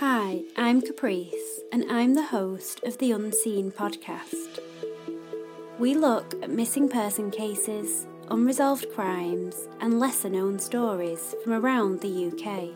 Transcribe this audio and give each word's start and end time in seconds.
Hi, 0.00 0.42
I'm 0.58 0.82
Caprice, 0.82 1.60
and 1.72 1.90
I'm 1.90 2.12
the 2.12 2.26
host 2.26 2.82
of 2.82 2.98
the 2.98 3.12
Unseen 3.12 3.72
podcast. 3.72 4.58
We 5.78 5.94
look 5.94 6.34
at 6.42 6.50
missing 6.50 6.90
person 6.90 7.30
cases, 7.30 8.06
unresolved 8.28 8.92
crimes, 8.92 9.68
and 9.80 9.98
lesser 9.98 10.28
known 10.28 10.58
stories 10.58 11.34
from 11.42 11.54
around 11.54 12.02
the 12.02 12.26
UK. 12.28 12.74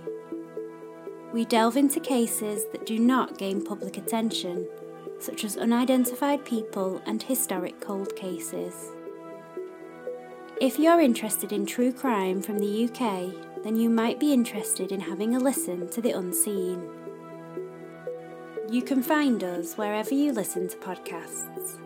We 1.35 1.45
delve 1.45 1.77
into 1.77 2.01
cases 2.01 2.65
that 2.73 2.87
do 2.87 2.99
not 2.99 3.37
gain 3.37 3.63
public 3.67 3.99
attention, 3.99 4.67
such 5.19 5.45
as 5.45 5.59
unidentified 5.59 6.47
people 6.47 7.03
and 7.05 7.23
historic 7.23 7.83
cold 7.83 8.17
cases. 8.17 8.93
If 10.59 10.79
you're 10.79 11.03
interested 11.03 11.53
in 11.53 11.67
true 11.67 11.93
crime 11.93 12.41
from 12.41 12.61
the 12.61 12.85
UK, 12.89 13.63
then 13.63 13.77
you 13.77 13.91
might 13.91 14.19
be 14.19 14.33
interested 14.33 14.91
in 14.91 15.01
having 15.01 15.37
a 15.37 15.39
listen 15.39 15.87
to 15.91 16.01
The 16.01 16.13
Unseen. 16.13 17.00
You 18.71 18.83
can 18.83 19.03
find 19.03 19.43
us 19.43 19.75
wherever 19.75 20.15
you 20.15 20.31
listen 20.31 20.69
to 20.69 20.77
podcasts. 20.77 21.77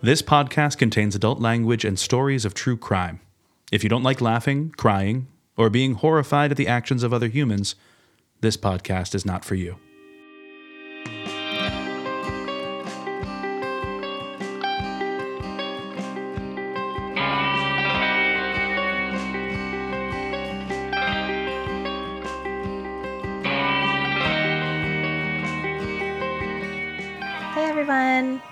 This 0.00 0.22
podcast 0.22 0.78
contains 0.78 1.16
adult 1.16 1.40
language 1.40 1.84
and 1.84 1.98
stories 1.98 2.44
of 2.44 2.54
true 2.54 2.76
crime. 2.76 3.18
If 3.72 3.82
you 3.82 3.90
don't 3.90 4.04
like 4.04 4.20
laughing, 4.20 4.72
crying, 4.76 5.26
or 5.56 5.70
being 5.70 5.94
horrified 5.94 6.52
at 6.52 6.56
the 6.56 6.68
actions 6.68 7.02
of 7.02 7.12
other 7.12 7.26
humans, 7.26 7.74
this 8.40 8.56
podcast 8.56 9.16
is 9.16 9.26
not 9.26 9.44
for 9.44 9.56
you. 9.56 9.76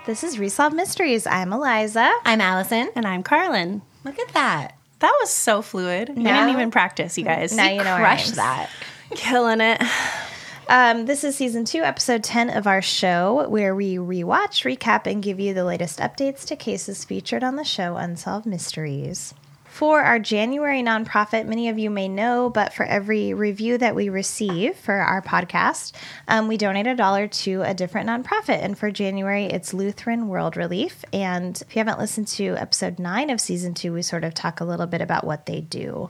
This 0.09 0.23
is 0.23 0.39
Resolve 0.39 0.73
Mysteries. 0.73 1.27
I'm 1.27 1.53
Eliza. 1.53 2.11
I'm 2.25 2.41
Allison. 2.41 2.89
And 2.95 3.05
I'm 3.05 3.21
Carlin. 3.21 3.83
Look 4.03 4.17
at 4.17 4.29
that. 4.29 4.75
That 5.01 5.15
was 5.21 5.29
so 5.29 5.61
fluid. 5.61 6.09
I 6.09 6.13
didn't 6.15 6.49
even 6.49 6.71
practice, 6.71 7.15
you 7.15 7.23
guys. 7.23 7.55
Now 7.55 7.69
you 7.69 7.83
know 7.83 7.91
our 7.91 7.99
Crush 7.99 8.31
that. 8.31 8.71
Killing 9.11 9.61
it. 9.61 9.79
Um, 10.67 11.05
this 11.05 11.23
is 11.23 11.35
season 11.35 11.63
two, 11.63 11.83
episode 11.83 12.23
10 12.23 12.49
of 12.49 12.65
our 12.65 12.81
show, 12.81 13.47
where 13.49 13.75
we 13.75 13.97
rewatch, 13.97 14.65
recap, 14.65 15.05
and 15.05 15.21
give 15.21 15.39
you 15.39 15.53
the 15.53 15.63
latest 15.63 15.99
updates 15.99 16.43
to 16.45 16.55
cases 16.55 17.05
featured 17.05 17.43
on 17.43 17.55
the 17.55 17.63
show 17.63 17.95
Unsolved 17.95 18.47
Mysteries. 18.47 19.35
For 19.79 20.01
our 20.01 20.19
January 20.19 20.83
nonprofit, 20.83 21.45
many 21.45 21.69
of 21.69 21.79
you 21.79 21.89
may 21.89 22.09
know, 22.09 22.49
but 22.49 22.73
for 22.73 22.85
every 22.85 23.33
review 23.33 23.77
that 23.77 23.95
we 23.95 24.09
receive 24.09 24.75
for 24.75 24.95
our 24.95 25.21
podcast, 25.21 25.93
um, 26.27 26.49
we 26.49 26.57
donate 26.57 26.85
a 26.85 26.95
dollar 26.95 27.29
to 27.29 27.61
a 27.61 27.73
different 27.73 28.09
nonprofit. 28.09 28.61
And 28.61 28.77
for 28.77 28.91
January, 28.91 29.45
it's 29.45 29.73
Lutheran 29.73 30.27
World 30.27 30.57
Relief. 30.57 31.05
And 31.13 31.61
if 31.61 31.73
you 31.73 31.79
haven't 31.79 31.97
listened 31.97 32.27
to 32.27 32.57
episode 32.57 32.99
nine 32.99 33.29
of 33.29 33.39
season 33.39 33.73
two, 33.73 33.93
we 33.93 34.01
sort 34.01 34.25
of 34.25 34.33
talk 34.33 34.59
a 34.59 34.65
little 34.65 34.85
bit 34.85 34.99
about 34.99 35.25
what 35.25 35.45
they 35.45 35.61
do. 35.61 36.09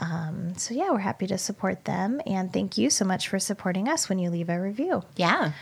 Um, 0.00 0.56
so, 0.56 0.74
yeah, 0.74 0.90
we're 0.90 0.98
happy 0.98 1.28
to 1.28 1.38
support 1.38 1.84
them. 1.84 2.20
And 2.26 2.52
thank 2.52 2.76
you 2.76 2.90
so 2.90 3.04
much 3.04 3.28
for 3.28 3.38
supporting 3.38 3.88
us 3.88 4.08
when 4.08 4.18
you 4.18 4.30
leave 4.30 4.48
a 4.48 4.60
review. 4.60 5.04
Yeah. 5.14 5.52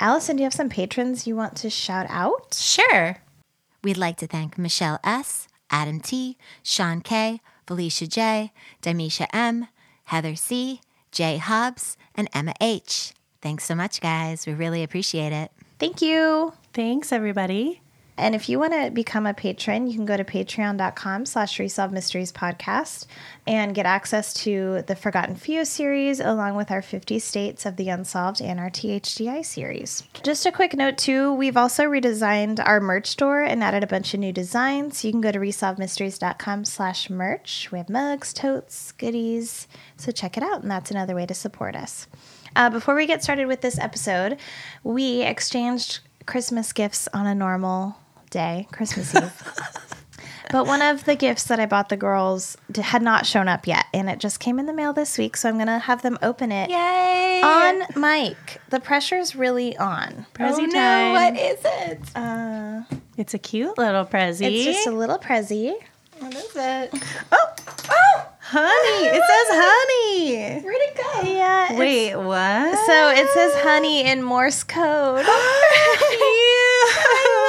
Allison, 0.00 0.36
do 0.36 0.40
you 0.40 0.46
have 0.46 0.54
some 0.54 0.70
patrons 0.70 1.26
you 1.26 1.36
want 1.36 1.56
to 1.56 1.68
shout 1.68 2.06
out? 2.08 2.54
Sure. 2.54 3.18
We'd 3.84 3.98
like 3.98 4.16
to 4.16 4.26
thank 4.26 4.56
Michelle 4.56 4.98
S., 5.04 5.46
Adam 5.70 6.00
T., 6.00 6.36
Sean 6.62 7.00
K., 7.00 7.40
Felicia 7.66 8.06
J., 8.06 8.52
Damisha 8.82 9.26
M., 9.32 9.68
Heather 10.04 10.34
C., 10.34 10.80
Jay 11.12 11.38
Hobbs, 11.38 11.96
and 12.14 12.28
Emma 12.32 12.54
H. 12.60 13.12
Thanks 13.40 13.64
so 13.64 13.74
much, 13.74 14.00
guys. 14.00 14.46
We 14.46 14.52
really 14.54 14.82
appreciate 14.82 15.32
it. 15.32 15.50
Thank 15.78 16.02
you. 16.02 16.52
Thanks, 16.72 17.12
everybody. 17.12 17.80
And 18.20 18.34
if 18.34 18.50
you 18.50 18.58
want 18.58 18.74
to 18.74 18.90
become 18.90 19.24
a 19.24 19.32
patron, 19.32 19.86
you 19.86 19.94
can 19.94 20.04
go 20.04 20.14
to 20.14 20.24
patreon.com 20.24 21.24
slash 21.24 21.58
resolve 21.58 21.90
mysteries 21.90 22.30
podcast 22.30 23.06
and 23.46 23.74
get 23.74 23.86
access 23.86 24.34
to 24.34 24.82
the 24.86 24.94
Forgotten 24.94 25.36
Few 25.36 25.64
series 25.64 26.20
along 26.20 26.54
with 26.54 26.70
our 26.70 26.82
50 26.82 27.18
states 27.18 27.64
of 27.64 27.76
the 27.76 27.88
unsolved 27.88 28.42
and 28.42 28.60
our 28.60 28.68
THDI 28.68 29.42
series. 29.42 30.04
Just 30.22 30.44
a 30.44 30.52
quick 30.52 30.74
note 30.74 30.98
too, 30.98 31.32
we've 31.32 31.56
also 31.56 31.84
redesigned 31.84 32.62
our 32.62 32.78
merch 32.78 33.06
store 33.06 33.40
and 33.40 33.64
added 33.64 33.82
a 33.82 33.86
bunch 33.86 34.12
of 34.12 34.20
new 34.20 34.34
designs. 34.34 35.02
You 35.02 35.12
can 35.12 35.22
go 35.22 35.32
to 35.32 35.38
resolvemysteries.com 35.38 36.66
slash 36.66 37.08
merch. 37.08 37.70
We 37.72 37.78
have 37.78 37.88
mugs, 37.88 38.34
totes, 38.34 38.92
goodies. 38.92 39.66
So 39.96 40.12
check 40.12 40.36
it 40.36 40.42
out 40.42 40.60
and 40.60 40.70
that's 40.70 40.90
another 40.90 41.14
way 41.14 41.24
to 41.24 41.34
support 41.34 41.74
us. 41.74 42.06
Uh, 42.54 42.68
before 42.68 42.94
we 42.94 43.06
get 43.06 43.22
started 43.22 43.46
with 43.46 43.62
this 43.62 43.78
episode, 43.78 44.38
we 44.84 45.22
exchanged 45.22 46.00
Christmas 46.26 46.74
gifts 46.74 47.08
on 47.14 47.26
a 47.26 47.34
normal 47.34 47.96
day, 48.30 48.66
Christmas 48.72 49.14
Eve. 49.14 49.32
but 50.50 50.66
one 50.66 50.82
of 50.82 51.04
the 51.04 51.14
gifts 51.14 51.44
that 51.44 51.60
I 51.60 51.66
bought 51.66 51.88
the 51.88 51.96
girls 51.96 52.56
d- 52.70 52.82
had 52.82 53.02
not 53.02 53.26
shown 53.26 53.48
up 53.48 53.66
yet, 53.66 53.86
and 53.92 54.08
it 54.08 54.18
just 54.18 54.40
came 54.40 54.58
in 54.58 54.66
the 54.66 54.72
mail 54.72 54.92
this 54.92 55.18
week, 55.18 55.36
so 55.36 55.48
I'm 55.48 55.56
going 55.56 55.66
to 55.66 55.78
have 55.78 56.02
them 56.02 56.18
open 56.22 56.50
it 56.52 56.70
Yay! 56.70 57.40
on 57.44 57.82
mic. 58.00 58.60
The 58.70 58.80
pressure's 58.80 59.36
really 59.36 59.76
on. 59.76 60.26
Prezi 60.34 60.52
oh, 60.52 60.56
time. 60.58 60.70
no, 60.72 61.12
what 61.12 61.36
is 61.36 61.60
it? 61.64 62.00
Uh, 62.16 62.82
It's 63.16 63.34
a 63.34 63.38
cute 63.38 63.76
little 63.78 64.04
Prezi. 64.04 64.42
it's 64.46 64.64
just 64.64 64.86
a 64.86 64.90
little 64.92 65.18
Prezi. 65.18 65.74
What 66.18 66.34
is 66.34 66.54
it? 66.54 66.90
Oh, 67.32 67.46
oh, 67.88 68.26
honey. 68.40 69.06
It 69.06 69.14
says 69.14 69.48
honey. 69.50 70.60
Where'd 70.62 70.76
it 70.80 70.96
go? 70.96 71.22
yeah. 71.32 71.78
Wait, 71.78 72.14
what? 72.16 72.86
So 72.86 73.08
it 73.10 73.28
says 73.30 73.54
honey 73.62 74.02
in 74.06 74.22
Morse 74.22 74.62
code. 74.64 75.24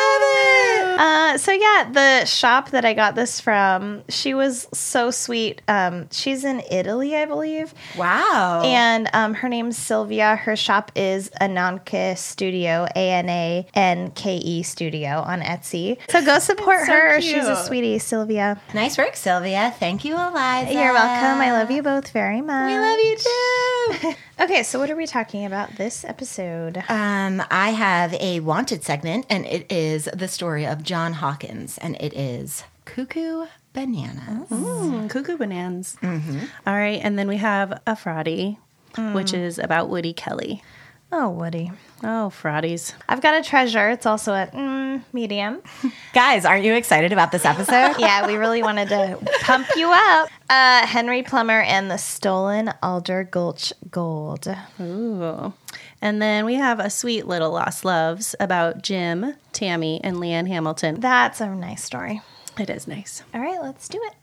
I 1.02 1.06
love 1.06 1.18
it. 1.18 1.22
Uh, 1.22 1.38
so 1.38 1.52
yeah, 1.52 1.90
the 1.92 2.26
shop 2.26 2.72
that 2.72 2.86
I 2.86 2.94
got 2.94 3.16
this 3.16 3.40
from, 3.40 4.04
she 4.10 4.34
was 4.34 4.68
so 4.74 5.12
sweet. 5.12 5.62
Um, 5.68 6.10
she's 6.12 6.44
in 6.44 6.62
Italy, 6.70 7.16
I 7.16 7.26
believe. 7.26 7.74
Wow. 7.98 8.62
And 8.66 9.10
um, 9.14 9.34
her 9.36 9.50
name's 9.50 9.78
Sylvia. 9.78 10.36
Her 10.36 10.56
shop 10.56 10.92
is 10.96 11.30
Ananke 11.42 12.18
Studio, 12.18 12.88
A 12.96 13.12
N 13.12 13.30
A 13.30 13.68
N 13.74 14.12
K 14.12 14.38
E 14.38 14.64
Studio 14.64 15.22
on 15.26 15.42
Etsy. 15.42 15.98
So 16.10 16.24
go 16.24 16.40
support 16.40 16.86
so 16.86 16.92
her. 16.92 17.22
She's 17.22 17.48
a 17.48 17.56
sweetie, 17.56 18.00
Sylvia. 18.00 18.60
nice 18.74 18.98
work, 18.98 19.16
Sylvia. 19.16 19.74
Thank 19.80 20.04
you, 20.06 20.16
Eliza. 20.16 20.74
You're 20.74 20.94
welcome. 20.94 21.42
I 21.42 21.52
love 21.52 21.72
you 21.72 21.82
both 21.82 22.12
very 22.12 22.42
much. 22.42 22.68
We 22.72 22.78
love 22.78 23.00
you 23.00 23.18
too. 23.18 24.14
Okay, 24.42 24.64
so 24.64 24.80
what 24.80 24.90
are 24.90 24.96
we 24.96 25.06
talking 25.06 25.46
about 25.46 25.76
this 25.76 26.04
episode? 26.04 26.78
Um, 26.90 27.44
I 27.52 27.70
have 27.70 28.12
a 28.16 28.40
wanted 28.40 28.84
segment, 28.84 29.28
and 29.30 29.46
it 29.46 29.72
is 29.72 30.06
the 30.06 30.28
story 30.28 30.66
of 30.66 30.82
John 30.92 31.14
Hawkins, 31.14 31.78
and 31.78 31.96
it 32.02 32.14
is 32.14 32.66
Cuckoo 32.84 33.46
Bananas. 33.72 34.50
Mm, 34.50 35.10
cuckoo 35.10 35.38
bananas. 35.38 35.96
All 36.04 36.74
right, 36.74 37.00
and 37.02 37.18
then 37.18 37.30
we 37.30 37.38
have 37.38 37.72
a 37.88 37.94
Fraudy, 37.94 38.58
which 39.14 39.34
is 39.34 39.58
about 39.58 39.88
Woody 39.88 40.12
Kelly. 40.12 40.62
Oh, 41.14 41.30
Woody. 41.30 41.72
Oh, 42.04 42.30
Fraudies. 42.34 42.94
I've 43.08 43.22
got 43.22 43.40
a 43.40 43.42
treasure. 43.42 43.90
It's 43.90 44.06
also 44.06 44.34
at 44.34 44.52
mm, 44.52 45.02
medium. 45.14 45.62
Guys, 46.14 46.44
aren't 46.44 46.66
you 46.66 46.74
excited 46.74 47.14
about 47.14 47.32
this 47.32 47.46
episode? 47.46 47.96
yeah, 48.00 48.28
we 48.28 48.36
really 48.36 48.62
wanted 48.62 48.90
to 48.90 49.18
pump 49.44 49.68
you 49.78 49.90
up. 49.94 50.30
Uh, 50.50 50.86
Henry 50.86 51.24
Plummer 51.24 51.62
and 51.62 51.90
the 51.90 51.98
Stolen 51.98 52.74
Alder 52.84 53.24
Gulch 53.24 53.72
Gold. 53.90 54.54
Ooh. 54.82 55.54
And 56.02 56.20
then 56.22 56.46
we 56.46 56.56
have 56.56 56.80
a 56.80 56.90
sweet 56.90 57.28
little 57.28 57.52
Lost 57.52 57.86
Loves 57.86 58.36
about 58.40 58.82
Jim, 58.82 59.36
Tammy, 59.54 60.02
and 60.04 60.18
Leanne 60.18 60.48
Hamilton. 60.48 61.00
That's 61.00 61.40
a 61.42 61.48
nice 61.54 61.84
story. 61.84 62.22
It 62.60 62.72
is 62.72 62.88
nice. 62.88 63.24
All 63.34 63.42
right, 63.42 63.62
let's 63.62 63.88
do 63.88 64.02
it. 64.04 64.16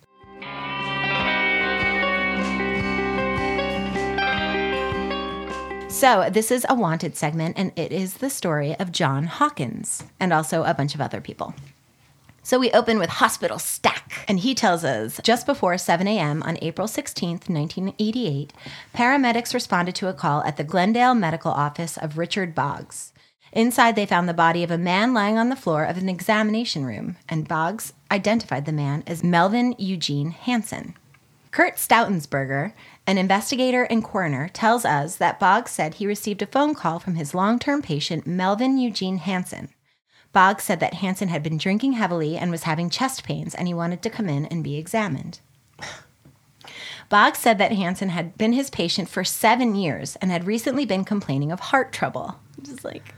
So, 5.90 6.28
this 6.30 6.50
is 6.50 6.66
a 6.68 6.74
wanted 6.74 7.16
segment, 7.16 7.58
and 7.58 7.72
it 7.76 7.92
is 7.92 8.14
the 8.14 8.30
story 8.30 8.78
of 8.78 8.92
John 8.92 9.24
Hawkins 9.24 10.04
and 10.20 10.32
also 10.32 10.62
a 10.62 10.74
bunch 10.74 10.94
of 10.94 11.00
other 11.00 11.20
people. 11.20 11.54
So, 12.48 12.58
we 12.58 12.70
open 12.70 12.98
with 12.98 13.10
Hospital 13.10 13.58
Stack, 13.58 14.24
and 14.26 14.38
he 14.38 14.54
tells 14.54 14.82
us 14.82 15.20
just 15.22 15.44
before 15.44 15.76
7 15.76 16.08
a.m. 16.08 16.42
on 16.44 16.56
April 16.62 16.88
16th, 16.88 17.46
1988, 17.50 18.54
paramedics 18.94 19.52
responded 19.52 19.94
to 19.96 20.08
a 20.08 20.14
call 20.14 20.42
at 20.44 20.56
the 20.56 20.64
Glendale 20.64 21.14
Medical 21.14 21.52
Office 21.52 21.98
of 21.98 22.16
Richard 22.16 22.54
Boggs. 22.54 23.12
Inside, 23.52 23.96
they 23.96 24.06
found 24.06 24.30
the 24.30 24.32
body 24.32 24.64
of 24.64 24.70
a 24.70 24.78
man 24.78 25.12
lying 25.12 25.36
on 25.36 25.50
the 25.50 25.56
floor 25.56 25.84
of 25.84 25.98
an 25.98 26.08
examination 26.08 26.86
room, 26.86 27.18
and 27.28 27.46
Boggs 27.46 27.92
identified 28.10 28.64
the 28.64 28.72
man 28.72 29.04
as 29.06 29.22
Melvin 29.22 29.74
Eugene 29.78 30.30
Hansen. 30.30 30.94
Kurt 31.50 31.74
Stoutensberger, 31.74 32.72
an 33.06 33.18
investigator 33.18 33.82
and 33.82 34.02
coroner, 34.02 34.48
tells 34.48 34.86
us 34.86 35.16
that 35.16 35.38
Boggs 35.38 35.72
said 35.72 35.96
he 35.96 36.06
received 36.06 36.40
a 36.40 36.46
phone 36.46 36.74
call 36.74 36.98
from 36.98 37.16
his 37.16 37.34
long 37.34 37.58
term 37.58 37.82
patient, 37.82 38.26
Melvin 38.26 38.78
Eugene 38.78 39.18
Hansen. 39.18 39.68
Boggs 40.32 40.64
said 40.64 40.80
that 40.80 40.94
Hansen 40.94 41.28
had 41.28 41.42
been 41.42 41.56
drinking 41.56 41.92
heavily 41.94 42.36
and 42.36 42.50
was 42.50 42.64
having 42.64 42.90
chest 42.90 43.24
pains, 43.24 43.54
and 43.54 43.66
he 43.66 43.74
wanted 43.74 44.02
to 44.02 44.10
come 44.10 44.28
in 44.28 44.46
and 44.46 44.62
be 44.62 44.76
examined. 44.76 45.40
Boggs 47.08 47.38
said 47.38 47.58
that 47.58 47.72
Hansen 47.72 48.10
had 48.10 48.36
been 48.36 48.52
his 48.52 48.68
patient 48.68 49.08
for 49.08 49.24
seven 49.24 49.74
years 49.74 50.16
and 50.16 50.30
had 50.30 50.46
recently 50.46 50.84
been 50.84 51.04
complaining 51.04 51.50
of 51.50 51.60
heart 51.60 51.92
trouble. 51.92 52.38
Just 52.62 52.84
like, 52.84 53.14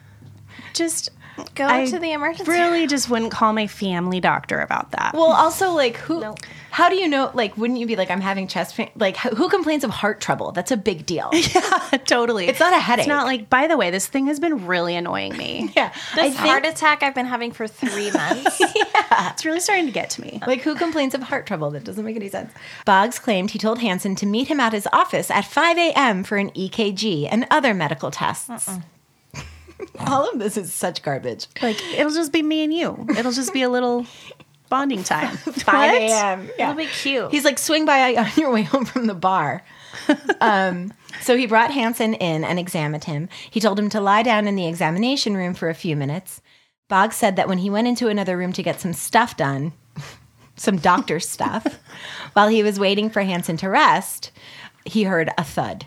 Just 0.73 1.11
Go 1.55 1.67
I 1.67 1.87
to 1.87 1.99
the 1.99 2.13
emergency. 2.13 2.51
really 2.51 2.87
just 2.87 3.11
wouldn't 3.11 3.33
call 3.33 3.53
my 3.53 3.67
family 3.67 4.21
doctor 4.21 4.61
about 4.61 4.91
that. 4.93 5.15
well, 5.15 5.33
also 5.33 5.73
like 5.73 5.97
who? 5.97 6.35
How 6.73 6.89
do 6.89 6.95
you 6.95 7.09
know? 7.09 7.33
Like, 7.35 7.57
wouldn't 7.57 7.81
you 7.81 7.87
be 7.87 7.97
like, 7.97 8.13
I'm 8.13 8.21
having 8.21 8.47
chest 8.47 8.77
pain? 8.77 8.91
Like, 8.95 9.17
who 9.17 9.31
who 9.35 9.49
complains 9.49 9.83
of 9.83 9.91
heart 9.91 10.21
trouble? 10.21 10.53
That's 10.53 10.71
a 10.71 10.77
big 10.77 11.05
deal. 11.05 11.29
yeah, 11.33 11.99
totally. 12.07 12.47
It's 12.47 12.61
not 12.61 12.73
a 12.73 12.79
headache. 12.79 13.03
It's 13.05 13.09
not 13.09 13.27
like, 13.27 13.51
by 13.51 13.67
the 13.67 13.77
way, 13.77 13.91
this 13.91 14.07
thing 14.07 14.27
has 14.27 14.39
been 14.39 14.67
really 14.67 14.95
annoying 14.95 15.37
me. 15.37 15.73
yeah, 15.77 15.93
I 16.15 16.29
This 16.29 16.37
heart 16.39 16.65
attack 16.65 17.03
I've 17.03 17.15
been 17.15 17.27
having 17.27 17.51
for 17.51 17.67
three 17.67 18.11
months. 18.13 18.61
yeah, 18.61 19.33
It's 19.33 19.45
really 19.45 19.59
starting 19.59 19.87
to 19.87 19.93
get 19.93 20.11
to 20.11 20.21
me. 20.21 20.41
Like, 20.47 20.61
who 20.63 20.77
complains 20.77 21.15
of 21.15 21.23
heart 21.23 21.45
trouble? 21.47 21.71
That 21.73 21.83
doesn't 21.83 22.05
make 22.05 22.15
any 22.17 22.29
sense. 22.29 22.53
Boggs 22.85 23.19
claimed 23.19 23.51
he 23.51 23.59
told 23.59 23.81
Hansen 23.81 24.15
to 24.17 24.27
meet 24.27 24.47
him 24.47 24.61
at 24.61 24.73
his 24.73 24.87
office 24.93 25.29
at 25.31 25.45
5 25.45 25.77
a.m. 25.77 26.23
for 26.23 26.37
an 26.37 26.51
EKG 26.51 27.27
and 27.31 27.47
other 27.51 27.75
medical 27.75 28.13
tests. 28.13 28.79
All 30.07 30.29
of 30.31 30.39
this 30.39 30.57
is 30.57 30.73
such 30.73 31.03
garbage. 31.03 31.47
Like, 31.63 31.81
it'll 31.95 32.13
just 32.13 32.33
be 32.33 32.43
me 32.43 32.65
and 32.65 32.73
you. 32.73 33.07
It'll 33.17 33.33
just 33.33 33.53
be 33.53 33.63
a 33.63 33.69
little 33.69 34.07
bonding 34.69 35.05
time. 35.05 35.37
5 35.37 35.95
a.m. 35.95 36.51
Yeah. 36.59 36.71
It'll 36.71 36.79
be 36.79 36.87
cute. 36.87 37.31
He's 37.31 37.45
like, 37.45 37.59
swing 37.59 37.85
by 37.85 38.15
on 38.17 38.29
your 38.37 38.51
way 38.51 38.63
home 38.63 38.85
from 38.85 39.07
the 39.07 39.15
bar. 39.15 39.63
um, 40.41 40.93
so 41.21 41.37
he 41.37 41.47
brought 41.47 41.73
Hansen 41.73 42.15
in 42.15 42.45
and 42.45 42.59
examined 42.59 43.05
him. 43.05 43.29
He 43.51 43.61
told 43.61 43.79
him 43.79 43.91
to 43.91 44.01
lie 44.01 44.23
down 44.23 44.47
in 44.47 44.55
the 44.57 44.67
examination 44.67 45.37
room 45.37 45.55
for 45.55 45.69
a 45.69 45.75
few 45.75 45.97
minutes. 45.97 46.41
Boggs 46.89 47.17
said 47.17 47.37
that 47.37 47.49
when 47.49 47.59
he 47.59 47.71
went 47.71 47.89
into 47.89 48.09
another 48.09 48.37
room 48.37 48.53
to 48.55 48.63
get 48.63 48.81
some 48.81 48.93
stuff 48.93 49.37
done, 49.37 49.73
some 50.57 50.77
doctor 50.77 51.21
stuff, 51.21 51.79
while 52.33 52.49
he 52.49 52.63
was 52.63 52.81
waiting 52.81 53.11
for 53.11 53.23
Hansen 53.23 53.57
to 53.59 53.69
rest, 53.69 54.31
he 54.85 55.03
heard 55.05 55.31
a 55.37 55.45
thud. 55.45 55.87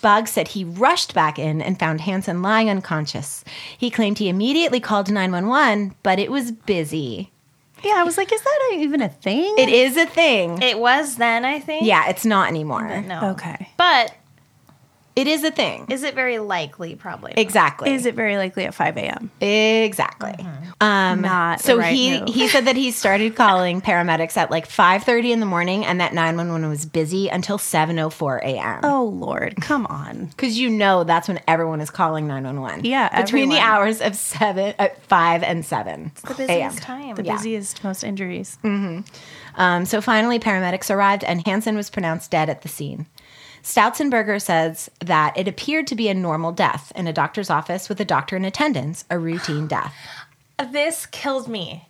Boggs 0.00 0.30
said 0.30 0.48
he 0.48 0.64
rushed 0.64 1.14
back 1.14 1.38
in 1.38 1.60
and 1.60 1.78
found 1.78 2.00
Hansen 2.02 2.42
lying 2.42 2.70
unconscious. 2.70 3.44
He 3.76 3.90
claimed 3.90 4.18
he 4.18 4.28
immediately 4.28 4.80
called 4.80 5.10
911, 5.10 5.94
but 6.02 6.18
it 6.18 6.30
was 6.30 6.52
busy. 6.52 7.30
Yeah, 7.82 7.94
I 7.96 8.04
was 8.04 8.16
like, 8.16 8.32
is 8.32 8.40
that 8.40 8.70
even 8.74 9.00
a 9.02 9.08
thing? 9.08 9.54
It 9.56 9.68
is 9.68 9.96
a 9.96 10.06
thing. 10.06 10.60
It 10.62 10.78
was 10.78 11.16
then, 11.16 11.44
I 11.44 11.60
think. 11.60 11.86
Yeah, 11.86 12.08
it's 12.08 12.24
not 12.24 12.48
anymore. 12.48 13.02
No. 13.02 13.30
Okay. 13.30 13.68
But 13.76 14.14
It 15.18 15.26
is 15.26 15.42
a 15.44 15.50
thing. 15.50 15.86
is 15.90 16.04
it 16.04 16.14
very 16.14 16.38
likely? 16.38 16.94
Probably. 16.94 17.30
not. 17.32 17.38
Exactly. 17.38 17.92
Is 17.92 18.06
it 18.06 18.14
very 18.14 18.36
likely 18.36 18.64
at 18.64 18.74
5 18.74 18.96
a.m.? 18.96 19.30
Exactly. 19.40 20.34
Um, 20.80 21.22
Not 21.22 21.60
so 21.60 21.72
the 21.74 21.80
right 21.80 21.92
he 21.94 22.20
move. 22.20 22.28
he 22.28 22.46
said 22.46 22.66
that 22.66 22.76
he 22.76 22.92
started 22.92 23.34
calling 23.34 23.80
paramedics 23.80 24.36
at 24.36 24.48
like 24.50 24.68
5:30 24.68 25.32
in 25.32 25.40
the 25.40 25.46
morning, 25.46 25.84
and 25.84 26.00
that 26.00 26.14
911 26.14 26.68
was 26.68 26.86
busy 26.86 27.28
until 27.28 27.58
7:04 27.58 28.38
a.m. 28.44 28.80
Oh, 28.84 29.04
Lord. 29.06 29.56
Come 29.60 29.86
on. 29.86 30.26
Because 30.26 30.56
you 30.56 30.70
know 30.70 31.02
that's 31.02 31.26
when 31.26 31.40
everyone 31.48 31.80
is 31.80 31.90
calling 31.90 32.28
911. 32.28 32.84
Yeah, 32.84 33.20
between 33.22 33.48
the 33.48 33.58
hours 33.58 34.00
of 34.00 34.14
seven, 34.14 34.74
uh, 34.78 34.88
five 35.08 35.42
and 35.42 35.64
seven. 35.66 36.12
the 36.26 36.34
busiest 36.34 36.78
time. 36.78 37.16
The 37.16 37.24
Yeah. 37.24 37.32
busiest, 37.34 37.82
most 37.82 38.04
injuries. 38.04 38.56
Um, 39.56 39.84
so 39.84 40.00
finally, 40.00 40.38
paramedics 40.38 40.94
arrived, 40.94 41.24
and 41.24 41.44
Hansen 41.44 41.74
was 41.76 41.90
pronounced 41.90 42.30
dead 42.30 42.48
at 42.48 42.62
the 42.62 42.68
scene. 42.68 43.06
Stoutzenberger 43.68 44.40
says 44.40 44.90
that 45.00 45.36
it 45.36 45.46
appeared 45.46 45.86
to 45.88 45.94
be 45.94 46.08
a 46.08 46.14
normal 46.14 46.52
death 46.52 46.90
in 46.96 47.06
a 47.06 47.12
doctor's 47.12 47.50
office 47.50 47.90
with 47.90 48.00
a 48.00 48.04
doctor 48.04 48.34
in 48.34 48.46
attendance, 48.46 49.04
a 49.10 49.18
routine 49.18 49.66
death. 49.68 49.94
This 50.72 51.04
killed 51.04 51.48
me. 51.48 51.86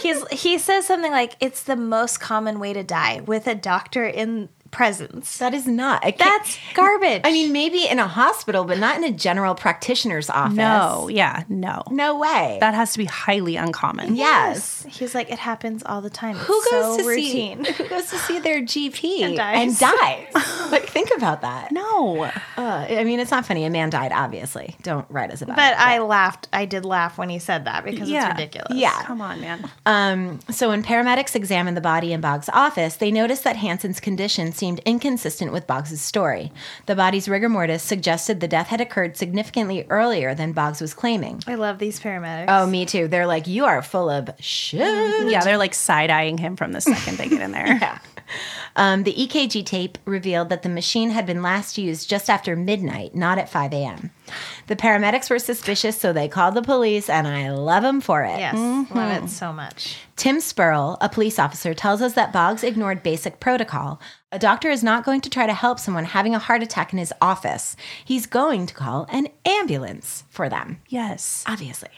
He's 0.00 0.26
he 0.28 0.56
says 0.56 0.86
something 0.86 1.12
like 1.12 1.36
it's 1.40 1.64
the 1.64 1.76
most 1.76 2.20
common 2.20 2.58
way 2.58 2.72
to 2.72 2.82
die 2.82 3.20
with 3.20 3.46
a 3.46 3.54
doctor 3.54 4.06
in 4.06 4.48
presence. 4.74 5.38
That 5.38 5.54
is 5.54 5.66
not. 5.66 6.04
I 6.04 6.10
can't- 6.10 6.42
That's 6.42 6.58
garbage. 6.74 7.22
I 7.24 7.30
mean, 7.32 7.52
maybe 7.52 7.86
in 7.86 7.98
a 7.98 8.06
hospital, 8.08 8.64
but 8.64 8.78
not 8.78 8.96
in 8.96 9.04
a 9.04 9.12
general 9.12 9.54
practitioner's 9.54 10.28
office. 10.28 10.56
No, 10.56 11.08
yeah, 11.08 11.44
no. 11.48 11.82
No 11.90 12.18
way. 12.18 12.58
That 12.60 12.74
has 12.74 12.92
to 12.92 12.98
be 12.98 13.04
highly 13.04 13.56
uncommon. 13.56 14.16
yes. 14.16 14.84
He's 14.88 15.14
like 15.14 15.30
it 15.30 15.38
happens 15.38 15.82
all 15.86 16.00
the 16.00 16.10
time. 16.10 16.36
It's 16.36 16.44
Who 16.46 16.60
goes 16.70 16.96
so 16.96 16.98
to 16.98 17.08
routine. 17.08 17.64
see 17.64 17.72
who 17.78 17.88
goes 17.88 18.10
to 18.10 18.18
see 18.18 18.38
their 18.40 18.60
GP 18.62 19.22
And 19.22 19.36
dies. 19.36 19.56
and 19.62 19.78
dies? 19.78 20.26
like 20.72 20.86
think 20.88 21.10
about 21.16 21.40
that. 21.42 21.70
No. 21.72 22.24
Uh, 22.56 22.86
I 22.90 23.04
mean, 23.04 23.20
it's 23.20 23.30
not 23.30 23.46
funny. 23.46 23.64
A 23.64 23.70
man 23.70 23.90
died, 23.90 24.12
obviously. 24.12 24.76
Don't 24.82 25.06
write 25.08 25.30
us 25.30 25.40
about 25.40 25.56
But 25.56 25.72
it. 25.72 25.78
I 25.80 25.98
laughed. 25.98 26.48
I 26.52 26.64
did 26.64 26.84
laugh 26.84 27.16
when 27.16 27.28
he 27.28 27.38
said 27.38 27.64
that 27.66 27.84
because 27.84 28.08
Yeah. 28.08 28.30
it's 28.30 28.38
ridiculous. 28.40 28.72
Yeah. 28.78 29.02
Come 29.04 29.20
on, 29.20 29.40
man. 29.40 29.70
Um, 29.86 30.40
so 30.50 30.68
when 30.70 30.82
paramedics 30.82 31.36
examined 31.36 31.76
the 31.76 31.80
body 31.80 32.12
in 32.12 32.20
Boggs' 32.20 32.48
office, 32.52 32.96
they 32.96 33.10
noticed 33.12 33.44
that 33.44 33.56
Hansen's 33.56 34.00
condition 34.00 34.50
seemed 34.52 34.63
inconsistent 34.84 35.52
with 35.52 35.66
Boggs' 35.66 36.00
story. 36.00 36.52
The 36.86 36.94
body's 36.96 37.28
rigor 37.28 37.48
mortis 37.48 37.82
suggested 37.82 38.40
the 38.40 38.48
death 38.48 38.68
had 38.68 38.80
occurred 38.80 39.16
significantly 39.16 39.86
earlier 39.90 40.34
than 40.34 40.52
Boggs 40.52 40.80
was 40.80 40.94
claiming. 40.94 41.42
I 41.46 41.54
love 41.54 41.78
these 41.78 42.00
paramedics. 42.00 42.46
Oh, 42.48 42.66
me 42.66 42.86
too. 42.86 43.08
They're 43.08 43.26
like, 43.26 43.46
you 43.46 43.64
are 43.64 43.82
full 43.82 44.10
of 44.10 44.30
shit. 44.40 45.30
Yeah, 45.30 45.42
they're 45.44 45.58
like 45.58 45.74
side 45.74 46.10
eyeing 46.10 46.38
him 46.38 46.56
from 46.56 46.72
the 46.72 46.80
second 46.80 47.18
they 47.18 47.28
get 47.28 47.40
in 47.42 47.52
there. 47.52 47.64
Yeah. 47.84 47.98
Um, 48.76 49.02
the 49.02 49.12
EKG 49.12 49.66
tape 49.66 49.98
revealed 50.06 50.48
that 50.48 50.62
the 50.62 50.68
machine 50.70 51.10
had 51.10 51.26
been 51.26 51.42
last 51.42 51.76
used 51.76 52.08
just 52.08 52.30
after 52.30 52.56
midnight, 52.56 53.14
not 53.14 53.38
at 53.38 53.50
5 53.50 53.72
a.m. 53.74 54.10
The 54.66 54.76
paramedics 54.76 55.28
were 55.28 55.38
suspicious, 55.38 55.98
so 55.98 56.12
they 56.12 56.28
called 56.28 56.54
the 56.54 56.62
police, 56.62 57.10
and 57.10 57.28
I 57.28 57.50
love 57.50 57.82
them 57.82 58.00
for 58.00 58.22
it. 58.24 58.38
Yes, 58.38 58.54
love 58.94 59.24
it 59.24 59.28
so 59.28 59.52
much. 59.52 59.98
Tim 60.16 60.38
Spurl, 60.38 60.96
a 61.00 61.08
police 61.08 61.38
officer, 61.38 61.74
tells 61.74 62.00
us 62.00 62.14
that 62.14 62.32
Boggs 62.32 62.64
ignored 62.64 63.02
basic 63.02 63.40
protocol. 63.40 64.00
A 64.34 64.38
doctor 64.40 64.68
is 64.68 64.82
not 64.82 65.04
going 65.04 65.20
to 65.20 65.30
try 65.30 65.46
to 65.46 65.54
help 65.54 65.78
someone 65.78 66.06
having 66.06 66.34
a 66.34 66.40
heart 66.40 66.60
attack 66.60 66.92
in 66.92 66.98
his 66.98 67.12
office. 67.22 67.76
He's 68.04 68.26
going 68.26 68.66
to 68.66 68.74
call 68.74 69.06
an 69.12 69.28
ambulance 69.44 70.24
for 70.28 70.48
them. 70.48 70.80
Yes. 70.88 71.44
Obviously. 71.46 71.90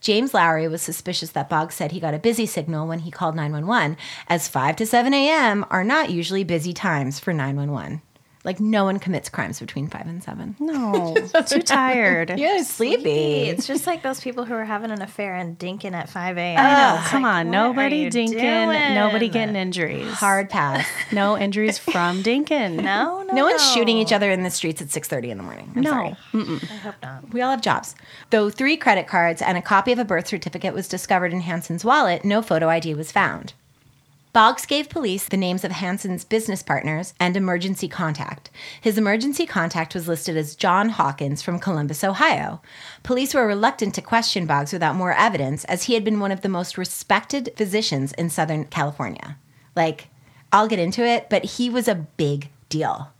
James 0.00 0.32
Lowry 0.32 0.68
was 0.68 0.82
suspicious 0.82 1.32
that 1.32 1.48
Boggs 1.48 1.74
said 1.74 1.90
he 1.90 1.98
got 1.98 2.14
a 2.14 2.20
busy 2.20 2.46
signal 2.46 2.86
when 2.86 3.00
he 3.00 3.10
called 3.10 3.34
911, 3.34 3.96
as 4.28 4.46
5 4.46 4.76
to 4.76 4.86
7 4.86 5.12
a.m. 5.12 5.66
are 5.68 5.82
not 5.82 6.10
usually 6.10 6.44
busy 6.44 6.72
times 6.72 7.18
for 7.18 7.32
911. 7.32 8.02
Like, 8.44 8.60
no 8.60 8.84
one 8.84 8.98
commits 8.98 9.30
crimes 9.30 9.58
between 9.58 9.88
5 9.88 10.06
and 10.06 10.22
7. 10.22 10.56
No, 10.60 11.14
too 11.46 11.62
tired. 11.62 12.38
Yeah, 12.44 12.62
sleepy. 12.62 13.48
It's 13.48 13.66
just 13.66 13.86
like 13.86 14.02
those 14.02 14.20
people 14.20 14.44
who 14.44 14.52
are 14.54 14.64
having 14.66 14.90
an 14.90 15.00
affair 15.00 15.34
and 15.34 15.58
dinking 15.58 15.92
at 15.94 16.10
5 16.10 16.36
a.m. 16.36 16.58
I 16.58 16.62
know. 16.94 17.00
It's 17.00 17.08
Come 17.10 17.22
like, 17.22 17.32
on, 17.32 17.50
nobody 17.50 18.10
dinking, 18.10 18.32
doing? 18.32 18.94
nobody 18.94 19.28
getting 19.30 19.56
injuries. 19.56 20.12
Hard 20.12 20.50
pass. 20.50 20.86
No 21.12 21.38
injuries 21.38 21.78
from 21.78 22.22
dinking. 22.22 22.82
No, 22.82 23.22
no, 23.22 23.34
No 23.34 23.44
one's 23.44 23.64
shooting 23.72 23.96
each 23.98 24.12
other 24.12 24.30
in 24.30 24.42
the 24.42 24.50
streets 24.50 24.82
at 24.82 24.88
6.30 24.88 25.28
in 25.28 25.38
the 25.38 25.44
morning. 25.44 25.72
I'm 25.76 25.82
No. 25.82 25.90
sorry. 25.90 26.16
I 26.34 26.76
hope 26.82 26.94
not. 27.02 27.32
We 27.32 27.40
all 27.40 27.50
have 27.50 27.62
jobs. 27.62 27.94
Though 28.30 28.50
three 28.50 28.76
credit 28.76 29.06
cards 29.06 29.40
and 29.40 29.56
a 29.56 29.62
copy 29.62 29.92
of 29.92 29.98
a 29.98 30.04
birth 30.04 30.26
certificate 30.26 30.74
was 30.74 30.86
discovered 30.88 31.32
in 31.32 31.40
Hanson's 31.40 31.84
wallet, 31.84 32.24
no 32.24 32.42
photo 32.42 32.68
ID 32.68 32.94
was 32.94 33.10
found. 33.12 33.54
Boggs 34.34 34.66
gave 34.66 34.88
police 34.88 35.28
the 35.28 35.36
names 35.36 35.62
of 35.62 35.70
Hansen's 35.70 36.24
business 36.24 36.60
partners 36.60 37.14
and 37.20 37.36
emergency 37.36 37.86
contact. 37.86 38.50
His 38.80 38.98
emergency 38.98 39.46
contact 39.46 39.94
was 39.94 40.08
listed 40.08 40.36
as 40.36 40.56
John 40.56 40.88
Hawkins 40.88 41.40
from 41.40 41.60
Columbus, 41.60 42.02
Ohio. 42.02 42.60
Police 43.04 43.32
were 43.32 43.46
reluctant 43.46 43.94
to 43.94 44.02
question 44.02 44.44
Boggs 44.44 44.72
without 44.72 44.96
more 44.96 45.12
evidence, 45.12 45.62
as 45.66 45.84
he 45.84 45.94
had 45.94 46.02
been 46.02 46.18
one 46.18 46.32
of 46.32 46.40
the 46.40 46.48
most 46.48 46.76
respected 46.76 47.52
physicians 47.56 48.12
in 48.14 48.28
Southern 48.28 48.64
California. 48.64 49.38
Like, 49.76 50.08
I'll 50.52 50.66
get 50.66 50.80
into 50.80 51.06
it, 51.06 51.30
but 51.30 51.44
he 51.44 51.70
was 51.70 51.86
a 51.86 51.94
big 51.94 52.50
deal. 52.68 53.12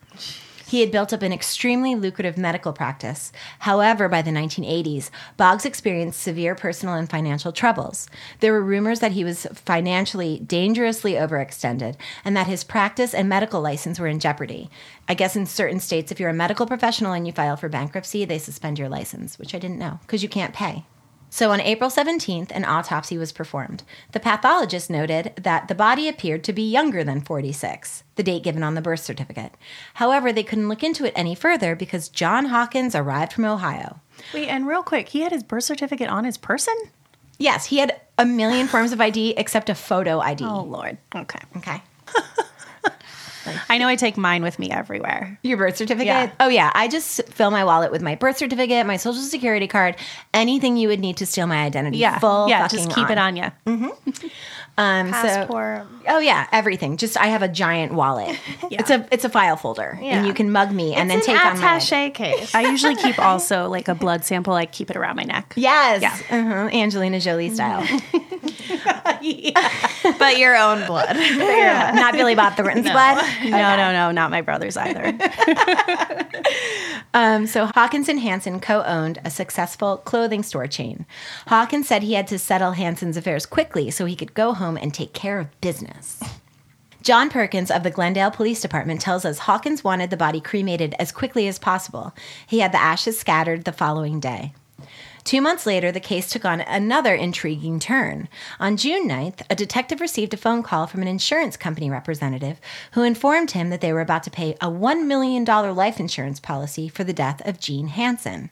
He 0.75 0.81
had 0.81 0.91
built 0.91 1.13
up 1.13 1.23
an 1.23 1.33
extremely 1.33 1.95
lucrative 1.95 2.37
medical 2.37 2.73
practice. 2.73 3.31
However, 3.61 4.09
by 4.09 4.23
the 4.23 4.33
1980s, 4.33 5.09
Boggs 5.37 5.65
experienced 5.65 6.21
severe 6.21 6.57
personal 6.57 6.97
and 6.97 7.09
financial 7.09 7.53
troubles. 7.53 8.09
There 8.41 8.51
were 8.51 8.61
rumors 8.61 8.99
that 8.99 9.13
he 9.13 9.23
was 9.23 9.47
financially 9.53 10.41
dangerously 10.41 11.13
overextended 11.13 11.95
and 12.25 12.37
that 12.37 12.49
his 12.49 12.65
practice 12.65 13.15
and 13.15 13.29
medical 13.29 13.61
license 13.61 14.01
were 14.01 14.09
in 14.09 14.19
jeopardy. 14.19 14.69
I 15.09 15.15
guess 15.15 15.37
in 15.37 15.47
certain 15.47 15.79
states, 15.79 16.11
if 16.11 16.19
you're 16.19 16.29
a 16.29 16.35
medical 16.35 16.67
professional 16.67 17.13
and 17.13 17.25
you 17.25 17.33
file 17.33 17.57
for 17.57 17.69
bankruptcy, 17.69 18.25
they 18.25 18.41
suspend 18.41 18.77
your 18.77 18.89
license, 18.89 19.39
which 19.39 19.55
I 19.55 19.61
didn't 19.61 19.79
know 19.79 20.01
because 20.03 20.25
you 20.25 20.29
can't 20.29 20.53
pay. 20.53 20.87
So 21.35 21.51
on 21.51 21.61
April 21.61 21.91
17th, 21.91 22.53
an 22.53 22.65
autopsy 22.65 23.19
was 23.19 23.33
performed. 23.33 23.83
The 24.13 24.21
pathologist 24.21 24.89
noted 24.89 25.33
that 25.35 25.67
the 25.67 25.75
body 25.75 26.07
appeared 26.07 26.45
to 26.45 26.53
be 26.53 26.63
younger 26.63 27.03
than 27.03 27.23
46, 27.23 28.05
the 28.15 28.23
date 28.23 28.45
given 28.45 28.63
on 28.63 28.77
the 28.77 28.81
birth 28.81 29.01
certificate. 29.01 29.51
However, 29.95 30.33
they 30.33 30.45
couldn't 30.45 30.69
look 30.69 30.85
into 30.85 31.05
it 31.05 31.13
any 31.17 31.35
further 31.35 31.75
because 31.75 32.09
John 32.09 32.45
Hawkins 32.45 32.95
arrived 32.95 33.33
from 33.33 33.47
Ohio. 33.47 33.99
Wait, 34.33 34.47
and 34.47 34.69
real 34.69 34.85
quick, 34.85 35.09
he 35.09 35.23
had 35.23 35.33
his 35.33 35.43
birth 35.43 35.65
certificate 35.65 36.09
on 36.09 36.23
his 36.23 36.39
person? 36.39 36.77
Yes, 37.37 37.67
he 37.67 37.79
had 37.79 38.01
a 38.17 38.25
million 38.25 38.69
forms 38.69 38.93
of 38.93 39.01
ID 39.01 39.35
except 39.37 39.69
a 39.69 39.75
photo 39.75 40.21
ID. 40.21 40.45
Oh, 40.45 40.63
Lord. 40.63 40.99
Okay. 41.17 41.41
Okay. 41.57 41.83
I 43.69 43.79
know 43.79 43.89
I 43.89 43.97
take 43.97 44.17
mine 44.17 44.43
with 44.43 44.59
me 44.59 44.71
everywhere. 44.71 45.39
Your 45.43 45.57
birth 45.57 45.77
certificate? 45.77 46.07
Yeah. 46.07 46.33
Oh, 46.41 46.49
yeah. 46.49 46.71
I 46.75 46.89
just 46.89 47.27
fill 47.29 47.51
my 47.51 47.65
wallet 47.65 47.93
with 47.93 48.03
my 48.03 48.15
birth 48.15 48.39
certificate, 48.39 48.87
my 48.87 48.97
social 48.97 49.23
security 49.23 49.67
card, 49.67 49.97
anything 50.33 50.77
you 50.77 50.89
would 50.89 51.01
need 51.01 51.17
to 51.19 51.27
steal 51.27 51.47
my 51.47 51.65
identity. 51.65 51.99
Yeah. 51.99 52.19
Full 52.19 52.49
yeah, 52.49 52.69
just 52.69 52.91
keep 52.91 53.11
it 53.11 53.19
on 53.19 53.37
you. 53.37 53.51
Um, 54.77 55.07
so- 55.09 55.13
Passport. 55.13 55.87
Oh 56.07 56.19
yeah, 56.19 56.47
everything. 56.53 56.99
Just 56.99 57.17
I 57.17 57.29
have 57.29 57.43
a 57.43 57.49
giant 57.49 57.95
wallet. 57.95 58.39
It's 58.71 58.91
a 58.91 59.07
it's 59.13 59.25
a 59.25 59.29
file 59.29 59.57
folder, 59.57 59.97
Yeah. 60.03 60.19
and 60.19 60.27
you 60.27 60.35
can 60.35 60.51
mug 60.51 60.73
me 60.73 60.95
and 60.95 61.11
it's 61.13 61.27
then 61.27 61.37
an 61.37 61.41
take 61.43 61.53
on 61.53 61.61
my 61.61 61.79
attaché 61.79 62.13
case. 62.13 62.55
I 62.55 62.63
usually 62.71 62.97
keep 62.97 63.19
also 63.19 63.69
like 63.69 63.89
a 63.89 63.95
blood 63.95 64.25
sample, 64.25 64.55
I 64.55 64.67
keep 64.67 64.91
it 64.91 64.97
around 64.97 65.17
my 65.17 65.23
neck. 65.23 65.53
yes, 65.57 66.03
Yeah. 66.03 66.39
uh-huh. 66.39 66.77
Angelina 66.77 67.21
Jolie 67.21 67.51
style. 67.51 67.87
but 70.19 70.39
your 70.39 70.57
own 70.57 70.85
blood. 70.87 71.15
Not 71.17 72.15
Billy 72.15 72.35
Bob 72.35 72.57
Thornton's 72.57 72.91
blood. 72.91 73.25
No, 73.45 73.77
no, 73.77 73.93
no, 73.93 74.11
not 74.11 74.31
my 74.31 74.41
brother's 74.41 74.77
either. 74.77 75.17
Um, 77.15 77.47
so 77.47 77.67
Hawkins 77.77 78.09
and 78.09 78.19
Hansen 78.19 78.59
co-owned 78.59 79.21
a 79.25 79.31
successful 79.31 79.99
clothing 79.99 80.43
store 80.43 80.67
chain. 80.67 81.07
Hawkins 81.47 81.87
said 81.87 82.03
he 82.03 82.15
had 82.15 82.27
to 82.27 82.41
settle 82.41 82.73
Hansen's 82.73 83.17
affairs 83.17 83.47
quickly 83.47 83.89
so 83.93 84.05
he 84.05 84.17
could 84.17 84.35
go 84.35 84.53
home 84.53 84.64
and 84.65 84.93
take 84.93 85.13
care 85.13 85.39
of 85.39 85.61
business. 85.61 86.21
John 87.03 87.29
Perkins 87.29 87.71
of 87.71 87.83
the 87.83 87.91
Glendale 87.91 88.31
Police 88.31 88.63
Department 88.63 89.01
tells 89.01 89.27
us 89.27 89.41
Hawkins 89.41 89.85
wanted 89.85 90.09
the 90.09 90.17
body 90.17 90.41
cremated 90.41 90.95
as 90.99 91.13
quickly 91.13 91.47
as 91.47 91.59
possible. 91.59 92.15
He 92.47 92.61
had 92.61 92.73
the 92.73 92.81
ashes 92.81 93.19
scattered 93.19 93.65
the 93.65 93.73
following 93.73 94.21
day. 94.21 94.55
Two 95.25 95.41
months 95.41 95.65
later, 95.65 95.91
the 95.91 96.01
case 96.01 96.31
took 96.31 96.45
on 96.45 96.61
another 96.63 97.15
intriguing 97.15 97.79
turn. 97.79 98.29
On 98.61 98.77
June 98.77 99.09
9th, 99.09 99.41
a 99.49 99.55
detective 99.55 100.01
received 100.01 100.35
a 100.35 100.39
phone 100.39 100.63
call 100.63 100.87
from 100.87 101.01
an 101.01 101.09
insurance 101.09 101.57
company 101.57 101.91
representative 101.91 102.61
who 102.93 103.03
informed 103.03 103.53
him 103.53 103.71
that 103.71 103.81
they 103.81 103.93
were 103.93 104.03
about 104.03 104.23
to 104.25 104.31
pay 104.31 104.53
a 104.61 104.71
$1 104.71 105.07
million 105.07 105.45
life 105.45 105.99
insurance 105.99 106.41
policy 106.41 106.89
for 106.89 107.05
the 107.05 107.15
death 107.15 107.41
of 107.47 107.59
Gene 107.59 107.89
Hansen. 107.89 108.51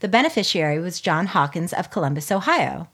The 0.00 0.08
beneficiary 0.08 0.78
was 0.78 1.00
John 1.00 1.26
Hawkins 1.26 1.72
of 1.72 1.90
Columbus, 1.90 2.30
Ohio. 2.30 2.88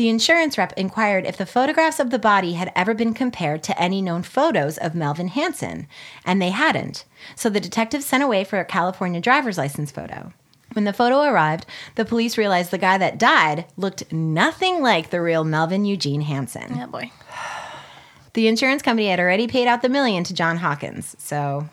The 0.00 0.08
insurance 0.08 0.56
rep 0.56 0.72
inquired 0.78 1.26
if 1.26 1.36
the 1.36 1.44
photographs 1.44 2.00
of 2.00 2.08
the 2.08 2.18
body 2.18 2.54
had 2.54 2.72
ever 2.74 2.94
been 2.94 3.12
compared 3.12 3.62
to 3.64 3.78
any 3.78 4.00
known 4.00 4.22
photos 4.22 4.78
of 4.78 4.94
Melvin 4.94 5.28
Hansen, 5.28 5.86
and 6.24 6.40
they 6.40 6.48
hadn't. 6.48 7.04
So 7.36 7.50
the 7.50 7.60
detective 7.60 8.02
sent 8.02 8.22
away 8.22 8.44
for 8.44 8.58
a 8.58 8.64
California 8.64 9.20
driver's 9.20 9.58
license 9.58 9.90
photo. 9.90 10.32
When 10.72 10.86
the 10.86 10.94
photo 10.94 11.24
arrived, 11.24 11.66
the 11.96 12.06
police 12.06 12.38
realized 12.38 12.70
the 12.70 12.78
guy 12.78 12.96
that 12.96 13.18
died 13.18 13.66
looked 13.76 14.10
nothing 14.10 14.80
like 14.80 15.10
the 15.10 15.20
real 15.20 15.44
Melvin 15.44 15.84
Eugene 15.84 16.22
Hansen. 16.22 16.80
Oh 16.80 16.86
boy. 16.86 17.12
The 18.32 18.48
insurance 18.48 18.80
company 18.80 19.08
had 19.08 19.20
already 19.20 19.48
paid 19.48 19.68
out 19.68 19.82
the 19.82 19.90
million 19.90 20.24
to 20.24 20.32
John 20.32 20.56
Hawkins, 20.56 21.14
so 21.18 21.68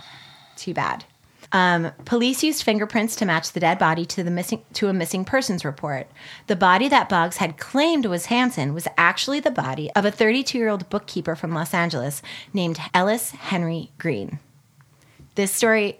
too 0.57 0.74
bad. 0.74 1.05
Um, 1.51 1.92
police 2.06 2.44
used 2.44 2.63
fingerprints 2.63 3.16
to 3.18 3.25
match 3.25 3.51
the 3.51 3.60
dead 3.60 3.80
body 3.80 4.06
to 4.06 4.24
the 4.24 4.32
missing 4.32 4.63
to 4.74 4.89
a 4.89 4.94
missing 4.94 5.24
persons 5.24 5.63
report. 5.63 6.10
The 6.48 6.56
body 6.56 6.89
that 6.89 7.10
Boggs 7.10 7.38
had 7.38 7.58
claimed 7.58 8.06
was 8.06 8.25
Hansen 8.25 8.74
was 8.74 8.88
actually 8.98 9.39
the 9.39 9.51
body 9.51 9.89
of 9.96 10.06
a 10.06 10.12
32-year-old 10.12 10.89
bookkeeper 10.89 11.36
from 11.36 11.54
Los 11.54 11.74
Angeles 11.74 12.22
named 12.54 12.80
Ellis 12.94 13.32
Henry 13.32 13.92
Green. 13.98 14.39
This 15.36 15.51
story 15.51 16.00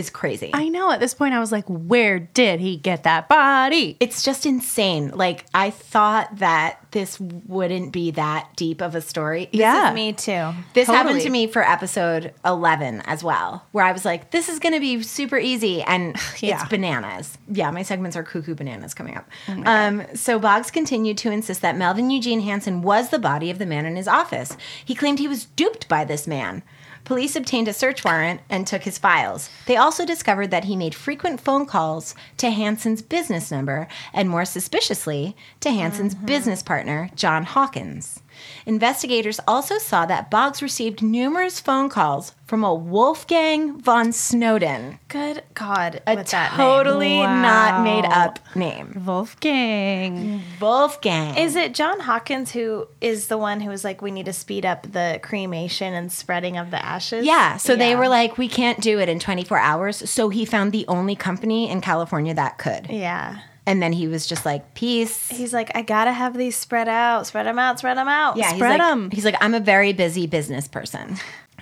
is 0.00 0.10
crazy. 0.10 0.50
I 0.52 0.68
know 0.68 0.90
at 0.90 0.98
this 0.98 1.14
point 1.14 1.34
I 1.34 1.38
was 1.38 1.52
like, 1.52 1.64
where 1.68 2.18
did 2.18 2.58
he 2.58 2.76
get 2.76 3.04
that 3.04 3.28
body? 3.28 3.96
it's 4.00 4.22
just 4.24 4.46
insane. 4.46 5.10
Like 5.10 5.44
I 5.54 5.70
thought 5.70 6.38
that 6.38 6.78
this 6.90 7.20
wouldn't 7.20 7.92
be 7.92 8.10
that 8.12 8.48
deep 8.56 8.80
of 8.80 8.94
a 8.96 9.00
story. 9.00 9.48
Yeah. 9.52 9.92
Me 9.94 10.12
too. 10.12 10.50
This 10.74 10.88
happened 10.88 11.20
to 11.20 11.30
me 11.30 11.46
for 11.46 11.62
episode 11.62 12.34
11 12.44 13.02
as 13.06 13.22
well, 13.22 13.64
where 13.70 13.84
I 13.84 13.92
was 13.92 14.04
like, 14.04 14.32
this 14.32 14.48
is 14.48 14.58
going 14.58 14.72
to 14.74 14.80
be 14.80 15.02
super 15.04 15.38
easy. 15.38 15.82
And 15.82 16.16
Yeah. 16.40 16.60
it's 16.60 16.68
bananas. 16.68 17.38
Yeah, 17.48 17.70
my 17.70 17.82
segments 17.82 18.16
are 18.16 18.22
cuckoo 18.24 18.54
bananas 18.56 18.94
coming 18.94 19.16
up. 19.16 19.28
um, 19.48 20.02
so 20.14 20.38
Boggs 20.40 20.70
continued 20.70 21.18
to 21.18 21.30
insist 21.30 21.60
that 21.62 21.76
Melvin 21.76 22.10
Eugene 22.10 22.40
Hansen 22.40 22.82
was 22.82 23.10
the 23.10 23.18
body 23.18 23.50
of 23.50 23.58
the 23.58 23.66
man 23.66 23.84
in 23.86 23.94
his 23.94 24.08
office. 24.08 24.56
He 24.84 24.94
claimed 24.94 25.18
he 25.18 25.28
was 25.28 25.44
duped 25.44 25.86
by 25.88 26.04
this 26.04 26.26
man. 26.26 26.62
Police 27.10 27.34
obtained 27.34 27.66
a 27.66 27.72
search 27.72 28.04
warrant 28.04 28.40
and 28.48 28.64
took 28.64 28.84
his 28.84 28.96
files. 28.96 29.50
They 29.66 29.76
also 29.76 30.06
discovered 30.06 30.52
that 30.52 30.66
he 30.66 30.76
made 30.76 30.94
frequent 30.94 31.40
phone 31.40 31.66
calls 31.66 32.14
to 32.36 32.50
Hansen's 32.50 33.02
business 33.02 33.50
number 33.50 33.88
and, 34.12 34.30
more 34.30 34.44
suspiciously, 34.44 35.34
to 35.58 35.72
Hansen's 35.72 36.14
mm-hmm. 36.14 36.26
business 36.26 36.62
partner, 36.62 37.10
John 37.16 37.42
Hawkins. 37.42 38.20
Investigators 38.66 39.40
also 39.46 39.78
saw 39.78 40.06
that 40.06 40.30
Boggs 40.30 40.62
received 40.62 41.02
numerous 41.02 41.60
phone 41.60 41.88
calls 41.88 42.34
from 42.46 42.64
a 42.64 42.74
Wolfgang 42.74 43.80
von 43.80 44.10
Snowden, 44.12 44.98
Good 45.08 45.44
God. 45.54 46.02
a 46.06 46.16
with 46.16 46.26
that 46.30 46.50
name. 46.50 46.58
totally 46.58 47.18
not 47.20 47.84
made 47.84 48.04
up 48.04 48.40
name. 48.56 49.02
Wolfgang. 49.06 50.42
Wolfgang. 50.60 51.36
Is 51.36 51.54
it 51.54 51.74
John 51.74 52.00
Hawkins 52.00 52.50
who 52.50 52.88
is 53.00 53.28
the 53.28 53.38
one 53.38 53.60
who 53.60 53.68
was 53.70 53.84
like, 53.84 54.02
we 54.02 54.10
need 54.10 54.26
to 54.26 54.32
speed 54.32 54.66
up 54.66 54.82
the 54.90 55.20
cremation 55.22 55.94
and 55.94 56.10
spreading 56.10 56.56
of 56.56 56.70
the 56.72 56.84
ashes? 56.84 57.24
Yeah, 57.24 57.56
so 57.56 57.76
they 57.76 57.94
were 57.94 58.08
like, 58.08 58.36
we 58.36 58.48
can't 58.48 58.80
do 58.80 58.98
it 58.98 59.08
in 59.08 59.20
24 59.20 59.58
hours. 59.58 60.10
So 60.10 60.28
he 60.28 60.44
found 60.44 60.72
the 60.72 60.84
only 60.88 61.14
company 61.14 61.70
in 61.70 61.80
California 61.80 62.34
that 62.34 62.58
could. 62.58 62.88
Yeah. 62.90 63.38
And 63.70 63.80
then 63.80 63.92
he 63.92 64.08
was 64.08 64.26
just 64.26 64.44
like, 64.44 64.74
peace. 64.74 65.28
He's 65.28 65.54
like, 65.54 65.70
I 65.76 65.82
gotta 65.82 66.10
have 66.10 66.36
these 66.36 66.56
spread 66.56 66.88
out, 66.88 67.28
spread 67.28 67.46
them 67.46 67.56
out, 67.56 67.78
spread 67.78 67.96
them 67.96 68.08
out. 68.08 68.36
Yeah, 68.36 68.48
he's 68.48 68.56
Spread 68.56 68.80
like, 68.80 68.90
'em. 68.90 69.10
He's 69.12 69.24
like, 69.24 69.36
I'm 69.40 69.54
a 69.54 69.60
very 69.60 69.92
busy 69.92 70.26
business 70.26 70.66
person. 70.66 71.18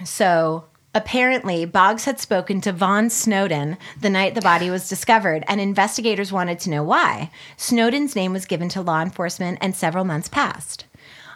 So 0.07 0.65
apparently, 0.95 1.67
Boggs 1.67 2.07
had 2.07 2.19
spoken 2.19 2.63
to 2.63 2.73
Von 2.73 3.11
Snowden 3.11 3.77
the 4.01 4.09
night 4.09 4.35
the 4.35 4.41
body 4.41 4.71
was 4.71 4.89
discovered, 4.89 5.45
and 5.49 5.61
investigators 5.61 6.33
wanted 6.33 6.59
to 6.61 6.71
know 6.71 6.83
why. 6.83 7.31
Snowden's 7.59 8.17
name 8.17 8.33
was 8.33 8.47
given 8.47 8.71
to 8.71 8.81
law 8.81 9.03
enforcement, 9.03 9.59
and 9.61 9.77
several 9.77 10.07
months 10.07 10.31
passed. 10.31 10.87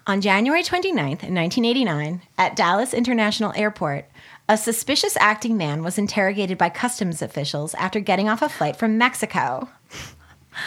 On 0.07 0.23
January 0.23 0.62
29th, 0.62 1.23
1989, 1.23 2.23
at 2.38 2.57
Dallas 2.57 2.95
International 2.95 3.52
Airport, 3.55 4.07
a 4.49 4.57
suspicious 4.57 5.17
acting 5.19 5.59
man 5.59 5.83
was 5.83 5.99
interrogated 5.99 6.57
by 6.57 6.71
customs 6.71 7.21
officials 7.21 7.75
after 7.75 8.00
getting 8.00 8.29
off 8.29 8.41
a 8.43 8.49
flight 8.49 8.76
from 8.76 8.97
Mexico. 8.99 9.69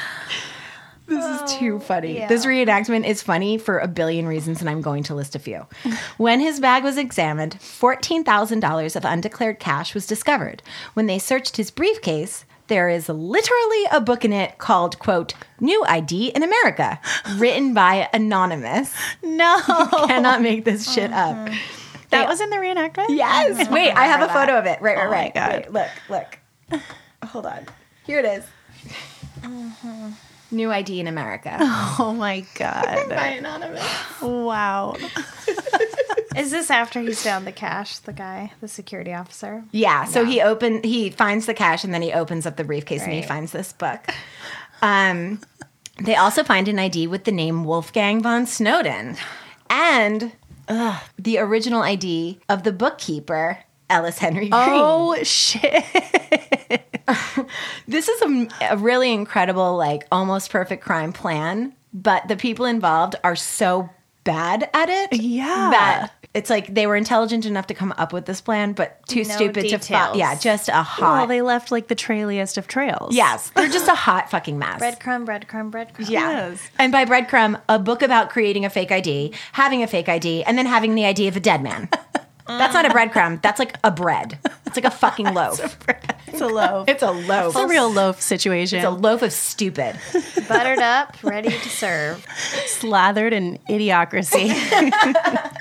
This 1.07 1.23
is 1.23 1.59
too 1.59 1.75
oh, 1.75 1.79
funny. 1.79 2.25
This 2.27 2.47
reenactment 2.47 3.05
is 3.05 3.21
funny 3.21 3.59
for 3.59 3.77
a 3.77 3.87
billion 3.87 4.25
reasons, 4.25 4.59
and 4.59 4.69
I'm 4.69 4.81
going 4.81 5.03
to 5.03 5.15
list 5.15 5.35
a 5.35 5.39
few. 5.39 5.67
when 6.17 6.39
his 6.39 6.59
bag 6.59 6.83
was 6.83 6.97
examined, 6.97 7.57
$14,000 7.59 8.95
of 8.95 9.05
undeclared 9.05 9.59
cash 9.59 9.93
was 9.93 10.07
discovered. 10.07 10.63
When 10.95 11.05
they 11.05 11.19
searched 11.19 11.57
his 11.57 11.69
briefcase, 11.69 12.45
there 12.67 12.89
is 12.89 13.07
literally 13.07 13.83
a 13.91 14.01
book 14.01 14.25
in 14.25 14.33
it 14.33 14.57
called, 14.57 14.97
quote, 14.97 15.35
New 15.59 15.83
ID 15.85 16.29
in 16.29 16.41
America, 16.41 16.99
written 17.37 17.75
by 17.75 18.09
Anonymous. 18.11 18.91
No. 19.21 19.57
You 19.67 20.07
cannot 20.07 20.41
make 20.41 20.65
this 20.65 20.91
shit 20.91 21.11
up. 21.11 21.37
Uh-huh. 21.37 21.55
That 22.09 22.27
was 22.27 22.41
in 22.41 22.49
the 22.49 22.57
reenactment? 22.57 23.09
Yes. 23.09 23.69
Wait, 23.69 23.91
I 23.91 24.05
have 24.05 24.21
a 24.21 24.27
remember 24.27 24.33
photo 24.33 24.57
of 24.57 24.65
it. 24.65 24.81
Right, 24.81 24.97
right, 24.97 25.31
Oh 25.35 25.39
right. 25.41 25.71
Wait, 25.71 25.89
look, 26.09 26.39
look. 26.71 26.81
Hold 27.25 27.45
on. 27.45 27.65
Here 28.05 28.19
it 28.19 28.25
is. 28.25 28.45
New 30.51 30.71
ID 30.71 30.99
in 30.99 31.07
America. 31.07 31.57
Oh 31.97 32.13
my 32.13 32.45
god. 32.55 32.83
By 33.09 33.27
Anonymous. 33.27 33.83
Wow. 34.21 34.95
Is 36.35 36.51
this 36.51 36.69
after 36.69 36.99
he's 36.99 37.23
found 37.23 37.47
the 37.47 37.53
cash, 37.53 37.99
the 37.99 38.11
guy, 38.11 38.51
the 38.59 38.67
security 38.67 39.13
officer? 39.13 39.63
Yeah. 39.71 40.03
So 40.03 40.25
he 40.25 40.41
open 40.41 40.83
he 40.83 41.09
finds 41.09 41.45
the 41.45 41.53
cash 41.53 41.85
and 41.85 41.93
then 41.93 42.01
he 42.01 42.11
opens 42.11 42.45
up 42.45 42.57
the 42.57 42.65
briefcase 42.65 43.03
and 43.03 43.13
he 43.13 43.21
finds 43.21 43.53
this 43.53 43.71
book. 43.71 44.01
Um, 44.81 45.39
they 46.01 46.15
also 46.15 46.43
find 46.43 46.67
an 46.67 46.77
ID 46.77 47.07
with 47.07 47.23
the 47.23 47.31
name 47.31 47.63
Wolfgang 47.63 48.21
von 48.21 48.45
Snowden, 48.45 49.15
and 49.69 50.33
ugh, 50.67 51.01
the 51.17 51.37
original 51.37 51.81
ID 51.81 52.39
of 52.49 52.63
the 52.63 52.73
bookkeeper 52.73 53.59
Ellis 53.89 54.17
Henry 54.17 54.49
Green. 54.49 54.51
Oh 54.53 55.17
shit. 55.23 55.85
this 57.87 58.07
is 58.09 58.21
a, 58.21 58.47
a 58.71 58.77
really 58.77 59.13
incredible, 59.13 59.77
like 59.77 60.03
almost 60.11 60.49
perfect 60.49 60.83
crime 60.83 61.13
plan, 61.13 61.73
but 61.93 62.27
the 62.27 62.35
people 62.35 62.65
involved 62.65 63.15
are 63.23 63.35
so 63.35 63.89
bad 64.23 64.69
at 64.73 64.89
it. 64.89 65.21
Yeah. 65.21 65.69
That 65.71 66.11
it's 66.33 66.49
like 66.49 66.73
they 66.73 66.85
were 66.85 66.97
intelligent 66.97 67.45
enough 67.45 67.67
to 67.67 67.73
come 67.73 67.93
up 67.97 68.11
with 68.11 68.25
this 68.25 68.41
plan, 68.41 68.73
but 68.73 69.05
too 69.07 69.23
No 69.23 69.35
stupid 69.35 69.69
to 69.69 69.79
follow. 69.79 70.17
Yeah, 70.17 70.37
just 70.37 70.67
a 70.67 70.83
hot. 70.83 71.19
Well, 71.19 71.27
they 71.27 71.41
left 71.41 71.71
like 71.71 71.87
the 71.87 71.95
trailiest 71.95 72.57
of 72.57 72.67
trails. 72.67 73.15
yes, 73.15 73.51
they're 73.51 73.69
just 73.69 73.87
a 73.87 73.95
hot 73.95 74.29
fucking 74.29 74.59
mess. 74.59 74.81
Breadcrumb, 74.81 75.25
breadcrumb, 75.25 75.71
breadcrumb. 75.71 76.09
Yeah. 76.09 76.49
Yes. 76.49 76.69
And 76.77 76.91
by 76.91 77.05
breadcrumb, 77.05 77.61
a 77.69 77.79
book 77.79 78.01
about 78.01 78.31
creating 78.31 78.65
a 78.65 78.69
fake 78.69 78.91
ID, 78.91 79.33
having 79.53 79.81
a 79.81 79.87
fake 79.87 80.09
ID, 80.09 80.43
and 80.43 80.57
then 80.57 80.65
having 80.65 80.95
the 80.95 81.05
ID 81.05 81.29
of 81.29 81.37
a 81.37 81.39
dead 81.39 81.63
man. 81.63 81.87
That's 82.47 82.73
not 82.73 82.85
a 82.85 82.89
breadcrumb. 82.89 83.41
That's 83.41 83.59
like 83.59 83.77
a 83.83 83.91
bread. 83.91 84.37
It's 84.65 84.75
like 84.75 84.85
a 84.85 84.91
fucking 84.91 85.33
loaf. 85.33 85.77
It's 86.27 86.41
a 86.41 86.47
loaf. 86.47 86.87
It's 86.87 87.01
a 87.03 87.11
loaf. 87.11 87.55
It's 87.55 87.63
a 87.63 87.67
real 87.67 87.91
loaf 87.91 88.21
situation. 88.21 88.79
It's 88.79 88.85
a 88.87 88.89
loaf 88.91 89.21
of 89.21 89.31
stupid. 89.33 89.97
Buttered 90.47 90.79
up, 90.79 91.15
ready 91.23 91.49
to 91.49 91.69
serve. 91.69 92.25
slathered 92.67 93.33
in 93.33 93.57
idiocracy. 93.69 94.51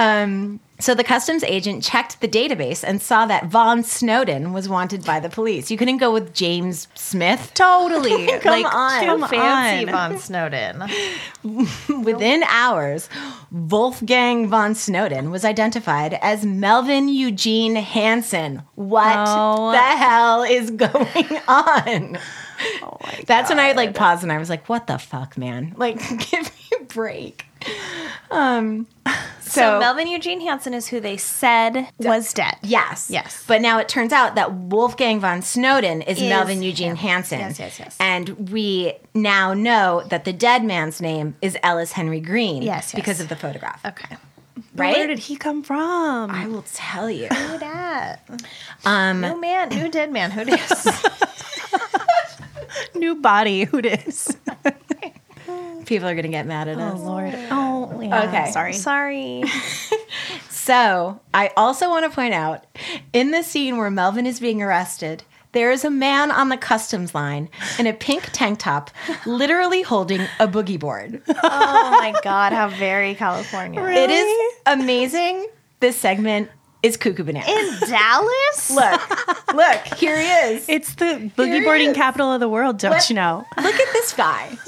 Um, 0.00 0.60
So 0.80 0.94
the 0.94 1.02
customs 1.02 1.42
agent 1.42 1.82
checked 1.82 2.20
the 2.20 2.28
database 2.28 2.84
and 2.86 3.02
saw 3.02 3.26
that 3.26 3.46
Von 3.46 3.82
Snowden 3.82 4.52
was 4.52 4.68
wanted 4.68 5.04
by 5.04 5.18
the 5.18 5.28
police. 5.28 5.72
You 5.72 5.76
couldn't 5.76 5.96
go 5.96 6.12
with 6.12 6.32
James 6.32 6.86
Smith. 6.94 7.50
totally. 7.54 8.26
Come 8.40 8.62
like, 8.62 8.74
on. 8.74 9.04
Come 9.04 9.28
Fancy 9.28 9.90
on. 9.90 10.10
Von 10.10 10.18
Snowden. 10.20 10.82
Within 12.04 12.44
hours, 12.44 13.08
Wolfgang 13.50 14.48
von 14.48 14.74
Snowden 14.76 15.30
was 15.32 15.44
identified 15.44 16.14
as 16.22 16.44
Melvin 16.46 17.08
Eugene 17.08 17.74
Hansen. 17.74 18.62
What 18.76 19.24
No. 19.24 19.72
the 19.72 19.78
hell 19.78 20.42
is 20.44 20.70
going 20.70 21.40
on? 21.48 22.18
Oh 22.82 22.98
That's 23.26 23.50
when 23.50 23.58
I 23.60 23.72
like 23.72 23.94
paused 23.94 24.22
and 24.22 24.32
I 24.32 24.38
was 24.38 24.48
like, 24.50 24.68
"What 24.68 24.86
the 24.88 24.98
fuck, 24.98 25.36
man? 25.38 25.74
Like, 25.76 25.98
give 26.30 26.42
me 26.44 26.76
a 26.80 26.84
break." 26.84 27.46
Um, 28.30 28.86
so, 29.40 29.60
So, 29.60 29.78
Melvin 29.80 30.06
Eugene 30.08 30.40
Hansen 30.42 30.74
is 30.74 30.88
who 30.88 31.00
they 31.00 31.16
said 31.16 31.88
was 31.98 32.34
dead. 32.34 32.56
Yes. 32.62 33.08
Yes. 33.10 33.42
But 33.48 33.62
now 33.62 33.78
it 33.78 33.88
turns 33.88 34.12
out 34.12 34.34
that 34.34 34.52
Wolfgang 34.52 35.20
von 35.20 35.40
Snowden 35.40 36.02
is, 36.02 36.18
Is 36.18 36.28
Melvin 36.28 36.62
Eugene. 36.62 36.96
Hansen. 36.96 37.40
Yes, 37.40 37.58
yes, 37.58 37.78
yes. 37.78 37.96
And 37.98 38.50
we 38.50 38.92
now 39.14 39.54
know 39.54 40.02
that 40.10 40.24
the 40.26 40.32
dead 40.34 40.62
man's 40.64 41.00
name 41.00 41.36
is 41.40 41.56
Ellis 41.62 41.92
Henry 41.92 42.20
Green. 42.20 42.62
Yes, 42.62 42.92
yes. 42.92 42.94
Because 42.94 43.20
of 43.20 43.28
the 43.30 43.36
photograph. 43.36 43.82
Okay. 43.84 44.16
Right? 44.74 44.94
Where 44.96 45.06
did 45.06 45.18
he 45.20 45.36
come 45.36 45.62
from? 45.62 46.30
I 46.30 46.46
will 46.46 46.64
tell 46.74 47.10
you. 47.10 47.28
Who 47.28 47.58
dat? 47.58 48.28
Um, 48.84 49.22
New 49.22 49.40
man, 49.40 49.70
new 49.70 49.88
dead 49.88 50.12
man. 50.12 50.30
Who 50.32 50.44
dis? 50.44 50.86
New 52.94 53.14
body. 53.16 53.64
Who 53.64 53.80
dis? 53.82 54.36
people 55.86 56.08
are 56.08 56.14
going 56.14 56.24
to 56.24 56.30
get 56.30 56.46
mad 56.46 56.68
at 56.68 56.78
oh, 56.78 56.82
us. 56.82 57.00
Oh, 57.00 57.04
Lord. 57.04 57.34
Oh, 57.50 58.00
yeah. 58.00 58.24
Okay. 58.24 58.50
Sorry. 58.50 58.72
Sorry. 58.72 59.44
So 60.68 61.18
I 61.32 61.50
also 61.56 61.88
want 61.88 62.04
to 62.04 62.14
point 62.14 62.34
out 62.34 62.66
in 63.14 63.30
the 63.30 63.42
scene 63.42 63.78
where 63.78 63.90
Melvin 63.90 64.26
is 64.26 64.38
being 64.38 64.60
arrested, 64.60 65.22
there 65.52 65.70
is 65.70 65.82
a 65.82 65.88
man 65.88 66.30
on 66.30 66.50
the 66.50 66.58
customs 66.58 67.14
line 67.14 67.48
in 67.78 67.86
a 67.86 67.94
pink 67.94 68.28
tank 68.34 68.58
top, 68.58 68.90
literally 69.26 69.80
holding 69.80 70.20
a 70.38 70.46
boogie 70.46 70.78
board. 70.78 71.22
Oh 71.26 71.90
my 72.02 72.12
God, 72.22 72.52
how 72.52 72.68
very 72.68 73.14
California. 73.14 73.82
It 73.82 74.10
is 74.10 74.54
amazing. 74.66 75.48
This 75.80 75.96
segment 75.96 76.50
is 76.82 76.98
cuckoo 76.98 77.24
banana. 77.24 77.46
In 77.48 77.88
Dallas? 77.88 78.70
look, 78.70 79.54
look, 79.54 79.80
here 79.96 80.20
he 80.20 80.54
is. 80.54 80.68
It's 80.68 80.96
the 80.96 81.32
boogie 81.34 81.60
he 81.60 81.64
boarding 81.64 81.90
is. 81.90 81.96
capital 81.96 82.30
of 82.30 82.40
the 82.40 82.48
world, 82.48 82.76
don't 82.76 82.90
What? 82.90 83.08
you 83.08 83.16
know? 83.16 83.42
Look 83.56 83.74
at 83.74 83.92
this 83.94 84.12
guy. 84.12 84.58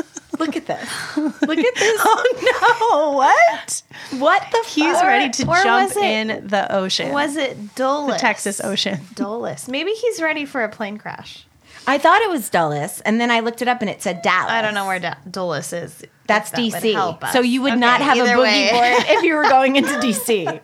Look 0.40 0.56
at 0.56 0.66
this. 0.66 1.16
Look 1.16 1.58
at 1.58 1.74
this. 1.74 2.00
Oh, 2.04 3.12
no! 3.12 3.12
what? 3.16 3.82
What 4.20 4.44
the 4.50 4.64
He's 4.68 4.92
fuck? 4.94 5.04
ready 5.04 5.30
to 5.30 5.48
Or 5.48 5.62
jump 5.62 5.88
was 5.88 5.96
it- 5.96 6.02
in 6.04 6.46
the 6.48 6.74
ocean. 6.74 7.12
Was 7.12 7.36
it 7.36 7.74
Dulles? 7.76 8.12
the 8.12 8.18
Texas 8.18 8.60
Ocean? 8.60 8.98
Dulles. 9.14 9.68
Maybe 9.68 9.92
he's 9.92 10.20
ready 10.20 10.44
for 10.44 10.64
a 10.64 10.68
plane 10.68 10.98
crash. 10.98 11.46
I 11.86 11.96
thought 11.98 12.20
it 12.22 12.30
was 12.30 12.50
Dulles, 12.50 13.00
and 13.02 13.20
then 13.20 13.30
I 13.30 13.40
looked 13.40 13.62
it 13.62 13.68
up 13.68 13.80
and 13.80 13.88
it 13.88 14.02
said 14.02 14.20
Dallas. 14.22 14.50
I 14.50 14.60
don't 14.62 14.74
know 14.74 14.86
where 14.86 14.98
da- 15.00 15.14
Dulles 15.30 15.72
is. 15.72 16.02
That's 16.30 16.50
that 16.52 16.60
DC. 16.60 17.32
So 17.32 17.40
you 17.40 17.62
would 17.62 17.72
Okay, 17.72 17.80
not 17.80 18.00
have 18.00 18.16
a 18.18 18.20
boogie 18.22 18.40
way. 18.40 18.70
board 18.72 19.04
if 19.08 19.22
you 19.22 19.34
were 19.34 19.44
going 19.44 19.76
into 19.76 19.90
DC. 20.00 20.60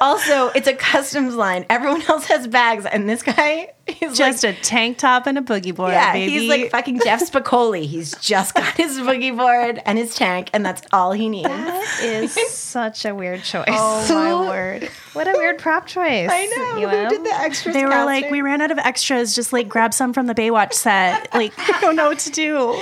also, 0.00 0.48
it's 0.48 0.66
a 0.66 0.74
customs 0.74 1.34
line. 1.34 1.64
Everyone 1.70 2.02
else 2.08 2.24
has 2.26 2.46
bags, 2.46 2.86
and 2.86 3.08
this 3.08 3.22
guy 3.22 3.72
is 4.00 4.16
Just 4.18 4.44
like, 4.44 4.56
a 4.56 4.60
tank 4.60 4.98
top 4.98 5.26
and 5.26 5.38
a 5.38 5.42
boogie 5.42 5.74
board, 5.74 5.92
yeah, 5.92 6.12
baby. 6.12 6.32
he's 6.32 6.48
like 6.48 6.70
fucking 6.70 7.00
Jeff 7.04 7.20
Spicoli. 7.30 7.84
He's 7.86 8.14
just 8.16 8.54
got 8.54 8.74
his 8.76 8.98
boogie 8.98 9.36
board 9.36 9.80
and 9.86 9.98
his 9.98 10.14
tank, 10.14 10.50
and 10.52 10.64
that's 10.64 10.82
all 10.92 11.12
he 11.12 11.28
needs. 11.28 11.48
That 11.48 12.00
is 12.02 12.32
such 12.50 13.04
a 13.04 13.14
weird 13.14 13.42
choice. 13.42 13.64
oh 13.68 14.06
my 14.14 14.34
word. 14.48 14.90
What 15.14 15.26
a 15.26 15.32
weird 15.32 15.58
prop 15.58 15.86
choice. 15.86 16.28
I 16.30 16.46
know. 16.46 16.76
You 16.78 16.88
Who 16.88 17.08
did 17.08 17.24
the 17.24 17.32
extras? 17.34 17.74
They 17.74 17.84
were 17.84 17.90
like, 18.04 18.30
we 18.30 18.40
ran 18.42 18.60
out 18.60 18.70
of 18.70 18.78
extras. 18.78 19.34
Just 19.34 19.52
like 19.52 19.68
grab 19.68 19.92
some 19.92 20.12
from 20.12 20.26
the 20.26 20.34
Baywatch 20.34 20.74
set. 20.74 21.32
Like, 21.34 21.52
I 21.58 21.80
don't 21.80 21.96
know 21.96 22.08
what 22.08 22.18
to 22.20 22.30
do. 22.30 22.74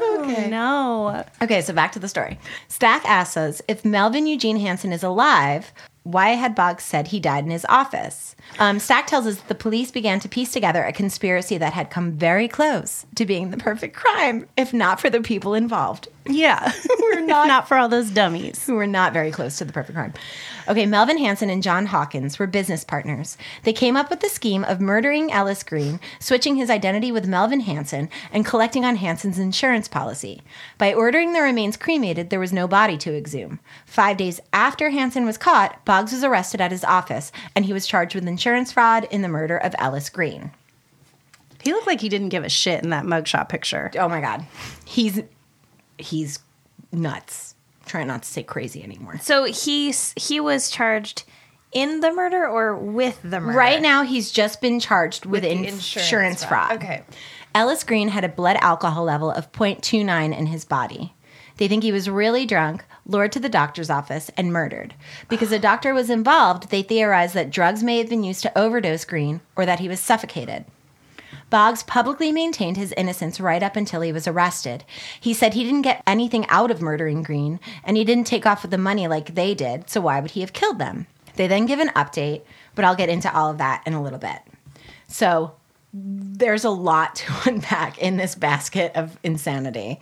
Okay. 0.00 0.48
No. 0.48 1.24
Okay, 1.42 1.60
so 1.62 1.72
back 1.72 1.92
to 1.92 1.98
the 1.98 2.08
story. 2.08 2.38
Stack 2.68 3.04
asks 3.04 3.36
us 3.36 3.62
if 3.68 3.84
Melvin 3.84 4.26
Eugene 4.26 4.58
Hansen 4.58 4.92
is 4.92 5.02
alive, 5.02 5.72
why 6.02 6.30
had 6.30 6.54
Boggs 6.54 6.84
said 6.84 7.08
he 7.08 7.20
died 7.20 7.44
in 7.44 7.50
his 7.50 7.66
office? 7.68 8.34
Um, 8.58 8.78
Stack 8.78 9.06
tells 9.06 9.26
us 9.26 9.36
that 9.36 9.48
the 9.48 9.54
police 9.54 9.90
began 9.90 10.18
to 10.20 10.28
piece 10.28 10.50
together 10.50 10.82
a 10.82 10.92
conspiracy 10.92 11.58
that 11.58 11.74
had 11.74 11.90
come 11.90 12.12
very 12.12 12.48
close 12.48 13.04
to 13.16 13.26
being 13.26 13.50
the 13.50 13.58
perfect 13.58 13.94
crime, 13.94 14.48
if 14.56 14.72
not 14.72 14.98
for 14.98 15.10
the 15.10 15.20
people 15.20 15.54
involved. 15.54 16.08
Yeah. 16.32 16.72
We're 17.00 17.20
not, 17.20 17.48
not 17.48 17.68
for 17.68 17.76
all 17.76 17.88
those 17.88 18.10
dummies. 18.10 18.64
Who 18.66 18.74
were 18.74 18.86
not 18.86 19.12
very 19.12 19.30
close 19.30 19.58
to 19.58 19.64
the 19.64 19.72
perfect 19.72 19.96
crime. 19.96 20.14
Okay, 20.68 20.86
Melvin 20.86 21.18
Hansen 21.18 21.50
and 21.50 21.62
John 21.62 21.86
Hawkins 21.86 22.38
were 22.38 22.46
business 22.46 22.84
partners. 22.84 23.36
They 23.64 23.72
came 23.72 23.96
up 23.96 24.10
with 24.10 24.20
the 24.20 24.28
scheme 24.28 24.62
of 24.64 24.80
murdering 24.80 25.32
Ellis 25.32 25.62
Green, 25.62 25.98
switching 26.18 26.56
his 26.56 26.70
identity 26.70 27.10
with 27.10 27.26
Melvin 27.26 27.60
Hansen, 27.60 28.08
and 28.32 28.46
collecting 28.46 28.84
on 28.84 28.96
Hansen's 28.96 29.38
insurance 29.38 29.88
policy. 29.88 30.42
By 30.78 30.94
ordering 30.94 31.32
the 31.32 31.40
remains 31.40 31.76
cremated, 31.76 32.30
there 32.30 32.40
was 32.40 32.52
no 32.52 32.68
body 32.68 32.96
to 32.98 33.16
exhume. 33.16 33.58
Five 33.86 34.16
days 34.16 34.40
after 34.52 34.90
Hansen 34.90 35.26
was 35.26 35.38
caught, 35.38 35.84
Boggs 35.84 36.12
was 36.12 36.22
arrested 36.22 36.60
at 36.60 36.70
his 36.70 36.84
office, 36.84 37.32
and 37.56 37.64
he 37.64 37.72
was 37.72 37.86
charged 37.86 38.14
with 38.14 38.28
insurance 38.28 38.72
fraud 38.72 39.08
in 39.10 39.22
the 39.22 39.28
murder 39.28 39.56
of 39.56 39.74
Ellis 39.78 40.08
Green. 40.08 40.52
He 41.62 41.72
looked 41.72 41.86
like 41.86 42.00
he 42.00 42.08
didn't 42.08 42.30
give 42.30 42.44
a 42.44 42.48
shit 42.48 42.82
in 42.82 42.90
that 42.90 43.04
mugshot 43.04 43.48
picture. 43.48 43.90
Oh 43.98 44.08
my 44.08 44.20
God. 44.20 44.46
He's 44.84 45.20
he's 46.00 46.40
nuts. 46.92 47.54
Trying 47.86 48.06
not 48.06 48.22
to 48.22 48.28
say 48.28 48.42
crazy 48.42 48.82
anymore. 48.82 49.18
So 49.20 49.44
he's 49.44 50.14
he 50.16 50.38
was 50.38 50.70
charged 50.70 51.24
in 51.72 52.00
the 52.00 52.12
murder 52.12 52.46
or 52.46 52.76
with 52.76 53.20
the 53.22 53.40
murder? 53.40 53.56
Right 53.56 53.80
now, 53.80 54.02
he's 54.02 54.30
just 54.30 54.60
been 54.60 54.80
charged 54.80 55.26
with, 55.26 55.42
the 55.42 55.50
insurance, 55.50 55.96
insurance 55.96 56.44
fraud. 56.44 56.68
fraud. 56.68 56.82
Okay. 56.82 57.02
Ellis 57.54 57.84
Green 57.84 58.08
had 58.08 58.24
a 58.24 58.28
blood 58.28 58.56
alcohol 58.60 59.04
level 59.04 59.30
of 59.30 59.50
0.29 59.52 60.36
in 60.36 60.46
his 60.46 60.64
body. 60.64 61.14
They 61.56 61.68
think 61.68 61.82
he 61.82 61.92
was 61.92 62.08
really 62.08 62.46
drunk, 62.46 62.84
lured 63.04 63.32
to 63.32 63.40
the 63.40 63.48
doctor's 63.48 63.90
office, 63.90 64.30
and 64.36 64.52
murdered. 64.52 64.94
Because 65.28 65.52
a 65.52 65.58
doctor 65.58 65.92
was 65.92 66.08
involved, 66.08 66.70
they 66.70 66.82
theorized 66.82 67.34
that 67.34 67.50
drugs 67.50 67.82
may 67.82 67.98
have 67.98 68.08
been 68.08 68.24
used 68.24 68.42
to 68.42 68.58
overdose 68.58 69.04
Green 69.04 69.40
or 69.56 69.66
that 69.66 69.80
he 69.80 69.88
was 69.88 70.00
suffocated. 70.00 70.64
Boggs 71.50 71.82
publicly 71.82 72.30
maintained 72.30 72.76
his 72.76 72.94
innocence 72.96 73.40
right 73.40 73.62
up 73.62 73.74
until 73.74 74.00
he 74.00 74.12
was 74.12 74.28
arrested. 74.28 74.84
He 75.20 75.34
said 75.34 75.52
he 75.52 75.64
didn't 75.64 75.82
get 75.82 76.02
anything 76.06 76.46
out 76.48 76.70
of 76.70 76.80
murdering 76.80 77.24
Green, 77.24 77.58
and 77.84 77.96
he 77.96 78.04
didn't 78.04 78.28
take 78.28 78.46
off 78.46 78.62
with 78.62 78.70
the 78.70 78.78
money 78.78 79.08
like 79.08 79.34
they 79.34 79.54
did, 79.54 79.90
so 79.90 80.00
why 80.00 80.20
would 80.20 80.30
he 80.30 80.40
have 80.40 80.52
killed 80.52 80.78
them? 80.78 81.06
They 81.34 81.48
then 81.48 81.66
give 81.66 81.80
an 81.80 81.88
update, 81.88 82.42
but 82.74 82.84
I'll 82.84 82.94
get 82.94 83.08
into 83.08 83.34
all 83.34 83.50
of 83.50 83.58
that 83.58 83.82
in 83.84 83.94
a 83.94 84.02
little 84.02 84.18
bit. 84.18 84.38
So 85.08 85.54
there's 85.92 86.64
a 86.64 86.70
lot 86.70 87.14
to 87.16 87.32
unpack 87.46 87.98
in 87.98 88.16
this 88.16 88.34
basket 88.34 88.92
of 88.94 89.18
insanity. 89.22 90.00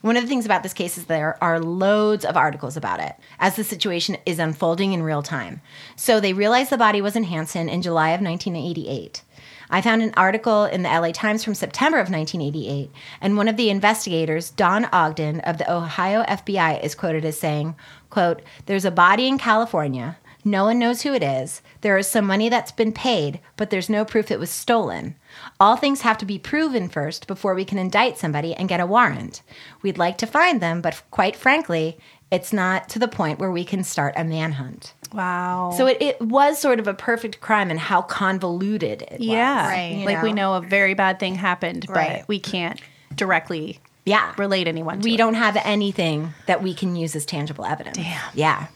One 0.00 0.16
of 0.16 0.22
the 0.22 0.28
things 0.28 0.46
about 0.46 0.62
this 0.62 0.72
case 0.72 0.96
is 0.96 1.04
there 1.04 1.36
are 1.44 1.60
loads 1.60 2.24
of 2.24 2.34
articles 2.34 2.74
about 2.78 3.00
it 3.00 3.14
as 3.38 3.56
the 3.56 3.64
situation 3.64 4.16
is 4.24 4.38
unfolding 4.38 4.94
in 4.94 5.02
real 5.02 5.22
time. 5.22 5.60
So 5.94 6.20
they 6.20 6.32
realized 6.32 6.70
the 6.70 6.78
body 6.78 7.02
was 7.02 7.16
in 7.16 7.24
Hanson 7.24 7.68
in 7.68 7.82
July 7.82 8.10
of 8.10 8.22
1988. 8.22 9.22
I 9.70 9.80
found 9.80 10.02
an 10.02 10.12
article 10.16 10.64
in 10.64 10.82
the 10.82 10.88
LA 10.88 11.12
Times 11.12 11.44
from 11.44 11.54
September 11.54 11.98
of 11.98 12.10
1988, 12.10 12.90
and 13.20 13.36
one 13.36 13.46
of 13.46 13.56
the 13.56 13.70
investigators, 13.70 14.50
Don 14.50 14.86
Ogden 14.86 15.40
of 15.40 15.58
the 15.58 15.72
Ohio 15.72 16.24
FBI, 16.24 16.82
is 16.82 16.96
quoted 16.96 17.24
as 17.24 17.38
saying, 17.38 17.76
quote, 18.10 18.42
There's 18.66 18.84
a 18.84 18.90
body 18.90 19.28
in 19.28 19.38
California. 19.38 20.18
No 20.44 20.64
one 20.64 20.78
knows 20.78 21.02
who 21.02 21.12
it 21.12 21.22
is. 21.22 21.62
There 21.82 21.98
is 21.98 22.08
some 22.08 22.24
money 22.24 22.48
that's 22.48 22.72
been 22.72 22.92
paid, 22.92 23.40
but 23.56 23.70
there's 23.70 23.90
no 23.90 24.04
proof 24.04 24.30
it 24.30 24.40
was 24.40 24.50
stolen. 24.50 25.14
All 25.60 25.76
things 25.76 26.00
have 26.00 26.18
to 26.18 26.26
be 26.26 26.38
proven 26.38 26.88
first 26.88 27.26
before 27.26 27.54
we 27.54 27.64
can 27.64 27.78
indict 27.78 28.18
somebody 28.18 28.54
and 28.54 28.68
get 28.68 28.80
a 28.80 28.86
warrant. 28.86 29.42
We'd 29.82 29.98
like 29.98 30.18
to 30.18 30.26
find 30.26 30.60
them, 30.60 30.80
but 30.80 31.02
quite 31.10 31.36
frankly, 31.36 31.98
it's 32.30 32.52
not 32.52 32.88
to 32.88 32.98
the 32.98 33.08
point 33.08 33.38
where 33.38 33.50
we 33.50 33.64
can 33.64 33.84
start 33.84 34.14
a 34.16 34.24
manhunt. 34.24 34.94
Wow. 35.12 35.72
So 35.76 35.86
it, 35.86 36.00
it 36.00 36.20
was 36.20 36.58
sort 36.58 36.78
of 36.78 36.86
a 36.86 36.94
perfect 36.94 37.40
crime 37.40 37.70
and 37.70 37.78
how 37.78 38.02
convoluted 38.02 39.02
it 39.02 39.18
was. 39.18 39.20
yeah, 39.20 39.88
you 39.88 40.06
like 40.06 40.22
we 40.22 40.32
know? 40.32 40.52
know 40.52 40.58
a 40.58 40.60
very 40.60 40.94
bad 40.94 41.18
thing 41.18 41.34
happened, 41.34 41.86
but 41.88 42.26
we 42.28 42.38
can't 42.38 42.80
directly 43.14 43.80
yeah 44.04 44.32
relate 44.38 44.68
anyone. 44.68 45.00
To 45.00 45.04
we 45.04 45.14
it. 45.14 45.18
don't 45.18 45.34
have 45.34 45.56
anything 45.64 46.32
that 46.46 46.62
we 46.62 46.74
can 46.74 46.96
use 46.96 47.16
as 47.16 47.26
tangible 47.26 47.64
evidence. 47.64 47.96
Damn. 47.96 48.30
Yeah. 48.34 48.66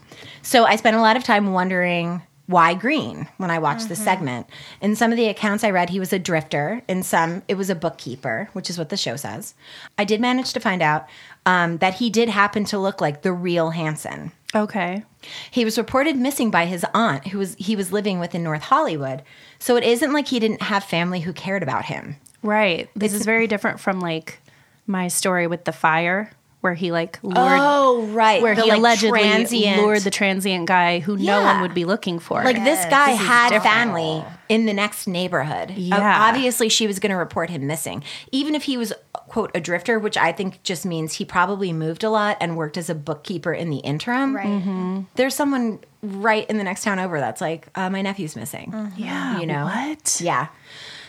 So 0.42 0.64
I 0.64 0.77
spent 0.77 0.97
a 0.97 1.01
lot 1.01 1.16
of 1.16 1.25
time 1.25 1.53
wondering 1.53 2.23
why 2.47 2.75
green 2.75 3.27
when 3.38 3.51
I 3.51 3.59
watched 3.59 3.88
the 3.88 3.94
mm-hmm. 3.94 4.05
segment. 4.05 4.47
In 4.83 4.97
some 4.97 5.11
of 5.11 5.16
the 5.16 5.29
accounts 5.29 5.64
I 5.64 5.70
read, 5.70 5.88
he 5.88 5.99
was 5.99 6.12
a 6.12 6.18
drifter. 6.18 6.83
In 6.88 7.03
some, 7.03 7.42
it 7.49 7.55
was 7.55 7.70
a 7.70 7.75
bookkeeper, 7.75 8.51
which 8.53 8.68
is 8.68 8.77
what 8.77 8.90
the 8.90 8.97
show 8.97 9.16
says. 9.16 9.55
I 9.97 10.05
did 10.05 10.20
manage 10.20 10.53
to 10.53 10.61
find 10.61 10.83
out 10.83 11.07
um, 11.47 11.79
that 11.79 11.95
he 11.95 12.11
did 12.11 12.29
happen 12.29 12.65
to 12.67 12.79
look 12.79 13.01
like 13.01 13.23
the 13.23 13.33
real 13.33 13.71
Hanson. 13.71 14.33
Okay. 14.55 15.03
He 15.51 15.65
was 15.65 15.79
reported 15.79 16.17
missing 16.17 16.51
by 16.51 16.67
his 16.67 16.87
aunt, 16.95 17.29
who 17.29 17.39
was 17.39 17.55
he 17.57 17.75
was 17.77 17.93
living 17.93 18.21
with 18.21 18.35
in 18.35 18.43
North 18.43 18.63
Hollywood. 18.63 19.23
So 19.59 19.77
it 19.77 19.85
isn't 19.85 20.13
like 20.13 20.29
he 20.29 20.39
didn't 20.39 20.63
have 20.63 20.85
family 20.85 21.21
who 21.21 21.33
cared 21.33 21.63
about 21.63 21.87
him. 21.87 22.17
Right. 22.43 22.89
This 22.95 23.15
is 23.15 23.25
very 23.25 23.47
different 23.47 23.81
from 23.81 24.01
like 24.01 24.41
my 24.87 25.09
story 25.09 25.47
with 25.47 25.65
the 25.65 25.73
fire, 25.73 26.31
where 26.64 26.72
he 26.72 26.90
like 26.90 27.18
lured. 27.22 27.37
Oh, 27.38 28.07
right. 28.07 28.40
Where 28.40 28.55
The, 28.55 28.62
he 28.62 28.70
like, 28.70 28.79
allegedly 28.79 29.20
transient- 29.20 29.83
lured 29.83 30.00
the 30.00 30.11
transient 30.11 30.66
guy 30.66 30.98
who 31.00 31.18
no 31.18 31.42
one 31.42 31.61
would 31.61 31.74
be 31.74 31.85
looking 31.85 32.18
for. 32.18 32.42
Like 32.42 32.64
this 32.64 32.83
guy 32.87 33.12
This 33.12 33.20
had 33.20 33.50
different. 33.50 33.64
family 33.74 34.24
in 34.48 34.64
the 34.64 34.72
next 34.72 35.07
neighborhood. 35.07 35.72
Yeah. 35.72 36.27
obviously, 36.29 36.70
she 36.70 36.87
was 36.87 36.98
going 36.98 37.11
to 37.11 37.16
report 37.16 37.50
him 37.50 37.66
missing. 37.66 38.03
Even 38.33 38.55
if 38.55 38.62
he 38.62 38.79
was, 38.79 38.94
quote, 39.12 39.50
a 39.55 39.61
drifter, 39.61 39.98
which 39.98 40.16
I 40.16 40.33
think 40.33 40.62
just 40.62 40.87
means 40.87 41.12
he 41.14 41.27
probably 41.27 41.70
moved 41.72 42.03
a 42.03 42.09
lot 42.11 42.38
and 42.40 42.57
worked 42.57 42.79
as 42.79 42.88
a 42.88 42.94
bookkeeper 42.94 43.53
in 43.53 43.68
the 43.68 43.79
interim. 43.79 44.35
Right. 44.35 44.46
Mm-hmm. 44.46 45.00
There's 45.16 45.35
someone 45.35 45.81
right 46.03 46.48
in 46.50 46.57
the 46.59 46.64
next 46.64 46.83
town 46.85 46.98
over 46.98 47.20
that's 47.20 47.40
like, 47.42 47.68
uh, 47.74 47.88
my 47.90 48.00
nephew's 48.03 48.37
missing. 48.37 48.70
Mm-hmm. 48.72 49.03
Yeah. 49.03 49.38
You 49.40 49.46
know? 49.46 49.64
What? 49.64 50.18
Yeah. 50.22 50.48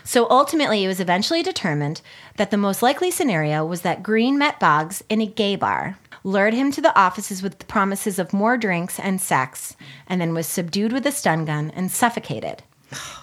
So 0.06 0.28
ultimately, 0.30 0.84
it 0.84 0.88
was 0.88 1.00
eventually 1.00 1.42
determined 1.44 2.02
that 2.38 2.52
the 2.52 2.58
most 2.58 2.82
likely 2.82 3.10
scenario 3.12 3.66
was 3.66 3.82
that 3.82 4.04
Green 4.04 4.38
met 4.38 4.60
Boggs 4.60 5.04
in 5.10 5.20
a 5.20 5.26
gay 5.26 5.56
bar, 5.56 5.98
lured 6.24 6.54
him 6.54 6.72
to 6.72 6.82
the 6.82 6.98
offices 6.98 7.42
with 7.42 7.58
the 7.60 7.66
promises 7.66 8.20
of 8.20 8.32
more 8.32 8.56
drinks 8.56 9.00
and 9.00 9.20
sex, 9.20 9.76
and 10.08 10.22
then 10.22 10.34
was 10.34 10.46
subdued 10.48 10.94
with 10.94 11.06
a 11.08 11.12
stun 11.12 11.44
gun 11.44 11.72
and 11.76 11.92
suffocated. 11.92 12.62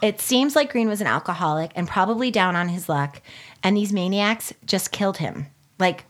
It 0.02 0.20
seems 0.20 0.56
like 0.56 0.72
Green 0.72 0.88
was 0.88 1.00
an 1.00 1.06
alcoholic 1.06 1.70
and 1.76 1.86
probably 1.88 2.30
down 2.32 2.56
on 2.56 2.68
his 2.68 2.88
luck, 2.88 3.22
and 3.62 3.76
these 3.76 3.92
maniacs 3.92 4.52
just 4.66 4.90
killed 4.92 5.18
him. 5.18 5.46
Like, 5.78 6.04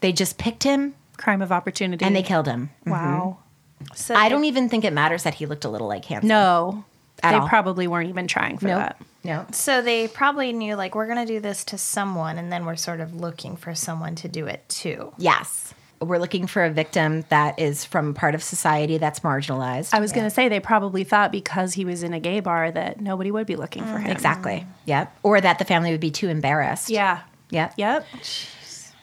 they 0.00 0.10
just 0.10 0.38
picked 0.38 0.62
him 0.64 0.94
Crime 1.18 1.42
of 1.42 1.52
opportunity. 1.52 2.04
and 2.04 2.16
they 2.16 2.22
killed 2.22 2.46
him. 2.46 2.70
Wow. 2.86 3.38
Mm-hmm. 3.82 3.94
So 3.94 4.14
I 4.14 4.28
don't 4.30 4.44
even 4.44 4.68
think 4.70 4.84
it 4.84 4.92
matters 4.94 5.22
that 5.24 5.34
he 5.34 5.44
looked 5.46 5.64
a 5.64 5.68
little 5.68 5.86
like 5.86 6.06
Hanson. 6.06 6.28
No. 6.28 6.84
They 7.22 7.28
all. 7.28 7.46
probably 7.48 7.86
weren't 7.86 8.08
even 8.08 8.26
trying 8.26 8.56
for 8.58 8.66
Nope. 8.68 8.78
that. 8.78 8.96
No. 9.24 9.46
So 9.52 9.82
they 9.82 10.06
probably 10.06 10.52
knew 10.52 10.76
like 10.76 10.94
we're 10.94 11.08
gonna 11.08 11.26
do 11.26 11.40
this 11.40 11.64
to 11.66 11.78
someone, 11.78 12.38
and 12.38 12.52
then 12.52 12.64
we're 12.66 12.76
sort 12.76 13.00
of 13.00 13.14
looking 13.14 13.56
for 13.56 13.74
someone 13.74 14.14
to 14.16 14.28
do 14.28 14.46
it 14.46 14.68
too. 14.68 15.12
Yes. 15.18 15.74
We're 16.00 16.18
looking 16.18 16.46
for 16.46 16.64
a 16.64 16.70
victim 16.70 17.24
that 17.30 17.58
is 17.58 17.84
from 17.84 18.12
part 18.12 18.34
of 18.34 18.42
society 18.42 18.98
that's 18.98 19.20
marginalized. 19.20 19.94
I 19.94 20.00
was 20.00 20.12
going 20.12 20.24
to 20.24 20.30
say 20.30 20.48
they 20.48 20.60
probably 20.60 21.02
thought 21.02 21.32
because 21.32 21.72
he 21.72 21.86
was 21.86 22.02
in 22.02 22.12
a 22.12 22.20
gay 22.20 22.40
bar 22.40 22.70
that 22.70 23.00
nobody 23.00 23.30
would 23.30 23.46
be 23.46 23.56
looking 23.56 23.84
for 23.84 23.90
mm, 23.90 24.02
him. 24.02 24.10
Exactly. 24.10 24.66
Yep. 24.84 25.16
Or 25.22 25.40
that 25.40 25.58
the 25.58 25.64
family 25.64 25.92
would 25.92 26.00
be 26.00 26.10
too 26.10 26.28
embarrassed. 26.28 26.90
Yeah. 26.90 27.20
Yep. 27.50 27.74
Yep. 27.78 28.06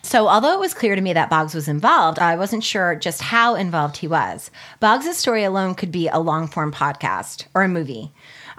So, 0.03 0.27
although 0.27 0.53
it 0.53 0.59
was 0.59 0.73
clear 0.73 0.95
to 0.95 1.01
me 1.01 1.13
that 1.13 1.29
Boggs 1.29 1.55
was 1.55 1.67
involved, 1.67 2.19
I 2.19 2.35
wasn't 2.35 2.63
sure 2.63 2.95
just 2.95 3.21
how 3.21 3.55
involved 3.55 3.97
he 3.97 4.07
was. 4.07 4.51
Boggs' 4.79 5.15
story 5.15 5.43
alone 5.43 5.73
could 5.75 5.91
be 5.91 6.07
a 6.07 6.19
long 6.19 6.47
form 6.47 6.71
podcast 6.71 7.45
or 7.53 7.63
a 7.63 7.67
movie. 7.67 8.11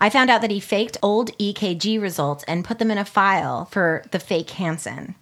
I 0.03 0.11
found 0.11 0.31
out 0.31 0.41
that 0.41 0.51
he 0.51 0.59
faked 0.59 0.99
old 1.01 1.31
EKG 1.38 2.03
results 2.03 2.43
and 2.49 2.65
put 2.65 2.81
them 2.81 2.91
in 2.91 2.99
a 2.99 3.05
file 3.05 3.67
for 3.67 4.03
the 4.11 4.19
fake 4.19 4.51
Hansen. 4.51 5.15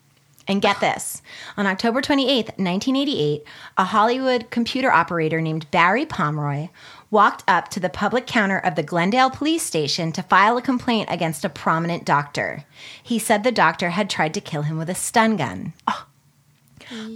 And 0.49 0.63
get 0.63 0.81
this 0.81 1.21
on 1.59 1.67
October 1.67 2.01
28th, 2.01 2.57
1988, 2.57 3.45
a 3.77 3.85
Hollywood 3.85 4.51
computer 4.51 4.91
operator 4.91 5.43
named 5.43 5.71
Barry 5.71 6.07
Pomeroy 6.07 6.71
walked 7.11 7.45
up 7.47 7.69
to 7.69 7.81
the 7.81 7.91
public 7.91 8.27
counter 8.27 8.57
of 8.57 8.75
the 8.75 8.83
Glendale 8.83 9.29
police 9.29 9.63
station 9.63 10.13
to 10.13 10.23
file 10.23 10.57
a 10.57 10.63
complaint 10.63 11.11
against 11.13 11.45
a 11.45 11.51
prominent 11.51 12.07
doctor. 12.07 12.65
He 13.03 13.19
said 13.19 13.45
the 13.45 13.53
doctor 13.53 13.91
had 13.91 14.09
tried 14.09 14.33
to 14.33 14.41
kill 14.41 14.63
him 14.63 14.79
with 14.79 14.89
a 14.89 14.95
stun 14.95 15.37
gun. 15.37 15.75
Oh. 15.89 16.07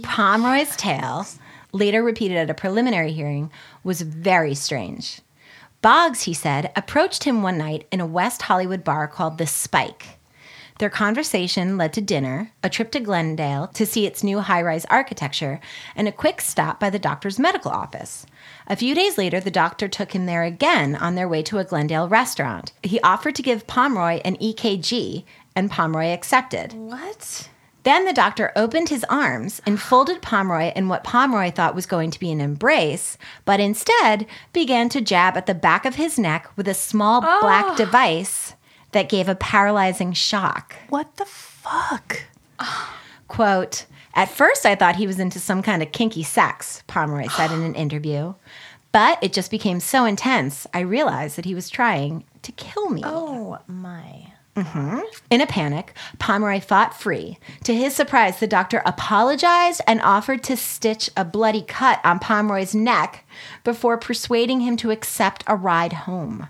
Pomeroy's 0.03 0.75
tale, 0.75 1.25
later 1.71 2.03
repeated 2.03 2.37
at 2.37 2.51
a 2.51 2.53
preliminary 2.53 3.11
hearing, 3.11 3.49
was 3.83 4.01
very 4.01 4.53
strange. 4.53 5.21
Boggs, 5.85 6.23
he 6.23 6.33
said, 6.33 6.71
approached 6.75 7.25
him 7.25 7.43
one 7.43 7.59
night 7.59 7.85
in 7.91 8.01
a 8.01 8.07
West 8.07 8.41
Hollywood 8.41 8.83
bar 8.83 9.07
called 9.07 9.37
The 9.37 9.45
Spike. 9.45 10.17
Their 10.79 10.89
conversation 10.89 11.77
led 11.77 11.93
to 11.93 12.01
dinner, 12.01 12.51
a 12.63 12.71
trip 12.71 12.89
to 12.93 12.99
Glendale 12.99 13.67
to 13.75 13.85
see 13.85 14.07
its 14.07 14.23
new 14.23 14.39
high 14.39 14.63
rise 14.63 14.85
architecture, 14.85 15.59
and 15.95 16.07
a 16.07 16.11
quick 16.11 16.41
stop 16.41 16.79
by 16.79 16.89
the 16.89 16.97
doctor's 16.97 17.37
medical 17.37 17.69
office. 17.69 18.25
A 18.65 18.75
few 18.75 18.95
days 18.95 19.19
later, 19.19 19.39
the 19.39 19.51
doctor 19.51 19.87
took 19.87 20.13
him 20.13 20.25
there 20.25 20.41
again 20.41 20.95
on 20.95 21.13
their 21.13 21.29
way 21.29 21.43
to 21.43 21.59
a 21.59 21.63
Glendale 21.63 22.09
restaurant. 22.09 22.71
He 22.81 22.99
offered 23.01 23.35
to 23.35 23.43
give 23.43 23.67
Pomeroy 23.67 24.21
an 24.25 24.37
EKG, 24.37 25.23
and 25.55 25.69
Pomeroy 25.69 26.07
accepted. 26.07 26.73
What? 26.73 27.47
Then 27.85 28.05
the 28.05 28.13
doctor 28.13 28.51
opened 28.55 28.89
his 28.89 29.05
arms 29.09 29.61
and 29.63 29.79
folded 29.79 30.23
Pomeroy 30.23 30.73
in 30.75 30.89
what 30.89 31.03
Pomeroy 31.03 31.51
thought 31.51 31.75
was 31.75 31.85
going 31.85 32.09
to 32.09 32.19
be 32.19 32.31
an 32.31 32.41
embrace, 32.41 33.15
but 33.45 33.59
instead 33.59 34.25
began 34.53 34.89
to 34.89 35.01
jab 35.01 35.37
at 35.37 35.45
the 35.45 35.53
back 35.53 35.85
of 35.85 35.93
his 35.93 36.17
neck 36.17 36.49
with 36.57 36.67
a 36.67 36.73
small 36.73 37.21
black 37.21 37.65
oh. 37.67 37.75
device 37.77 38.55
that 38.91 39.07
gave 39.07 39.29
a 39.29 39.35
paralyzing 39.35 40.13
shock. 40.13 40.75
What 40.89 41.15
the 41.17 41.25
fuck? 41.25 42.23
Quote, 43.27 43.85
At 44.15 44.31
first 44.31 44.65
I 44.65 44.73
thought 44.73 44.95
he 44.95 45.05
was 45.05 45.19
into 45.19 45.39
some 45.39 45.61
kind 45.61 45.83
of 45.83 45.91
kinky 45.91 46.23
sex, 46.23 46.81
Pomeroy 46.87 47.27
said 47.27 47.51
in 47.51 47.61
an 47.61 47.75
interview. 47.75 48.33
But 48.91 49.23
it 49.23 49.31
just 49.31 49.51
became 49.51 49.79
so 49.79 50.05
intense, 50.05 50.65
I 50.73 50.79
realized 50.79 51.35
that 51.35 51.45
he 51.45 51.53
was 51.53 51.69
trying 51.69 52.23
to 52.41 52.51
kill 52.51 52.89
me. 52.89 53.03
Oh 53.05 53.59
my. 53.67 54.31
In 55.29 55.41
a 55.41 55.47
panic, 55.47 55.93
Pomeroy 56.17 56.61
fought 56.61 56.99
free. 56.99 57.37
To 57.65 57.75
his 57.75 57.95
surprise, 57.95 58.39
the 58.39 58.47
doctor 58.47 58.81
apologized 58.85 59.81
and 59.85 60.01
offered 60.01 60.43
to 60.43 60.55
stitch 60.55 61.09
a 61.17 61.25
bloody 61.25 61.61
cut 61.61 61.99
on 62.05 62.19
Pomeroy's 62.19 62.73
neck 62.73 63.25
before 63.63 63.97
persuading 63.97 64.61
him 64.61 64.77
to 64.77 64.91
accept 64.91 65.43
a 65.47 65.55
ride 65.55 65.93
home. 65.93 66.47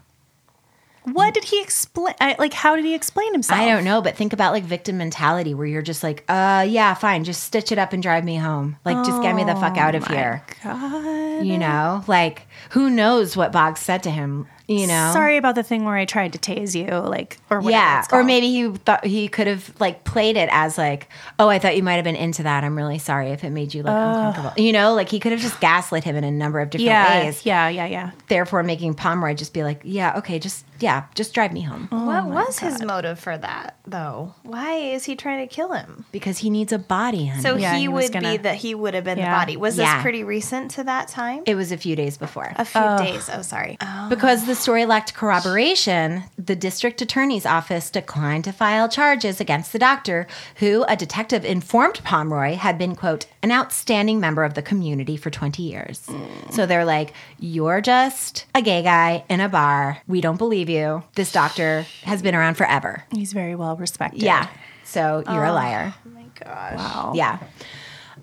What 1.04 1.36
did 1.36 1.46
he 1.46 1.62
explain? 1.62 2.16
Like, 2.40 2.54
how 2.54 2.76
did 2.76 2.84
he 2.84 2.96
explain 2.96 3.32
himself? 3.32 3.60
I 3.60 3.66
don't 3.66 3.84
know, 3.84 4.02
but 4.02 4.16
think 4.16 4.34
about 4.34 4.54
like 4.54 4.64
victim 4.64 4.98
mentality 4.98 5.54
where 5.54 5.68
you're 5.68 5.84
just 5.84 6.02
like, 6.02 6.24
uh, 6.28 6.66
yeah, 6.68 6.96
fine, 6.96 7.24
just 7.24 7.44
stitch 7.44 7.72
it 7.72 7.78
up 7.78 7.94
and 7.94 8.02
drive 8.02 8.24
me 8.24 8.38
home. 8.38 8.78
Like, 8.86 9.06
just 9.06 9.22
get 9.22 9.36
me 9.36 9.44
the 9.44 9.56
fuck 9.56 9.78
out 9.78 9.94
of 9.94 10.08
here. 10.08 10.44
God. 10.64 11.46
You 11.46 11.60
know, 11.60 12.04
like, 12.08 12.48
who 12.72 12.90
knows 12.90 13.38
what 13.38 13.52
Boggs 13.52 13.82
said 13.82 14.02
to 14.04 14.10
him? 14.10 14.48
You 14.68 14.88
know, 14.88 15.12
Sorry 15.14 15.38
about 15.38 15.56
the 15.56 15.64
thing 15.64 15.86
where 15.86 15.96
I 15.96 16.06
tried 16.06 16.34
to 16.34 16.40
tase 16.40 16.74
you, 16.74 16.88
like, 16.88 17.38
or 17.50 17.60
whatever 17.60 17.72
yeah, 17.72 18.00
it's 18.00 18.12
or 18.14 18.24
maybe 18.24 18.48
he 18.48 18.70
thought 18.70 19.06
he 19.06 19.28
could 19.28 19.48
have 19.48 19.72
like 19.80 20.04
played 20.04 20.38
it 20.38 20.50
as 20.52 20.78
like, 20.78 21.08
oh, 21.38 21.48
I 21.50 21.60
thought 21.60 21.76
you 21.76 21.84
might 21.84 21.96
have 21.96 22.04
been 22.04 22.16
into 22.16 22.44
that. 22.44 22.64
I'm 22.64 22.76
really 22.76 22.98
sorry 22.98 23.30
if 23.30 23.44
it 23.44 23.52
made 23.52 23.74
you 23.74 23.84
like 23.84 23.94
uncomfortable. 23.94 24.54
You 24.64 24.74
know, 24.74 24.94
like 24.96 25.10
he 25.10 25.20
could 25.20 25.32
have 25.34 25.42
just 25.42 25.60
gaslit 25.60 26.04
him 26.04 26.16
in 26.16 26.24
a 26.24 26.32
number 26.32 26.60
of 26.60 26.70
different 26.72 26.88
yeah, 26.88 27.24
ways. 27.26 27.46
yeah, 27.46 27.68
yeah, 27.70 27.86
yeah. 27.86 28.12
Therefore, 28.28 28.64
making 28.64 28.96
Pomeroy 28.96 29.36
just 29.36 29.54
be 29.54 29.64
like, 29.64 29.82
yeah, 29.84 30.18
okay, 30.18 30.40
just 30.40 30.66
yeah, 30.80 31.06
just 31.16 31.34
drive 31.34 31.54
me 31.54 31.62
home 31.62 31.88
oh 31.94 32.06
what 32.06 32.26
was 32.26 32.60
his 32.60 32.82
motive 32.82 33.18
for 33.18 33.38
that, 33.38 33.78
though? 33.88 34.34
Why 34.44 34.74
is 34.74 35.06
he 35.06 35.16
trying 35.16 35.48
to 35.48 35.54
kill 35.54 35.72
him? 35.74 36.06
because 36.12 36.40
he 36.40 36.50
needs 36.50 36.72
a 36.74 36.78
body. 36.80 37.28
Honey. 37.28 37.42
So 37.42 37.56
Yeah, 37.56 37.74
he, 37.76 37.82
he 37.82 37.88
would 37.88 38.08
be 38.12 38.20
gonna- 38.20 38.38
that 38.40 38.56
he 38.56 38.74
would 38.76 38.94
have 38.94 39.04
been 39.04 39.18
Yeah. 39.18 39.30
the 39.30 39.36
body. 39.40 39.58
Was 39.58 39.78
Yeah. 39.78 39.96
this 39.96 40.02
pretty 40.02 40.24
recent 40.24 40.72
to 40.72 40.84
that 40.86 41.08
time? 41.08 41.44
it 41.46 41.56
was 41.56 41.72
a 41.72 41.78
few 41.78 41.96
days 41.96 42.18
before. 42.18 42.52
a 42.56 42.66
few 42.66 42.82
days. 42.98 43.30
Oh, 43.32 43.42
sorry. 43.42 43.78
Because 44.10 44.46
the 44.46 44.55
story 44.56 44.86
lacked 44.86 45.14
corroboration, 45.14 46.24
the 46.38 46.56
district 46.56 47.02
attorney's 47.02 47.46
office 47.46 47.90
declined 47.90 48.44
to 48.46 48.52
file 48.52 48.90
charges 48.90 49.40
against 49.40 49.72
the 49.72 49.80
doctor, 49.80 50.28
who 50.58 50.84
a 50.88 50.96
detective 50.96 51.46
informed 51.46 52.04
Pomeroy 52.04 52.56
had 52.56 52.78
been, 52.78 52.96
quote, 52.96 53.26
an 53.44 53.52
outstanding 53.52 54.20
member 54.20 54.44
of 54.44 54.54
the 54.54 54.62
community 54.62 55.18
for 55.18 55.30
20 55.30 55.62
years. 55.62 56.10
So 56.52 56.66
they're 56.66 56.86
like, 56.86 57.14
You're 57.40 57.82
just 57.82 58.46
a 58.56 58.62
gay 58.62 58.82
guy 58.82 59.24
in 59.30 59.40
a 59.42 59.50
bar. 59.50 60.02
We 60.08 60.22
don't 60.22 60.38
believe 60.38 60.70
you. 60.70 61.04
This 61.16 61.32
doctor 61.32 61.86
has 62.04 62.22
been 62.22 62.36
around 62.36 62.56
forever. 62.56 63.04
He's 63.12 63.34
very 63.34 63.56
well 63.56 63.76
respected. 63.76 64.24
Yeah. 64.24 64.48
So 64.84 65.24
you're 65.28 65.44
a 65.44 65.54
liar. 65.54 65.94
Oh 66.06 66.10
my 66.10 66.26
gosh. 66.40 66.78
Wow. 66.78 67.14
Yeah. 67.16 67.40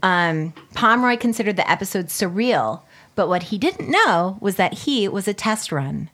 Um, 0.03 0.53
Pomeroy 0.75 1.17
considered 1.17 1.57
the 1.57 1.71
episode 1.71 2.07
surreal, 2.07 2.83
but 3.15 3.29
what 3.29 3.45
he 3.45 3.59
didn't 3.59 3.89
know 3.91 4.39
was 4.41 4.57
that 4.57 4.75
he 4.81 5.07
was 5.09 5.29
a 5.29 5.35
test 5.35 5.71
run 5.71 6.11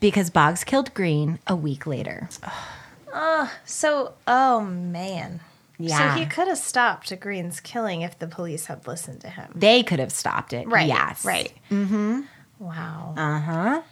because 0.00 0.30
Boggs 0.30 0.64
killed 0.64 0.92
Green 0.94 1.38
a 1.46 1.56
week 1.56 1.86
later. 1.86 2.28
Oh, 3.12 3.52
so, 3.64 4.14
oh 4.26 4.62
man. 4.62 5.40
Yeah. 5.78 6.14
So 6.14 6.20
he 6.20 6.26
could 6.26 6.48
have 6.48 6.58
stopped 6.58 7.18
Green's 7.20 7.60
killing 7.60 8.02
if 8.02 8.18
the 8.18 8.26
police 8.26 8.66
had 8.66 8.86
listened 8.86 9.20
to 9.22 9.28
him. 9.28 9.52
They 9.54 9.82
could 9.82 9.98
have 9.98 10.12
stopped 10.12 10.52
it. 10.52 10.68
Right. 10.68 10.86
Yes. 10.86 11.24
Right. 11.24 11.52
Mm-hmm. 11.70 12.22
Wow. 12.58 13.84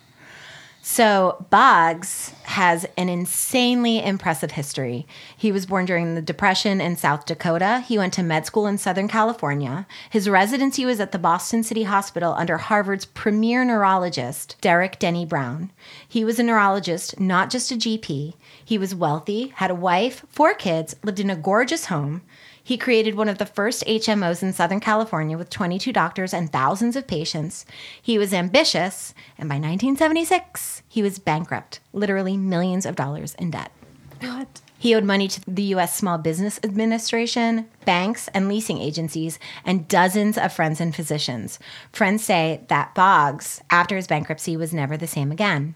So 0.93 1.47
Boggs 1.51 2.35
has 2.43 2.85
an 2.99 3.09
insanely 3.09 4.05
impressive 4.05 4.51
history. 4.51 5.07
He 5.37 5.53
was 5.53 5.65
born 5.65 5.85
during 5.85 6.17
the 6.17 6.21
Depression 6.21 6.81
in 6.81 6.97
South 6.97 7.27
Dakota. 7.27 7.85
He 7.87 7.97
went 7.97 8.13
to 8.15 8.25
med 8.25 8.45
school 8.45 8.67
in 8.67 8.77
Southern 8.77 9.07
California. 9.07 9.87
His 10.11 10.29
residency 10.29 10.85
was 10.85 10.99
at 10.99 11.13
the 11.13 11.19
Boston 11.19 11.63
City 11.63 11.85
Hospital 11.85 12.33
under 12.33 12.57
Harvard's 12.57 13.05
premier 13.05 13.65
neurologist, 13.65 14.57
Derek 14.61 14.99
Denny 14.99 15.25
Brown. 15.25 15.71
He 16.09 16.25
was 16.25 16.41
a 16.41 16.43
neurologist, 16.43 17.21
not 17.21 17.51
just 17.51 17.71
a 17.71 17.77
GP. 17.77 18.35
He 18.65 18.77
was 18.77 18.93
wealthy, 18.93 19.53
had 19.55 19.71
a 19.71 19.77
wife, 19.77 20.27
four 20.29 20.55
kids, 20.55 20.97
lived 21.05 21.21
in 21.21 21.31
a 21.31 21.37
gorgeous 21.37 21.85
home. 21.85 22.23
He 22.71 22.79
created 22.79 23.17
one 23.17 23.29
of 23.29 23.39
the 23.39 23.47
first 23.47 23.85
HMOs 23.85 24.45
in 24.45 24.53
Southern 24.53 24.79
California 24.79 25.37
with 25.37 25.51
22 25.51 25.93
doctors 25.93 26.33
and 26.33 26.53
thousands 26.53 26.95
of 26.95 27.09
patients. 27.09 27.67
He 28.01 28.17
was 28.17 28.33
ambitious, 28.33 29.13
and 29.37 29.49
by 29.49 29.57
1976, 29.57 30.85
he 30.89 31.03
was 31.03 31.19
bankrupt, 31.19 31.81
literally 31.93 32.37
millions 32.37 32.87
of 32.87 32.95
dollars 32.95 33.35
in 33.41 33.51
debt. 33.51 33.73
What? 34.21 34.61
He 34.79 34.95
owed 34.95 35.03
money 35.03 35.27
to 35.27 35.41
the 35.49 35.65
U.S. 35.75 35.97
Small 35.97 36.17
Business 36.19 36.61
Administration, 36.63 37.69
banks, 37.85 38.29
and 38.29 38.47
leasing 38.47 38.79
agencies, 38.79 39.41
and 39.65 39.89
dozens 39.89 40.39
of 40.39 40.53
friends 40.53 40.81
and 40.81 40.95
physicians. 40.95 41.59
Friends 41.91 42.23
say 42.23 42.61
that 42.69 42.95
Boggs, 42.95 43.61
after 43.71 43.97
his 43.97 44.07
bankruptcy, 44.07 44.57
was 44.57 44.73
never 44.73 44.97
the 44.97 45.09
same 45.09 45.33
again. 45.33 45.75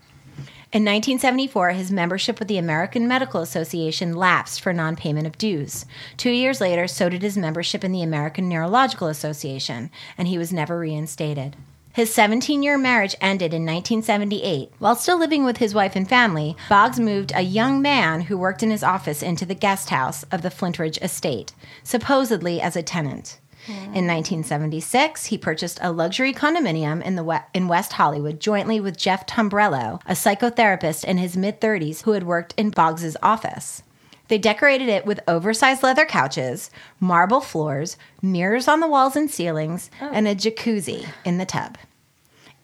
In 0.75 0.83
1974, 0.83 1.71
his 1.71 1.93
membership 1.93 2.41
with 2.41 2.49
the 2.49 2.59
American 2.59 3.07
Medical 3.07 3.41
Association 3.41 4.17
lapsed 4.17 4.61
for 4.61 4.73
non 4.73 4.97
payment 4.97 5.25
of 5.25 5.39
dues. 5.39 5.87
Two 6.17 6.33
years 6.33 6.61
later, 6.61 6.89
so 6.89 7.09
did 7.09 7.23
his 7.23 7.39
membership 7.39 7.85
in 7.85 7.93
the 7.93 8.03
American 8.03 8.49
Neurological 8.49 9.07
Association, 9.07 9.89
and 10.19 10.27
he 10.27 10.37
was 10.37 10.53
never 10.53 10.77
reinstated. 10.77 11.55
His 11.93 12.13
17 12.13 12.65
year 12.65 12.77
marriage 12.77 13.15
ended 13.21 13.55
in 13.55 13.63
1978. 13.65 14.73
While 14.81 14.97
still 14.97 15.17
living 15.17 15.45
with 15.45 15.59
his 15.59 15.77
wife 15.77 15.95
and 15.95 16.09
family, 16.09 16.57
Boggs 16.69 16.99
moved 16.99 17.31
a 17.37 17.43
young 17.43 17.81
man 17.81 18.23
who 18.23 18.37
worked 18.37 18.65
in 18.65 18.73
his 18.73 18.83
office 18.83 19.23
into 19.23 19.47
the 19.47 19.55
guest 19.55 19.91
house 19.91 20.25
of 20.33 20.43
the 20.43 20.51
Flintridge 20.51 21.01
estate, 21.01 21.55
supposedly 21.85 22.61
as 22.61 22.75
a 22.75 22.83
tenant. 22.83 23.39
In 23.67 24.07
1976, 24.07 25.27
he 25.27 25.39
purchased 25.39 25.79
a 25.81 25.91
luxury 25.91 26.35
condominium 26.35 27.03
in, 27.03 27.17
the 27.17 27.25
we- 27.25 27.37
in 27.55 27.69
West 27.69 27.95
Hollywood 27.95 28.41
jointly 28.41 28.81
with 28.81 28.99
Jeff 28.99 29.27
Tombrello, 29.27 30.01
a 30.07 30.13
psychotherapist 30.13 31.05
in 31.05 31.19
his 31.19 31.37
mid 31.37 31.61
30s 31.61 32.03
who 32.03 32.13
had 32.13 32.25
worked 32.25 32.55
in 32.57 32.71
Boggs's 32.71 33.17
office. 33.23 33.83
They 34.29 34.39
decorated 34.39 34.89
it 34.89 35.07
with 35.07 35.21
oversized 35.29 35.83
leather 35.83 36.05
couches, 36.07 36.71
marble 36.99 37.41
floors, 37.41 37.97
mirrors 38.23 38.69
on 38.69 38.81
the 38.81 38.89
walls 38.89 39.17
and 39.17 39.31
ceilings, 39.31 39.91
oh. 40.01 40.11
and 40.13 40.27
a 40.27 40.35
jacuzzi 40.35 41.07
in 41.25 41.39
the 41.39 41.47
tub. 41.47 41.77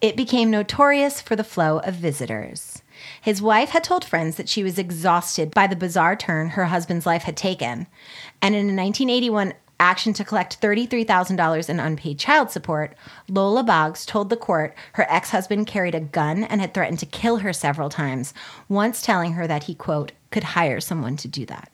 It 0.01 0.17
became 0.17 0.51
notorious 0.51 1.21
for 1.21 1.37
the 1.37 1.45
flow 1.45 1.79
of 1.81 1.95
visitors. 1.95 2.83
His 3.21 3.43
wife 3.43 3.71
had 3.71 3.85
told 3.85 4.05
friends 4.05 4.37
that 4.37 4.49
she 4.49 4.63
was 4.63 4.79
exhausted 4.79 5.53
by 5.53 5.67
the 5.67 5.77
bizarre 5.77 6.17
turn 6.17 6.51
her 6.51 6.67
husband's 6.67 7.07
life 7.07 7.23
had 7.23 7.37
taken. 7.37 7.87
And 8.41 8.55
in 8.55 8.71
a 8.71 8.83
1981 8.83 9.53
action 9.81 10.13
to 10.13 10.25
collect 10.25 10.61
$33,000 10.61 11.69
in 11.69 11.81
unpaid 11.81 12.19
child 12.19 12.51
support, 12.51 12.95
Lola 13.29 13.65
Boggs 13.65 14.07
told 14.07 14.31
the 14.31 14.37
court 14.37 14.75
her 14.93 15.07
ex 15.09 15.31
husband 15.31 15.67
carried 15.67 15.95
a 15.95 16.01
gun 16.01 16.45
and 16.45 16.61
had 16.61 16.75
threatened 16.75 17.01
to 17.01 17.07
kill 17.07 17.39
her 17.39 17.53
several 17.53 17.89
times, 17.89 18.33
once 18.69 19.03
telling 19.03 19.33
her 19.33 19.47
that 19.47 19.65
he, 19.65 19.75
quote, 19.75 20.13
could 20.31 20.45
hire 20.45 20.81
someone 20.81 21.17
to 21.17 21.27
do 21.27 21.47
that. 21.47 21.73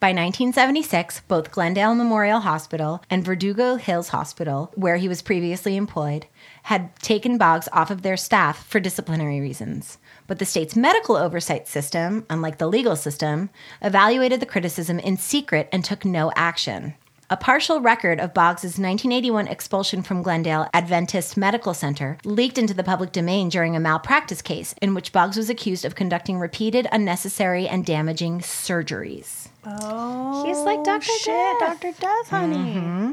By 0.00 0.12
1976, 0.12 1.20
both 1.28 1.50
Glendale 1.50 1.94
Memorial 1.94 2.40
Hospital 2.40 3.02
and 3.10 3.22
Verdugo 3.22 3.76
Hills 3.76 4.08
Hospital, 4.08 4.72
where 4.74 4.96
he 4.96 5.08
was 5.08 5.20
previously 5.20 5.76
employed, 5.76 6.24
had 6.62 6.96
taken 7.00 7.36
Boggs 7.36 7.68
off 7.70 7.90
of 7.90 8.00
their 8.00 8.16
staff 8.16 8.66
for 8.66 8.80
disciplinary 8.80 9.42
reasons. 9.42 9.98
But 10.26 10.38
the 10.38 10.46
state's 10.46 10.74
medical 10.74 11.16
oversight 11.16 11.68
system, 11.68 12.24
unlike 12.30 12.56
the 12.56 12.66
legal 12.66 12.96
system, 12.96 13.50
evaluated 13.82 14.40
the 14.40 14.46
criticism 14.46 14.98
in 15.00 15.18
secret 15.18 15.68
and 15.70 15.84
took 15.84 16.06
no 16.06 16.32
action. 16.34 16.94
A 17.32 17.36
partial 17.36 17.80
record 17.80 18.18
of 18.18 18.34
Boggs' 18.34 18.64
1981 18.64 19.46
expulsion 19.46 20.02
from 20.02 20.20
Glendale 20.20 20.68
Adventist 20.74 21.36
Medical 21.36 21.74
Center 21.74 22.18
leaked 22.24 22.58
into 22.58 22.74
the 22.74 22.82
public 22.82 23.12
domain 23.12 23.48
during 23.48 23.76
a 23.76 23.80
malpractice 23.80 24.42
case 24.42 24.74
in 24.82 24.94
which 24.94 25.12
Boggs 25.12 25.36
was 25.36 25.48
accused 25.48 25.84
of 25.84 25.94
conducting 25.94 26.40
repeated, 26.40 26.88
unnecessary, 26.90 27.68
and 27.68 27.86
damaging 27.86 28.40
surgeries. 28.40 29.46
Oh, 29.64 30.44
he's 30.44 30.58
like 30.58 30.82
Dr. 30.82 31.06
Death. 31.24 31.60
Dr. 31.60 31.92
Death, 32.00 32.30
honey. 32.30 32.56
Mm-hmm. 32.56 33.12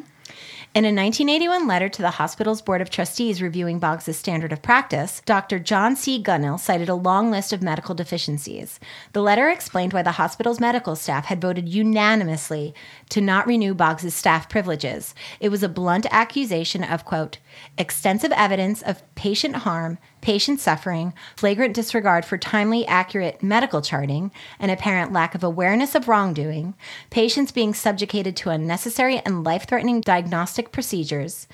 In 0.78 0.86
a 0.86 0.94
1981 0.94 1.66
letter 1.66 1.90
to 1.90 2.04
the 2.04 2.12
hospital's 2.12 2.62
Board 2.62 2.82
of 2.82 2.92
Trustees 2.92 3.42
reviewing 3.42 3.80
Boggs' 3.80 4.16
standard 4.16 4.54
of 4.54 4.62
practice, 4.62 5.24
Dr. 5.26 5.58
John 5.58 5.96
C. 5.96 6.22
Gunnell 6.22 6.60
cited 6.60 6.88
a 6.88 6.94
long 6.94 7.32
list 7.32 7.52
of 7.52 7.64
medical 7.64 7.96
deficiencies. 7.96 8.80
The 9.14 9.24
letter 9.24 9.50
explained 9.50 9.94
why 9.94 10.04
the 10.04 10.12
hospital's 10.12 10.60
medical 10.60 10.96
staff 10.96 11.26
had 11.26 11.42
voted 11.42 11.68
unanimously 11.68 12.76
to 13.10 13.22
not 13.22 13.48
renew 13.48 13.74
Boggs' 13.74 14.14
staff 14.14 14.50
privileges. 14.50 15.16
It 15.40 15.50
was 15.50 15.64
a 15.64 15.68
blunt 15.68 16.06
accusation 16.12 16.84
of, 16.84 17.06
quote, 17.06 17.40
extensive 17.80 18.32
evidence 18.34 18.84
of 18.84 19.02
patient 19.16 19.56
harm, 19.56 19.98
patient 20.28 20.60
suffering, 20.60 21.14
flagrant 21.38 21.74
disregard 21.74 22.26
for 22.26 22.38
timely, 22.38 22.86
accurate 22.86 23.42
medical 23.42 23.82
charting, 23.82 24.30
an 24.60 24.70
apparent 24.70 25.14
lack 25.14 25.34
of 25.34 25.42
awareness 25.42 25.96
of 25.96 26.10
wrongdoing, 26.10 26.74
patients 27.10 27.54
being 27.54 27.74
subjugated 27.74 28.36
to 28.36 28.50
unnecessary 28.50 29.20
and 29.20 29.46
life 29.46 29.66
threatening 29.66 30.02
diagnostic 30.02 30.74
procedures, 30.74 31.48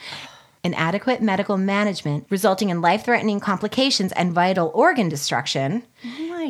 inadequate 0.63 1.21
medical 1.21 1.55
management 1.55 2.25
resulting 2.31 2.69
in 2.69 2.81
life 2.81 3.05
threatening 3.05 3.39
complications 3.39 4.12
and 4.13 4.33
vital 4.33 4.71
organ 4.73 5.07
destruction, 5.07 5.83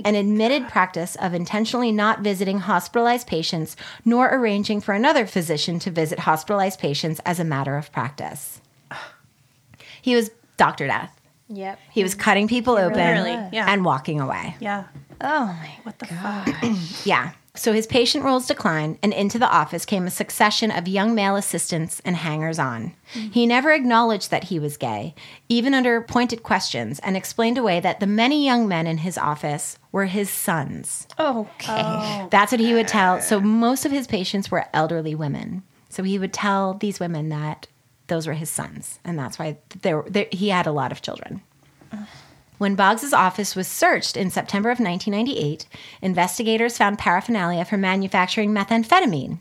an 0.05 0.15
admitted 0.15 0.69
practice 0.69 1.17
of 1.17 1.33
intentionally 1.33 1.91
not 1.91 2.21
visiting 2.21 2.59
hospitalized 2.59 3.27
patients 3.27 3.75
nor 4.05 4.33
arranging 4.33 4.79
for 4.79 4.93
another 4.93 5.25
physician 5.25 5.77
to 5.77 5.91
visit 5.91 6.19
hospitalized 6.19 6.79
patients 6.79 7.19
as 7.25 7.41
a 7.41 7.43
matter 7.43 7.75
of 7.75 7.91
practice. 7.91 8.62
He 10.01 10.15
was 10.15 10.31
Dr. 10.55 10.88
Death. 10.88 11.19
Yep. 11.55 11.79
He 11.91 12.03
was 12.03 12.15
cutting 12.15 12.47
people 12.47 12.75
open 12.75 12.97
Literally, 12.97 13.49
yeah. 13.51 13.65
and 13.71 13.85
walking 13.85 14.19
away. 14.19 14.55
Yeah. 14.59 14.85
Oh 15.21 15.45
my 15.45 15.71
What 15.83 15.99
the 15.99 16.07
fuck? 16.07 16.49
Yeah. 17.05 17.31
So 17.55 17.71
his 17.71 17.85
patient 17.85 18.25
rolls 18.25 18.47
declined, 18.47 18.97
and 19.03 19.13
into 19.13 19.37
the 19.37 19.47
office 19.47 19.85
came 19.85 20.07
a 20.07 20.11
succession 20.11 20.71
of 20.71 20.87
young 20.87 21.13
male 21.13 21.35
assistants 21.35 22.01
and 22.03 22.15
hangers 22.15 22.57
on. 22.57 22.95
Mm-hmm. 23.13 23.29
He 23.29 23.45
never 23.45 23.71
acknowledged 23.71 24.31
that 24.31 24.45
he 24.45 24.57
was 24.57 24.75
gay, 24.75 25.13
even 25.49 25.75
under 25.75 26.01
pointed 26.01 26.41
questions, 26.41 26.99
and 26.99 27.15
explained 27.15 27.59
away 27.59 27.79
that 27.79 27.99
the 27.99 28.07
many 28.07 28.43
young 28.43 28.67
men 28.67 28.87
in 28.87 28.97
his 28.99 29.19
office 29.19 29.77
were 29.91 30.05
his 30.05 30.31
sons. 30.31 31.07
Oh, 31.19 31.47
okay. 31.59 32.27
That's 32.31 32.51
what 32.51 32.59
he 32.59 32.73
would 32.73 32.87
tell. 32.87 33.21
So 33.21 33.39
most 33.39 33.85
of 33.85 33.91
his 33.91 34.07
patients 34.07 34.49
were 34.49 34.65
elderly 34.73 35.13
women. 35.13 35.61
So 35.89 36.01
he 36.01 36.17
would 36.17 36.33
tell 36.33 36.73
these 36.73 36.99
women 36.99 37.29
that 37.29 37.67
those 38.13 38.28
were 38.28 38.34
his 38.34 38.49
sons, 38.52 38.99
and 39.04 39.17
that's 39.17 39.39
why 39.39 39.58
there, 39.82 40.04
there 40.08 40.28
he 40.32 40.49
had 40.49 40.67
a 40.67 40.71
lot 40.71 40.91
of 40.91 41.02
children. 41.02 41.41
When 42.60 42.76
Boggs's 42.76 43.12
office 43.12 43.56
was 43.56 43.67
searched 43.67 44.15
in 44.15 44.30
September 44.30 44.69
of 44.69 44.80
1998, 44.80 45.65
investigators 45.99 46.78
found 46.78 46.99
paraphernalia 46.99 47.65
for 47.65 47.76
manufacturing 47.76 48.54
methamphetamine. 48.54 49.39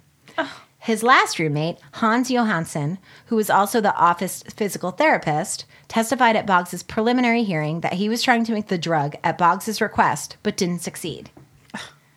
His 0.79 1.03
last 1.03 1.39
roommate, 1.39 1.79
Hans 1.93 2.31
Johansson, 2.31 2.97
who 3.27 3.37
was 3.37 3.51
also 3.51 3.83
the 3.83 3.95
office 3.95 4.43
physical 4.45 4.91
therapist, 4.91 5.67
testified 5.87 6.35
at 6.35 6.47
Boggs's 6.47 6.83
preliminary 6.83 7.45
hearing 7.45 7.83
that 7.83 7.93
he 7.93 8.09
was 8.09 8.23
trying 8.23 8.45
to 8.47 8.53
make 8.53 8.69
the 8.69 8.79
drug 8.79 9.17
at 9.23 9.37
Boggs's 9.37 9.83
request, 9.83 10.39
but 10.43 10.57
didn't 10.57 10.81
succeed. 10.81 11.31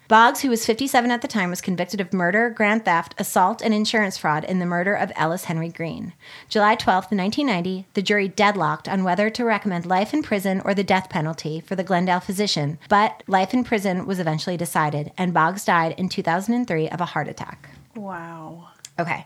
Boggs, 0.08 0.42
who 0.42 0.50
was 0.50 0.68
57 0.68 1.10
at 1.10 1.24
the 1.24 1.28
time, 1.28 1.50
was 1.50 1.62
convicted 1.62 2.00
of 2.00 2.14
murder, 2.14 2.52
grand 2.52 2.86
theft, 2.86 3.16
assault, 3.18 3.64
and 3.64 3.74
insurance 3.74 4.20
fraud 4.20 4.44
in 4.44 4.60
the 4.60 4.66
murder 4.66 4.94
of 4.94 5.12
Ellis 5.16 5.46
Henry 5.46 5.70
Green. 5.70 6.14
July 6.48 6.76
12, 6.76 7.06
1990, 7.06 7.88
the 7.96 8.04
jury 8.04 8.28
deadlocked 8.28 8.88
on 8.88 9.04
whether 9.04 9.32
to 9.32 9.44
recommend 9.44 9.88
life 9.88 10.14
in 10.14 10.22
prison 10.22 10.62
or 10.64 10.76
the 10.76 10.84
death 10.84 11.10
penalty 11.10 11.60
for 11.60 11.76
the 11.76 11.84
Glendale 11.84 12.20
physician, 12.20 12.78
but 12.88 13.24
life 13.26 13.52
in 13.52 13.64
prison 13.64 14.06
was 14.06 14.20
eventually 14.20 14.58
decided, 14.58 15.12
and 15.18 15.34
Boggs 15.34 15.66
died 15.66 15.96
in 15.98 16.08
2003 16.08 16.88
of 16.90 17.02
a 17.02 17.06
heart 17.06 17.28
attack. 17.28 17.70
Wow. 17.96 18.68
Okay. 19.00 19.26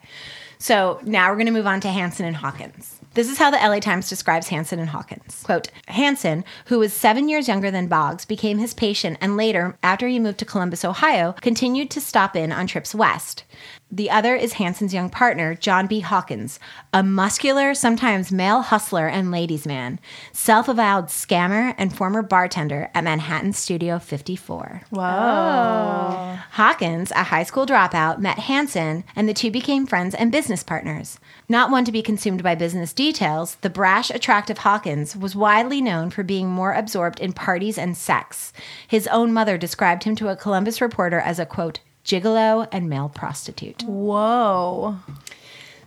So 0.60 1.02
now 1.04 1.30
we're 1.30 1.36
going 1.36 1.48
to 1.48 1.52
move 1.52 1.68
on 1.68 1.82
to 1.82 1.90
Hanson 1.90 2.26
and 2.26 2.38
Hawkins. 2.38 2.99
This 3.16 3.30
is 3.30 3.40
how 3.40 3.50
the 3.50 3.58
LA 3.58 3.80
Times 3.80 4.08
describes 4.08 4.50
Hansen 4.50 4.80
and 4.80 4.90
Hawkins. 4.90 5.42
Quote 5.44 5.70
Hansen, 5.88 6.46
who 6.66 6.78
was 6.78 6.94
seven 6.94 7.28
years 7.28 7.48
younger 7.48 7.72
than 7.72 7.88
Boggs, 7.88 8.24
became 8.24 8.60
his 8.60 8.76
patient 8.76 9.18
and 9.20 9.36
later, 9.36 9.78
after 9.82 10.08
he 10.08 10.20
moved 10.20 10.38
to 10.40 10.46
Columbus, 10.46 10.86
Ohio, 10.86 11.34
continued 11.42 11.90
to 11.92 12.02
stop 12.02 12.36
in 12.36 12.52
on 12.52 12.68
trips 12.68 12.94
west. 12.94 13.46
The 13.92 14.12
other 14.12 14.36
is 14.36 14.54
Hansen's 14.54 14.94
young 14.94 15.10
partner, 15.10 15.56
John 15.56 15.88
B. 15.88 16.02
Hawkins, 16.02 16.60
a 16.94 17.02
muscular, 17.02 17.74
sometimes 17.74 18.32
male 18.32 18.62
hustler 18.62 19.08
and 19.08 19.32
ladies' 19.32 19.66
man, 19.66 20.00
self 20.32 20.68
avowed 20.68 21.08
scammer 21.08 21.74
and 21.76 21.96
former 21.96 22.22
bartender 22.22 22.92
at 22.94 23.04
Manhattan 23.04 23.52
Studio 23.54 23.98
54. 23.98 24.84
Whoa. 24.92 26.38
Hawkins, 26.52 27.10
a 27.12 27.24
high 27.24 27.42
school 27.42 27.66
dropout, 27.66 28.20
met 28.20 28.38
Hansen, 28.38 29.06
and 29.16 29.28
the 29.28 29.34
two 29.34 29.50
became 29.50 29.88
friends 29.88 30.14
and 30.14 30.32
business 30.32 30.62
partners. 30.62 31.20
Not 31.48 31.72
one 31.72 31.86
to 31.86 31.92
be 31.92 32.04
consumed 32.04 32.44
by 32.44 32.54
business 32.54 32.94
details, 32.94 33.56
the 33.62 33.72
brash, 33.72 34.12
attractive 34.12 34.60
Hawkins 34.60 35.16
was 35.16 35.36
widely 35.36 35.82
known 35.82 36.12
for 36.12 36.22
being 36.22 36.48
more 36.48 36.74
absorbed 36.74 37.20
in 37.20 37.34
parties 37.34 37.80
and 37.80 37.98
sex. 37.98 38.54
His 38.88 39.08
own 39.08 39.34
mother 39.34 39.58
described 39.58 40.04
him 40.04 40.16
to 40.18 40.30
a 40.30 40.36
Columbus 40.36 40.80
reporter 40.80 41.20
as 41.20 41.40
a 41.40 41.46
quote, 41.48 41.80
gigolo 42.10 42.68
and 42.72 42.90
male 42.90 43.10
prostitute. 43.10 43.84
Whoa. 43.84 44.98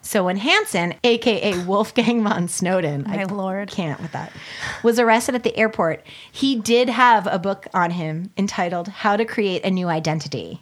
So 0.04 0.24
when 0.24 0.36
Hansen, 0.36 0.94
aka 1.04 1.58
Wolfgang 1.64 2.22
von 2.24 2.48
Snowden, 2.48 3.04
My 3.06 3.20
I 3.22 3.24
lord. 3.24 3.70
can't 3.70 4.00
with 4.00 4.12
that, 4.12 4.32
was 4.82 4.98
arrested 4.98 5.34
at 5.34 5.42
the 5.42 5.56
airport, 5.56 6.04
he 6.30 6.56
did 6.56 6.88
have 6.88 7.26
a 7.26 7.38
book 7.38 7.66
on 7.74 7.92
him 7.92 8.30
entitled 8.36 8.88
How 8.88 9.16
to 9.16 9.24
Create 9.24 9.64
a 9.64 9.70
New 9.70 9.88
Identity. 9.88 10.60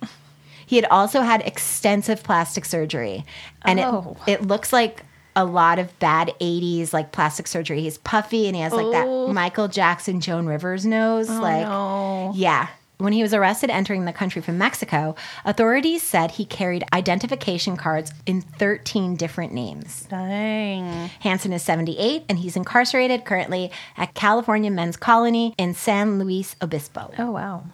He 0.66 0.76
had 0.76 0.84
also 0.86 1.22
had 1.22 1.42
extensive 1.42 2.22
plastic 2.22 2.64
surgery, 2.64 3.24
and 3.62 3.80
Oh. 3.80 4.16
it 4.26 4.40
it 4.40 4.46
looks 4.46 4.72
like 4.72 5.04
a 5.36 5.44
lot 5.44 5.78
of 5.78 5.96
bad 6.00 6.32
80s 6.40 6.92
like 6.92 7.12
plastic 7.12 7.46
surgery. 7.46 7.80
He's 7.80 7.98
puffy 7.98 8.46
and 8.46 8.54
he 8.56 8.62
has 8.62 8.72
like 8.72 8.90
that 8.92 9.06
oh. 9.06 9.32
Michael 9.32 9.68
Jackson 9.68 10.20
Joan 10.20 10.46
Rivers 10.46 10.84
nose 10.84 11.30
oh, 11.30 11.40
like 11.40 11.66
no. 11.66 12.32
yeah. 12.34 12.68
When 13.00 13.14
he 13.14 13.22
was 13.22 13.32
arrested 13.32 13.70
entering 13.70 14.04
the 14.04 14.12
country 14.12 14.42
from 14.42 14.58
Mexico, 14.58 15.14
authorities 15.46 16.02
said 16.02 16.32
he 16.32 16.44
carried 16.44 16.84
identification 16.92 17.78
cards 17.78 18.12
in 18.26 18.42
13 18.42 19.16
different 19.16 19.54
names. 19.54 20.06
Dang. 20.10 21.08
Hansen 21.20 21.54
is 21.54 21.62
78 21.62 22.24
and 22.28 22.38
he's 22.38 22.56
incarcerated 22.56 23.24
currently 23.24 23.70
at 23.96 24.12
California 24.14 24.70
Men's 24.70 24.98
Colony 24.98 25.54
in 25.56 25.72
San 25.72 26.18
Luis 26.18 26.56
Obispo. 26.60 27.10
Oh, 27.18 27.30
wow. 27.30 27.64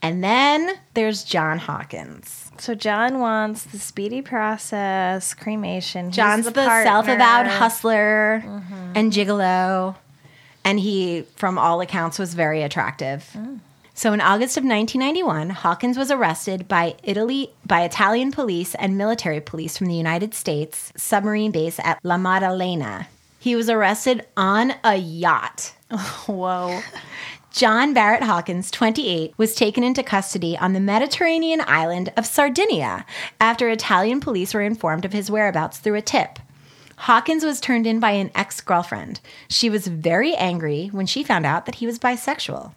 And 0.00 0.22
then 0.22 0.78
there's 0.94 1.24
John 1.24 1.58
Hawkins. 1.58 2.52
So 2.58 2.76
John 2.76 3.18
wants 3.18 3.64
the 3.64 3.78
speedy 3.80 4.22
process, 4.22 5.34
cremation. 5.34 6.06
He's 6.06 6.16
John's 6.16 6.44
the, 6.44 6.52
partner. 6.52 6.84
self-avowed 6.84 7.46
hustler 7.48 8.42
mm-hmm. 8.44 8.92
and 8.94 9.12
gigolo, 9.12 9.96
and 10.64 10.78
he, 10.78 11.22
from 11.36 11.58
all 11.58 11.80
accounts, 11.80 12.18
was 12.18 12.34
very 12.34 12.62
attractive. 12.62 13.28
Mm. 13.34 13.58
So 13.96 14.12
in 14.12 14.20
August 14.20 14.58
of 14.58 14.62
1991, 14.62 15.48
Hawkins 15.48 15.96
was 15.96 16.10
arrested 16.10 16.68
by 16.68 16.96
Italy 17.02 17.52
by 17.64 17.80
Italian 17.80 18.30
police 18.30 18.74
and 18.74 18.98
military 18.98 19.40
police 19.40 19.78
from 19.78 19.86
the 19.86 19.94
United 19.94 20.34
States 20.34 20.92
submarine 20.98 21.50
base 21.50 21.80
at 21.82 21.98
La 22.02 22.18
Maddalena. 22.18 23.08
He 23.38 23.56
was 23.56 23.70
arrested 23.70 24.26
on 24.36 24.74
a 24.84 24.96
yacht. 24.96 25.74
Whoa. 26.26 26.82
John 27.50 27.94
Barrett 27.94 28.22
Hawkins, 28.22 28.70
28, 28.70 29.32
was 29.38 29.54
taken 29.54 29.82
into 29.82 30.02
custody 30.02 30.58
on 30.58 30.74
the 30.74 30.80
Mediterranean 30.80 31.62
island 31.66 32.12
of 32.18 32.26
Sardinia 32.26 33.06
after 33.40 33.70
Italian 33.70 34.20
police 34.20 34.52
were 34.52 34.60
informed 34.60 35.06
of 35.06 35.14
his 35.14 35.30
whereabouts 35.30 35.78
through 35.78 35.94
a 35.94 36.02
tip. 36.02 36.38
Hawkins 36.96 37.46
was 37.46 37.60
turned 37.60 37.86
in 37.86 37.98
by 37.98 38.10
an 38.10 38.30
ex 38.34 38.60
girlfriend. 38.60 39.20
She 39.48 39.70
was 39.70 39.86
very 39.86 40.34
angry 40.34 40.88
when 40.88 41.06
she 41.06 41.24
found 41.24 41.46
out 41.46 41.64
that 41.64 41.76
he 41.76 41.86
was 41.86 41.98
bisexual. 41.98 42.74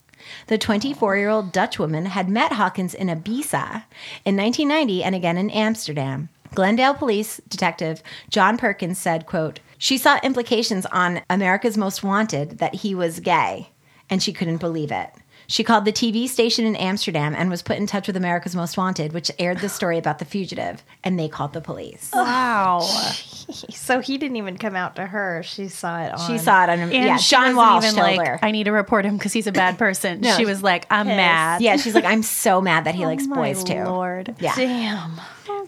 The 0.48 0.58
24 0.58 1.18
year 1.18 1.30
old 1.30 1.52
Dutch 1.52 1.80
woman 1.80 2.06
had 2.06 2.30
met 2.30 2.54
Hawkins 2.54 2.94
in 2.94 3.08
Ibiza 3.08 3.84
in 4.26 4.38
1990 4.38 5.04
and 5.04 5.16
again 5.16 5.38
in 5.38 5.50
Amsterdam. 5.50 6.30
Glendale 6.56 6.94
police 6.94 7.40
detective 7.48 8.02
John 8.30 8.58
Perkins 8.58 8.98
said, 8.98 9.26
quote, 9.26 9.60
She 9.78 9.98
saw 9.98 10.20
implications 10.24 10.86
on 10.88 11.22
America's 11.30 11.78
Most 11.78 12.04
Wanted 12.04 12.58
that 12.58 12.76
he 12.76 12.96
was 12.96 13.20
gay, 13.20 13.70
and 14.10 14.22
she 14.22 14.34
couldn't 14.34 14.58
believe 14.58 14.92
it. 14.92 15.12
She 15.52 15.64
called 15.64 15.84
the 15.84 15.92
TV 15.92 16.28
station 16.30 16.64
in 16.66 16.76
Amsterdam 16.76 17.34
and 17.36 17.50
was 17.50 17.64
put 17.64 17.78
in 17.78 17.88
touch 17.88 18.06
with 18.06 18.16
America's 18.16 18.56
Most 18.56 18.78
Wanted, 18.78 19.14
which 19.14 19.32
aired 19.40 19.58
the 19.62 19.68
story 19.68 19.98
about 19.98 20.20
the 20.20 20.26
fugitive, 20.26 20.84
and 21.04 21.18
they 21.20 21.28
called 21.28 21.54
the 21.54 21.60
police. 21.60 22.12
Wow. 22.14 22.82
So 22.82 24.00
he 24.00 24.20
didn't 24.20 24.38
even 24.38 24.60
come 24.60 24.76
out 24.76 24.96
to 24.98 25.08
her. 25.08 25.42
She 25.44 25.68
saw 25.68 26.04
it 26.04 26.14
on. 26.14 26.28
She 26.30 26.38
saw 26.38 26.66
it 26.66 26.70
on 26.70 26.78
And 26.80 26.94
yeah, 26.94 27.18
she 27.18 27.34
Sean 27.36 27.56
wasn't 27.56 27.58
Walsh 27.58 27.84
even 27.86 27.96
told 27.96 28.18
like, 28.18 28.28
her. 28.28 28.40
I 28.44 28.52
need 28.52 28.66
to 28.66 28.72
report 28.72 29.06
him 29.06 29.18
because 29.18 29.34
he's 29.34 29.48
a 29.48 29.52
bad 29.52 29.78
person. 29.80 30.22
No, 30.22 30.38
she 30.38 30.46
was 30.46 30.62
like, 30.62 30.86
I'm 30.92 31.08
pissed. 31.08 31.18
mad. 31.18 31.62
Yeah, 31.64 31.78
she's 31.78 31.96
like, 31.96 32.06
I'm 32.06 32.22
so 32.22 32.62
mad 32.62 32.84
that 32.84 32.94
he 32.94 33.04
oh 33.06 33.08
likes 33.08 33.24
Oh, 33.26 33.30
my 33.30 33.36
boys 33.36 33.64
too. 33.64 33.84
Lord. 33.84 34.36
Yeah. 34.40 34.54
Damn. 34.56 35.20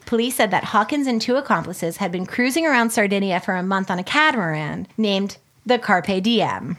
Police 0.05 0.35
said 0.35 0.51
that 0.51 0.63
Hawkins 0.65 1.07
and 1.07 1.19
two 1.19 1.37
accomplices 1.37 1.97
had 1.97 2.11
been 2.11 2.27
cruising 2.27 2.67
around 2.67 2.91
Sardinia 2.91 3.39
for 3.39 3.55
a 3.55 3.63
month 3.63 3.89
on 3.89 3.97
a 3.97 4.03
catamaran 4.03 4.87
named 4.95 5.37
the 5.65 5.79
Carpe 5.79 6.21
Diem. 6.21 6.77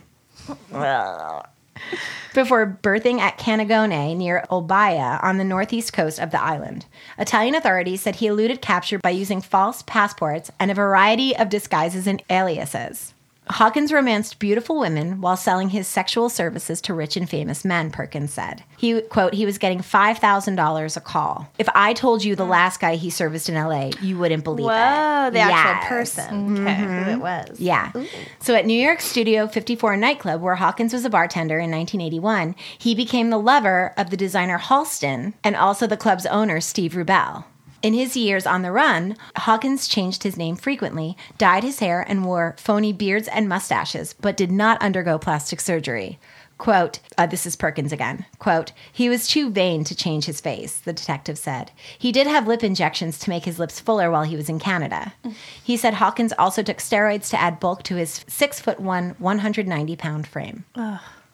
Before 2.35 2.65
berthing 2.65 3.21
at 3.21 3.39
Cannigione 3.39 4.17
near 4.17 4.45
Olbia 4.51 5.23
on 5.23 5.37
the 5.37 5.45
northeast 5.45 5.93
coast 5.93 6.19
of 6.19 6.31
the 6.31 6.43
island. 6.43 6.87
Italian 7.19 7.55
authorities 7.55 8.01
said 8.01 8.17
he 8.17 8.27
eluded 8.27 8.63
capture 8.63 8.99
by 8.99 9.11
using 9.11 9.43
false 9.43 9.83
passports 9.83 10.51
and 10.59 10.71
a 10.71 10.75
variety 10.75 11.37
of 11.37 11.51
disguises 11.51 12.07
and 12.07 12.23
aliases. 12.31 13.12
Hawkins 13.53 13.93
romanced 13.93 14.39
beautiful 14.39 14.79
women 14.81 15.21
while 15.21 15.37
selling 15.37 15.69
his 15.71 15.87
sexual 15.87 16.29
services 16.29 16.81
to 16.83 16.95
rich 16.95 17.17
and 17.17 17.29
famous 17.29 17.65
men, 17.65 17.91
Perkins 17.91 18.33
said. 18.33 18.63
He, 18.79 19.01
quote, 19.03 19.35
he 19.35 19.47
was 19.47 19.59
getting 19.59 19.81
$5,000 19.81 20.97
a 20.97 21.01
call. 21.01 21.49
If 21.59 21.69
I 21.75 21.93
told 21.93 22.25
you 22.25 22.35
the 22.35 22.45
last 22.47 22.81
guy 22.81 22.97
he 22.97 23.11
serviced 23.11 23.49
in 23.49 23.55
LA, 23.55 23.91
you 24.01 24.19
wouldn't 24.19 24.45
believe 24.45 24.67
Whoa, 24.67 25.27
it. 25.29 25.33
the 25.33 25.39
actual 25.41 25.53
Yes. 25.53 25.89
person. 25.89 26.57
Mm-hmm. 26.57 26.67
Okay, 26.67 27.05
who 27.05 27.11
it 27.13 27.21
was. 27.21 27.61
Yeah. 27.61 27.93
So 28.41 28.55
at 28.55 28.67
New 28.67 28.81
York 28.81 29.01
Studio 29.01 29.47
54 29.47 29.97
nightclub, 29.97 30.41
where 30.41 30.57
Hawkins 30.57 30.93
was 30.93 31.05
a 31.05 31.11
bartender 31.11 31.59
in 31.59 31.71
1981, 31.71 32.55
he 32.79 32.95
became 32.95 33.31
the 33.31 33.39
lover 33.39 33.93
of 33.97 34.11
the 34.11 34.17
designer 34.17 34.59
Halston 34.59 35.35
and 35.45 35.55
also 35.57 35.87
the 35.87 35.97
club's 35.97 36.27
owner, 36.27 36.61
Steve 36.61 36.93
Rubell. 36.95 37.45
In 37.83 37.95
his 37.95 38.17
years 38.17 38.47
on 38.47 38.63
the 38.63 38.71
run, 38.71 39.17
Hawkins 39.37 39.89
changed 39.89 40.23
his 40.23 40.37
name 40.37 40.55
frequently, 40.55 41.17
dyed 41.37 41.65
his 41.65 41.81
hair, 41.81 42.01
and 42.07 42.25
wore 42.25 42.55
phony 42.57 42.93
beards 42.93 43.27
and 43.27 43.49
mustaches, 43.49 44.15
but 44.21 44.37
did 44.37 44.53
not 44.53 44.81
undergo 44.81 45.19
plastic 45.19 45.61
surgery. 45.61 46.21
Quote, 46.59 47.01
uh, 47.19 47.27
this 47.27 47.45
is 47.45 47.57
Perkins 47.57 47.93
again. 47.93 48.25
Quote, 48.39 48.71
he 48.93 49.09
was 49.09 49.27
too 49.27 49.51
vain 49.51 49.83
to 49.83 49.97
change 49.97 50.27
his 50.27 50.41
face, 50.41 50.79
the 50.79 50.93
detective 50.93 51.37
said. 51.37 51.73
He 51.99 52.13
did 52.13 52.29
have 52.29 52.47
lip 52.47 52.63
injections 52.63 53.19
to 53.19 53.31
make 53.31 53.45
his 53.45 53.59
lips 53.59 53.81
fuller 53.81 54.13
while 54.13 54.23
he 54.23 54.37
was 54.37 54.49
in 54.49 54.61
Canada. 54.61 55.13
He 55.65 55.77
said 55.77 55.95
Hawkins 55.95 56.33
also 56.39 56.63
took 56.63 56.79
steroids 56.79 57.31
to 57.31 57.41
add 57.41 57.59
bulk 57.59 57.83
to 57.85 57.97
his 57.97 58.25
six 58.29 58.61
foot 58.61 58.79
one, 58.79 59.17
190 59.19 59.97
pound 59.97 60.29
frame. 60.29 60.65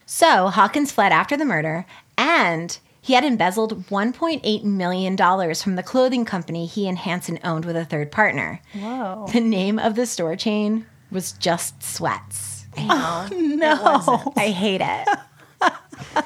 So 0.07 0.49
Hawkins 0.49 0.93
fled 0.93 1.13
after 1.13 1.37
the 1.37 1.45
murder 1.45 1.85
and 2.17 2.79
he 3.09 3.15
had 3.15 3.25
embezzled 3.25 3.87
$1.8 3.87 4.65
million 4.65 5.17
from 5.55 5.77
the 5.77 5.83
clothing 5.83 6.27
company 6.27 6.67
he 6.67 6.87
and 6.87 6.99
Hansen 6.99 7.39
owned 7.43 7.65
with 7.65 7.75
a 7.75 7.87
third 7.87 8.13
partner. 8.13 8.61
Whoa. 8.75 9.27
The 9.33 9.41
name 9.41 9.79
of 9.79 9.95
the 9.95 10.05
store 10.05 10.37
chain 10.37 10.85
was 11.11 11.33
Just 11.33 11.83
Sweats. 11.83 12.67
Oh, 12.77 13.29
no. 13.33 14.33
I 14.37 14.51
hate 14.51 14.83
it. 14.85 15.09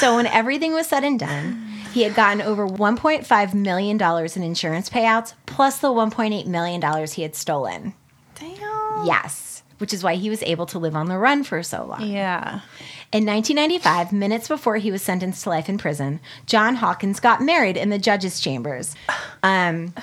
so 0.00 0.16
when 0.16 0.26
everything 0.26 0.74
was 0.74 0.88
said 0.88 1.04
and 1.04 1.18
done, 1.18 1.64
he 1.92 2.02
had 2.02 2.16
gotten 2.16 2.42
over 2.42 2.66
$1.5 2.66 3.54
million 3.54 4.02
in 4.02 4.42
insurance 4.42 4.90
payouts, 4.90 5.34
plus 5.46 5.78
the 5.78 5.88
$1.8 5.88 6.46
million 6.46 7.06
he 7.06 7.22
had 7.22 7.36
stolen. 7.36 7.94
Damn. 8.34 9.06
Yes, 9.06 9.62
which 9.78 9.94
is 9.94 10.02
why 10.02 10.16
he 10.16 10.28
was 10.28 10.42
able 10.42 10.66
to 10.66 10.80
live 10.80 10.96
on 10.96 11.06
the 11.06 11.18
run 11.18 11.44
for 11.44 11.62
so 11.62 11.84
long. 11.84 12.04
Yeah. 12.04 12.60
In 13.12 13.24
1995, 13.24 14.12
minutes 14.12 14.48
before 14.48 14.76
he 14.76 14.90
was 14.90 15.00
sentenced 15.00 15.44
to 15.44 15.50
life 15.50 15.68
in 15.68 15.78
prison, 15.78 16.20
John 16.46 16.74
Hawkins 16.74 17.20
got 17.20 17.40
married 17.40 17.76
in 17.76 17.90
the 17.90 17.98
judge's 17.98 18.40
chambers. 18.40 18.96
Um, 19.44 19.94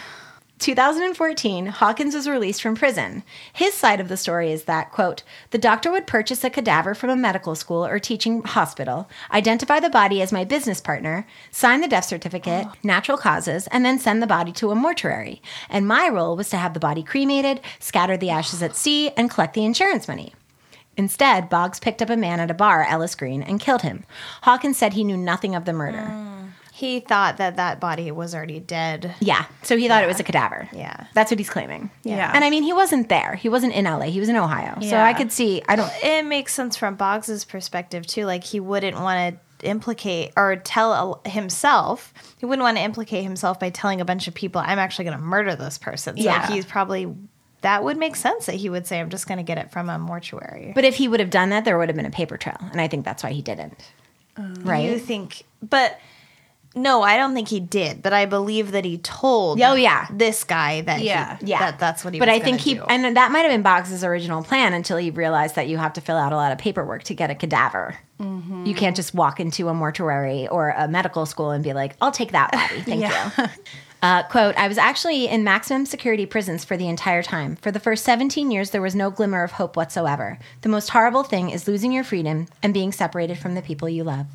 2014, 0.60 1.66
Hawkins 1.66 2.16
was 2.16 2.30
released 2.30 2.62
from 2.62 2.76
prison. 2.76 3.24
His 3.52 3.74
side 3.74 4.00
of 4.00 4.08
the 4.08 4.16
story 4.16 4.54
is 4.54 4.64
that, 4.64 4.94
quote, 4.94 5.24
the 5.52 5.58
doctor 5.58 5.92
would 5.92 6.08
purchase 6.08 6.46
a 6.46 6.50
cadaver 6.50 6.96
from 6.96 7.10
a 7.10 7.18
medical 7.18 7.56
school 7.56 7.86
or 7.86 8.00
teaching 8.00 8.42
hospital, 8.44 9.10
identify 9.34 9.82
the 9.82 9.90
body 9.90 10.22
as 10.22 10.32
my 10.32 10.46
business 10.46 10.80
partner, 10.80 11.28
sign 11.52 11.82
the 11.82 11.90
death 11.90 12.06
certificate, 12.06 12.68
natural 12.84 13.18
causes, 13.18 13.68
and 13.68 13.84
then 13.84 14.00
send 14.00 14.24
the 14.24 14.28
body 14.28 14.54
to 14.54 14.72
a 14.72 14.76
mortuary. 14.76 15.42
And 15.70 15.86
my 15.86 16.08
role 16.08 16.38
was 16.38 16.50
to 16.52 16.58
have 16.58 16.74
the 16.74 16.80
body 16.80 17.04
cremated, 17.04 17.60
scatter 17.80 18.16
the 18.16 18.30
ashes 18.30 18.64
at 18.64 18.78
sea, 18.78 19.10
and 19.18 19.30
collect 19.30 19.56
the 19.56 19.66
insurance 19.66 20.08
money. 20.08 20.34
Instead, 20.98 21.50
Boggs 21.50 21.80
picked 21.80 22.02
up 22.02 22.10
a 22.10 22.18
man 22.18 22.40
at 22.40 22.52
a 22.52 22.54
bar, 22.54 22.84
Ellis 22.88 23.16
Green, 23.16 23.42
and 23.42 23.60
killed 23.60 23.82
him. 23.82 24.04
Hawkins 24.44 24.78
said 24.78 24.94
he 24.94 25.04
knew 25.04 25.18
nothing 25.18 25.56
of 25.56 25.66
the 25.66 25.74
murder. 25.74 26.04
Hmm. 26.06 26.30
He 26.76 27.00
thought 27.00 27.38
that 27.38 27.56
that 27.58 27.80
body 27.80 28.12
was 28.12 28.34
already 28.34 28.60
dead. 28.60 29.14
Yeah, 29.20 29.46
so 29.62 29.78
he 29.78 29.88
thought 29.88 30.04
it 30.04 30.08
was 30.08 30.20
a 30.20 30.24
cadaver. 30.24 30.68
Yeah. 30.74 31.06
That's 31.14 31.30
what 31.32 31.38
he's 31.40 31.50
claiming. 31.50 31.92
Yeah. 32.04 32.32
And 32.34 32.44
I 32.44 32.50
mean, 32.50 32.64
he 32.64 32.74
wasn't 32.74 33.10
there. 33.10 33.36
He 33.36 33.48
wasn't 33.48 33.74
in 33.74 33.86
LA. 33.86 34.06
He 34.08 34.20
was 34.20 34.28
in 34.28 34.36
Ohio. 34.36 34.80
So 34.82 34.98
I 34.98 35.14
could 35.14 35.32
see, 35.32 35.62
I 35.70 35.76
don't, 35.76 35.92
It 36.04 36.26
makes 36.26 36.54
sense 36.54 36.76
from 36.76 36.96
Boggs's 36.96 37.46
perspective 37.46 38.08
too. 38.08 38.26
Like 38.26 38.44
he 38.44 38.60
wouldn't 38.60 38.98
want 39.00 39.36
to 39.62 39.68
implicate 39.70 40.34
or 40.36 40.56
tell 40.58 41.22
himself. 41.26 42.12
He 42.40 42.46
wouldn't 42.46 42.64
want 42.64 42.78
to 42.78 42.84
implicate 42.84 43.24
himself 43.24 43.60
by 43.60 43.70
telling 43.70 44.02
a 44.02 44.06
bunch 44.06 44.28
of 44.28 44.34
people, 44.34 44.60
"I'm 44.60 44.80
actually 44.80 45.06
going 45.06 45.18
to 45.18 45.24
murder 45.24 45.56
this 45.56 45.78
person." 45.78 46.18
So 46.18 46.24
Yeah. 46.24 46.48
he's 46.48 46.66
probably 46.66 47.06
that 47.64 47.84
would 47.84 47.98
make 47.98 48.16
sense 48.16 48.46
that 48.46 48.56
he 48.56 48.70
would 48.70 48.86
say, 48.88 49.00
"I'm 49.00 49.10
just 49.10 49.28
going 49.28 49.40
to 49.40 49.44
get 49.44 49.58
it 49.58 49.72
from 49.72 49.90
a 49.90 49.98
mortuary." 49.98 50.72
but 50.76 50.86
if 50.86 50.96
he 50.96 51.08
would 51.08 51.20
have 51.20 51.30
done 51.32 51.50
that, 51.50 51.66
there 51.66 51.78
would 51.78 51.90
have 51.90 51.96
been 51.96 52.06
a 52.06 52.12
paper 52.12 52.38
trail. 52.38 52.58
And 52.72 52.80
I 52.80 52.88
think 52.88 53.04
that's 53.04 53.24
why 53.24 53.32
he 53.32 53.42
didn't. 53.42 53.92
right? 54.38 54.84
You 54.90 54.98
think, 55.00 55.44
but 55.62 56.00
no, 56.76 57.04
I 57.04 57.18
don't 57.18 57.36
think 57.36 57.50
he 57.50 57.60
did. 57.60 58.02
But 58.02 58.14
I 58.14 58.26
believe 58.26 58.72
that 58.72 58.84
he 58.84 58.98
told. 58.98 59.62
Oh, 59.62 59.76
yeah. 59.76 60.08
this 60.12 60.44
guy 60.44 60.82
that 60.82 61.02
Yeah. 61.02 61.38
he, 61.38 61.48
Yeah. 61.48 61.60
that 61.60 61.78
that's 61.80 62.04
what 62.04 62.14
he. 62.16 62.20
but 62.20 62.30
I 62.30 62.40
think 62.40 62.60
he, 62.62 62.74
do. 62.76 62.84
and 62.90 63.16
that 63.16 63.32
might 63.32 63.42
have 63.42 63.52
been 63.52 63.62
Boggs's 63.62 64.04
original 64.04 64.42
plan 64.44 64.74
until 64.74 64.98
he 64.98 65.12
realized 65.12 65.54
that 65.56 65.68
you 65.68 65.78
have 65.78 65.94
to 65.94 66.02
fill 66.02 66.18
out 66.18 66.34
a 66.34 66.36
lot 66.36 66.52
of 66.52 66.58
paperwork 66.58 67.04
to 67.04 67.14
get 67.14 67.30
a 67.30 67.36
cadaver. 67.36 68.00
Mm-hmm. 68.20 68.66
You 68.66 68.74
can't 68.74 68.96
just 68.96 69.14
walk 69.14 69.40
into 69.40 69.70
a 69.70 69.74
mortuary 69.76 70.48
or 70.48 70.70
a 70.70 70.88
medical 70.88 71.26
school 71.28 71.52
and 71.52 71.64
be 71.64 71.74
like, 71.74 71.96
I'll 72.02 72.12
take 72.12 72.32
that 72.32 72.52
body. 72.52 72.82
Thank 72.86 73.04
you. 73.38 73.46
Uh, 74.04 74.22
quote, 74.24 74.54
I 74.58 74.68
was 74.68 74.78
actually 74.78 75.28
in 75.30 75.46
maximum 75.46 75.86
security 75.86 76.26
prisons 76.26 76.66
for 76.66 76.76
the 76.76 76.90
entire 76.90 77.24
time. 77.24 77.56
For 77.56 77.72
the 77.72 77.80
first 77.80 78.04
17 78.04 78.52
years, 78.52 78.72
there 78.72 78.82
was 78.82 78.94
no 78.94 79.10
glimmer 79.10 79.44
of 79.44 79.54
hope 79.54 79.78
whatsoever. 79.78 80.38
The 80.60 80.68
most 80.68 80.90
horrible 80.90 81.24
thing 81.24 81.50
is 81.50 81.70
losing 81.70 81.94
your 81.94 82.04
freedom 82.04 82.48
and 82.62 82.74
being 82.74 82.92
separated 82.92 83.38
from 83.38 83.56
the 83.56 83.62
people 83.62 83.88
you 83.88 84.04
love. 84.04 84.28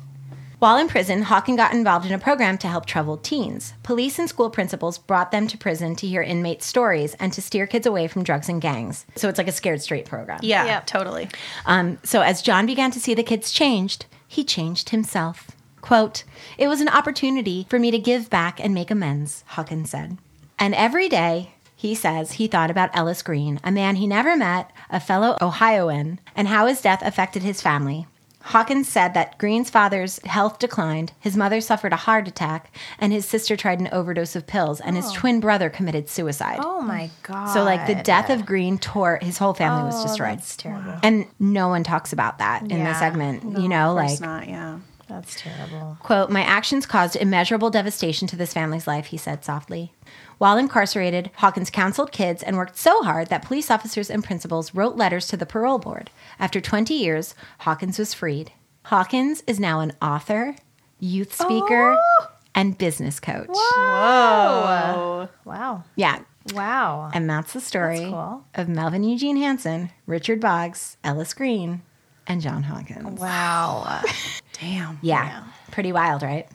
While 0.57 0.77
in 0.77 0.87
prison, 0.87 1.23
Hawken 1.23 1.55
got 1.55 1.71
involved 1.71 2.07
in 2.07 2.11
a 2.13 2.19
program 2.19 2.57
to 2.57 2.67
help 2.67 2.87
troubled 2.87 3.23
teens. 3.23 3.73
Police 3.83 4.17
and 4.17 4.27
school 4.27 4.49
principals 4.49 4.97
brought 4.97 5.31
them 5.31 5.47
to 5.47 5.57
prison 5.57 5.95
to 5.97 6.07
hear 6.07 6.23
inmates' 6.23 6.65
stories 6.65 7.13
and 7.19 7.31
to 7.31 7.41
steer 7.41 7.67
kids 7.67 7.85
away 7.85 8.07
from 8.07 8.23
drugs 8.23 8.49
and 8.49 8.59
gangs. 8.59 9.05
So 9.15 9.29
it's 9.29 9.37
like 9.37 9.47
a 9.47 9.51
scared 9.53 9.81
straight 9.83 10.05
program. 10.05 10.39
Yeah, 10.41 10.65
Yep. 10.65 10.87
totally. 10.87 11.29
Um, 11.67 11.99
so 12.03 12.21
as 12.21 12.41
John 12.41 12.65
began 12.65 12.89
to 12.91 12.99
see 12.99 13.13
the 13.13 13.23
kids 13.23 13.51
changed, 13.51 14.07
he 14.27 14.43
changed 14.43 14.89
himself. 14.89 15.51
Quote, 15.89 16.23
It 16.59 16.67
was 16.67 16.81
an 16.81 16.87
opportunity 16.87 17.65
for 17.67 17.79
me 17.79 17.89
to 17.89 17.97
give 17.97 18.29
back 18.29 18.59
and 18.63 18.75
make 18.75 18.91
amends, 18.91 19.43
Hawkins 19.47 19.89
said. 19.89 20.19
And 20.59 20.75
every 20.75 21.09
day, 21.09 21.53
he 21.75 21.95
says, 21.95 22.33
he 22.33 22.45
thought 22.45 22.69
about 22.69 22.91
Ellis 22.95 23.23
Green, 23.23 23.59
a 23.63 23.71
man 23.71 23.95
he 23.95 24.05
never 24.05 24.37
met, 24.37 24.69
a 24.91 24.99
fellow 24.99 25.35
Ohioan, 25.41 26.19
and 26.35 26.47
how 26.47 26.67
his 26.67 26.79
death 26.79 27.01
affected 27.03 27.41
his 27.41 27.63
family. 27.63 28.05
Hawkins 28.43 28.87
said 28.87 29.15
that 29.15 29.39
Green's 29.39 29.71
father's 29.71 30.19
health 30.25 30.59
declined, 30.59 31.11
his 31.19 31.35
mother 31.35 31.59
suffered 31.59 31.91
a 31.91 31.95
heart 32.05 32.27
attack, 32.27 32.71
and 32.99 33.11
his 33.11 33.25
sister 33.25 33.57
tried 33.57 33.79
an 33.79 33.89
overdose 33.91 34.35
of 34.35 34.45
pills, 34.45 34.79
and 34.79 34.95
his 34.95 35.07
oh. 35.07 35.13
twin 35.15 35.39
brother 35.39 35.71
committed 35.71 36.07
suicide. 36.07 36.59
oh 36.61 36.81
my 36.81 37.09
god! 37.23 37.47
So, 37.47 37.63
like, 37.63 37.87
the 37.87 37.95
death 38.03 38.29
of 38.29 38.45
Green 38.45 38.77
tore 38.77 39.17
his 39.23 39.39
whole 39.39 39.55
family 39.55 39.85
was 39.85 39.99
Oh, 39.99 40.03
destroyed. 40.03 40.37
That's 40.37 40.55
terrible. 40.55 40.99
And 41.01 41.25
no 41.39 41.67
one 41.67 41.83
talks 41.83 42.13
about 42.13 42.37
that 42.37 42.61
in 42.61 42.67
the 42.67 42.75
Yeah. 42.77 42.99
segment. 42.99 43.57
you 43.57 43.67
know, 43.67 43.95
like, 43.95 44.21
not, 44.21 44.47
yeah. 44.47 44.77
That's 45.09 45.35
terrible. 45.41 45.97
quote, 46.01 46.29
my 46.29 46.41
actions 46.41 46.85
caused 46.85 47.15
immeasurable 47.15 47.69
devastation 47.69 48.27
to 48.29 48.35
this 48.35 48.53
family's 48.53 48.87
life, 48.87 49.07
he 49.07 49.17
said 49.17 49.43
softly. 49.43 49.91
While 50.37 50.55
incarcerated, 50.57 51.31
Hawkins 51.37 51.69
counseled 51.69 52.11
kids 52.11 52.43
and 52.43 52.55
worked 52.55 52.77
so 52.77 53.03
hard 53.03 53.27
that 53.27 53.43
police 53.43 53.69
officers 53.69 54.09
and 54.09 54.23
principals 54.23 54.73
wrote 54.73 54.95
letters 54.95 55.27
to 55.27 55.37
the 55.37 55.45
parole 55.45 55.79
board. 55.79 56.11
After 56.39 56.61
20 56.61 56.93
years, 56.93 57.35
Hawkins 57.59 57.99
was 57.99 58.13
freed. 58.13 58.51
Hawkins 58.85 59.43
is 59.47 59.59
now 59.59 59.81
an 59.81 59.93
author, 60.01 60.55
youth 60.99 61.33
speaker, 61.33 61.97
oh! 61.99 62.27
and 62.55 62.77
business 62.77 63.19
coach. 63.19 63.49
Whoa! 63.49 65.29
Wow! 65.45 65.83
Yeah. 65.95 66.19
Wow! 66.53 67.11
And 67.13 67.29
that's 67.29 67.53
the 67.53 67.61
story 67.61 67.99
That's 67.99 68.11
cool. 68.11 68.45
of 68.55 68.69
Melvin 68.69 69.03
Eugene 69.03 69.37
Hansen, 69.37 69.91
Richard 70.07 70.39
Boggs, 70.39 70.97
Ellis 71.03 71.33
Green, 71.33 71.81
and 72.25 72.41
John 72.41 72.63
Hawkins. 72.63 73.19
Wow! 73.19 74.01
Damn. 74.59 74.99
Yeah. 75.01 75.43
Pretty 75.71 75.91
wild, 75.91 76.23
right? 76.23 76.47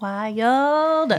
Wild. 0.00 1.12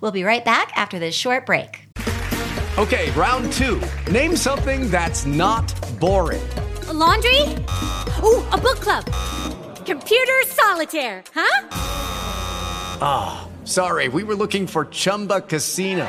We'll 0.00 0.12
be 0.12 0.24
right 0.24 0.44
back 0.44 0.72
after 0.76 0.98
this 0.98 1.14
short 1.14 1.46
break. 1.46 1.88
Okay, 2.78 3.10
round 3.12 3.52
two. 3.52 3.80
Name 4.10 4.36
something 4.36 4.90
that's 4.90 5.26
not 5.26 5.72
boring. 6.00 6.42
A 6.88 6.92
laundry? 6.92 7.40
Ooh, 8.22 8.42
a 8.52 8.58
book 8.58 8.80
club. 8.80 9.04
Computer 9.86 10.42
solitaire, 10.46 11.22
huh? 11.34 11.68
Ah, 13.00 13.48
sorry, 13.64 14.08
we 14.08 14.24
were 14.24 14.34
looking 14.34 14.66
for 14.66 14.86
Chumba 14.86 15.40
Casino. 15.42 16.08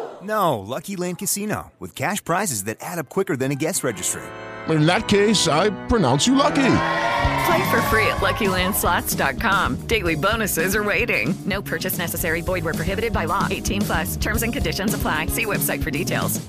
No, 0.23 0.59
Lucky 0.59 0.95
Land 0.95 1.17
Casino, 1.17 1.71
with 1.79 1.95
cash 1.95 2.23
prizes 2.23 2.65
that 2.65 2.77
add 2.81 2.99
up 2.99 3.09
quicker 3.09 3.35
than 3.35 3.51
a 3.51 3.55
guest 3.55 3.83
registry. 3.83 4.21
In 4.69 4.85
that 4.85 5.07
case, 5.07 5.47
I 5.47 5.71
pronounce 5.87 6.27
you 6.27 6.35
lucky. 6.35 6.73
Play 7.45 7.71
for 7.71 7.81
free 7.89 8.05
at 8.07 8.17
LuckyLandSlots.com. 8.17 9.87
Daily 9.87 10.15
bonuses 10.15 10.75
are 10.75 10.83
waiting. 10.83 11.33
No 11.45 11.61
purchase 11.61 11.97
necessary. 11.97 12.41
Void 12.41 12.63
where 12.63 12.73
prohibited 12.73 13.11
by 13.11 13.25
law. 13.25 13.47
18 13.49 13.81
plus. 13.81 14.15
Terms 14.17 14.43
and 14.43 14.53
conditions 14.53 14.93
apply. 14.93 15.25
See 15.27 15.45
website 15.45 15.83
for 15.83 15.91
details. 15.91 16.39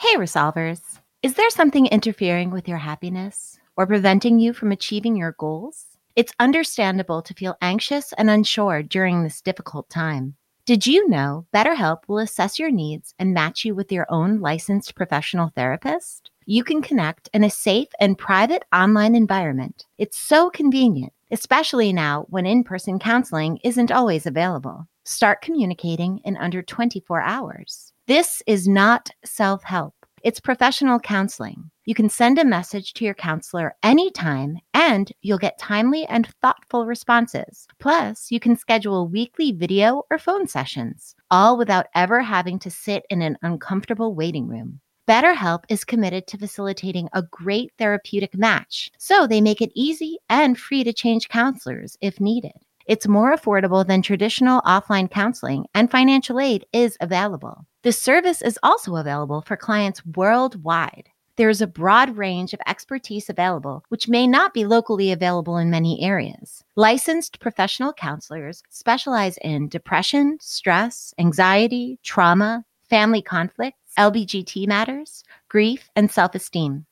Hey, 0.00 0.16
Resolvers. 0.16 0.80
Is 1.22 1.34
there 1.34 1.50
something 1.50 1.86
interfering 1.86 2.50
with 2.50 2.66
your 2.66 2.78
happiness 2.78 3.58
or 3.76 3.86
preventing 3.86 4.40
you 4.40 4.52
from 4.52 4.72
achieving 4.72 5.14
your 5.14 5.36
goals? 5.38 5.84
It's 6.16 6.32
understandable 6.40 7.22
to 7.22 7.34
feel 7.34 7.56
anxious 7.62 8.12
and 8.14 8.28
unsure 8.28 8.82
during 8.82 9.22
this 9.22 9.40
difficult 9.40 9.88
time. 9.88 10.34
Did 10.64 10.86
you 10.86 11.08
know 11.08 11.44
BetterHelp 11.52 12.02
will 12.06 12.18
assess 12.18 12.56
your 12.56 12.70
needs 12.70 13.14
and 13.18 13.34
match 13.34 13.64
you 13.64 13.74
with 13.74 13.90
your 13.90 14.06
own 14.08 14.38
licensed 14.38 14.94
professional 14.94 15.48
therapist? 15.56 16.30
You 16.46 16.62
can 16.62 16.82
connect 16.82 17.28
in 17.34 17.42
a 17.42 17.50
safe 17.50 17.88
and 17.98 18.16
private 18.16 18.62
online 18.72 19.16
environment. 19.16 19.86
It's 19.98 20.16
so 20.16 20.50
convenient, 20.50 21.12
especially 21.32 21.92
now 21.92 22.26
when 22.28 22.46
in 22.46 22.62
person 22.62 23.00
counseling 23.00 23.58
isn't 23.64 23.90
always 23.90 24.24
available. 24.24 24.86
Start 25.02 25.42
communicating 25.42 26.18
in 26.18 26.36
under 26.36 26.62
24 26.62 27.20
hours. 27.20 27.92
This 28.06 28.40
is 28.46 28.68
not 28.68 29.10
self 29.24 29.64
help, 29.64 30.01
it's 30.22 30.40
professional 30.40 30.98
counseling. 30.98 31.70
You 31.84 31.94
can 31.94 32.08
send 32.08 32.38
a 32.38 32.44
message 32.44 32.92
to 32.94 33.04
your 33.04 33.14
counselor 33.14 33.74
anytime 33.82 34.58
and 34.72 35.12
you'll 35.20 35.38
get 35.38 35.58
timely 35.58 36.06
and 36.06 36.28
thoughtful 36.40 36.86
responses. 36.86 37.66
Plus, 37.80 38.30
you 38.30 38.38
can 38.38 38.56
schedule 38.56 39.08
weekly 39.08 39.52
video 39.52 40.04
or 40.10 40.18
phone 40.18 40.46
sessions, 40.46 41.16
all 41.30 41.58
without 41.58 41.86
ever 41.94 42.20
having 42.20 42.58
to 42.60 42.70
sit 42.70 43.04
in 43.10 43.20
an 43.20 43.36
uncomfortable 43.42 44.14
waiting 44.14 44.46
room. 44.46 44.80
BetterHelp 45.08 45.64
is 45.68 45.84
committed 45.84 46.28
to 46.28 46.38
facilitating 46.38 47.08
a 47.12 47.22
great 47.22 47.72
therapeutic 47.76 48.36
match, 48.36 48.92
so 48.98 49.26
they 49.26 49.40
make 49.40 49.60
it 49.60 49.72
easy 49.74 50.18
and 50.28 50.56
free 50.56 50.84
to 50.84 50.92
change 50.92 51.28
counselors 51.28 51.96
if 52.00 52.20
needed. 52.20 52.52
It's 52.86 53.08
more 53.08 53.34
affordable 53.34 53.86
than 53.86 54.02
traditional 54.02 54.60
offline 54.62 55.10
counseling, 55.10 55.66
and 55.74 55.90
financial 55.90 56.40
aid 56.40 56.66
is 56.72 56.96
available. 57.00 57.66
This 57.82 58.00
service 58.00 58.42
is 58.42 58.58
also 58.62 58.96
available 58.96 59.42
for 59.42 59.56
clients 59.56 60.04
worldwide. 60.04 61.08
There 61.36 61.48
is 61.48 61.62
a 61.62 61.66
broad 61.66 62.16
range 62.16 62.52
of 62.52 62.60
expertise 62.66 63.30
available, 63.30 63.84
which 63.88 64.08
may 64.08 64.26
not 64.26 64.52
be 64.52 64.66
locally 64.66 65.12
available 65.12 65.56
in 65.56 65.70
many 65.70 66.02
areas. 66.02 66.62
Licensed 66.76 67.40
professional 67.40 67.92
counselors 67.92 68.62
specialize 68.68 69.38
in 69.38 69.68
depression, 69.68 70.36
stress, 70.40 71.14
anxiety, 71.18 71.98
trauma, 72.02 72.64
family 72.90 73.22
conflicts, 73.22 73.78
LBGT 73.98 74.66
matters, 74.68 75.24
grief, 75.48 75.88
and 75.96 76.10
self 76.10 76.34
esteem. 76.34 76.84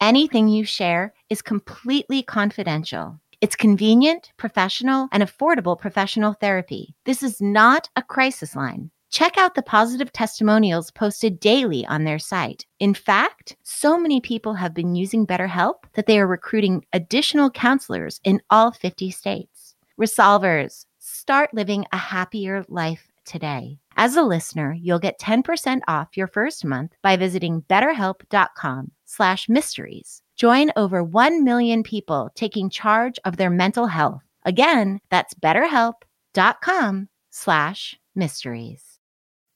Anything 0.00 0.48
you 0.48 0.64
share 0.64 1.14
is 1.30 1.40
completely 1.40 2.22
confidential. 2.22 3.20
It's 3.40 3.56
convenient, 3.56 4.32
professional, 4.38 5.08
and 5.12 5.22
affordable 5.22 5.78
professional 5.78 6.34
therapy. 6.34 6.94
This 7.04 7.22
is 7.22 7.40
not 7.40 7.88
a 7.94 8.02
crisis 8.02 8.56
line. 8.56 8.90
Check 9.10 9.38
out 9.38 9.54
the 9.54 9.62
positive 9.62 10.12
testimonials 10.12 10.90
posted 10.90 11.38
daily 11.38 11.86
on 11.86 12.04
their 12.04 12.18
site. 12.18 12.66
In 12.80 12.92
fact, 12.92 13.56
so 13.62 13.98
many 13.98 14.20
people 14.20 14.54
have 14.54 14.74
been 14.74 14.94
using 14.94 15.26
BetterHelp 15.26 15.84
that 15.94 16.06
they 16.06 16.18
are 16.18 16.26
recruiting 16.26 16.84
additional 16.92 17.50
counselors 17.50 18.20
in 18.24 18.40
all 18.50 18.72
50 18.72 19.10
states. 19.10 19.74
Resolvers, 20.00 20.86
start 20.98 21.54
living 21.54 21.84
a 21.92 21.96
happier 21.96 22.64
life 22.68 23.12
today. 23.24 23.78
As 23.96 24.16
a 24.16 24.22
listener, 24.22 24.74
you'll 24.78 24.98
get 24.98 25.20
10% 25.20 25.80
off 25.88 26.16
your 26.16 26.26
first 26.26 26.64
month 26.64 26.92
by 27.02 27.16
visiting 27.16 27.62
betterhelp.com 27.62 28.90
slash 29.04 29.48
mysteries. 29.48 30.22
Join 30.36 30.70
over 30.76 31.02
1 31.02 31.44
million 31.44 31.82
people 31.82 32.30
taking 32.34 32.68
charge 32.68 33.18
of 33.24 33.38
their 33.38 33.48
mental 33.48 33.86
health. 33.86 34.22
Again, 34.44 35.00
that's 35.10 35.32
betterhelp.com 35.32 37.08
slash 37.30 37.96
mysteries. 38.14 38.98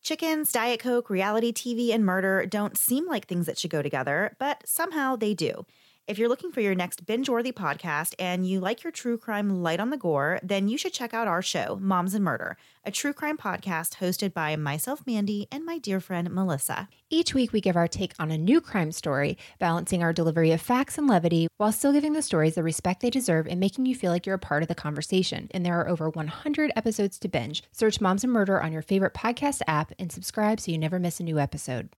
Chickens, 0.02 0.50
Diet 0.50 0.80
Coke, 0.80 1.10
reality 1.10 1.52
TV, 1.52 1.92
and 1.94 2.04
murder 2.04 2.46
don't 2.46 2.78
seem 2.78 3.06
like 3.06 3.26
things 3.26 3.44
that 3.44 3.58
should 3.58 3.70
go 3.70 3.82
together, 3.82 4.34
but 4.38 4.62
somehow 4.64 5.16
they 5.16 5.34
do. 5.34 5.66
If 6.06 6.18
you're 6.18 6.28
looking 6.28 6.50
for 6.50 6.60
your 6.60 6.74
next 6.74 7.06
binge 7.06 7.28
worthy 7.28 7.52
podcast 7.52 8.14
and 8.18 8.44
you 8.44 8.58
like 8.58 8.82
your 8.82 8.90
true 8.90 9.16
crime 9.16 9.62
light 9.62 9.78
on 9.78 9.90
the 9.90 9.96
gore, 9.96 10.40
then 10.42 10.66
you 10.66 10.76
should 10.76 10.92
check 10.92 11.14
out 11.14 11.28
our 11.28 11.40
show, 11.40 11.78
Moms 11.80 12.14
and 12.14 12.24
Murder, 12.24 12.56
a 12.84 12.90
true 12.90 13.12
crime 13.12 13.36
podcast 13.36 13.98
hosted 13.98 14.34
by 14.34 14.56
myself, 14.56 15.06
Mandy, 15.06 15.46
and 15.52 15.64
my 15.64 15.78
dear 15.78 16.00
friend, 16.00 16.28
Melissa. 16.30 16.88
Each 17.10 17.32
week, 17.32 17.52
we 17.52 17.60
give 17.60 17.76
our 17.76 17.86
take 17.86 18.14
on 18.18 18.32
a 18.32 18.38
new 18.38 18.60
crime 18.60 18.90
story, 18.90 19.38
balancing 19.60 20.02
our 20.02 20.12
delivery 20.12 20.50
of 20.50 20.60
facts 20.60 20.98
and 20.98 21.06
levity 21.06 21.46
while 21.58 21.70
still 21.70 21.92
giving 21.92 22.14
the 22.14 22.22
stories 22.22 22.56
the 22.56 22.62
respect 22.62 23.02
they 23.02 23.10
deserve 23.10 23.46
and 23.46 23.60
making 23.60 23.86
you 23.86 23.94
feel 23.94 24.10
like 24.10 24.26
you're 24.26 24.34
a 24.34 24.38
part 24.38 24.62
of 24.62 24.68
the 24.68 24.74
conversation. 24.74 25.48
And 25.52 25.64
there 25.64 25.78
are 25.78 25.88
over 25.88 26.10
100 26.10 26.72
episodes 26.74 27.20
to 27.20 27.28
binge. 27.28 27.62
Search 27.70 28.00
Moms 28.00 28.24
and 28.24 28.32
Murder 28.32 28.60
on 28.60 28.72
your 28.72 28.82
favorite 28.82 29.14
podcast 29.14 29.60
app 29.68 29.92
and 29.98 30.10
subscribe 30.10 30.58
so 30.58 30.72
you 30.72 30.78
never 30.78 30.98
miss 30.98 31.20
a 31.20 31.24
new 31.24 31.38
episode. 31.38 31.90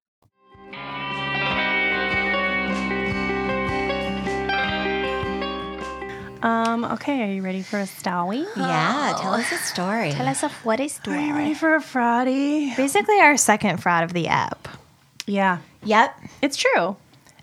Um, 6.43 6.85
okay, 6.85 7.23
are 7.23 7.33
you 7.33 7.43
ready 7.43 7.63
for 7.63 7.79
a 7.79 7.87
story? 7.87 8.45
Yeah, 8.57 9.17
tell 9.21 9.35
us 9.35 9.53
a 9.53 9.59
story. 9.59 10.11
Tell 10.11 10.27
us 10.27 10.43
a 10.43 10.49
what 10.65 10.81
is 10.81 10.93
story. 10.95 11.19
Are 11.19 11.27
you 11.27 11.35
ready 11.35 11.55
for 11.55 11.77
a 11.77 11.81
fraudy? 11.81 12.77
Basically, 12.77 13.21
our 13.21 13.37
second 13.37 13.81
fraud 13.81 14.03
of 14.03 14.13
the 14.13 14.27
app. 14.27 14.69
Yeah. 15.27 15.59
Yep. 15.85 16.21
It's 16.43 16.57
true. 16.57 16.97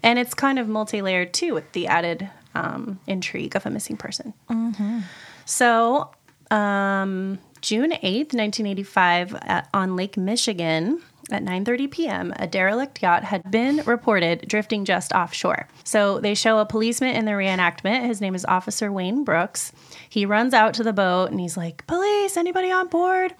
And 0.04 0.20
it's 0.20 0.34
kind 0.34 0.60
of 0.60 0.68
multi 0.68 1.02
layered 1.02 1.34
too 1.34 1.54
with 1.54 1.72
the 1.72 1.88
added 1.88 2.30
um, 2.56 3.00
intrigue 3.08 3.56
of 3.56 3.66
a 3.66 3.70
missing 3.70 3.98
person. 3.98 4.34
Mm-hmm. 4.50 5.00
So, 5.46 6.12
um, 6.52 7.40
June 7.62 7.92
8th, 7.92 8.34
1985, 8.34 9.36
at, 9.36 9.70
on 9.74 9.96
Lake 9.96 10.18
Michigan, 10.18 11.02
at 11.32 11.44
9:30 11.44 11.92
p.m., 11.92 12.34
a 12.38 12.48
derelict 12.48 13.02
yacht 13.02 13.24
had 13.24 13.50
been 13.50 13.78
reported 13.86 14.48
drifting 14.48 14.86
just 14.86 15.12
offshore. 15.14 15.68
So 15.84 16.20
they 16.20 16.36
show 16.36 16.60
a 16.60 16.66
policeman 16.66 17.16
in 17.16 17.26
the 17.26 17.32
reenactment. 17.32 18.06
His 18.06 18.22
name 18.22 18.36
is 18.36 18.46
Officer 18.46 18.92
Wayne 18.92 19.24
Brooks. 19.24 19.72
He 20.08 20.26
runs 20.26 20.54
out 20.54 20.74
to 20.76 20.84
the 20.84 20.94
boat 20.94 21.32
and 21.32 21.40
he's 21.40 21.58
like, 21.58 21.86
"Police, 21.88 22.38
anybody 22.38 22.72
on 22.72 22.88
board?" 22.88 23.34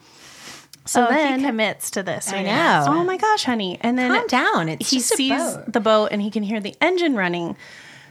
So 0.86 1.06
oh, 1.06 1.10
then 1.10 1.40
he 1.40 1.46
commits 1.46 1.92
to 1.92 2.04
this. 2.04 2.34
I 2.34 2.42
know. 2.42 2.86
Oh 2.88 3.04
my 3.04 3.18
gosh, 3.18 3.44
honey! 3.44 3.78
And 3.82 3.98
then 3.98 4.12
calm 4.12 4.28
down. 4.28 4.70
It's 4.70 4.90
he 4.90 4.98
just 4.98 5.14
a 5.14 5.16
sees 5.16 5.38
boat. 5.38 5.74
the 5.74 5.80
boat 5.80 6.10
and 6.12 6.22
he 6.22 6.32
can 6.32 6.44
hear 6.44 6.60
the 6.60 6.76
engine 6.82 7.16
running. 7.16 7.56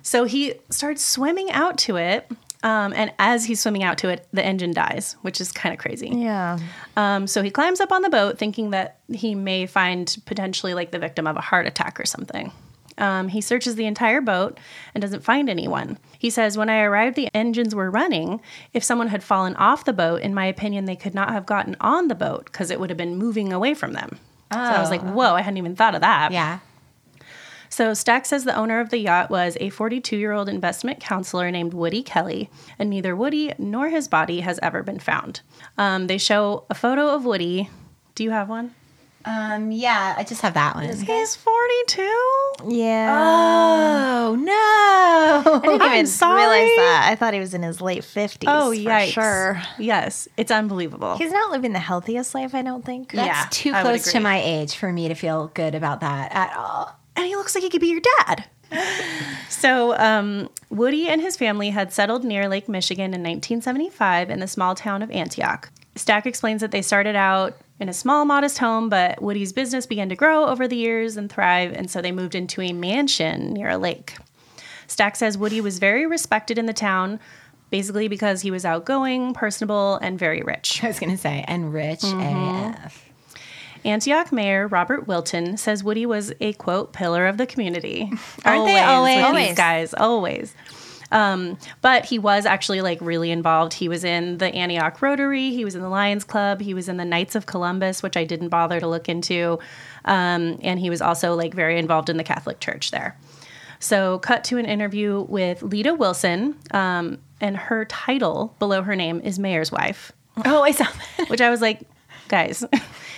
So 0.02 0.24
he 0.24 0.54
starts 0.70 1.04
swimming 1.04 1.50
out 1.50 1.76
to 1.78 1.96
it. 1.96 2.30
Um, 2.62 2.92
and 2.92 3.12
as 3.18 3.44
he's 3.44 3.60
swimming 3.60 3.84
out 3.84 3.98
to 3.98 4.08
it, 4.08 4.26
the 4.32 4.44
engine 4.44 4.72
dies, 4.72 5.16
which 5.22 5.40
is 5.40 5.52
kind 5.52 5.72
of 5.72 5.78
crazy. 5.78 6.08
Yeah. 6.08 6.58
Um, 6.96 7.26
so 7.28 7.42
he 7.42 7.50
climbs 7.50 7.80
up 7.80 7.92
on 7.92 8.02
the 8.02 8.10
boat, 8.10 8.36
thinking 8.38 8.70
that 8.70 8.98
he 9.12 9.34
may 9.36 9.66
find 9.66 10.16
potentially 10.26 10.74
like 10.74 10.90
the 10.90 10.98
victim 10.98 11.26
of 11.26 11.36
a 11.36 11.40
heart 11.40 11.66
attack 11.66 12.00
or 12.00 12.04
something. 12.04 12.50
Um, 12.98 13.28
he 13.28 13.40
searches 13.40 13.76
the 13.76 13.86
entire 13.86 14.20
boat 14.20 14.58
and 14.92 15.00
doesn't 15.00 15.22
find 15.22 15.48
anyone. 15.48 15.98
He 16.18 16.30
says, 16.30 16.58
When 16.58 16.68
I 16.68 16.80
arrived, 16.80 17.14
the 17.14 17.28
engines 17.32 17.72
were 17.76 17.92
running. 17.92 18.40
If 18.74 18.82
someone 18.82 19.06
had 19.06 19.22
fallen 19.22 19.54
off 19.54 19.84
the 19.84 19.92
boat, 19.92 20.20
in 20.22 20.34
my 20.34 20.46
opinion, 20.46 20.86
they 20.86 20.96
could 20.96 21.14
not 21.14 21.30
have 21.30 21.46
gotten 21.46 21.76
on 21.80 22.08
the 22.08 22.16
boat 22.16 22.46
because 22.46 22.72
it 22.72 22.80
would 22.80 22.90
have 22.90 22.96
been 22.96 23.14
moving 23.16 23.52
away 23.52 23.74
from 23.74 23.92
them. 23.92 24.18
So 24.52 24.58
I 24.58 24.80
was 24.80 24.90
like, 24.90 25.02
Oh. 25.04 25.12
Whoa, 25.12 25.34
I 25.34 25.42
hadn't 25.42 25.58
even 25.58 25.76
thought 25.76 25.94
of 25.94 26.00
that. 26.00 26.32
Yeah. 26.32 26.58
So 27.78 27.94
Stack 27.94 28.26
says 28.26 28.42
the 28.42 28.56
owner 28.56 28.80
of 28.80 28.90
the 28.90 28.98
yacht 28.98 29.30
was 29.30 29.56
a 29.60 29.70
42 29.70 30.16
year 30.16 30.32
old 30.32 30.48
investment 30.48 30.98
counselor 30.98 31.48
named 31.52 31.74
Woody 31.74 32.02
Kelly, 32.02 32.50
and 32.76 32.90
neither 32.90 33.14
Woody 33.14 33.52
nor 33.56 33.88
his 33.88 34.08
body 34.08 34.40
has 34.40 34.58
ever 34.64 34.82
been 34.82 34.98
found. 34.98 35.42
Um, 35.76 36.08
they 36.08 36.18
show 36.18 36.64
a 36.70 36.74
photo 36.74 37.14
of 37.14 37.24
Woody. 37.24 37.70
Do 38.16 38.24
you 38.24 38.32
have 38.32 38.48
one? 38.48 38.74
Um, 39.24 39.70
yeah, 39.70 40.16
I 40.18 40.24
just 40.24 40.40
have 40.42 40.54
that 40.54 40.74
one. 40.74 40.86
He's 40.88 41.36
42. 41.36 42.02
Yeah. 42.66 43.14
Oh 44.26 44.34
no! 44.34 44.52
I 45.54 45.60
didn't 45.62 45.80
I'm 45.80 45.92
even 45.92 46.06
sorry. 46.08 46.40
realize 46.40 46.76
that. 46.78 47.08
I 47.12 47.14
thought 47.14 47.32
he 47.32 47.38
was 47.38 47.54
in 47.54 47.62
his 47.62 47.80
late 47.80 48.02
fifties. 48.02 48.48
Oh, 48.50 48.72
for 48.72 48.76
yikes. 48.76 49.12
sure. 49.12 49.62
Yes, 49.78 50.26
it's 50.36 50.50
unbelievable. 50.50 51.16
He's 51.16 51.30
not 51.30 51.52
living 51.52 51.74
the 51.74 51.78
healthiest 51.78 52.34
life, 52.34 52.56
I 52.56 52.62
don't 52.62 52.84
think. 52.84 53.12
That's 53.12 53.28
Yeah, 53.28 53.46
too 53.50 53.70
close 53.82 54.10
to 54.10 54.18
my 54.18 54.42
age 54.42 54.74
for 54.74 54.92
me 54.92 55.06
to 55.06 55.14
feel 55.14 55.52
good 55.54 55.76
about 55.76 56.00
that 56.00 56.32
at 56.34 56.56
all. 56.56 56.97
And 57.18 57.26
he 57.26 57.36
looks 57.36 57.54
like 57.54 57.62
he 57.64 57.68
could 57.70 57.80
be 57.80 57.88
your 57.88 58.00
dad. 58.24 58.44
so, 59.48 59.96
um, 59.98 60.48
Woody 60.70 61.08
and 61.08 61.20
his 61.20 61.36
family 61.36 61.70
had 61.70 61.92
settled 61.92 62.24
near 62.24 62.48
Lake 62.48 62.68
Michigan 62.68 63.06
in 63.14 63.22
1975 63.22 64.30
in 64.30 64.40
the 64.40 64.46
small 64.46 64.74
town 64.74 65.02
of 65.02 65.10
Antioch. 65.10 65.70
Stack 65.96 66.26
explains 66.26 66.60
that 66.60 66.70
they 66.70 66.82
started 66.82 67.16
out 67.16 67.56
in 67.80 67.88
a 67.88 67.92
small, 67.92 68.24
modest 68.24 68.58
home, 68.58 68.88
but 68.88 69.20
Woody's 69.20 69.52
business 69.52 69.86
began 69.86 70.08
to 70.10 70.16
grow 70.16 70.46
over 70.46 70.68
the 70.68 70.76
years 70.76 71.16
and 71.16 71.30
thrive, 71.30 71.72
and 71.72 71.90
so 71.90 72.00
they 72.00 72.12
moved 72.12 72.34
into 72.34 72.60
a 72.60 72.72
mansion 72.72 73.52
near 73.52 73.70
a 73.70 73.78
lake. 73.78 74.16
Stack 74.86 75.16
says 75.16 75.36
Woody 75.36 75.60
was 75.60 75.78
very 75.78 76.06
respected 76.06 76.58
in 76.58 76.66
the 76.66 76.72
town, 76.72 77.18
basically 77.70 78.06
because 78.08 78.42
he 78.42 78.50
was 78.50 78.64
outgoing, 78.64 79.34
personable, 79.34 79.96
and 79.96 80.18
very 80.18 80.40
rich. 80.42 80.82
I 80.84 80.88
was 80.88 80.98
going 81.00 81.10
to 81.12 81.18
say, 81.18 81.44
and 81.48 81.72
rich 81.72 82.00
Mhm. 82.00 82.74
AF. 82.84 83.07
Antioch 83.84 84.32
Mayor 84.32 84.66
Robert 84.68 85.06
Wilton 85.06 85.56
says 85.56 85.84
Woody 85.84 86.06
was 86.06 86.32
a 86.40 86.52
quote 86.54 86.92
pillar 86.92 87.26
of 87.26 87.36
the 87.36 87.46
community. 87.46 88.10
Aren't 88.44 88.66
they 88.66 88.74
with 88.74 88.82
always? 88.84 89.48
these 89.48 89.56
guys? 89.56 89.94
Always. 89.94 90.54
Um, 91.10 91.58
but 91.80 92.04
he 92.04 92.18
was 92.18 92.44
actually 92.44 92.82
like 92.82 93.00
really 93.00 93.30
involved. 93.30 93.72
He 93.72 93.88
was 93.88 94.04
in 94.04 94.38
the 94.38 94.54
Antioch 94.54 95.00
Rotary. 95.00 95.50
He 95.50 95.64
was 95.64 95.74
in 95.74 95.80
the 95.80 95.88
Lions 95.88 96.24
Club. 96.24 96.60
He 96.60 96.74
was 96.74 96.88
in 96.88 96.98
the 96.98 97.04
Knights 97.04 97.34
of 97.34 97.46
Columbus, 97.46 98.02
which 98.02 98.16
I 98.16 98.24
didn't 98.24 98.50
bother 98.50 98.78
to 98.78 98.86
look 98.86 99.08
into. 99.08 99.58
Um, 100.04 100.58
and 100.62 100.78
he 100.78 100.90
was 100.90 101.00
also 101.00 101.34
like 101.34 101.54
very 101.54 101.78
involved 101.78 102.10
in 102.10 102.18
the 102.18 102.24
Catholic 102.24 102.60
Church 102.60 102.90
there. 102.90 103.16
So, 103.80 104.18
cut 104.18 104.42
to 104.44 104.58
an 104.58 104.66
interview 104.66 105.24
with 105.28 105.62
Lita 105.62 105.94
Wilson, 105.94 106.56
um, 106.72 107.18
and 107.40 107.56
her 107.56 107.84
title 107.84 108.56
below 108.58 108.82
her 108.82 108.96
name 108.96 109.20
is 109.20 109.38
Mayor's 109.38 109.70
Wife. 109.70 110.10
Oh, 110.44 110.62
I 110.62 110.72
saw 110.72 110.84
that. 111.16 111.30
Which 111.30 111.40
I 111.40 111.48
was 111.48 111.60
like, 111.60 111.82
guys, 112.26 112.64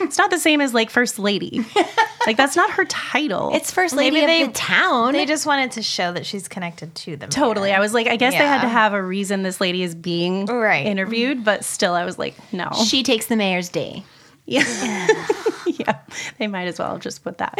it's 0.01 0.19
not 0.19 0.31
the 0.31 0.39
same 0.39 0.61
as 0.61 0.75
like 0.75 0.91
First 0.91 1.19
Lady. 1.19 1.65
like, 2.27 2.37
that's 2.37 2.57
not 2.57 2.71
her 2.73 2.85
title. 2.85 3.51
It's 3.55 3.71
First 3.71 3.95
Lady 3.95 4.21
of 4.21 4.47
the 4.49 4.53
town. 4.53 5.13
They 5.13 5.27
just 5.27 5.47
wanted 5.47 5.73
to 5.73 5.83
show 5.83 6.13
that 6.13 6.27
she's 6.27 6.49
connected 6.49 6.95
to 6.95 7.17
them. 7.17 7.31
Totally. 7.31 7.73
I 7.73 7.81
was 7.81 7.95
like, 7.95 8.07
I 8.07 8.17
guess 8.17 8.33
they 8.33 8.39
had 8.39 8.63
to 8.63 8.69
have 8.69 8.95
a 8.95 9.03
reason 9.03 9.43
this 9.43 9.61
lady 9.61 9.83
is 9.83 9.95
being 9.95 10.47
right. 10.47 10.87
interviewed, 10.87 11.45
but 11.45 11.65
still, 11.65 11.95
I 11.95 12.05
was 12.05 12.19
like, 12.19 12.35
no. 12.53 12.71
She 12.87 13.03
takes 13.03 13.27
the 13.27 13.37
mayor's 13.37 13.69
day. 13.69 14.05
Yeah. 14.51 15.07
yeah. 15.67 16.01
They 16.39 16.49
might 16.49 16.67
as 16.67 16.79
well 16.79 16.99
just 16.99 17.23
put 17.23 17.39
that. 17.39 17.59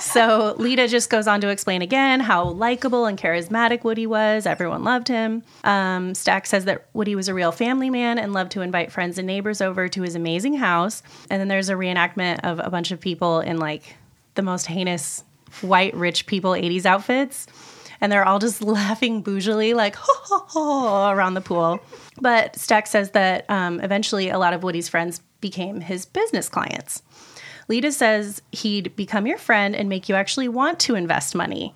so 0.00 0.54
Lita 0.58 0.88
just 0.88 1.10
goes 1.10 1.26
on 1.26 1.40
to 1.42 1.48
explain 1.48 1.82
again 1.82 2.20
how 2.20 2.44
likable 2.44 3.04
and 3.04 3.18
charismatic 3.18 3.84
Woody 3.84 4.06
was. 4.06 4.46
Everyone 4.46 4.82
loved 4.82 5.08
him. 5.08 5.42
Um, 5.64 6.14
Stack 6.14 6.46
says 6.46 6.64
that 6.64 6.86
Woody 6.94 7.14
was 7.14 7.28
a 7.28 7.34
real 7.34 7.52
family 7.52 7.90
man 7.90 8.18
and 8.18 8.32
loved 8.32 8.52
to 8.52 8.62
invite 8.62 8.90
friends 8.90 9.18
and 9.18 9.26
neighbors 9.26 9.60
over 9.60 9.86
to 9.88 10.02
his 10.02 10.14
amazing 10.14 10.54
house. 10.54 11.02
And 11.28 11.38
then 11.40 11.48
there's 11.48 11.68
a 11.68 11.74
reenactment 11.74 12.40
of 12.40 12.58
a 12.58 12.70
bunch 12.70 12.90
of 12.90 13.00
people 13.00 13.40
in 13.40 13.58
like 13.58 13.96
the 14.34 14.42
most 14.42 14.66
heinous 14.66 15.22
white 15.60 15.94
rich 15.94 16.24
people 16.26 16.52
80s 16.52 16.86
outfits. 16.86 17.46
And 18.00 18.10
they're 18.10 18.24
all 18.26 18.38
just 18.38 18.62
laughing 18.62 19.22
bougily, 19.22 19.74
like, 19.74 19.94
ho, 19.94 20.12
ho, 20.22 20.44
ho, 20.48 21.10
around 21.10 21.34
the 21.34 21.42
pool. 21.42 21.80
But 22.18 22.56
Stack 22.56 22.86
says 22.86 23.10
that 23.10 23.44
um, 23.50 23.78
eventually 23.80 24.30
a 24.30 24.38
lot 24.38 24.54
of 24.54 24.62
Woody's 24.62 24.88
friends 24.88 25.20
became 25.40 25.80
his 25.80 26.06
business 26.06 26.48
clients. 26.48 27.02
Lita 27.68 27.92
says 27.92 28.42
he'd 28.52 28.94
become 28.96 29.26
your 29.26 29.38
friend 29.38 29.76
and 29.76 29.88
make 29.88 30.08
you 30.08 30.14
actually 30.14 30.48
want 30.48 30.80
to 30.80 30.94
invest 30.96 31.34
money. 31.34 31.72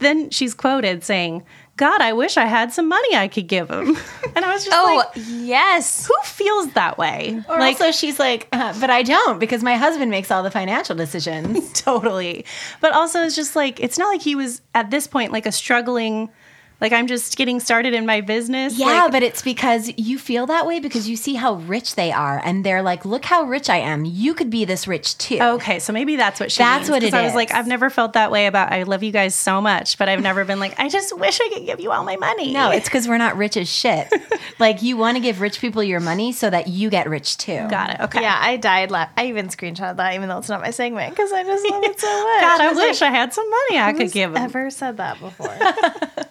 Then 0.00 0.30
she's 0.30 0.54
quoted 0.54 1.04
saying, 1.04 1.44
God, 1.76 2.00
I 2.00 2.12
wish 2.12 2.36
I 2.36 2.46
had 2.46 2.72
some 2.72 2.88
money 2.88 3.14
I 3.14 3.28
could 3.28 3.46
give 3.46 3.70
him. 3.70 3.96
And 4.36 4.44
I 4.44 4.52
was 4.52 4.64
just 4.64 4.76
Oh, 4.76 4.96
like, 4.96 5.24
yes. 5.26 6.06
Who 6.06 6.14
feels 6.24 6.72
that 6.74 6.98
way? 6.98 7.42
Or 7.48 7.60
also 7.60 7.90
she's 7.90 8.18
like, 8.20 8.46
uh, 8.52 8.78
but 8.80 8.90
I 8.90 9.02
don't 9.02 9.40
because 9.40 9.62
my 9.64 9.74
husband 9.74 10.10
makes 10.12 10.30
all 10.30 10.42
the 10.44 10.50
financial 10.50 10.94
decisions. 10.94 11.72
totally. 11.80 12.44
But 12.80 12.92
also, 12.92 13.22
it's 13.24 13.34
just 13.34 13.56
like, 13.56 13.80
it's 13.80 13.98
not 13.98 14.08
like 14.08 14.22
he 14.22 14.34
was 14.36 14.60
at 14.74 14.90
this 14.92 15.06
point 15.08 15.32
like 15.32 15.46
a 15.46 15.50
struggling, 15.52 16.28
like 16.80 16.92
I'm 16.92 17.06
just 17.06 17.36
getting 17.36 17.58
started 17.60 17.92
in 17.94 18.06
my 18.06 18.20
business. 18.20 18.78
Yeah, 18.78 18.86
Like, 19.04 19.12
but 19.12 19.22
it's 19.22 19.42
because 19.42 19.90
you 19.96 20.18
feel 20.18 20.46
that 20.46 20.66
way 20.66 20.78
because 20.80 21.08
you 21.08 21.16
see 21.16 21.34
how 21.34 21.54
rich 21.54 21.94
they 21.96 22.12
are, 22.12 22.40
and 22.44 22.64
they're 22.64 22.82
like, 22.82 23.04
"Look 23.04 23.24
how 23.24 23.42
rich 23.44 23.68
I 23.68 23.78
am. 23.78 24.04
You 24.04 24.32
could 24.34 24.48
be 24.50 24.64
this 24.64 24.86
rich 24.86 25.18
too." 25.18 25.38
Okay, 25.40 25.78
so 25.80 25.92
maybe 25.92 26.16
that's 26.16 26.38
what 26.40 26.52
she 26.52 26.58
That's 26.58 26.82
means, 26.82 26.90
what 26.90 27.02
'cause 27.02 27.12
it 27.14 27.16
I 27.16 27.22
was 27.24 27.34
like, 27.34 27.52
I've 27.52 27.66
never 27.66 27.90
felt 27.90 28.12
that 28.12 28.30
way 28.30 28.46
about 28.46 28.72
I 28.72 28.84
love 28.84 29.02
you 29.02 29.10
guys 29.12 29.34
so 29.34 29.60
much, 29.60 29.98
but 29.98 30.08
I've 30.08 30.22
never 30.22 30.44
been 30.44 30.60
like, 30.60 30.78
I 30.78 30.88
just 30.88 31.16
wish 31.18 31.40
I 31.40 31.48
could 31.52 31.66
give 31.66 31.80
you 31.80 31.90
all 31.90 32.04
my 32.04 32.16
money. 32.16 32.52
No, 32.52 32.70
it's 32.70 32.88
because 32.88 33.08
we're 33.08 33.18
not 33.18 33.36
rich 33.36 33.56
as 33.56 33.68
shit. 33.68 34.06
like 34.58 34.82
you 34.82 34.96
want 34.96 35.16
to 35.16 35.20
give 35.20 35.40
rich 35.40 35.60
people 35.60 35.82
your 35.82 36.00
money 36.00 36.32
so 36.32 36.48
that 36.50 36.68
you 36.68 36.90
get 36.90 37.08
rich 37.08 37.36
too. 37.38 37.66
Got 37.68 37.90
it. 37.90 38.00
Okay. 38.02 38.20
Yeah, 38.22 38.38
I 38.40 38.56
died. 38.56 38.90
La- 38.90 39.08
I 39.16 39.26
even 39.26 39.48
screenshot 39.48 39.96
that, 39.96 40.14
even 40.14 40.28
though 40.28 40.38
it's 40.38 40.48
not 40.48 40.60
my 40.60 40.70
segment, 40.70 41.10
because 41.14 41.32
I 41.32 41.42
just 41.42 41.68
love 41.70 41.82
it 41.84 41.98
so 42.00 42.06
much. 42.24 42.40
God, 42.40 42.60
I 42.60 42.68
was 42.68 42.76
wish 42.76 43.00
like, 43.00 43.10
I 43.12 43.16
had 43.16 43.32
some 43.34 43.48
money 43.50 43.80
I 43.80 43.92
could 43.94 44.12
give 44.12 44.30
him. 44.30 44.36
Ever 44.36 44.70
said 44.70 44.98
that 44.98 45.18
before? 45.20 45.56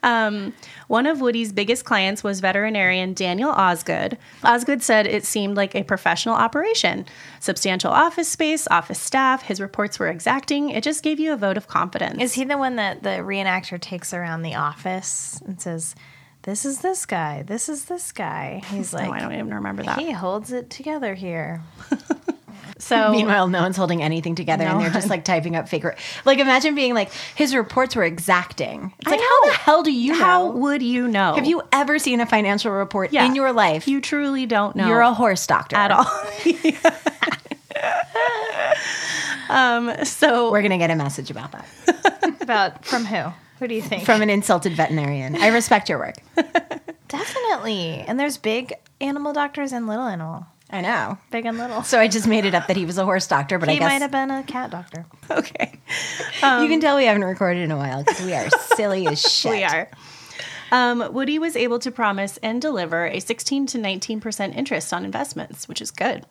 Um, 0.04 0.37
Um, 0.38 0.54
one 0.88 1.06
of 1.06 1.22
Woody's 1.22 1.52
biggest 1.52 1.86
clients 1.86 2.24
was 2.24 2.40
veterinarian 2.40 3.14
Daniel 3.14 3.50
Osgood. 3.50 4.18
Osgood 4.44 4.82
said 4.82 5.08
it 5.08 5.26
seemed 5.26 5.58
like 5.58 5.76
a 5.76 5.84
professional 5.84 6.36
operation. 6.36 7.06
Substantial 7.40 7.92
office 7.92 8.28
space, 8.30 8.68
office 8.70 9.00
staff, 9.00 9.44
his 9.44 9.60
reports 9.60 10.00
were 10.00 10.08
exacting. 10.08 10.70
It 10.70 10.84
just 10.84 11.04
gave 11.04 11.20
you 11.20 11.34
a 11.34 11.38
vote 11.38 11.58
of 11.58 11.68
confidence. 11.68 12.22
Is 12.22 12.34
he 12.34 12.44
the 12.44 12.58
one 12.58 12.76
that 12.78 13.04
the 13.04 13.10
reenactor 13.22 13.80
takes 13.80 14.14
around 14.14 14.42
the 14.42 14.56
office 14.56 15.42
and 15.46 15.60
says, 15.62 15.96
"This 16.44 16.66
is 16.66 16.80
this 16.80 17.06
guy. 17.06 17.44
This 17.44 17.70
is 17.70 17.86
this 17.86 18.12
guy." 18.12 18.62
He's 18.72 18.94
like, 18.94 19.10
I 19.10 19.20
don't 19.20 19.34
even 19.34 19.54
remember 19.54 19.84
that. 19.84 20.00
He 20.00 20.12
holds 20.12 20.52
it 20.52 20.70
together 20.70 21.14
here. 21.16 21.62
So 22.80 23.12
Meanwhile, 23.18 23.48
no 23.48 23.62
one's 23.62 23.78
holding 23.78 24.02
anything 24.04 24.36
together, 24.36 24.64
and 24.64 24.80
they're 24.82 24.90
just 24.92 25.10
like 25.10 25.24
typing 25.26 25.56
up 25.56 25.68
fake. 25.70 25.84
re- 25.84 25.96
Like 26.26 26.40
imagine 26.40 26.76
being 26.76 26.94
like 26.94 27.12
his 27.36 27.56
reports 27.56 27.96
were 27.96 28.04
exacting. 28.04 28.94
It's 29.00 29.10
like 29.10 29.20
how 29.20 29.46
the 29.46 29.52
hell 29.54 29.84
do 29.84 29.92
you 29.92 30.14
know? 30.14 30.20
How 30.20 30.44
know? 30.52 30.58
would 30.58 30.84
you 30.84 31.08
know? 31.08 31.34
Have 31.36 31.46
you 31.46 31.62
ever 31.72 32.00
seen 32.00 32.22
a 32.22 32.26
financial 32.26 32.72
report 32.72 33.12
Yeah. 33.14 33.26
in 33.26 33.36
your 33.36 33.52
life? 33.52 33.88
You 33.88 34.02
truly 34.02 34.46
don't 34.46 34.76
know. 34.76 34.88
You're 34.88 35.02
a 35.02 35.14
horse 35.14 35.46
doctor 35.48 35.76
at 35.76 35.92
all. 35.92 36.06
um, 39.50 40.06
so 40.06 40.52
We're 40.52 40.62
gonna 40.62 40.78
get 40.78 40.92
a 40.92 40.96
message 40.96 41.32
about 41.32 41.52
that 41.54 41.66
About 42.42 42.86
from 42.86 43.06
who? 43.06 43.32
Who 43.60 43.68
do 43.68 43.76
you 43.76 43.82
think? 43.82 44.06
from 44.06 44.22
an 44.22 44.30
insulted 44.30 44.74
veterinarian. 44.74 45.36
I 45.36 45.48
respect 45.48 45.90
your 45.90 45.98
work. 46.00 46.16
Definitely. 47.08 48.04
And 48.08 48.20
there's 48.20 48.38
big 48.38 48.74
animal 49.02 49.34
doctors 49.34 49.72
and 49.72 49.88
little 49.88 50.06
animal. 50.06 50.46
I 50.70 50.82
know. 50.82 51.18
Big 51.32 51.46
and 51.46 51.58
little. 51.58 51.84
So 51.84 52.00
I 52.00 52.08
just 52.08 52.28
made 52.28 52.46
it 52.46 52.54
up 52.54 52.68
that 52.68 52.76
he 52.76 52.86
was 52.86 52.98
a 52.98 53.06
horse 53.06 53.26
doctor, 53.28 53.58
but 53.58 53.70
he 53.70 53.76
I 53.76 53.80
guess 53.80 53.90
might 53.90 54.02
have 54.02 54.12
been 54.12 54.32
a 54.32 54.44
cat 54.44 54.70
doctor. 54.70 55.06
Okay. 55.32 55.80
you 56.42 56.68
can 56.68 56.82
tell 56.82 56.98
we 56.98 57.06
haven't 57.06 57.24
recorded 57.24 57.64
in 57.64 57.72
a 57.72 57.78
while 57.78 58.04
because 58.04 58.22
we 58.22 58.34
are 58.34 58.50
silly 58.76 59.08
as 59.08 59.22
shit. 59.32 59.52
We 59.52 59.64
are. 59.64 59.90
Um, 60.72 61.14
Woody 61.14 61.40
was 61.40 61.56
able 61.56 61.80
to 61.80 61.92
promise 61.92 62.38
and 62.44 62.62
deliver 62.62 63.08
a 63.08 63.20
16 63.20 63.68
to 63.68 63.78
19% 63.78 64.56
interest 64.56 64.94
on 64.94 65.06
investments, 65.06 65.68
which 65.68 65.82
is 65.82 65.92
good. 65.92 66.26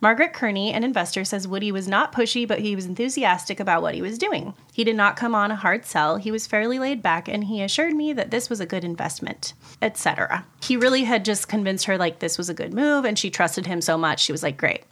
Margaret 0.00 0.32
Kearney, 0.32 0.72
an 0.72 0.84
investor, 0.84 1.24
says 1.24 1.48
Woody 1.48 1.72
was 1.72 1.88
not 1.88 2.12
pushy, 2.12 2.46
but 2.46 2.60
he 2.60 2.76
was 2.76 2.86
enthusiastic 2.86 3.60
about 3.60 3.82
what 3.82 3.94
he 3.94 4.02
was 4.02 4.18
doing. 4.18 4.54
He 4.72 4.84
did 4.84 4.96
not 4.96 5.16
come 5.16 5.34
on 5.34 5.50
a 5.50 5.56
hard 5.56 5.84
sell. 5.84 6.16
He 6.16 6.30
was 6.30 6.46
fairly 6.46 6.78
laid 6.78 7.02
back, 7.02 7.28
and 7.28 7.44
he 7.44 7.62
assured 7.62 7.94
me 7.94 8.12
that 8.12 8.30
this 8.30 8.50
was 8.50 8.60
a 8.60 8.66
good 8.66 8.84
investment, 8.84 9.54
etc. 9.80 10.44
He 10.62 10.76
really 10.76 11.04
had 11.04 11.24
just 11.24 11.48
convinced 11.48 11.86
her 11.86 11.96
like 11.96 12.18
this 12.18 12.36
was 12.38 12.48
a 12.48 12.54
good 12.54 12.74
move, 12.74 13.04
and 13.04 13.18
she 13.18 13.30
trusted 13.30 13.66
him 13.66 13.80
so 13.80 13.96
much. 13.96 14.20
She 14.20 14.32
was 14.32 14.42
like, 14.42 14.56
"Great." 14.56 14.84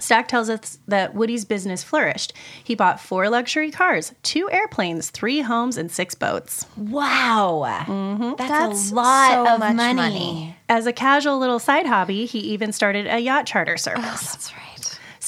Stack 0.00 0.28
tells 0.28 0.48
us 0.48 0.78
that 0.86 1.14
Woody's 1.14 1.44
business 1.44 1.82
flourished. 1.82 2.32
He 2.62 2.74
bought 2.74 3.00
four 3.00 3.28
luxury 3.28 3.70
cars, 3.70 4.14
two 4.22 4.48
airplanes, 4.50 5.10
three 5.10 5.40
homes, 5.40 5.76
and 5.76 5.90
six 5.90 6.14
boats. 6.14 6.66
Wow. 6.76 7.64
Mm-hmm. 7.86 8.34
That's, 8.36 8.48
That's 8.48 8.90
a 8.90 8.94
lot 8.94 9.46
so 9.46 9.54
of 9.54 9.60
money. 9.74 9.94
money. 9.94 10.56
As 10.68 10.86
a 10.86 10.92
casual 10.92 11.38
little 11.38 11.58
side 11.58 11.86
hobby, 11.86 12.26
he 12.26 12.38
even 12.38 12.72
started 12.72 13.06
a 13.06 13.18
yacht 13.18 13.46
charter 13.46 13.76
service. 13.76 14.04
That's 14.04 14.52
right. 14.54 14.62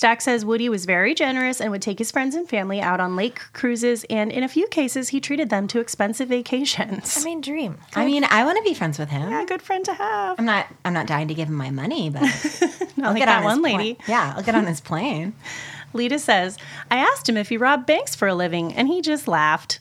Stack 0.00 0.22
says 0.22 0.46
Woody 0.46 0.70
was 0.70 0.86
very 0.86 1.14
generous 1.14 1.60
and 1.60 1.70
would 1.70 1.82
take 1.82 1.98
his 1.98 2.10
friends 2.10 2.34
and 2.34 2.48
family 2.48 2.80
out 2.80 3.00
on 3.00 3.16
lake 3.16 3.38
cruises, 3.52 4.02
and 4.08 4.32
in 4.32 4.42
a 4.42 4.48
few 4.48 4.66
cases, 4.68 5.10
he 5.10 5.20
treated 5.20 5.50
them 5.50 5.68
to 5.68 5.78
expensive 5.78 6.30
vacations. 6.30 7.18
I 7.18 7.22
mean, 7.22 7.42
dream. 7.42 7.76
I 7.94 8.06
mean, 8.06 8.24
I 8.24 8.46
want 8.46 8.56
to 8.56 8.62
be 8.62 8.72
friends 8.72 8.98
with 8.98 9.10
him. 9.10 9.30
yeah, 9.30 9.44
good 9.44 9.60
friend 9.60 9.84
to 9.84 9.92
have. 9.92 10.38
I'm 10.38 10.46
not. 10.46 10.68
I'm 10.86 10.94
not 10.94 11.06
dying 11.06 11.28
to 11.28 11.34
give 11.34 11.48
him 11.48 11.54
my 11.54 11.68
money, 11.68 12.08
but 12.08 12.22
Not 12.96 13.08
I'll 13.08 13.12
like 13.12 13.18
get 13.18 13.26
that 13.26 13.40
on 13.40 13.44
one 13.44 13.60
pla- 13.60 13.76
lady. 13.76 13.98
yeah, 14.08 14.32
I'll 14.34 14.42
get 14.42 14.54
on 14.54 14.66
his 14.66 14.80
plane. 14.80 15.34
Lita 15.92 16.18
says, 16.18 16.56
I 16.90 16.96
asked 16.96 17.28
him 17.28 17.36
if 17.36 17.50
he 17.50 17.58
robbed 17.58 17.84
banks 17.84 18.14
for 18.14 18.26
a 18.26 18.34
living, 18.34 18.72
and 18.72 18.88
he 18.88 19.02
just 19.02 19.28
laughed. 19.28 19.80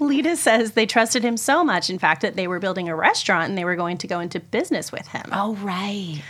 Lita 0.00 0.36
says 0.36 0.72
they 0.72 0.84
trusted 0.84 1.24
him 1.24 1.38
so 1.38 1.64
much, 1.64 1.88
in 1.88 1.98
fact, 1.98 2.20
that 2.20 2.36
they 2.36 2.46
were 2.46 2.58
building 2.58 2.90
a 2.90 2.96
restaurant 2.96 3.48
and 3.48 3.56
they 3.56 3.64
were 3.64 3.76
going 3.76 3.96
to 3.96 4.06
go 4.06 4.20
into 4.20 4.38
business 4.38 4.92
with 4.92 5.06
him. 5.08 5.24
Oh 5.32 5.54
right. 5.62 6.20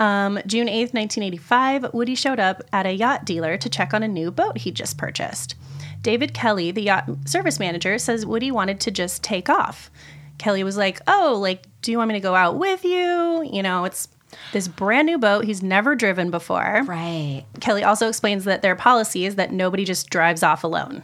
Um, 0.00 0.40
June 0.46 0.66
8th, 0.66 0.94
1985, 0.94 1.92
Woody 1.92 2.14
showed 2.14 2.40
up 2.40 2.62
at 2.72 2.86
a 2.86 2.92
yacht 2.92 3.24
dealer 3.24 3.56
to 3.58 3.68
check 3.68 3.94
on 3.94 4.02
a 4.02 4.08
new 4.08 4.30
boat 4.30 4.58
he'd 4.58 4.74
just 4.74 4.98
purchased. 4.98 5.54
David 6.00 6.32
Kelly, 6.32 6.70
the 6.70 6.82
yacht 6.82 7.04
service 7.26 7.60
manager, 7.60 7.98
says 7.98 8.24
Woody 8.24 8.50
wanted 8.50 8.80
to 8.80 8.90
just 8.90 9.22
take 9.22 9.50
off. 9.50 9.90
Kelly 10.38 10.64
was 10.64 10.78
like, 10.78 11.00
Oh, 11.06 11.38
like, 11.40 11.64
do 11.82 11.92
you 11.92 11.98
want 11.98 12.08
me 12.08 12.14
to 12.14 12.20
go 12.20 12.34
out 12.34 12.58
with 12.58 12.82
you? 12.82 13.46
You 13.52 13.62
know, 13.62 13.84
it's 13.84 14.08
this 14.52 14.68
brand 14.68 15.06
new 15.06 15.18
boat 15.18 15.44
he's 15.44 15.62
never 15.62 15.94
driven 15.94 16.30
before. 16.30 16.82
Right. 16.86 17.44
Kelly 17.60 17.84
also 17.84 18.08
explains 18.08 18.44
that 18.44 18.62
their 18.62 18.76
policy 18.76 19.26
is 19.26 19.34
that 19.36 19.52
nobody 19.52 19.84
just 19.84 20.08
drives 20.08 20.42
off 20.42 20.64
alone. 20.64 21.02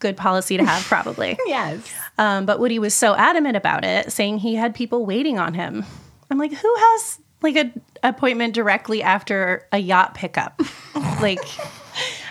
Good 0.00 0.16
policy 0.18 0.58
to 0.58 0.64
have, 0.64 0.82
probably. 0.84 1.38
Yes. 1.46 1.90
Um, 2.18 2.44
but 2.44 2.60
Woody 2.60 2.78
was 2.78 2.92
so 2.92 3.14
adamant 3.14 3.56
about 3.56 3.84
it, 3.84 4.12
saying 4.12 4.38
he 4.38 4.54
had 4.56 4.74
people 4.74 5.06
waiting 5.06 5.38
on 5.38 5.54
him. 5.54 5.84
I'm 6.30 6.38
like, 6.38 6.52
who 6.52 6.74
has 6.76 7.18
like 7.42 7.56
a 7.56 7.72
appointment 8.02 8.54
directly 8.54 9.02
after 9.02 9.66
a 9.72 9.78
yacht 9.78 10.14
pickup? 10.14 10.60
like, 11.20 11.40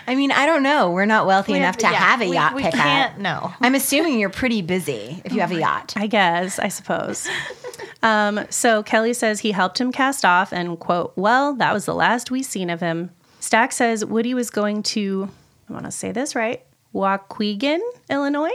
I 0.06 0.14
mean, 0.14 0.32
I 0.32 0.46
don't 0.46 0.62
know. 0.62 0.90
We're 0.90 1.04
not 1.06 1.26
wealthy 1.26 1.52
We 1.52 1.58
enough 1.58 1.76
to 1.78 1.86
yeah, 1.86 1.92
have 1.92 2.20
a 2.20 2.28
we- 2.28 2.34
yacht 2.34 2.54
we 2.54 2.62
pickup. 2.62 2.80
can't- 2.80 3.18
no. 3.18 3.52
I'm 3.60 3.74
assuming 3.74 4.18
you're 4.18 4.30
pretty 4.30 4.62
busy 4.62 5.22
if 5.24 5.32
you 5.32 5.40
have 5.40 5.52
a 5.52 5.58
yacht. 5.60 5.94
I 5.96 6.06
guess, 6.06 6.58
I 6.58 6.68
suppose. 6.68 7.28
Um, 8.04 8.40
so 8.50 8.82
Kelly 8.82 9.14
says 9.14 9.38
he 9.38 9.52
helped 9.52 9.80
him 9.80 9.92
cast 9.92 10.24
off, 10.24 10.52
and 10.52 10.76
quote, 10.80 11.12
well, 11.14 11.54
that 11.54 11.72
was 11.72 11.84
the 11.86 11.94
last 11.94 12.32
we 12.32 12.42
seen 12.42 12.68
of 12.68 12.80
him. 12.80 13.10
Stack 13.38 13.70
says 13.70 14.04
Woody 14.04 14.34
was 14.34 14.50
going 14.50 14.82
to, 14.84 15.28
I 15.70 15.72
want 15.72 15.84
to 15.84 15.92
say 15.92 16.10
this 16.10 16.34
right, 16.34 16.64
Waukegan, 16.92 17.78
Illinois. 18.10 18.50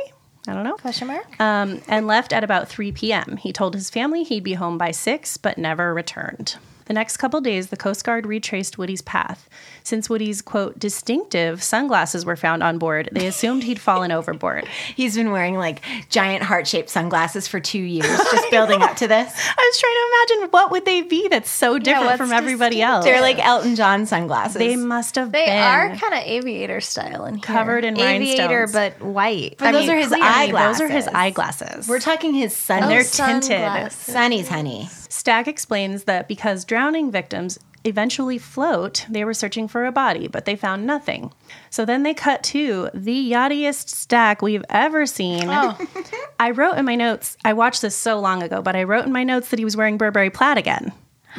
I 0.48 0.54
don't 0.54 0.64
know. 0.64 0.76
Question 0.76 1.08
mark? 1.08 1.40
Um, 1.40 1.82
and 1.88 2.08
left 2.08 2.32
at 2.32 2.44
about 2.44 2.70
3 2.70 2.92
p.m. 2.94 3.38
He 3.38 3.52
told 3.52 3.74
his 3.74 3.90
family 3.90 4.24
he'd 4.24 4.44
be 4.44 4.54
home 4.54 4.78
by 4.78 4.92
6, 4.92 5.38
but 5.38 5.58
never 5.58 5.94
returned. 5.94 6.56
The 6.86 6.94
next 6.94 7.18
couple 7.18 7.42
days, 7.42 7.68
the 7.68 7.76
Coast 7.76 8.06
Guard 8.06 8.26
retraced 8.26 8.78
Woody's 8.78 9.02
path. 9.02 9.50
Since 9.88 10.10
Woody's, 10.10 10.42
quote, 10.42 10.78
distinctive 10.78 11.64
sunglasses 11.64 12.26
were 12.26 12.36
found 12.36 12.62
on 12.62 12.78
board, 12.78 13.08
they 13.14 13.26
assumed 13.26 13.64
he'd 13.64 13.80
fallen 13.80 14.12
overboard. 14.12 14.66
He's 14.98 15.16
been 15.16 15.32
wearing 15.32 15.56
like 15.56 15.82
giant 16.10 16.44
heart-shaped 16.44 16.90
sunglasses 16.90 17.48
for 17.48 17.62
two 17.62 17.80
years, 17.80 18.06
just 18.06 18.52
building 18.52 18.82
up 18.82 18.98
to 18.98 19.08
this. 19.08 19.32
I 19.34 19.72
was 19.72 19.80
trying 19.80 19.96
to 19.96 20.36
imagine 20.42 20.52
what 20.52 20.72
would 20.72 20.84
they 20.84 21.04
be 21.04 21.30
that's 21.30 21.50
so 21.50 21.80
different 21.80 22.08
what's 22.08 22.18
from 22.18 22.34
everybody 22.34 22.82
else. 22.82 23.06
They're 23.06 23.22
like 23.22 23.40
Elton 23.40 23.78
John 23.78 24.06
sunglasses. 24.06 24.58
They 24.58 24.76
must 24.76 25.16
have 25.16 25.32
They 25.32 25.46
been 25.46 25.58
are 25.64 25.96
kind 25.96 26.14
of 26.16 26.20
aviator 26.26 26.82
style 26.82 27.24
and. 27.24 27.42
Covered 27.42 27.86
in 27.86 27.98
aviator, 27.98 28.66
rhinestones. 28.66 28.74
but 29.00 29.02
white. 29.08 29.56
But 29.58 29.72
those 29.72 29.88
are 29.88 29.96
his 29.96 30.10
clearly, 30.10 30.28
eyeglasses. 30.28 30.80
Those 30.82 30.90
are 30.90 30.94
his 30.94 31.08
eyeglasses. 31.08 31.88
We're 31.88 32.02
talking 32.02 32.34
his 32.34 32.54
sun. 32.54 32.84
Oh, 32.84 32.88
they're 32.90 33.04
tinted. 33.04 33.44
sunglasses. 33.44 34.14
Sunnies, 34.14 34.48
honey. 34.50 34.90
Stack 35.08 35.48
explains 35.48 36.04
that 36.04 36.28
because 36.28 36.66
drowning 36.66 37.10
victims 37.10 37.58
eventually 37.84 38.38
float, 38.38 39.06
they 39.10 39.24
were 39.24 39.34
searching 39.34 39.68
for 39.68 39.86
a 39.86 39.92
body, 39.92 40.28
but 40.28 40.46
they 40.46 40.56
found 40.56 40.86
nothing. 40.86 41.32
So 41.70 41.86
then 41.86 42.04
they 42.04 42.14
cut 42.14 42.44
to 42.44 42.90
the 42.94 43.32
yachtiest 43.32 43.90
stack 43.90 44.42
we've 44.42 44.66
ever 44.70 45.06
seen. 45.06 45.46
Oh. 45.48 45.78
I 46.40 46.52
wrote 46.52 46.78
in 46.78 46.86
my 46.86 46.96
notes, 46.96 47.38
I 47.46 47.54
watched 47.54 47.82
this 47.82 47.96
so 47.96 48.20
long 48.20 48.44
ago, 48.44 48.62
but 48.62 48.76
I 48.76 48.84
wrote 48.84 49.06
in 49.06 49.12
my 49.12 49.24
notes 49.24 49.50
that 49.50 49.60
he 49.60 49.66
was 49.66 49.78
wearing 49.78 49.98
Burberry 49.98 50.30
plaid 50.30 50.58
again. 50.58 50.92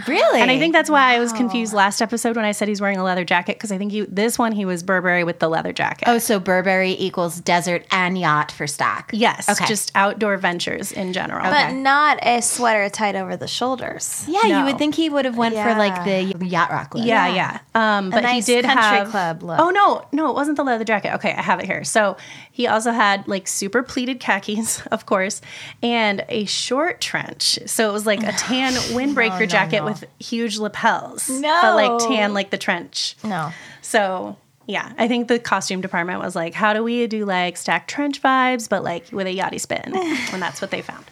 Really? 0.06 0.40
And 0.40 0.50
I 0.50 0.58
think 0.58 0.72
that's 0.74 0.88
why 0.90 1.14
I 1.14 1.18
was 1.18 1.32
confused 1.32 1.72
last 1.72 2.00
episode 2.00 2.36
when 2.36 2.44
I 2.44 2.52
said 2.52 2.68
he's 2.68 2.80
wearing 2.80 2.98
a 2.98 3.04
leather 3.04 3.24
jacket 3.24 3.56
because 3.56 3.72
I 3.72 3.78
think 3.78 3.90
he, 3.90 4.02
this 4.02 4.38
one 4.38 4.52
he 4.52 4.64
was 4.64 4.82
Burberry 4.82 5.24
with 5.24 5.40
the 5.40 5.48
leather 5.48 5.72
jacket. 5.72 6.08
Oh, 6.08 6.18
so 6.18 6.38
Burberry 6.38 6.92
equals 6.92 7.40
desert 7.40 7.84
and 7.90 8.16
yacht 8.16 8.52
for 8.52 8.66
Stack. 8.66 9.10
Yes, 9.12 9.48
Okay. 9.48 9.66
just 9.66 9.90
outdoor 9.94 10.36
ventures 10.36 10.92
in 10.92 11.12
general. 11.12 11.42
But 11.50 11.72
not 11.72 12.18
a 12.24 12.40
sweater 12.42 12.88
tied 12.90 13.16
over 13.16 13.36
the 13.36 13.48
shoulders. 13.48 14.24
Yeah, 14.28 14.58
you 14.60 14.64
would 14.66 14.78
think 14.78 14.94
he 14.94 15.10
would 15.10 15.24
have 15.24 15.36
went 15.36 15.54
for 15.54 15.74
like 15.74 16.04
the 16.04 16.46
yacht 16.46 16.70
rock 16.70 16.94
look. 16.94 17.04
Yeah, 17.04 17.28
yeah. 17.28 17.58
Um, 17.74 18.08
A 18.08 18.10
but 18.10 18.20
nice 18.22 18.46
he 18.46 18.54
did 18.54 18.64
country 18.64 18.82
have 18.82 19.08
club 19.10 19.42
look. 19.42 19.58
Oh 19.58 19.70
no, 19.70 20.06
no, 20.12 20.30
it 20.30 20.34
wasn't 20.34 20.56
the 20.56 20.64
leather 20.64 20.84
jacket. 20.84 21.14
Okay, 21.14 21.32
I 21.32 21.42
have 21.42 21.58
it 21.60 21.66
here. 21.66 21.82
So 21.84 22.16
he 22.52 22.66
also 22.66 22.92
had 22.92 23.26
like 23.26 23.48
super 23.48 23.82
pleated 23.82 24.20
khakis, 24.20 24.86
of 24.92 25.06
course, 25.06 25.40
and 25.82 26.24
a 26.28 26.44
short 26.44 27.00
trench. 27.00 27.58
So 27.66 27.88
it 27.88 27.92
was 27.92 28.06
like 28.06 28.22
a 28.22 28.32
tan 28.32 28.72
windbreaker 28.94 29.40
no, 29.40 29.46
jacket 29.46 29.78
no. 29.80 29.87
With 29.90 30.04
huge 30.18 30.58
lapels. 30.58 31.28
No. 31.28 31.58
but 31.62 31.74
like 31.74 32.08
tan 32.08 32.34
like 32.34 32.50
the 32.50 32.58
trench. 32.58 33.16
No. 33.24 33.52
So 33.82 34.36
yeah, 34.66 34.92
I 34.98 35.08
think 35.08 35.28
the 35.28 35.38
costume 35.38 35.80
department 35.80 36.20
was 36.20 36.36
like, 36.36 36.52
how 36.52 36.74
do 36.74 36.84
we 36.84 37.06
do 37.06 37.24
like 37.24 37.56
stacked 37.56 37.88
trench 37.88 38.20
vibes, 38.22 38.68
but 38.68 38.84
like 38.84 39.10
with 39.12 39.26
a 39.26 39.34
yachty 39.34 39.58
spin? 39.60 39.96
and 39.96 40.42
that's 40.42 40.60
what 40.60 40.70
they 40.70 40.82
found. 40.82 41.04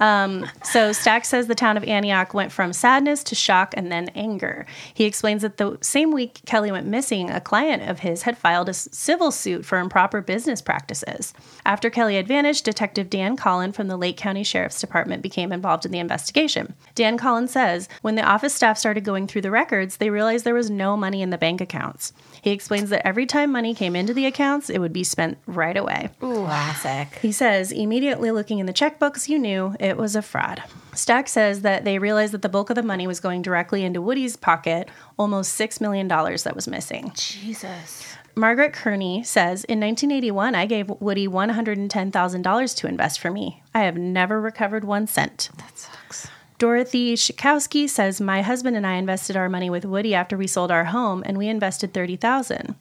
Um, 0.00 0.46
so 0.64 0.92
Stack 0.92 1.24
says 1.24 1.46
the 1.46 1.54
town 1.54 1.76
of 1.76 1.84
Antioch 1.84 2.34
went 2.34 2.50
from 2.50 2.72
sadness 2.72 3.22
to 3.24 3.34
shock 3.34 3.74
and 3.76 3.92
then 3.92 4.08
anger. 4.14 4.66
He 4.92 5.04
explains 5.04 5.42
that 5.42 5.56
the 5.56 5.78
same 5.80 6.10
week 6.10 6.40
Kelly 6.46 6.72
went 6.72 6.86
missing, 6.86 7.30
a 7.30 7.40
client 7.40 7.88
of 7.88 8.00
his 8.00 8.22
had 8.22 8.36
filed 8.36 8.68
a 8.68 8.74
civil 8.74 9.30
suit 9.30 9.64
for 9.64 9.78
improper 9.78 10.20
business 10.20 10.60
practices. 10.60 11.32
After 11.64 11.90
Kelly 11.90 12.16
had 12.16 12.26
vanished, 12.26 12.64
Detective 12.64 13.08
Dan 13.08 13.36
Collin 13.36 13.72
from 13.72 13.88
the 13.88 13.96
Lake 13.96 14.16
County 14.16 14.42
Sheriff's 14.42 14.80
Department 14.80 15.22
became 15.22 15.52
involved 15.52 15.86
in 15.86 15.92
the 15.92 15.98
investigation. 15.98 16.74
Dan 16.94 17.16
Collin 17.16 17.48
says 17.48 17.88
when 18.02 18.16
the 18.16 18.22
office 18.22 18.54
staff 18.54 18.78
started 18.78 19.04
going 19.04 19.26
through 19.26 19.42
the 19.42 19.50
records, 19.50 19.98
they 19.98 20.10
realized 20.10 20.44
there 20.44 20.54
was 20.54 20.70
no 20.70 20.96
money 20.96 21.22
in 21.22 21.30
the 21.30 21.38
bank 21.38 21.60
accounts. 21.60 22.12
He 22.44 22.50
explains 22.50 22.90
that 22.90 23.06
every 23.06 23.24
time 23.24 23.52
money 23.52 23.72
came 23.72 23.96
into 23.96 24.12
the 24.12 24.26
accounts, 24.26 24.68
it 24.68 24.78
would 24.78 24.92
be 24.92 25.02
spent 25.02 25.38
right 25.46 25.78
away. 25.78 26.10
Classic. 26.20 27.18
He 27.22 27.32
says, 27.32 27.72
immediately 27.72 28.30
looking 28.30 28.58
in 28.58 28.66
the 28.66 28.72
checkbooks, 28.74 29.30
you 29.30 29.38
knew 29.38 29.74
it 29.80 29.96
was 29.96 30.14
a 30.14 30.20
fraud. 30.20 30.62
Stack 30.92 31.26
says 31.28 31.62
that 31.62 31.86
they 31.86 31.98
realized 31.98 32.34
that 32.34 32.42
the 32.42 32.50
bulk 32.50 32.68
of 32.68 32.76
the 32.76 32.82
money 32.82 33.06
was 33.06 33.18
going 33.18 33.40
directly 33.40 33.82
into 33.82 34.02
Woody's 34.02 34.36
pocket, 34.36 34.90
almost 35.18 35.58
$6 35.58 35.80
million 35.80 36.06
that 36.06 36.52
was 36.54 36.68
missing. 36.68 37.12
Jesus. 37.14 38.14
Margaret 38.34 38.74
Kearney 38.74 39.22
says, 39.22 39.64
In 39.64 39.80
1981, 39.80 40.54
I 40.54 40.66
gave 40.66 40.90
Woody 41.00 41.26
$110,000 41.26 42.76
to 42.76 42.86
invest 42.86 43.20
for 43.20 43.30
me. 43.30 43.62
I 43.74 43.84
have 43.84 43.96
never 43.96 44.38
recovered 44.38 44.84
one 44.84 45.06
cent. 45.06 45.48
That 45.56 45.78
sucks. 45.78 46.28
Dorothy 46.58 47.14
Schakowsky 47.14 47.88
says, 47.88 48.20
My 48.20 48.42
husband 48.42 48.76
and 48.76 48.86
I 48.86 48.94
invested 48.94 49.36
our 49.36 49.48
money 49.48 49.70
with 49.70 49.84
Woody 49.84 50.14
after 50.14 50.36
we 50.36 50.46
sold 50.46 50.70
our 50.70 50.84
home, 50.84 51.22
and 51.26 51.36
we 51.36 51.48
invested 51.48 51.92
30000 51.92 52.76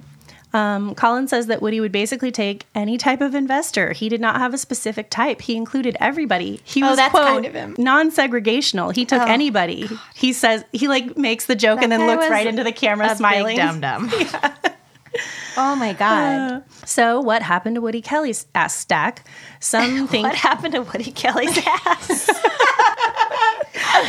Um, 0.55 0.93
Colin 0.93 1.27
says 1.27 1.47
that 1.47 1.63
Woody 1.63 1.79
would 1.79 1.91
basically 1.91 2.31
take 2.31 2.67
any 2.75 2.95
type 2.95 3.21
of 3.21 3.33
investor. 3.33 3.91
He 3.91 4.07
did 4.07 4.21
not 4.21 4.37
have 4.37 4.53
a 4.53 4.57
specific 4.59 5.09
type. 5.09 5.41
He 5.41 5.55
included 5.55 5.97
everybody. 5.99 6.61
He 6.63 6.83
Oh, 6.83 6.89
was 6.89 6.97
that's 6.97 7.09
quote 7.09 7.25
kind 7.25 7.45
of 7.47 7.53
him. 7.55 7.75
non-segregational. 7.79 8.93
He 8.93 9.03
took 9.03 9.23
Oh. 9.23 9.25
anybody. 9.25 9.89
He 10.13 10.31
says 10.31 10.63
he 10.71 10.87
like 10.87 11.17
makes 11.17 11.47
the 11.47 11.55
joke 11.55 11.81
and 11.81 11.91
then 11.91 12.05
looks 12.05 12.29
right 12.29 12.45
into 12.45 12.63
the 12.63 12.71
camera 12.71 13.15
smiling. 13.15 13.57
Dum 13.57 13.79
dum. 13.81 14.11
Oh 15.55 15.75
my 15.75 15.93
god. 15.93 16.63
So 16.85 17.19
what 17.21 17.43
happened 17.43 17.75
to 17.75 17.81
Woody 17.81 18.01
Kelly's 18.01 18.47
ass 18.55 18.75
Stack. 18.75 19.23
Some 19.59 20.07
think 20.07 20.25
What 20.25 20.35
happened 20.35 20.73
to 20.73 20.81
Woody 20.81 21.11
Kelly's 21.11 21.55
ass? 21.65 22.29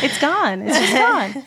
it's 0.03 0.19
gone. 0.19 0.61
It's 0.63 0.77
just 0.79 0.93
gone. 0.93 1.43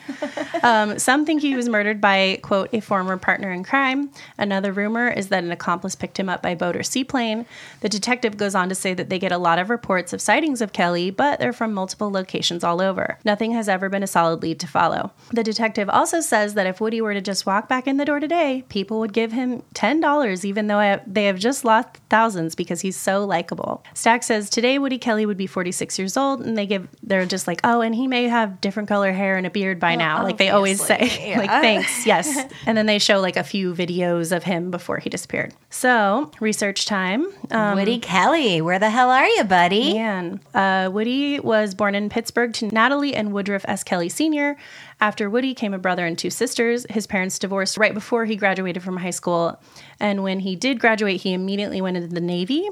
Um, 0.63 0.99
some 0.99 1.25
think 1.25 1.43
he 1.43 1.55
was 1.55 1.69
murdered 1.69 2.01
by, 2.01 2.39
quote, 2.43 2.73
a 2.73 2.81
former 2.81 3.17
partner 3.17 3.51
in 3.51 3.63
crime. 3.65 4.11
Another 4.39 4.73
rumor 4.73 5.09
is 5.09 5.29
that 5.29 5.45
an 5.45 5.51
accomplice 5.53 5.95
picked 5.95 6.19
him 6.19 6.29
up 6.29 6.43
by 6.43 6.55
boat 6.55 6.77
or 6.77 6.83
seaplane. 6.83 7.47
The 7.81 7.89
detective 7.89 8.37
goes 8.37 8.55
on 8.55 8.69
to 8.69 8.75
say 8.75 8.95
that 8.95 9.09
they 9.09 9.19
get 9.19 9.33
a 9.33 9.39
lot 9.39 9.59
of 9.59 9.71
reports 9.71 10.13
of 10.13 10.21
sightings 10.21 10.61
of 10.61 10.73
Kelly, 10.73 11.11
but 11.11 11.39
they're 11.39 11.53
from 11.53 11.73
multiple 11.75 12.11
locations 12.11 12.65
all 12.65 12.81
over. 12.81 13.19
Nothing 13.25 13.53
has 13.53 13.69
ever 13.69 13.89
been 13.89 14.03
a 14.03 14.09
solid 14.09 14.43
lead 14.43 14.61
to 14.61 14.67
follow. 14.67 15.13
The 15.33 15.45
detective 15.45 15.89
also 15.89 16.21
says 16.21 16.55
that 16.55 16.67
if 16.67 16.81
Woody 16.81 17.01
were 17.01 17.15
to 17.15 17.21
just 17.21 17.47
walk 17.47 17.69
back 17.69 17.87
in 17.87 17.97
the 17.97 18.05
door 18.05 18.21
today, 18.21 18.65
people 18.69 18.99
would 19.01 19.13
give 19.13 19.33
him 19.33 19.48
$10, 19.75 20.45
even 20.45 20.67
though 20.67 20.79
I- 20.79 21.01
they 21.07 21.25
have 21.25 21.39
just 21.39 21.65
lost 21.65 21.89
thousands 22.11 22.55
because 22.55 22.81
he's 22.81 22.97
so 22.97 23.25
likable. 23.25 23.85
Stack 23.95 24.23
says 24.23 24.49
today 24.51 24.79
Woody 24.79 24.99
Kelly 24.99 25.27
would 25.27 25.37
be 25.37 25.47
46 25.47 25.99
years 25.99 26.17
old, 26.17 26.41
and 26.41 26.57
they 26.57 26.67
give, 26.67 26.89
they're 27.03 27.27
just 27.27 27.47
like, 27.47 27.61
oh, 27.65 27.81
and 27.81 27.95
he 27.95 28.07
may 28.07 28.29
have 28.29 28.61
different 28.61 28.89
color 28.89 29.13
hair 29.13 29.37
and 29.37 29.47
a 29.47 29.51
beard 29.51 29.79
by 29.81 29.95
now. 29.97 30.23
Like 30.23 30.37
they 30.39 30.51
always 30.51 30.83
say, 30.85 30.95
obviously, 31.01 31.35
like, 31.37 31.51
thanks, 31.51 32.07
yes. 32.07 32.47
And 32.67 32.77
then 32.77 32.87
they 32.87 32.99
show 32.99 33.21
like 33.21 33.37
a 33.37 33.45
few 33.45 33.75
videos 33.75 34.35
of 34.37 34.43
him 34.45 34.71
before 34.71 34.99
he 34.99 35.09
disappeared. 35.11 35.55
So, 35.71 36.31
research 36.41 36.87
time. 36.87 37.27
Um, 37.51 37.77
Woody 37.79 37.99
Kelly, 37.99 38.61
where 38.61 38.79
the 38.79 38.91
hell 38.91 39.11
are 39.11 39.27
you, 39.27 39.45
buddy? 39.45 39.95
Man, 39.95 40.41
uh, 40.55 40.91
Woody 40.93 41.41
was 41.41 41.75
born 41.75 41.95
in 41.95 42.09
Pittsburgh 42.09 42.53
to 42.55 42.67
Natalie 42.69 43.15
and 43.15 43.33
Woodruff 43.33 43.65
S. 43.69 43.83
Kelly 43.85 44.09
Sr. 44.09 44.57
After 45.01 45.31
Woody 45.31 45.55
came 45.55 45.75
a 45.75 45.79
brother 45.79 46.05
and 46.07 46.19
two 46.19 46.31
sisters. 46.31 46.85
His 46.91 47.07
parents 47.07 47.39
divorced 47.39 47.77
right 47.77 47.95
before 47.95 48.25
he 48.25 48.35
graduated 48.35 48.83
from 48.83 48.97
high 48.97 49.11
school. 49.11 49.61
And 50.01 50.23
when 50.23 50.41
he 50.41 50.57
did 50.57 50.81
graduate, 50.81 51.21
he 51.21 51.33
immediately 51.33 51.81
went 51.81 51.97
into 51.97 52.09
the 52.09 52.21
Navy, 52.21 52.69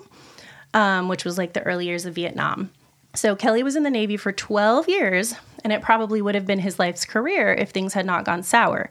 um, 0.74 1.09
which 1.09 1.24
was 1.24 1.39
like 1.39 1.53
the 1.53 1.62
early 1.62 1.87
years 1.87 2.05
of 2.05 2.14
Vietnam. 2.14 2.70
So 3.14 3.35
Kelly 3.35 3.62
was 3.62 3.77
in 3.77 3.83
the 3.83 3.91
Navy 3.91 4.16
for 4.16 4.31
12 4.31 4.89
years, 4.89 5.35
and 5.64 5.72
it 5.72 5.81
probably 5.81 6.20
would 6.20 6.35
have 6.35 6.47
been 6.47 6.59
his 6.59 6.79
life's 6.79 7.07
career 7.07 7.55
if 7.55 7.70
things 7.70 7.95
had 7.95 8.05
not 8.05 8.24
gone 8.24 8.43
sour. 8.43 8.91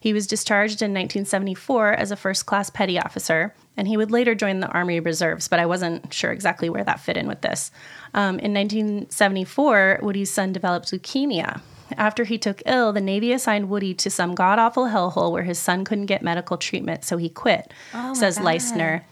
He 0.00 0.14
was 0.14 0.26
discharged 0.26 0.80
in 0.80 0.92
1974 0.92 1.92
as 1.92 2.10
a 2.10 2.16
first 2.16 2.46
class 2.46 2.70
petty 2.70 2.98
officer, 2.98 3.52
and 3.76 3.86
he 3.86 3.96
would 3.96 4.10
later 4.10 4.34
join 4.34 4.60
the 4.60 4.68
Army 4.68 5.00
Reserves, 5.00 5.48
but 5.48 5.58
I 5.58 5.66
wasn't 5.66 6.14
sure 6.14 6.32
exactly 6.32 6.70
where 6.70 6.84
that 6.84 7.00
fit 7.00 7.18
in 7.18 7.28
with 7.28 7.42
this. 7.42 7.70
Um, 8.14 8.38
in 8.38 8.54
1974, 8.54 9.98
Woody's 10.02 10.30
son 10.30 10.52
developed 10.52 10.90
leukemia. 10.90 11.60
After 11.96 12.24
he 12.24 12.38
took 12.38 12.62
ill, 12.66 12.92
the 12.92 13.00
Navy 13.00 13.32
assigned 13.32 13.68
Woody 13.68 13.94
to 13.94 14.10
some 14.10 14.34
god 14.34 14.58
awful 14.58 14.84
hellhole 14.86 15.32
where 15.32 15.44
his 15.44 15.58
son 15.58 15.84
couldn't 15.84 16.06
get 16.06 16.22
medical 16.22 16.56
treatment, 16.56 17.04
so 17.04 17.16
he 17.16 17.28
quit, 17.28 17.72
Oh 17.94 18.14
says 18.14 18.38
God. 18.38 18.46
Leistner. 18.46 19.02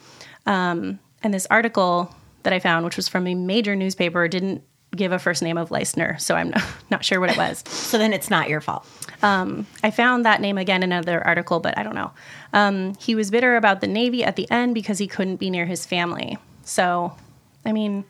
Um, 0.46 0.98
and 1.22 1.32
this 1.32 1.46
article 1.50 2.14
that 2.42 2.52
I 2.52 2.58
found, 2.58 2.84
which 2.84 2.96
was 2.96 3.08
from 3.08 3.26
a 3.26 3.34
major 3.34 3.74
newspaper, 3.74 4.28
didn't 4.28 4.62
give 4.94 5.10
a 5.12 5.18
first 5.18 5.42
name 5.42 5.56
of 5.58 5.70
Leistner, 5.70 6.20
so 6.20 6.34
I'm 6.36 6.50
not, 6.50 6.62
not 6.90 7.04
sure 7.04 7.18
what 7.20 7.30
it 7.30 7.36
was. 7.36 7.64
so 7.66 7.98
then 7.98 8.12
it's 8.12 8.30
not 8.30 8.48
your 8.48 8.60
fault. 8.60 8.86
Um, 9.22 9.66
I 9.82 9.90
found 9.90 10.24
that 10.24 10.40
name 10.40 10.58
again 10.58 10.82
in 10.82 10.92
another 10.92 11.24
article, 11.26 11.60
but 11.60 11.76
I 11.78 11.82
don't 11.82 11.94
know. 11.94 12.12
Um, 12.52 12.94
he 13.00 13.14
was 13.14 13.30
bitter 13.30 13.56
about 13.56 13.80
the 13.80 13.86
Navy 13.86 14.22
at 14.22 14.36
the 14.36 14.48
end 14.50 14.74
because 14.74 14.98
he 14.98 15.06
couldn't 15.06 15.36
be 15.36 15.50
near 15.50 15.66
his 15.66 15.86
family. 15.86 16.36
So, 16.62 17.16
I 17.64 17.72
mean, 17.72 18.04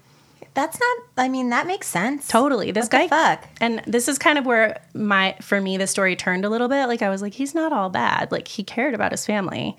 That's 0.54 0.78
not. 0.78 0.98
I 1.24 1.28
mean, 1.28 1.50
that 1.50 1.66
makes 1.66 1.86
sense. 1.88 2.28
totally. 2.28 2.70
This 2.70 2.84
What 2.84 2.92
guy, 2.92 3.08
fuck? 3.08 3.44
and 3.60 3.82
this 3.86 4.06
is 4.08 4.18
kind 4.18 4.38
of 4.38 4.46
where 4.46 4.80
my, 4.94 5.34
for 5.40 5.60
me, 5.60 5.76
the 5.76 5.86
story 5.88 6.14
turned 6.16 6.44
a 6.44 6.48
little 6.48 6.68
bit. 6.68 6.86
Like 6.86 7.02
I 7.02 7.08
was 7.10 7.22
like, 7.22 7.34
he's 7.34 7.54
not 7.54 7.72
all 7.72 7.90
bad. 7.90 8.30
Like 8.30 8.46
he 8.48 8.62
cared 8.62 8.94
about 8.94 9.10
his 9.12 9.26
family. 9.26 9.76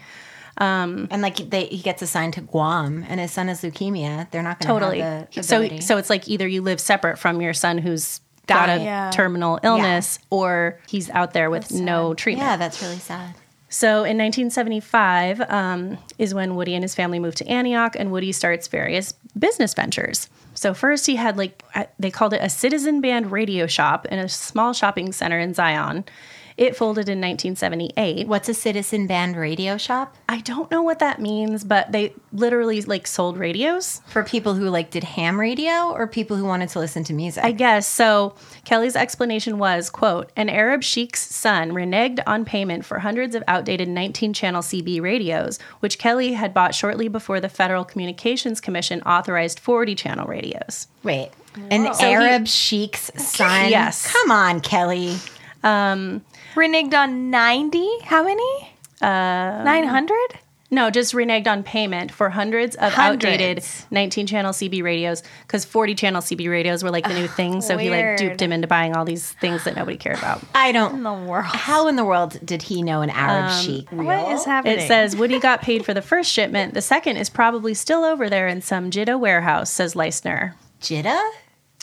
Um, 0.57 1.07
and 1.11 1.21
like 1.21 1.37
they, 1.49 1.65
he 1.65 1.77
gets 1.79 2.01
assigned 2.01 2.33
to 2.35 2.41
Guam, 2.41 3.05
and 3.09 3.19
his 3.19 3.31
son 3.31 3.47
has 3.49 3.61
leukemia. 3.61 4.29
They're 4.31 4.41
not 4.43 4.59
going 4.59 4.73
to 4.73 4.79
totally. 4.79 4.99
have 5.01 5.29
the 5.31 5.43
so, 5.43 5.57
ability. 5.57 5.81
so 5.81 5.97
it's 5.97 6.09
like 6.09 6.27
either 6.29 6.47
you 6.47 6.61
live 6.61 6.79
separate 6.79 7.19
from 7.19 7.41
your 7.41 7.53
son 7.53 7.77
who's 7.77 8.21
got 8.47 8.69
a 8.69 8.81
Yeah. 8.81 9.11
terminal 9.11 9.59
illness, 9.63 10.19
or 10.29 10.79
he's 10.87 11.09
out 11.09 11.33
there 11.33 11.49
with 11.49 11.71
no 11.73 12.13
treatment. 12.13 12.47
yeah, 12.47 12.55
that's 12.57 12.81
really 12.81 12.99
sad. 12.99 13.33
So 13.75 14.05
in 14.05 14.17
1975 14.17 15.41
um, 15.51 15.97
is 16.17 16.33
when 16.33 16.55
Woody 16.55 16.75
and 16.75 16.81
his 16.81 16.95
family 16.95 17.19
moved 17.19 17.39
to 17.39 17.45
Antioch, 17.45 17.97
and 17.99 18.09
Woody 18.09 18.31
starts 18.31 18.69
various 18.69 19.11
business 19.37 19.73
ventures. 19.73 20.29
So 20.53 20.73
first 20.73 21.05
he 21.05 21.17
had 21.17 21.35
like 21.35 21.61
they 21.99 22.09
called 22.09 22.31
it 22.33 22.41
a 22.41 22.47
citizen 22.47 23.01
band 23.01 23.33
radio 23.33 23.67
shop 23.67 24.05
in 24.05 24.17
a 24.17 24.29
small 24.29 24.71
shopping 24.71 25.11
center 25.11 25.37
in 25.37 25.53
Zion. 25.53 26.05
It 26.57 26.77
folded 26.77 27.09
in 27.09 27.19
1978. 27.19 28.29
What's 28.29 28.47
a 28.47 28.53
citizen 28.53 29.07
band 29.07 29.35
radio 29.35 29.75
shop? 29.77 30.15
I 30.29 30.39
don't 30.39 30.71
know 30.71 30.81
what 30.81 30.99
that 30.99 31.19
means, 31.19 31.65
but 31.65 31.91
they 31.91 32.13
literally 32.31 32.81
like 32.83 33.07
sold 33.07 33.37
radios 33.37 34.01
for 34.07 34.23
people 34.23 34.53
who 34.53 34.69
like 34.69 34.89
did 34.89 35.03
ham 35.03 35.37
radio 35.37 35.91
or 35.91 36.07
people 36.07 36.37
who 36.37 36.45
wanted 36.45 36.69
to 36.69 36.79
listen 36.79 37.03
to 37.05 37.13
music. 37.13 37.43
I 37.43 37.51
guess. 37.51 37.85
So 37.87 38.35
Kelly's 38.63 38.95
explanation 38.95 39.57
was, 39.57 39.89
quote, 39.89 40.31
an 40.37 40.47
Arab 40.47 40.81
sheik's 40.81 41.19
son 41.19 41.71
reneged 41.71 42.19
on 42.25 42.45
payment 42.45 42.85
for 42.85 42.99
hundreds 42.99 43.35
of 43.35 43.43
outdated 43.49 43.89
19-channel 43.89 44.61
CB 44.61 45.01
radios, 45.01 45.59
which 45.81 45.97
Kelly 45.99 46.33
had 46.33 46.53
bought 46.53 46.73
shortly 46.73 47.09
before 47.09 47.41
the 47.41 47.49
Federal 47.49 47.83
Communications 47.83 48.61
Commission 48.61 49.01
authorized 49.01 49.61
40-channel 49.61 50.25
radios. 50.25 50.87
Wait, 51.03 51.31
an 51.69 51.93
So 51.93 52.07
he- 52.07 52.13
Arab 52.13 52.47
sheik's 52.47 53.11
son? 53.21 53.69
Yes. 53.69 54.09
Come 54.09 54.31
on, 54.31 54.61
Kelly. 54.61 55.17
Um, 55.63 56.23
Reneged 56.55 56.93
on 56.93 57.29
90? 57.29 57.99
How 58.03 58.23
many? 58.23 58.71
Uh, 59.01 59.61
900? 59.63 60.17
No, 60.71 60.89
just 60.89 61.13
reneged 61.13 61.47
on 61.47 61.61
payment 61.63 62.11
for 62.11 62.29
hundreds 62.29 62.75
of 62.77 62.91
Hundreds. 62.91 63.25
outdated 63.25 63.63
19 63.91 64.25
channel 64.25 64.51
CB 64.51 64.81
radios 64.83 65.21
because 65.43 65.63
40 65.63 65.93
channel 65.95 66.21
CB 66.21 66.49
radios 66.49 66.83
were 66.83 66.89
like 66.89 67.07
the 67.07 67.13
new 67.13 67.27
thing. 67.27 67.61
So 67.61 67.77
he 67.77 67.89
like 67.89 67.99
weird. 67.99 68.17
duped 68.17 68.41
him 68.41 68.51
into 68.51 68.67
buying 68.67 68.95
all 68.95 69.05
these 69.05 69.31
things 69.33 69.63
that 69.65 69.75
nobody 69.75 69.95
cared 69.95 70.17
about. 70.17 70.41
I 70.55 70.71
don't. 70.71 70.95
In 70.95 71.03
the 71.03 71.13
world. 71.13 71.45
How 71.45 71.87
in 71.87 71.97
the 71.97 72.03
world 72.03 72.39
did 72.43 72.63
he 72.63 72.81
know 72.81 73.01
an 73.01 73.11
Arab 73.11 73.51
Um, 73.51 73.61
sheik? 73.61 73.89
What 73.91 74.31
is 74.33 74.43
happening? 74.43 74.79
It 74.79 74.87
says 74.87 75.15
Woody 75.15 75.39
got 75.39 75.61
paid 75.61 75.85
for 75.85 75.93
the 75.93 76.01
first 76.01 76.31
shipment. 76.31 76.73
The 76.73 76.81
second 76.81 77.17
is 77.17 77.29
probably 77.29 77.73
still 77.75 78.03
over 78.03 78.27
there 78.29 78.47
in 78.47 78.61
some 78.61 78.89
Jidda 78.89 79.19
warehouse, 79.19 79.69
says 79.69 79.93
Leistner. 79.93 80.55
Jidda? 80.81 81.19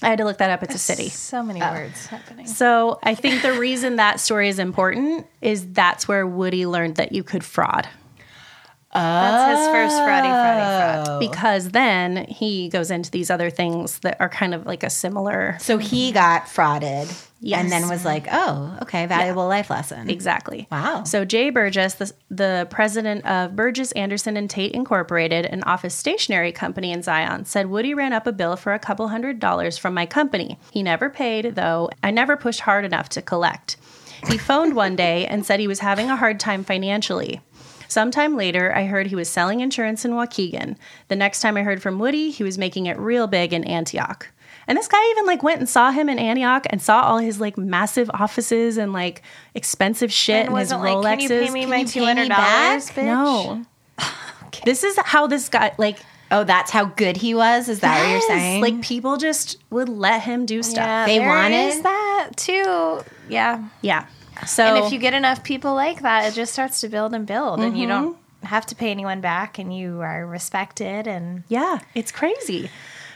I 0.03 0.09
had 0.09 0.19
to 0.19 0.25
look 0.25 0.39
that 0.39 0.51
up. 0.51 0.63
It's 0.63 0.75
a 0.75 0.79
city. 0.79 1.09
So 1.09 1.43
many 1.43 1.63
oh. 1.63 1.73
words 1.73 2.07
happening. 2.07 2.47
So 2.47 2.99
I 3.03 3.15
think 3.15 3.43
the 3.43 3.53
reason 3.53 3.97
that 3.97 4.21
story 4.21 4.49
is 4.49 4.59
important 4.59 5.27
is 5.41 5.73
that's 5.73 6.09
where 6.09 6.27
Woody 6.27 6.67
learned 6.67 6.97
that 6.97 7.13
you 7.13 7.23
could 7.23 7.45
fraud. 7.45 7.89
That's 8.93 9.59
his 9.61 9.69
first 9.69 9.97
fraudy, 9.97 10.29
fraudy, 10.29 11.05
Oh. 11.09 11.19
Because 11.19 11.71
then 11.71 12.27
he 12.29 12.69
goes 12.69 12.91
into 12.91 13.11
these 13.11 13.31
other 13.31 13.49
things 13.51 13.99
that 14.01 14.17
are 14.21 14.29
kind 14.29 14.55
of 14.55 14.67
like 14.67 14.83
a 14.83 14.91
similar. 14.91 15.57
So 15.61 15.79
he 15.79 16.13
got 16.13 16.45
frauded 16.47 17.11
Yes. 17.41 17.61
and 17.61 17.73
then 17.73 17.89
was 17.89 18.05
like, 18.05 18.29
oh, 18.31 18.79
okay, 18.83 19.07
valuable 19.07 19.49
life 19.49 19.69
lesson. 19.71 20.09
Exactly. 20.11 20.69
Wow. 20.71 21.03
So 21.05 21.25
Jay 21.25 21.51
Burgess, 21.51 21.95
the, 21.95 22.13
the 22.31 22.69
president 22.71 23.27
of 23.27 23.57
Burgess 23.57 23.91
Anderson 23.93 24.37
and 24.37 24.49
Tate 24.49 24.73
Incorporated, 24.73 25.47
an 25.47 25.63
office 25.65 25.95
stationery 25.95 26.53
company 26.53 26.93
in 26.93 27.03
Zion, 27.03 27.45
said 27.47 27.67
Woody 27.67 27.95
ran 27.95 28.13
up 28.13 28.27
a 28.29 28.33
bill 28.33 28.55
for 28.57 28.75
a 28.75 28.79
couple 28.79 29.09
hundred 29.09 29.41
dollars 29.41 29.77
from 29.77 29.93
my 29.95 30.07
company. 30.07 30.59
He 30.71 30.83
never 30.85 31.11
paid, 31.11 31.57
though. 31.57 31.91
I 32.03 32.11
never 32.13 32.37
pushed 32.37 32.61
hard 32.61 32.85
enough 32.85 33.09
to 33.11 33.23
collect. 33.23 33.77
He 34.29 34.39
phoned 34.39 34.77
one 34.77 34.95
day 34.95 35.27
and 35.27 35.45
said 35.45 35.59
he 35.59 35.67
was 35.67 35.81
having 35.81 36.09
a 36.11 36.17
hard 36.17 36.39
time 36.39 36.63
financially. 36.63 37.41
Sometime 37.93 38.37
later, 38.37 38.75
I 38.75 38.87
heard 38.87 39.07
he 39.09 39.15
was 39.15 39.29
selling 39.29 39.61
insurance 39.61 40.05
in 40.05 40.13
Waukegan. 40.13 40.77
The 41.09 41.17
next 41.17 41.41
time 41.41 41.57
I 41.59 41.63
heard 41.63 41.83
from 41.83 41.99
Woody, 41.99 42.31
he 42.31 42.43
was 42.43 42.57
making 42.57 42.87
it 42.87 42.99
real 42.99 43.27
big 43.27 43.53
in 43.53 43.65
Antioch. 43.65 44.29
And 44.67 44.79
this 44.79 44.89
guy 44.89 45.11
even 45.11 45.27
like 45.27 45.43
went 45.43 45.59
and 45.59 45.69
saw 45.69 45.91
him 45.91 46.09
in 46.09 46.19
Antioch 46.19 46.67
and 46.71 46.81
saw 46.81 47.03
all 47.03 47.19
his 47.19 47.39
like 47.41 47.59
massive 47.59 48.11
offices 48.15 48.79
and 48.79 48.93
like 48.95 49.23
expensive 49.55 50.11
shit 50.13 50.47
And 50.47 50.49
and, 50.49 50.59
his 50.59 50.73
wasn't 50.73 50.83
like, 50.83 50.95
Rolexes. 50.97 51.19
"Can 51.19 51.21
you 51.21 51.29
pay 51.47 51.51
me 51.51 51.67
my 51.67 51.77
you 51.81 51.87
pay 51.87 52.01
me 52.15 52.27
$200, 52.27 52.29
back? 52.29 52.81
bitch? 52.83 53.05
No. 53.05 53.65
This 54.65 54.85
is 54.85 54.97
how 54.99 55.27
this 55.27 55.49
guy 55.49 55.73
like 55.79 55.99
Oh, 56.31 56.45
that's 56.45 56.71
how 56.71 56.87
good 56.87 57.19
he 57.19 57.35
was? 57.35 57.69
Is 57.69 57.81
that 57.81 58.01
what 58.03 58.11
you're 58.11 58.21
saying? 58.23 58.63
Like 58.63 58.81
people 58.81 59.19
just 59.19 59.59
would 59.69 59.91
let 59.91 60.23
him 60.23 60.47
do 60.47 60.63
stuff. 60.63 60.79
Yeah, 60.79 61.05
They 61.07 61.19
there 61.19 61.29
wanted- 61.29 61.69
is 61.69 61.83
that 61.83 62.31
too. 62.37 63.01
Yeah. 63.29 63.65
Yeah. 63.83 64.07
So 64.47 64.65
and 64.65 64.85
if 64.85 64.93
you 64.93 64.99
get 64.99 65.15
enough 65.15 65.45
people 65.45 65.75
like 65.75 66.03
that, 66.03 66.31
it 66.31 66.35
just 66.35 66.53
starts 66.53 66.81
to 66.81 66.89
build 66.89 67.15
and 67.15 67.27
build, 67.27 67.61
and 67.61 67.77
you 67.79 67.87
don't 67.87 68.17
have 68.43 68.67
to 68.67 68.75
pay 68.75 68.91
anyone 68.91 69.21
back, 69.21 69.59
and 69.59 69.77
you 69.77 70.01
are 70.01 70.27
respected. 70.27 71.07
And 71.07 71.45
Yeah, 71.49 71.79
it's 71.95 72.13
crazy. 72.13 72.71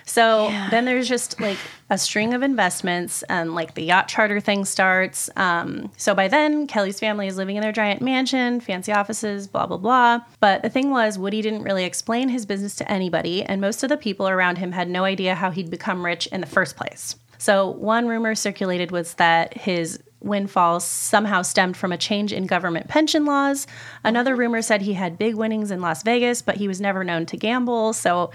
So 0.08 0.50
then 0.70 0.84
there's 0.84 1.08
just 1.08 1.40
like 1.40 1.58
a 1.90 1.98
string 1.98 2.32
of 2.32 2.42
investments, 2.42 3.24
and 3.24 3.56
like 3.56 3.74
the 3.74 3.82
yacht 3.82 4.06
charter 4.06 4.38
thing 4.38 4.64
starts. 4.64 5.28
Um, 5.34 5.90
so 5.96 6.14
by 6.14 6.28
then, 6.28 6.68
Kelly's 6.68 7.00
family 7.00 7.26
is 7.26 7.36
living 7.36 7.56
in 7.56 7.62
their 7.62 7.72
giant 7.72 8.00
mansion, 8.00 8.60
fancy 8.60 8.92
offices, 8.92 9.48
blah, 9.48 9.66
blah, 9.66 9.78
blah. 9.78 10.20
But 10.38 10.62
the 10.62 10.70
thing 10.70 10.90
was, 10.90 11.18
Woody 11.18 11.42
didn't 11.42 11.64
really 11.64 11.84
explain 11.84 12.28
his 12.28 12.46
business 12.46 12.76
to 12.76 12.90
anybody, 12.90 13.42
and 13.42 13.60
most 13.60 13.82
of 13.82 13.88
the 13.88 13.96
people 13.96 14.28
around 14.28 14.58
him 14.58 14.70
had 14.70 14.88
no 14.88 15.02
idea 15.02 15.34
how 15.34 15.50
he'd 15.50 15.70
become 15.70 16.04
rich 16.04 16.28
in 16.28 16.40
the 16.40 16.46
first 16.46 16.76
place. 16.76 17.16
So 17.38 17.70
one 17.70 18.06
rumor 18.06 18.34
circulated 18.34 18.92
was 18.92 19.14
that 19.14 19.54
his 19.56 20.00
windfall 20.26 20.80
somehow 20.80 21.42
stemmed 21.42 21.76
from 21.76 21.92
a 21.92 21.98
change 21.98 22.32
in 22.32 22.46
government 22.46 22.88
pension 22.88 23.24
laws. 23.24 23.66
Another 24.04 24.36
rumor 24.36 24.62
said 24.62 24.82
he 24.82 24.94
had 24.94 25.18
big 25.18 25.34
winnings 25.34 25.70
in 25.70 25.80
Las 25.80 26.02
Vegas, 26.02 26.42
but 26.42 26.56
he 26.56 26.68
was 26.68 26.80
never 26.80 27.04
known 27.04 27.26
to 27.26 27.36
gamble. 27.36 27.92
So 27.92 28.30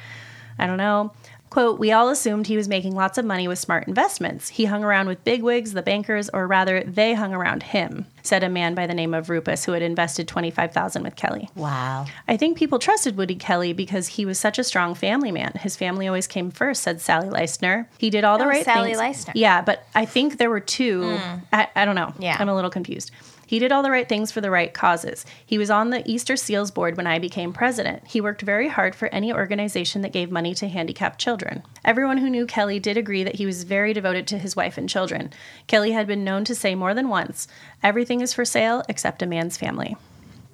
I 0.58 0.68
don't 0.68 0.78
know. 0.78 1.14
Quote, 1.52 1.78
we 1.80 1.92
all 1.92 2.10
assumed 2.10 2.48
he 2.48 2.56
was 2.58 2.68
making 2.70 2.96
lots 2.96 3.18
of 3.18 3.26
money 3.26 3.46
with 3.48 3.60
smart 3.60 3.86
investments. 3.88 4.48
He 4.50 4.66
hung 4.66 4.84
around 4.84 5.08
with 5.08 5.24
bigwigs, 5.24 5.74
the 5.74 5.82
bankers, 5.84 6.30
or 6.30 6.48
rather, 6.48 6.82
they 6.84 7.14
hung 7.14 7.34
around 7.34 7.62
him, 7.62 8.06
said 8.24 8.42
a 8.42 8.48
man 8.50 8.74
by 8.74 8.88
the 8.88 8.94
name 8.94 9.14
of 9.14 9.30
Rupus 9.30 9.66
who 9.66 9.74
had 9.74 9.82
invested 9.82 10.30
25000 10.30 11.04
with 11.04 11.16
Kelly. 11.18 11.50
wow. 11.56 12.06
I 12.28 12.38
think 12.38 12.58
people 12.58 12.80
trusted 12.80 13.18
Woody 13.18 13.36
Kelly 13.36 13.74
because 13.74 14.08
he 14.08 14.26
was 14.26 14.40
such 14.40 14.58
a 14.60 14.64
strong 14.64 14.96
family 14.96 15.30
man. 15.32 15.52
His 15.60 15.76
family 15.76 16.08
always 16.08 16.26
came 16.26 16.52
first, 16.52 16.84
said 16.84 17.02
Sally 17.02 17.28
Leistner. 17.28 17.86
He 17.98 18.10
did 18.10 18.24
all 18.24 18.38
the 18.38 18.46
Oh, 18.46 18.48
right 18.48 18.64
Sally 18.66 18.96
things. 18.96 19.00
Leistner. 19.26 19.34
Yeah, 19.36 19.62
but 19.62 19.86
I 19.94 20.06
think 20.06 20.38
there 20.38 20.50
were 20.50 20.62
two. 20.62 21.18
Hmm. 21.18 21.40
I, 21.52 21.68
I 21.76 21.84
don't 21.84 21.96
know. 21.96 22.14
Yeah. 22.18 22.38
I'm 22.40 22.48
a 22.48 22.56
little 22.56 22.72
confused. 22.72 23.12
He 23.52 23.60
did 23.60 23.74
all 23.74 23.84
the 23.84 23.92
right 23.92 24.08
things 24.08 24.32
for 24.32 24.40
the 24.40 24.50
right 24.50 24.74
causes. 24.74 25.26
He 25.46 25.58
was 25.58 25.70
on 25.70 25.90
the 25.90 26.10
Easter 26.10 26.38
Seals 26.38 26.72
board 26.72 26.96
when 26.96 27.06
I 27.06 27.20
became 27.20 27.52
president. 27.52 28.08
He 28.08 28.22
worked 28.22 28.44
very 28.44 28.70
hard 28.70 28.96
for 28.96 29.10
any 29.10 29.34
organization 29.34 30.04
that 30.04 30.14
gave 30.14 30.32
money 30.32 30.56
to 30.56 30.70
handicapped 30.70 31.20
children. 31.20 31.62
Everyone 31.84 32.20
who 32.20 32.30
knew 32.30 32.46
Kelly 32.46 32.80
did 32.80 32.96
agree 32.96 33.26
that 33.26 33.36
he 33.36 33.46
was 33.46 33.66
very 33.66 33.92
devoted 33.92 34.26
to 34.28 34.38
his 34.38 34.56
wife 34.56 34.78
and 34.78 34.88
children. 34.88 35.32
Kelly 35.68 35.92
had 35.92 36.08
been 36.08 36.24
known 36.24 36.46
to 36.46 36.56
say 36.56 36.76
more 36.76 36.94
than 36.94 37.10
once, 37.10 37.50
everything 37.84 38.22
is 38.22 38.34
for 38.34 38.46
sale 38.46 38.84
except 38.88 39.22
a 39.22 39.26
man's 39.26 39.58
family. 39.58 39.98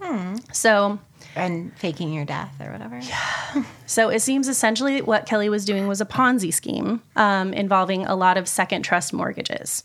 Hmm. 0.01 0.37
So 0.51 0.97
And 1.35 1.77
faking 1.77 2.11
your 2.11 2.25
death 2.25 2.55
or 2.59 2.71
whatever. 2.71 2.97
Yeah. 2.97 3.63
so 3.85 4.09
it 4.09 4.21
seems 4.23 4.47
essentially 4.47 5.03
what 5.03 5.27
Kelly 5.27 5.49
was 5.49 5.65
doing 5.65 5.87
was 5.87 6.01
a 6.01 6.05
Ponzi 6.05 6.51
scheme 6.51 7.03
um, 7.15 7.53
involving 7.53 8.07
a 8.07 8.15
lot 8.15 8.37
of 8.37 8.47
second 8.47 8.81
trust 8.81 9.13
mortgages. 9.13 9.83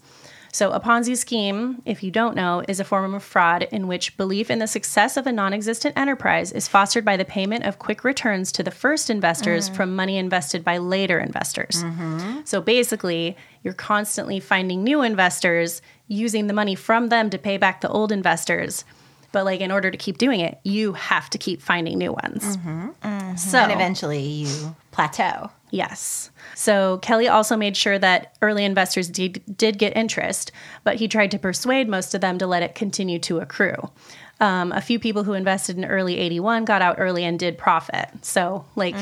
So, 0.55 0.71
a 0.71 0.81
Ponzi 0.81 1.17
scheme, 1.17 1.81
if 1.87 2.03
you 2.03 2.11
don't 2.11 2.37
know, 2.37 2.63
is 2.69 2.79
a 2.79 2.85
form 2.85 3.15
of 3.15 3.23
fraud 3.23 3.67
in 3.73 3.89
which 3.89 4.19
belief 4.19 4.51
in 4.51 4.59
the 4.59 4.67
success 4.67 5.17
of 5.17 5.27
a 5.27 5.33
non 5.33 5.55
existent 5.55 5.97
enterprise 5.97 6.53
is 6.53 6.69
fostered 6.69 7.07
by 7.07 7.17
the 7.17 7.25
payment 7.25 7.65
of 7.65 7.79
quick 7.79 8.05
returns 8.05 8.53
to 8.53 8.63
the 8.63 8.71
first 8.71 9.09
investors 9.09 9.67
mm-hmm. 9.67 9.77
from 9.77 9.97
money 9.97 10.19
invested 10.19 10.63
by 10.63 10.77
later 10.77 11.19
investors. 11.19 11.83
Mm-hmm. 11.83 12.41
So, 12.45 12.61
basically, 12.61 13.35
you're 13.63 13.73
constantly 13.73 14.41
finding 14.41 14.85
new 14.85 15.01
investors 15.01 15.81
using 16.07 16.49
the 16.49 16.55
money 16.55 16.75
from 16.75 17.09
them 17.09 17.31
to 17.31 17.39
pay 17.39 17.57
back 17.57 17.81
the 17.81 17.89
old 17.89 18.13
investors. 18.13 18.85
But, 19.33 19.47
like, 19.47 19.63
in 19.63 19.73
order 19.73 19.91
to 19.91 19.97
keep 19.97 20.19
doing 20.19 20.41
it, 20.41 20.61
you 20.65 20.93
have 20.93 21.31
to 21.31 21.39
keep 21.39 21.63
finding 21.63 21.97
new 21.97 22.13
ones. 22.13 22.59
Mm-hmm. 22.59 23.37
So, 23.37 23.59
and 23.59 23.73
eventually 23.73 24.21
you 24.21 24.77
plateau. 24.91 25.51
Yes. 25.73 26.31
So 26.55 26.99
Kelly 26.99 27.29
also 27.29 27.57
made 27.57 27.79
sure 27.79 27.99
that 27.99 28.37
early 28.43 28.63
investors 28.65 29.09
did, 29.09 29.43
did 29.57 29.79
get 29.79 29.97
interest, 29.97 30.53
but 30.85 30.97
he 30.97 31.09
tried 31.09 31.31
to 31.31 31.39
persuade 31.39 31.89
most 31.89 32.15
of 32.15 32.21
them 32.21 32.37
to 32.39 32.47
let 32.47 32.63
it 32.63 32.75
continue 32.75 33.19
to 33.21 33.39
accrue. 33.39 33.91
Um, 34.39 34.73
a 34.73 34.83
few 34.83 34.99
people 34.99 35.25
who 35.25 35.33
invested 35.33 35.79
in 35.79 35.85
early 35.87 36.19
81 36.19 36.67
got 36.67 36.83
out 36.83 36.97
early 36.99 37.25
and 37.25 37.39
did 37.39 37.57
profit. 37.57 38.09
So, 38.23 38.65
like, 38.77 38.97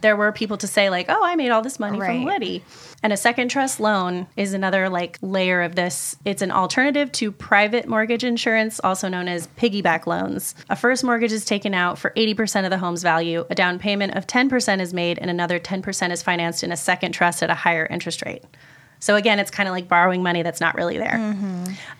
there 0.00 0.16
were 0.16 0.32
people 0.32 0.56
to 0.58 0.66
say, 0.66 0.88
like, 0.90 1.06
oh, 1.08 1.20
I 1.22 1.34
made 1.36 1.50
all 1.50 1.60
this 1.60 1.78
money 1.78 1.98
from 1.98 2.24
Right. 2.24 2.62
And 3.06 3.12
a 3.12 3.16
second 3.16 3.50
trust 3.50 3.78
loan 3.78 4.26
is 4.36 4.52
another, 4.52 4.88
like, 4.88 5.16
layer 5.22 5.62
of 5.62 5.76
this. 5.76 6.16
It's 6.24 6.42
an 6.42 6.50
alternative 6.50 7.12
to 7.12 7.30
private 7.30 7.86
mortgage 7.86 8.24
insurance, 8.24 8.80
also 8.82 9.08
known 9.08 9.28
as 9.28 9.46
piggyback 9.56 10.08
loans. 10.08 10.56
A 10.68 10.74
first 10.74 11.04
mortgage 11.04 11.30
is 11.30 11.44
taken 11.44 11.72
out 11.72 12.00
for 12.00 12.10
80% 12.16 12.64
of 12.64 12.70
the 12.70 12.78
home's 12.78 13.04
value, 13.04 13.46
a 13.48 13.54
down 13.54 13.78
payment 13.78 14.16
of 14.16 14.26
10% 14.26 14.80
is 14.80 14.92
made, 14.92 15.20
and 15.20 15.30
another 15.30 15.60
10% 15.60 16.10
is 16.10 16.20
financed 16.20 16.64
in 16.64 16.72
a 16.72 16.76
second 16.76 17.12
trust 17.12 17.44
at 17.44 17.48
a 17.48 17.54
higher 17.54 17.86
interest 17.86 18.24
rate. 18.26 18.42
So 19.06 19.14
again, 19.14 19.38
it's 19.38 19.52
kind 19.52 19.68
of 19.68 19.72
like 19.72 19.86
borrowing 19.86 20.24
money 20.24 20.42
that's 20.42 20.60
not 20.60 20.74
really 20.74 20.98
there. 20.98 21.14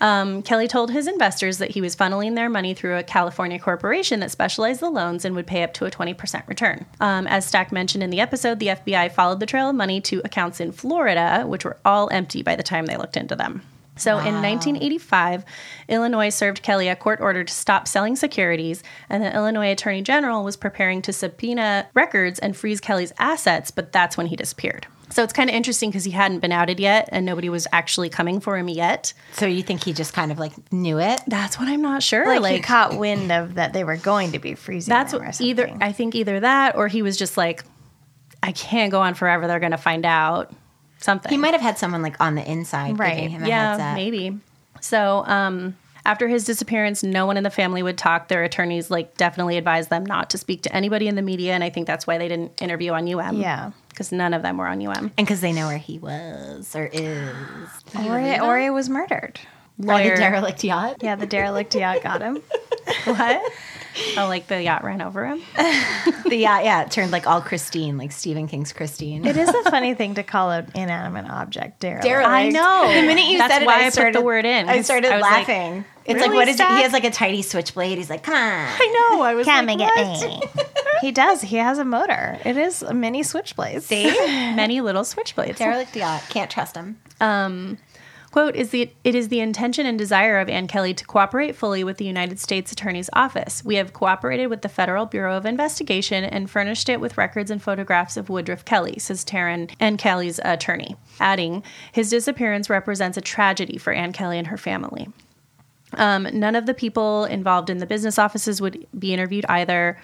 Um, 0.00 0.42
Kelly 0.42 0.66
told 0.66 0.90
his 0.90 1.06
investors 1.06 1.58
that 1.58 1.70
he 1.70 1.80
was 1.80 1.94
funneling 1.94 2.34
their 2.34 2.50
money 2.50 2.74
through 2.74 2.96
a 2.96 3.04
California 3.04 3.60
corporation 3.60 4.18
that 4.18 4.32
specialized 4.32 4.80
the 4.80 4.90
loans 4.90 5.24
and 5.24 5.36
would 5.36 5.46
pay 5.46 5.62
up 5.62 5.72
to 5.74 5.84
a 5.84 5.90
20% 5.90 6.48
return. 6.48 6.84
Um, 6.98 7.28
as 7.28 7.46
Stack 7.46 7.70
mentioned 7.70 8.02
in 8.02 8.10
the 8.10 8.18
episode, 8.18 8.58
the 8.58 8.66
FBI 8.66 9.12
followed 9.12 9.38
the 9.38 9.46
trail 9.46 9.70
of 9.70 9.76
money 9.76 10.00
to 10.00 10.20
accounts 10.24 10.58
in 10.58 10.72
Florida, 10.72 11.44
which 11.46 11.64
were 11.64 11.76
all 11.84 12.10
empty 12.10 12.42
by 12.42 12.56
the 12.56 12.64
time 12.64 12.86
they 12.86 12.96
looked 12.96 13.16
into 13.16 13.36
them. 13.36 13.62
So 13.94 14.18
in 14.18 14.42
1985, 14.42 15.44
Illinois 15.88 16.30
served 16.30 16.64
Kelly 16.64 16.88
a 16.88 16.96
court 16.96 17.20
order 17.20 17.44
to 17.44 17.54
stop 17.54 17.86
selling 17.86 18.16
securities, 18.16 18.82
and 19.08 19.22
the 19.22 19.32
Illinois 19.32 19.70
Attorney 19.70 20.02
General 20.02 20.42
was 20.42 20.56
preparing 20.56 21.02
to 21.02 21.12
subpoena 21.12 21.86
records 21.94 22.40
and 22.40 22.56
freeze 22.56 22.80
Kelly's 22.80 23.12
assets, 23.20 23.70
but 23.70 23.92
that's 23.92 24.16
when 24.16 24.26
he 24.26 24.34
disappeared. 24.34 24.88
So 25.10 25.22
it's 25.22 25.32
kind 25.32 25.48
of 25.48 25.54
interesting 25.54 25.90
because 25.90 26.04
he 26.04 26.10
hadn't 26.10 26.40
been 26.40 26.52
outed 26.52 26.80
yet 26.80 27.08
and 27.12 27.24
nobody 27.24 27.48
was 27.48 27.66
actually 27.72 28.08
coming 28.08 28.40
for 28.40 28.56
him 28.56 28.68
yet. 28.68 29.12
So 29.32 29.46
you 29.46 29.62
think 29.62 29.84
he 29.84 29.92
just 29.92 30.12
kind 30.12 30.32
of 30.32 30.38
like 30.38 30.52
knew 30.72 30.98
it? 30.98 31.20
That's 31.26 31.58
what 31.58 31.68
I'm 31.68 31.82
not 31.82 32.02
sure. 32.02 32.26
Like, 32.26 32.40
Like, 32.40 32.56
he 32.56 32.60
caught 32.60 32.98
wind 32.98 33.30
of 33.30 33.54
that 33.54 33.72
they 33.72 33.84
were 33.84 33.96
going 33.96 34.32
to 34.32 34.38
be 34.38 34.54
freezing. 34.54 34.90
that's 34.90 35.12
them 35.12 35.22
or 35.22 35.26
what, 35.26 35.40
either. 35.40 35.70
I 35.80 35.92
think 35.92 36.14
either 36.14 36.40
that 36.40 36.76
or 36.76 36.88
he 36.88 37.02
was 37.02 37.16
just 37.16 37.36
like, 37.36 37.64
I 38.42 38.52
can't 38.52 38.90
go 38.90 39.00
on 39.00 39.14
forever. 39.14 39.46
They're 39.46 39.60
going 39.60 39.72
to 39.72 39.78
find 39.78 40.04
out 40.04 40.52
something. 40.98 41.30
He 41.30 41.38
might 41.38 41.52
have 41.52 41.60
had 41.60 41.78
someone 41.78 42.02
like 42.02 42.20
on 42.20 42.34
the 42.34 42.48
inside 42.48 42.96
giving 42.96 43.30
him 43.30 43.44
a 43.44 43.48
yeah, 43.48 43.70
heads 43.70 43.82
up. 43.82 43.94
maybe. 43.94 44.38
So, 44.80 45.24
um, 45.26 45.76
after 46.04 46.28
his 46.28 46.44
disappearance, 46.44 47.02
no 47.02 47.26
one 47.26 47.36
in 47.36 47.42
the 47.42 47.50
family 47.50 47.82
would 47.82 47.98
talk. 47.98 48.28
Their 48.28 48.44
attorneys 48.44 48.90
like 48.90 49.16
definitely 49.16 49.56
advised 49.56 49.90
them 49.90 50.06
not 50.06 50.30
to 50.30 50.38
speak 50.38 50.62
to 50.62 50.74
anybody 50.74 51.08
in 51.08 51.16
the 51.16 51.22
media, 51.22 51.52
and 51.52 51.64
I 51.64 51.70
think 51.70 51.86
that's 51.86 52.06
why 52.06 52.16
they 52.16 52.28
didn't 52.28 52.62
interview 52.62 52.92
on 52.92 53.12
UM. 53.12 53.40
Yeah. 53.40 53.72
Because 53.96 54.12
none 54.12 54.34
of 54.34 54.42
them 54.42 54.58
were 54.58 54.66
on 54.66 54.86
UM, 54.86 54.94
and 54.94 55.12
because 55.16 55.40
they 55.40 55.54
know 55.54 55.68
where 55.68 55.78
he 55.78 55.98
was 55.98 56.76
or 56.76 56.84
is. 56.92 57.16
Ori, 57.96 58.38
Ori 58.38 58.68
was 58.68 58.90
murdered. 58.90 59.40
By 59.78 60.10
the 60.10 60.16
derelict 60.16 60.62
yacht? 60.64 60.98
Yeah, 61.00 61.16
the 61.16 61.26
derelict 61.26 61.74
yacht 61.74 62.02
got 62.02 62.20
him. 62.20 62.36
what? 63.04 63.52
Oh, 64.18 64.26
like 64.28 64.48
the 64.48 64.62
yacht 64.62 64.84
ran 64.84 65.00
over 65.00 65.24
him. 65.26 65.40
the 66.28 66.36
yacht, 66.36 66.64
yeah, 66.64 66.82
it 66.82 66.90
turned 66.90 67.10
like 67.10 67.26
all 67.26 67.40
Christine, 67.40 67.96
like 67.96 68.12
Stephen 68.12 68.48
King's 68.48 68.74
Christine. 68.74 69.24
It 69.26 69.38
is 69.38 69.48
a 69.48 69.62
funny 69.70 69.94
thing 69.94 70.14
to 70.16 70.22
call 70.22 70.50
an 70.50 70.70
inanimate 70.74 71.30
object 71.30 71.80
derelict. 71.80 72.04
Derelict. 72.04 72.28
I 72.30 72.48
know. 72.50 72.88
The 72.88 73.06
minute 73.06 73.24
you 73.30 73.38
That's 73.38 73.54
said 73.54 73.62
it, 73.62 73.66
why 73.66 73.76
I 73.76 73.80
I 73.80 73.84
put 73.84 73.92
started 73.94 74.14
the 74.14 74.22
word 74.22 74.44
in. 74.44 74.68
I 74.68 74.82
started 74.82 75.10
I 75.10 75.16
was 75.16 75.22
like, 75.22 75.48
laughing. 75.48 75.84
It's 76.06 76.14
really, 76.14 76.28
like 76.28 76.34
what 76.34 76.48
is 76.48 76.60
it? 76.60 76.66
He 76.66 76.82
has 76.82 76.92
like 76.92 77.04
a 77.04 77.10
tiny 77.10 77.42
switchblade. 77.42 77.98
He's 77.98 78.10
like, 78.10 78.22
come 78.22 78.34
on. 78.34 78.40
I 78.40 79.08
know. 79.10 79.22
I 79.22 79.34
was 79.34 79.46
Come 79.46 79.66
like, 79.66 79.80
and 79.80 79.80
get 79.80 79.92
what? 79.96 80.56
me. 80.56 80.64
he 81.00 81.12
does. 81.12 81.42
He 81.42 81.56
has 81.56 81.78
a 81.78 81.84
motor. 81.84 82.38
It 82.44 82.56
is 82.56 82.82
a 82.82 82.94
mini 82.94 83.22
switchblade. 83.22 83.82
See? 83.82 84.06
Many 84.54 84.80
little 84.80 85.02
switchblades. 85.02 85.56
Derelict 85.56 85.96
yacht. 85.96 86.22
Can't 86.28 86.50
trust 86.50 86.76
him. 86.76 86.98
Um, 87.20 87.78
quote 88.30 88.54
is 88.54 88.70
the 88.70 88.90
it 89.02 89.14
is 89.14 89.28
the 89.28 89.40
intention 89.40 89.86
and 89.86 89.98
desire 89.98 90.38
of 90.38 90.48
Ann 90.48 90.68
Kelly 90.68 90.92
to 90.94 91.04
cooperate 91.06 91.56
fully 91.56 91.82
with 91.82 91.96
the 91.96 92.04
United 92.04 92.38
States 92.38 92.70
Attorney's 92.70 93.10
Office. 93.14 93.64
We 93.64 93.76
have 93.76 93.92
cooperated 93.92 94.48
with 94.48 94.62
the 94.62 94.68
Federal 94.68 95.06
Bureau 95.06 95.36
of 95.36 95.46
Investigation 95.46 96.22
and 96.22 96.50
furnished 96.50 96.88
it 96.88 97.00
with 97.00 97.16
records 97.16 97.50
and 97.50 97.62
photographs 97.62 98.16
of 98.16 98.28
Woodruff 98.28 98.64
Kelly, 98.64 98.98
says 98.98 99.24
Taryn 99.24 99.70
Ann 99.80 99.96
Kelly's 99.96 100.38
attorney, 100.44 100.96
adding, 101.18 101.62
his 101.92 102.10
disappearance 102.10 102.68
represents 102.68 103.16
a 103.16 103.22
tragedy 103.22 103.78
for 103.78 103.92
Ann 103.92 104.12
Kelly 104.12 104.38
and 104.38 104.48
her 104.48 104.58
family. 104.58 105.08
Um, 105.96 106.28
none 106.32 106.54
of 106.54 106.66
the 106.66 106.74
people 106.74 107.24
involved 107.24 107.70
in 107.70 107.78
the 107.78 107.86
business 107.86 108.18
offices 108.18 108.60
would 108.60 108.86
be 108.98 109.12
interviewed 109.12 109.46
either. 109.48 109.98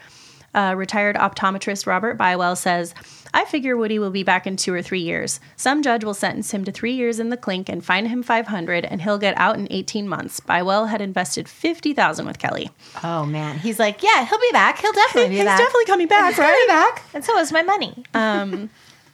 Uh, 0.55 0.75
retired 0.77 1.17
optometrist 1.17 1.87
Robert 1.87 2.19
Bywell 2.19 2.55
says, 2.57 2.95
I 3.33 3.47
figure 3.47 3.75
Woody 3.75 3.99
will 3.99 4.11
be 4.11 4.23
back 4.23 4.47
in 4.47 4.57
two 4.57 4.75
or 4.75 4.83
three 4.83 5.01
years. 5.01 5.41
Some 5.57 5.83
judge 5.83 6.05
will 6.05 6.13
sentence 6.13 6.51
him 6.51 6.63
to 6.67 6.71
three 6.73 6.93
years 6.93 7.19
in 7.19 7.31
the 7.31 7.39
clink 7.39 7.71
and 7.71 7.83
fine 7.83 8.05
him 8.05 8.23
500 8.23 8.85
and 8.85 9.01
he'll 9.01 9.17
get 9.17 9.35
out 9.39 9.57
in 9.57 9.67
18 9.71 10.07
months. 10.07 10.41
Bywell 10.41 10.87
had 10.89 11.01
invested 11.01 11.49
50000 11.49 12.27
with 12.27 12.39
Kelly. 12.39 12.69
Oh 13.03 13.25
man, 13.25 13.61
he's 13.61 13.79
like, 13.79 14.03
yeah, 14.03 14.27
he'll 14.27 14.39
be 14.39 14.51
back. 14.53 14.79
He'll 14.79 14.93
definitely 14.93 15.31
be 15.31 15.37
He's 15.37 15.45
back. 15.47 15.57
definitely 15.59 15.87
coming 15.87 16.09
back, 16.09 16.27
He's 16.35 16.37
coming 16.37 16.51
right? 16.51 16.67
back. 16.69 17.03
And 17.15 17.25
so 17.25 17.39
is 17.39 17.51
my 17.51 17.63
money. 17.63 18.05
Um, 18.13 18.69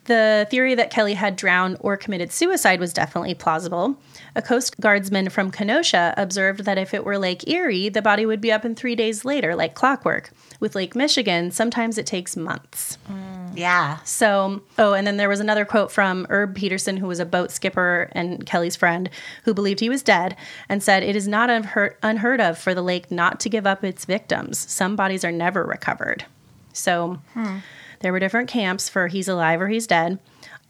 the 0.08 0.46
theory 0.50 0.74
that 0.74 0.90
Kelly 0.90 1.14
had 1.14 1.36
drowned 1.36 1.76
or 1.80 1.96
committed 1.96 2.32
suicide 2.32 2.80
was 2.80 2.92
definitely 2.92 3.34
plausible. 3.34 3.96
A 4.34 4.42
Coast 4.42 4.80
Guardsman 4.80 5.28
from 5.28 5.50
Kenosha 5.50 6.14
observed 6.16 6.64
that 6.64 6.78
if 6.78 6.94
it 6.94 7.04
were 7.04 7.18
Lake 7.18 7.46
Erie, 7.48 7.88
the 7.88 8.02
body 8.02 8.26
would 8.26 8.40
be 8.40 8.50
up 8.50 8.64
in 8.64 8.74
three 8.74 8.96
days 8.96 9.24
later, 9.24 9.54
like 9.54 9.74
clockwork. 9.74 10.30
With 10.60 10.74
Lake 10.74 10.96
Michigan, 10.96 11.50
sometimes 11.50 11.98
it 11.98 12.06
takes 12.06 12.36
months. 12.36 12.98
Mm. 13.08 13.56
Yeah. 13.56 13.98
So, 14.04 14.62
oh, 14.78 14.94
and 14.94 15.06
then 15.06 15.18
there 15.18 15.28
was 15.28 15.40
another 15.40 15.64
quote 15.64 15.92
from 15.92 16.26
Herb 16.30 16.54
Peterson, 16.54 16.96
who 16.96 17.06
was 17.06 17.20
a 17.20 17.26
boat 17.26 17.50
skipper 17.50 18.08
and 18.12 18.44
Kelly's 18.46 18.76
friend, 18.76 19.10
who 19.44 19.54
believed 19.54 19.80
he 19.80 19.88
was 19.88 20.02
dead, 20.02 20.36
and 20.68 20.82
said, 20.82 21.02
It 21.02 21.16
is 21.16 21.28
not 21.28 21.50
unheard, 21.50 21.96
unheard 22.02 22.40
of 22.40 22.58
for 22.58 22.74
the 22.74 22.82
lake 22.82 23.10
not 23.10 23.38
to 23.40 23.48
give 23.48 23.66
up 23.66 23.84
its 23.84 24.04
victims. 24.04 24.58
Some 24.58 24.96
bodies 24.96 25.24
are 25.24 25.32
never 25.32 25.64
recovered. 25.64 26.24
So, 26.72 27.20
hmm. 27.34 27.58
There 28.00 28.12
were 28.12 28.20
different 28.20 28.48
camps 28.48 28.88
for 28.88 29.08
he's 29.08 29.28
alive 29.28 29.60
or 29.60 29.68
he's 29.68 29.86
dead. 29.86 30.18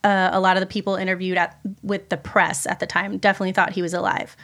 Uh, 0.05 0.31
a 0.33 0.41
lot 0.41 0.57
of 0.57 0.61
the 0.61 0.66
people 0.66 0.95
interviewed 0.95 1.37
at, 1.37 1.59
with 1.83 2.09
the 2.09 2.16
press 2.16 2.66
at 2.66 2.79
the 2.81 2.87
time 2.87 3.18
definitely 3.18 3.53
thought 3.53 3.72
he 3.72 3.83
was 3.83 3.93
alive. 3.95 4.37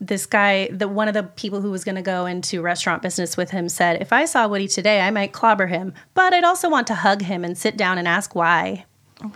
This 0.00 0.26
guy, 0.26 0.68
the 0.72 0.88
one 0.88 1.08
of 1.08 1.14
the 1.14 1.22
people 1.22 1.60
who 1.60 1.70
was 1.70 1.84
going 1.84 1.94
to 1.94 2.02
go 2.02 2.26
into 2.26 2.60
restaurant 2.62 3.00
business 3.02 3.36
with 3.36 3.50
him, 3.50 3.68
said, 3.68 4.02
"If 4.02 4.12
I 4.12 4.24
saw 4.24 4.48
Woody 4.48 4.66
today, 4.66 5.00
I 5.00 5.10
might 5.10 5.32
clobber 5.32 5.66
him, 5.66 5.94
but 6.14 6.32
I'd 6.34 6.44
also 6.44 6.68
want 6.68 6.86
to 6.88 6.94
hug 6.94 7.22
him 7.22 7.44
and 7.44 7.56
sit 7.56 7.76
down 7.76 7.96
and 7.98 8.08
ask 8.08 8.34
why." 8.34 8.86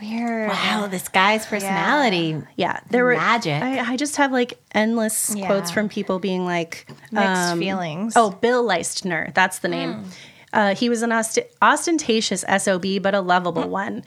Weird. 0.01 0.49
Wow, 0.51 0.89
this 0.91 1.09
guy's 1.09 1.47
personality. 1.47 2.43
Yeah, 2.57 2.81
there 2.91 3.05
were 3.05 3.15
Magic. 3.15 3.63
I, 3.63 3.93
I 3.93 3.97
just 3.97 4.17
have 4.17 4.33
like 4.33 4.59
endless 4.73 5.33
Yeah. 5.35 5.47
quotes 5.47 5.71
from 5.71 5.89
people 5.89 6.19
being 6.19 6.45
like 6.45 6.87
um, 7.17 7.25
Mixed 7.25 7.59
feelings. 7.59 8.13
Oh, 8.17 8.31
Bill 8.33 8.65
Leistner, 8.67 9.33
that's 9.35 9.61
the 9.61 9.69
name. 9.69 10.05
Uh, 10.53 10.75
he 10.75 10.89
was 10.89 11.03
an 11.03 11.13
ost- 11.13 11.39
ostentatious 11.61 12.45
sob, 12.59 12.85
but 13.03 13.15
a 13.15 13.21
lovable 13.21 13.69
one. 13.69 14.05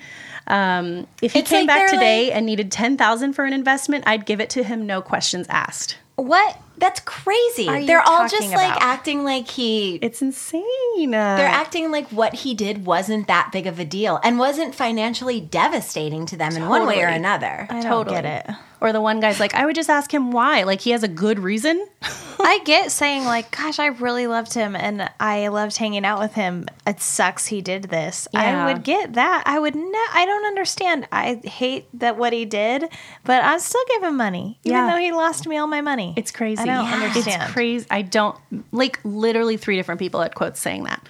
Um, 0.47 1.07
if 1.21 1.33
he 1.33 1.39
It's 1.39 1.49
came 1.49 1.67
like 1.67 1.75
back 1.77 1.89
today 1.91 2.31
and 2.31 2.45
needed 2.45 2.71
ten 2.71 2.97
thousand 2.97 3.33
for 3.33 3.45
an 3.45 3.53
investment, 3.53 4.03
I'd 4.07 4.25
give 4.25 4.41
it 4.41 4.49
to 4.51 4.63
him, 4.63 4.85
no 4.85 5.01
questions 5.01 5.47
asked. 5.49 5.97
What? 6.15 6.57
That's 6.77 6.99
crazy. 7.01 7.85
They're 7.85 8.01
all 8.01 8.27
just 8.27 8.51
like 8.51 8.81
acting 8.81 9.23
like 9.23 9.47
he. 9.47 9.95
It's 9.97 10.21
insane. 10.21 11.11
They're 11.11 11.47
acting 11.47 11.91
like 11.91 12.07
what 12.09 12.33
he 12.33 12.55
did 12.55 12.85
wasn't 12.85 13.27
that 13.27 13.49
big 13.51 13.67
of 13.67 13.79
a 13.79 13.85
deal 13.85 14.19
and 14.23 14.39
wasn't 14.39 14.73
financially 14.73 15.39
devastating 15.39 16.25
to 16.27 16.37
them 16.37 16.55
in 16.55 16.67
one 16.67 16.87
way 16.87 17.03
or 17.03 17.07
another. 17.07 17.67
I 17.69 17.81
don't 17.81 18.07
get 18.07 18.25
it. 18.25 18.55
Or 18.81 18.91
the 18.91 18.99
one 19.01 19.19
guy's 19.19 19.39
like, 19.39 19.53
I 19.53 19.65
would 19.67 19.75
just 19.75 19.91
ask 19.91 20.11
him 20.11 20.31
why. 20.31 20.63
Like 20.63 20.81
he 20.81 20.89
has 20.89 21.03
a 21.03 21.07
good 21.07 21.37
reason. 21.39 21.85
I 22.39 22.59
get 22.65 22.91
saying 22.91 23.25
like, 23.25 23.55
"Gosh, 23.55 23.77
I 23.77 23.85
really 23.85 24.25
loved 24.25 24.55
him, 24.55 24.75
and 24.75 25.07
I 25.19 25.49
loved 25.49 25.77
hanging 25.77 26.03
out 26.03 26.19
with 26.19 26.33
him." 26.33 26.65
It 26.87 26.99
sucks 26.99 27.45
he 27.45 27.61
did 27.61 27.83
this. 27.83 28.27
Yeah. 28.33 28.65
I 28.67 28.73
would 28.73 28.83
get 28.83 29.13
that. 29.13 29.43
I 29.45 29.59
would. 29.59 29.75
Ne- 29.75 29.83
I 30.13 30.25
don't 30.25 30.45
understand. 30.47 31.07
I 31.11 31.35
hate 31.43 31.85
that 31.99 32.17
what 32.17 32.33
he 32.33 32.45
did, 32.45 32.85
but 33.23 33.43
I'd 33.43 33.61
still 33.61 33.83
give 33.91 34.01
him 34.01 34.17
money, 34.17 34.57
even 34.63 34.75
Yeah. 34.79 34.91
though 34.91 34.97
he 34.99 35.11
lost 35.11 35.45
me 35.47 35.57
all 35.57 35.67
my 35.67 35.81
money. 35.81 36.15
It's 36.17 36.31
crazy. 36.31 36.63
I 36.63 36.65
don't 36.65 36.85
Yeah. 36.85 36.93
understand. 37.05 37.43
It's 37.43 37.51
crazy. 37.51 37.85
I 37.91 38.01
don't 38.01 38.35
like 38.71 38.99
literally 39.03 39.57
three 39.57 39.75
different 39.75 39.99
people 39.99 40.21
had 40.21 40.33
quotes 40.33 40.59
saying 40.59 40.85
that. 40.85 41.07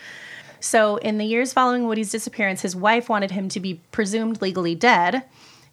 So 0.59 0.97
in 0.97 1.17
the 1.17 1.25
years 1.25 1.53
following 1.53 1.87
Woody's 1.87 2.11
disappearance, 2.11 2.61
his 2.61 2.75
wife 2.75 3.07
wanted 3.07 3.31
him 3.31 3.47
to 3.49 3.59
be 3.61 3.79
presumed 3.91 4.41
legally 4.41 4.75
dead, 4.75 5.23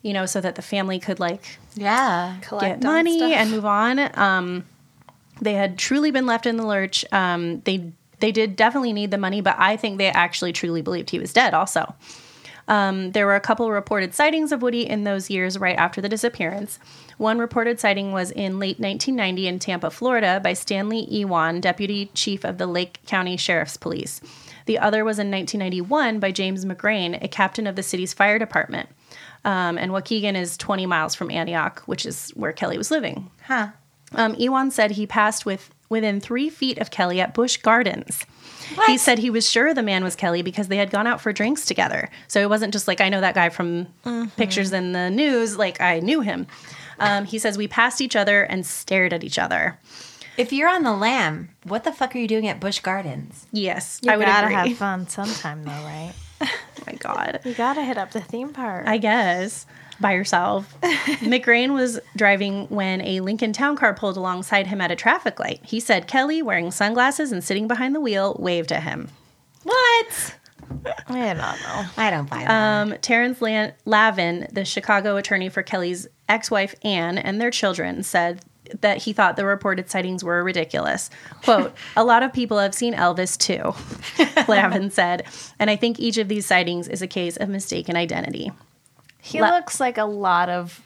you 0.03 0.13
know, 0.13 0.27
so 0.27 0.41
that 0.41 0.55
the 0.55 0.63
family 0.63 0.99
could 0.99 1.21
like 1.21 1.59
Yeah. 1.75 2.37
Collect 2.43 2.81
get 2.81 2.89
money 2.89 3.19
stuff. 3.19 3.33
and 3.33 3.51
move 3.51 3.65
on. 3.65 4.19
Um, 4.19 4.65
they 5.41 5.55
had 5.55 5.79
truly 5.79 6.11
been 6.11 6.27
left 6.27 6.47
in 6.47 6.57
the 6.57 6.67
lurch. 6.67 7.05
Um, 7.13 7.61
they 7.61 7.93
they 8.21 8.33
did 8.33 8.57
definitely 8.57 8.93
need 8.93 9.13
the 9.13 9.19
money, 9.19 9.41
but 9.41 9.55
I 9.59 9.77
think 9.77 9.99
they 9.99 10.09
actually 10.09 10.53
truly 10.53 10.83
believed 10.83 11.11
he 11.11 11.21
was 11.21 11.33
dead. 11.33 11.55
Also, 11.55 11.95
um, 12.67 13.13
there 13.13 13.27
were 13.27 13.37
a 13.37 13.41
couple 13.41 13.71
reported 13.71 14.13
sightings 14.15 14.51
of 14.51 14.61
Woody 14.61 14.87
in 14.87 15.05
those 15.05 15.31
years 15.31 15.57
right 15.57 15.77
after 15.77 16.01
the 16.01 16.09
disappearance. 16.09 16.81
One 17.17 17.39
reported 17.39 17.79
sighting 17.81 18.13
was 18.13 18.31
in 18.33 18.59
late 18.59 18.81
1990 18.81 19.47
in 19.47 19.59
Tampa, 19.59 19.91
Florida, 19.91 20.41
by 20.43 20.53
Stanley 20.53 21.05
Ewan, 21.09 21.61
deputy 21.61 22.11
chief 22.13 22.45
of 22.45 22.59
the 22.59 22.67
Lake 22.67 22.99
County 23.07 23.37
Sheriff's 23.37 23.77
Police. 23.77 24.21
The 24.67 24.79
other 24.79 25.05
was 25.05 25.19
in 25.19 25.31
1991 25.31 26.19
by 26.19 26.31
James 26.31 26.65
McGrain, 26.65 27.23
a 27.23 27.29
captain 27.29 27.67
of 27.67 27.77
the 27.77 27.83
city's 27.83 28.13
fire 28.13 28.39
department. 28.39 28.89
Um, 29.45 29.79
and 29.79 29.93
Waukegan 29.93 30.35
is 30.35 30.57
20 30.57 30.87
miles 30.87 31.15
from 31.15 31.31
Antioch, 31.31 31.83
which 31.87 32.05
is 32.05 32.31
where 32.31 32.53
Kelly 32.53 32.77
was 32.79 32.91
living. 32.91 33.31
Huh. 33.45 33.69
Um, 34.15 34.35
Ewan 34.37 34.71
said 34.71 34.93
he 34.93 35.07
passed 35.07 35.45
with 35.47 35.71
within 35.89 36.21
three 36.21 36.51
feet 36.51 36.79
of 36.79 36.91
Kelly 36.91 37.21
at 37.21 37.35
Busch 37.35 37.57
Gardens. 37.59 38.25
He 38.87 38.99
said 38.99 39.19
he 39.19 39.31
was 39.31 39.49
sure 39.49 39.73
the 39.73 39.83
man 39.83 40.05
was 40.05 40.15
Kelly 40.15 40.43
because 40.43 40.69
they 40.69 40.77
had 40.77 40.91
gone 40.91 41.07
out 41.07 41.21
for 41.23 41.33
drinks 41.33 41.65
together. 41.65 42.11
So 42.27 42.41
it 42.41 42.51
wasn't 42.51 42.75
just 42.75 42.87
like 42.87 43.01
I 43.01 43.09
know 43.09 43.21
that 43.23 43.35
guy 43.35 43.49
from 43.49 43.87
pictures 44.37 44.73
in 44.73 44.93
the 44.93 45.09
news. 45.09 45.57
Like 45.57 45.81
I 45.81 46.01
knew 46.01 46.21
him. 46.21 46.47
Um, 46.99 47.25
he 47.25 47.39
says 47.39 47.57
we 47.57 47.69
passed 47.69 48.01
each 48.03 48.17
other 48.17 48.43
and 48.43 48.67
stared 48.67 49.13
at 49.15 49.25
each 49.25 49.39
other. 49.39 49.79
If 50.37 50.53
you're 50.53 50.69
on 50.69 50.83
the 50.83 50.93
lam, 50.93 51.49
what 51.65 51.85
the 51.85 51.93
fuck 51.93 52.15
are 52.15 52.19
you 52.19 52.29
doing 52.29 52.47
at 52.47 52.61
Busch 52.61 52.81
Gardens? 52.81 53.47
Yes, 53.53 53.99
You 54.03 54.13
I 54.13 54.17
would 54.17 54.27
gotta 54.27 54.47
agree. 54.49 54.57
have 54.71 54.79
fun 54.79 55.09
sometime, 55.09 55.65
though, 55.65 55.71
right? 55.71 56.13
Oh 56.41 56.47
my 56.87 56.93
god. 56.95 57.41
You 57.45 57.55
gotta 57.55 57.83
hit 57.83 57.99
up 57.99 58.13
the 58.13 58.21
theme 58.21 58.53
park. 58.53 58.87
I 58.87 58.99
guess 58.99 59.67
by 60.01 60.13
yourself. 60.13 60.77
McGrain 60.83 61.73
was 61.75 61.99
driving 62.17 62.67
when 62.69 63.01
a 63.01 63.21
Lincoln 63.21 63.53
Town 63.53 63.77
car 63.77 63.95
pulled 63.95 64.17
alongside 64.17 64.69
him 64.69 64.81
at 64.81 64.91
a 64.91 64.97
traffic 64.97 65.41
light. 65.41 65.61
He 65.65 65.81
said 65.81 66.07
Kelly, 66.07 66.41
wearing 66.43 66.71
sunglasses 66.71 67.33
and 67.33 67.43
sitting 67.43 67.67
behind 67.67 67.95
the 67.95 68.01
wheel, 68.01 68.37
waved 68.39 68.71
at 68.73 68.85
him. 68.85 69.09
What? 69.65 70.37
I 71.09 71.35
don't 71.35 71.37
know. 71.39 71.85
I 71.97 72.11
don't 72.11 72.29
buy 72.31 72.45
that. 72.45 72.83
Um, 72.83 72.95
Terrence 73.01 73.41
Lan- 73.41 73.73
Lavin, 73.87 74.47
the 74.53 74.65
Chicago 74.65 75.17
attorney 75.17 75.49
for 75.49 75.63
Kelly's 75.63 76.07
ex 76.29 76.51
wife 76.51 76.75
Anne 76.83 77.19
and 77.19 77.41
their 77.41 77.51
children, 77.51 78.03
said 78.03 78.41
that 78.81 78.99
he 78.99 79.13
thought 79.13 79.37
the 79.37 79.45
reported 79.45 79.91
sightings 79.91 80.23
were 80.25 80.43
ridiculous. 80.45 81.11
Quote, 81.45 81.75
a 81.97 82.05
lot 82.05 82.23
of 82.23 82.33
people 82.33 82.59
have 82.59 82.75
seen 82.75 82.95
Elvis 82.95 83.37
too, 83.39 83.75
Lavin 84.51 84.91
said, 84.91 85.25
and 85.59 85.69
I 85.71 85.77
think 85.77 85.99
each 85.99 86.19
of 86.19 86.29
these 86.29 86.47
sightings 86.47 86.89
is 86.89 87.03
a 87.03 87.07
case 87.07 87.37
of 87.37 87.49
mistaken 87.49 87.97
identity. 87.97 88.53
He 89.21 89.41
Le- 89.41 89.49
looks 89.49 89.81
like 89.81 89.99
a 89.99 90.05
lot 90.05 90.49
of 90.49 90.81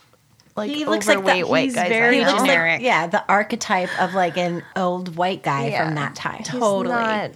like 0.57 0.71
he 0.71 0.85
looks 0.85 1.07
like 1.07 1.19
the, 1.25 1.43
white 1.45 1.65
he's 1.65 1.75
guys. 1.75 1.89
Very 1.89 2.23
I 2.23 2.31
know. 2.33 2.39
generic. 2.39 2.83
yeah, 2.83 3.07
the 3.07 3.25
archetype 3.29 3.89
of 4.01 4.15
like 4.15 4.37
an 4.37 4.63
old 4.77 5.17
white 5.17 5.43
guy 5.43 5.69
Yeah. 5.69 5.85
from 5.87 5.95
that 5.95 6.15
time. 6.15 6.39
He's 6.39 6.49
Totally. 6.49 6.95
not 6.95 7.31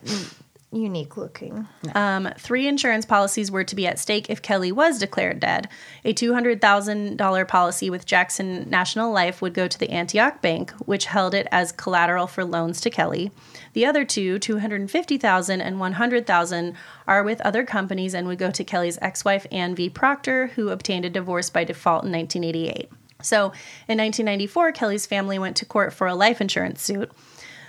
unique 0.73 1.17
looking. 1.17 1.67
Um, 1.95 2.29
three 2.39 2.67
insurance 2.67 3.07
policies 3.07 3.51
were 3.51 3.65
to 3.65 3.77
be 3.77 3.87
at 3.87 3.99
stake 3.99 4.29
if 4.29 4.43
Kelly 4.43 4.73
was 4.73 4.99
declared 4.99 5.41
dead. 5.41 5.69
A 6.05 6.13
$200,000 6.13 7.49
policy 7.49 7.91
with 7.91 8.07
Jackson 8.07 8.69
National 8.69 9.13
Life 9.13 9.41
would 9.41 9.55
go 9.55 9.69
to 9.69 9.79
the 9.79 9.91
Antioch 9.91 10.43
Bank, 10.43 10.73
which 10.85 11.07
held 11.07 11.35
it 11.35 11.47
as 11.51 11.73
collateral 11.73 12.27
for 12.27 12.45
loans 12.45 12.81
to 12.83 12.91
Kelly. 12.91 13.31
The 13.73 13.87
other 13.87 14.05
two, 14.05 14.39
$250,000 14.39 15.61
and 15.61 15.77
$100,000, 15.77 16.75
are 17.07 17.23
with 17.23 17.41
other 17.43 17.65
companies 17.65 18.15
and 18.15 18.27
would 18.27 18.39
go 18.39 18.51
to 18.51 18.65
Kelly's 18.65 18.99
ex 19.01 19.25
wife, 19.25 19.47
Ann 19.53 19.75
V. 19.75 19.89
Proctor, 19.89 20.49
who 20.49 20.71
obtained 20.71 21.05
a 21.05 21.11
divorce 21.11 21.51
by 21.51 21.65
default 21.65 22.05
in 22.05 22.13
1988. 22.13 22.91
So 23.23 23.47
in 23.89 23.99
1994, 23.99 24.73
Kelly's 24.73 25.07
family 25.07 25.39
went 25.39 25.57
to 25.57 25.65
court 25.65 25.93
for 25.93 26.07
a 26.07 26.15
life 26.15 26.41
insurance 26.41 26.83
suit. 26.83 27.11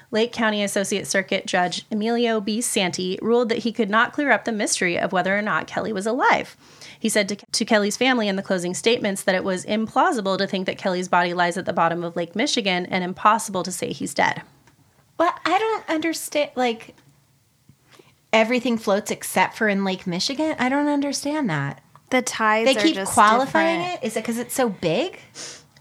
Lake 0.10 0.32
County 0.32 0.64
Associate 0.64 1.05
Circuit 1.05 1.45
Judge 1.45 1.86
Emilio 1.91 2.39
B. 2.39 2.62
Santi 2.62 3.20
ruled 3.22 3.49
that 3.49 3.60
he 3.60 3.74
could 3.74 3.89
not 3.89 4.14
clear 4.14 4.32
up 4.32 4.45
the 4.45 4.51
mystery 4.51 4.97
of 4.97 5.12
whether 5.12 5.38
or 5.38 5.41
not 5.41 5.68
Kelly 5.68 5.91
was 5.91 6.05
alive. 6.05 6.55
He 6.99 7.10
said 7.10 7.28
to, 7.30 7.36
to 7.36 7.66
Kelly's 7.66 7.97
family 7.97 8.28
in 8.28 8.38
the 8.38 8.41
closing 8.41 8.74
statements 8.74 9.24
that 9.24 9.36
it 9.36 9.43
was 9.43 9.66
implausible 9.66 10.38
to 10.38 10.47
think 10.47 10.66
that 10.66 10.78
Kelly's 10.78 11.10
body 11.10 11.34
lies 11.34 11.58
at 11.58 11.66
the 11.66 11.74
bottom 11.74 12.03
of 12.03 12.16
Lake 12.16 12.36
Michigan 12.36 12.86
and 12.86 13.03
impossible 13.03 13.64
to 13.64 13.72
say 13.72 13.91
he's 13.91 14.14
dead. 14.14 14.41
Well, 15.18 15.34
I 15.45 15.60
don't 15.60 15.89
understand. 15.89 16.51
Like 16.55 16.95
everything 18.32 18.78
floats 18.78 19.12
except 19.12 19.58
for 19.58 19.68
in 19.68 19.84
Lake 19.84 20.08
Michigan. 20.08 20.55
I 20.58 20.70
don't 20.70 20.88
understand 20.88 21.49
that. 21.49 21.82
The 22.10 22.22
tides. 22.22 22.74
They 22.74 22.80
are 22.80 22.84
keep 22.84 22.95
just 22.95 23.14
qualifying 23.14 23.80
different. 23.82 24.03
it. 24.03 24.08
Is 24.08 24.18
it 24.18 24.22
because 24.22 24.38
it's 24.38 24.55
so 24.55 24.70
big? 24.70 25.20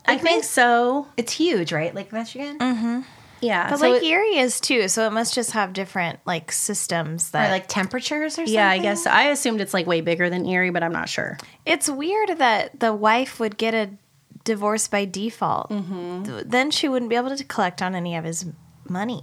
I 0.05 0.19
think 0.19 0.45
so. 0.45 1.09
It's 1.17 1.33
huge, 1.33 1.73
right? 1.73 1.95
Lake 1.95 2.13
Michigan. 2.13 2.59
Mm-hmm. 2.59 3.01
Yeah. 3.41 3.69
But 3.71 3.79
so 3.79 3.91
Lake 3.91 4.03
it- 4.03 4.07
Erie 4.07 4.39
is 4.39 4.61
too, 4.61 4.89
so 4.89 5.07
it 5.07 5.13
must 5.13 5.35
just 5.35 5.53
have 5.53 5.73
different 5.73 6.21
like 6.25 6.51
systems 6.53 7.31
that 7.31 7.49
Or 7.49 7.53
like 7.53 7.67
temperatures 7.69 8.35
or 8.35 8.37
something. 8.37 8.55
yeah, 8.55 8.69
I 8.71 8.79
guess 8.79 9.07
I 9.07 9.25
assumed 9.25 9.61
it's 9.61 9.75
like 9.75 9.87
way 9.87 10.01
bigger 10.01 10.31
than 10.31 10.47
Erie, 10.47 10.71
but 10.71 10.83
I'm 10.83 10.93
not 10.93 11.09
sure. 11.09 11.37
It's 11.65 11.89
weird 11.89 12.39
that 12.39 12.81
the 12.81 12.95
wife 12.95 13.39
would 13.39 13.57
get 13.59 13.75
a 13.75 13.91
divorce 14.45 14.89
by 14.89 15.05
default. 15.05 15.69
Th- 15.71 16.45
Then 16.47 16.71
she 16.71 16.89
wouldn't 16.89 17.11
be 17.11 17.17
able 17.17 17.37
to 17.37 17.45
collect 17.45 17.83
on 17.83 17.95
any 17.95 18.17
of 18.17 18.25
his 18.25 18.47
money. 18.89 19.23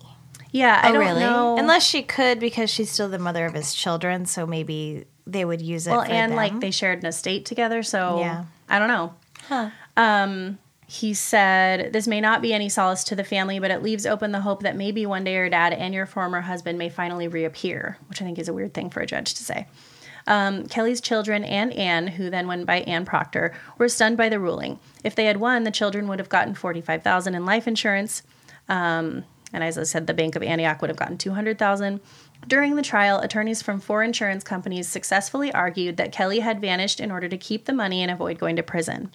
Yeah, 0.52 0.80
I 0.84 0.90
Oh, 0.90 0.92
don't 0.94 1.02
really? 1.02 1.20
know. 1.22 1.58
Unless 1.58 1.84
she 1.84 2.04
could, 2.04 2.40
because 2.40 2.70
she's 2.70 2.92
still 2.92 3.10
the 3.10 3.18
mother 3.18 3.46
of 3.46 3.54
his 3.56 3.74
children, 3.74 4.26
so 4.28 4.46
maybe 4.46 5.06
they 5.26 5.46
would 5.46 5.62
use 5.62 5.88
it. 5.88 5.92
well, 5.92 6.02
and 6.02 6.36
like 6.36 6.60
they 6.60 6.70
shared 6.70 7.00
an 7.00 7.06
estate 7.08 7.46
together, 7.46 7.82
so 7.82 8.20
Yeah. 8.20 8.44
I 8.70 8.78
don't 8.78 8.90
know. 8.90 9.14
Huh. 9.48 9.70
Um, 9.98 10.60
he 10.94 11.16
said, 11.16 11.92
This 11.92 12.08
may 12.08 12.22
not 12.22 12.44
be 12.44 12.54
any 12.54 12.70
solace 12.70 13.04
to 13.06 13.16
the 13.16 13.24
family, 13.24 13.58
but 13.58 13.72
it 13.72 13.82
leaves 13.82 14.06
open 14.06 14.32
the 14.32 14.42
hope 14.42 14.62
that 14.62 14.76
maybe 14.76 15.08
one 15.08 15.24
day 15.24 15.34
your 15.34 15.50
dad 15.50 15.74
and 15.74 15.92
your 15.92 16.06
former 16.06 16.42
husband 16.42 16.78
may 16.78 16.88
finally 16.88 17.28
reappear, 17.28 17.98
which 18.08 18.22
I 18.22 18.26
think 18.26 18.38
is 18.38 18.48
a 18.48 18.54
weird 18.54 18.76
thing 18.76 18.92
for 18.92 19.00
a 19.00 19.08
judge 19.08 19.34
to 19.34 19.44
say. 19.44 19.66
Um, 20.28 20.68
Kelly's 20.68 21.02
children 21.02 21.44
and 21.44 21.74
Anne, 21.74 22.06
who 22.06 22.30
then 22.30 22.46
went 22.46 22.68
by 22.68 22.82
Anne 22.82 23.06
Proctor, 23.06 23.56
were 23.80 23.90
stunned 23.90 24.18
by 24.18 24.30
the 24.30 24.40
ruling. 24.40 24.80
If 25.04 25.16
they 25.16 25.26
had 25.26 25.38
won, 25.38 25.64
the 25.64 25.72
children 25.72 26.08
would 26.10 26.20
have 26.20 26.30
gotten 26.30 26.54
forty-five 26.54 27.02
thousand 27.02 27.34
in 27.34 27.44
life 27.44 27.68
insurance, 27.68 28.22
um, 28.70 29.24
and 29.52 29.64
as 29.64 29.80
I 29.80 29.84
said, 29.84 30.06
the 30.06 30.14
Bank 30.14 30.36
of 30.36 30.44
Antioch 30.44 30.80
would 30.80 30.92
have 30.92 30.98
gotten 30.98 31.18
two 31.18 31.32
hundred 31.32 31.58
thousand. 31.58 32.02
During 32.48 32.76
the 32.76 32.84
trial, 32.84 33.18
attorneys 33.20 33.64
from 33.64 33.80
four 33.80 34.04
insurance 34.04 34.44
companies 34.44 34.88
successfully 34.88 35.52
argued 35.52 35.98
that 35.98 36.12
Kelly 36.12 36.40
had 36.40 36.62
vanished 36.62 37.00
in 37.00 37.10
order 37.10 37.28
to 37.30 37.38
keep 37.38 37.66
the 37.66 37.74
money 37.74 38.04
and 38.04 38.12
avoid 38.12 38.38
going 38.38 38.58
to 38.58 38.64
prison. 38.64 39.12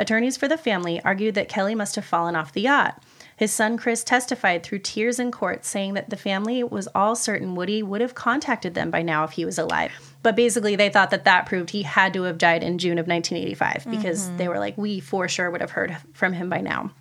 Attorneys 0.00 0.38
for 0.38 0.48
the 0.48 0.56
family 0.56 0.98
argued 1.04 1.34
that 1.34 1.50
Kelly 1.50 1.74
must 1.74 1.94
have 1.96 2.06
fallen 2.06 2.34
off 2.34 2.54
the 2.54 2.62
yacht. 2.62 3.02
His 3.36 3.52
son 3.52 3.76
Chris 3.76 4.02
testified 4.02 4.62
through 4.62 4.78
tears 4.78 5.18
in 5.18 5.30
court, 5.30 5.66
saying 5.66 5.92
that 5.92 6.08
the 6.08 6.16
family 6.16 6.64
was 6.64 6.88
all 6.94 7.14
certain 7.14 7.54
Woody 7.54 7.82
would 7.82 8.00
have 8.00 8.14
contacted 8.14 8.72
them 8.72 8.90
by 8.90 9.02
now 9.02 9.24
if 9.24 9.32
he 9.32 9.44
was 9.44 9.58
alive. 9.58 9.92
But 10.22 10.36
basically, 10.36 10.74
they 10.74 10.88
thought 10.88 11.10
that 11.10 11.24
that 11.24 11.44
proved 11.44 11.68
he 11.70 11.82
had 11.82 12.14
to 12.14 12.22
have 12.22 12.38
died 12.38 12.62
in 12.62 12.78
June 12.78 12.98
of 12.98 13.06
1985 13.06 13.86
because 13.90 14.30
Mhm. 14.30 14.38
they 14.38 14.48
were 14.48 14.58
like, 14.58 14.78
we 14.78 15.00
for 15.00 15.28
sure 15.28 15.50
would 15.50 15.60
have 15.60 15.72
heard 15.72 15.94
from 16.14 16.32
him 16.32 16.48
by 16.48 16.62
now. 16.62 16.92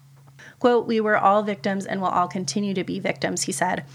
Quote, 0.60 0.86
we 0.86 1.00
were 1.00 1.18
all 1.18 1.41
victims 1.41 1.86
and 1.86 2.02
will 2.02 2.10
all 2.10 2.28
continue 2.28 2.74
to 2.74 2.84
be 2.84 3.00
victims, 3.00 3.43
he 3.43 3.54
said. 3.54 3.86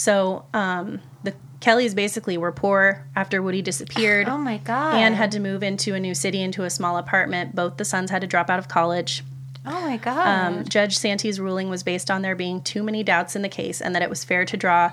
So 0.00 0.46
um, 0.54 1.02
the 1.24 1.34
Kellys 1.60 1.92
basically 1.92 2.38
were 2.38 2.52
poor 2.52 3.06
after 3.14 3.42
Woody 3.42 3.60
disappeared. 3.60 4.30
Oh 4.30 4.38
my 4.38 4.56
god. 4.56 4.94
Anne 4.94 5.12
had 5.12 5.30
to 5.32 5.40
move 5.40 5.62
into 5.62 5.94
a 5.94 6.00
new 6.00 6.14
city 6.14 6.40
into 6.40 6.64
a 6.64 6.70
small 6.70 6.96
apartment. 6.96 7.54
Both 7.54 7.76
the 7.76 7.84
sons 7.84 8.10
had 8.10 8.22
to 8.22 8.26
drop 8.26 8.48
out 8.48 8.58
of 8.58 8.66
college. 8.66 9.22
Oh 9.66 9.78
my 9.82 9.98
god. 9.98 10.26
Um, 10.26 10.64
Judge 10.64 10.96
Santi's 10.96 11.38
ruling 11.38 11.68
was 11.68 11.82
based 11.82 12.10
on 12.10 12.22
there 12.22 12.34
being 12.34 12.62
too 12.62 12.82
many 12.82 13.02
doubts 13.02 13.36
in 13.36 13.42
the 13.42 13.48
case 13.50 13.82
and 13.82 13.94
that 13.94 14.00
it 14.00 14.08
was 14.08 14.24
fair 14.24 14.46
to 14.46 14.56
draw 14.56 14.92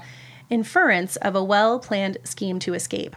inference 0.50 1.16
of 1.16 1.38
a 1.38 1.44
well 1.44 1.80
planned 1.80 2.18
scheme 2.26 2.60
to 2.60 2.74
escape. 2.74 3.16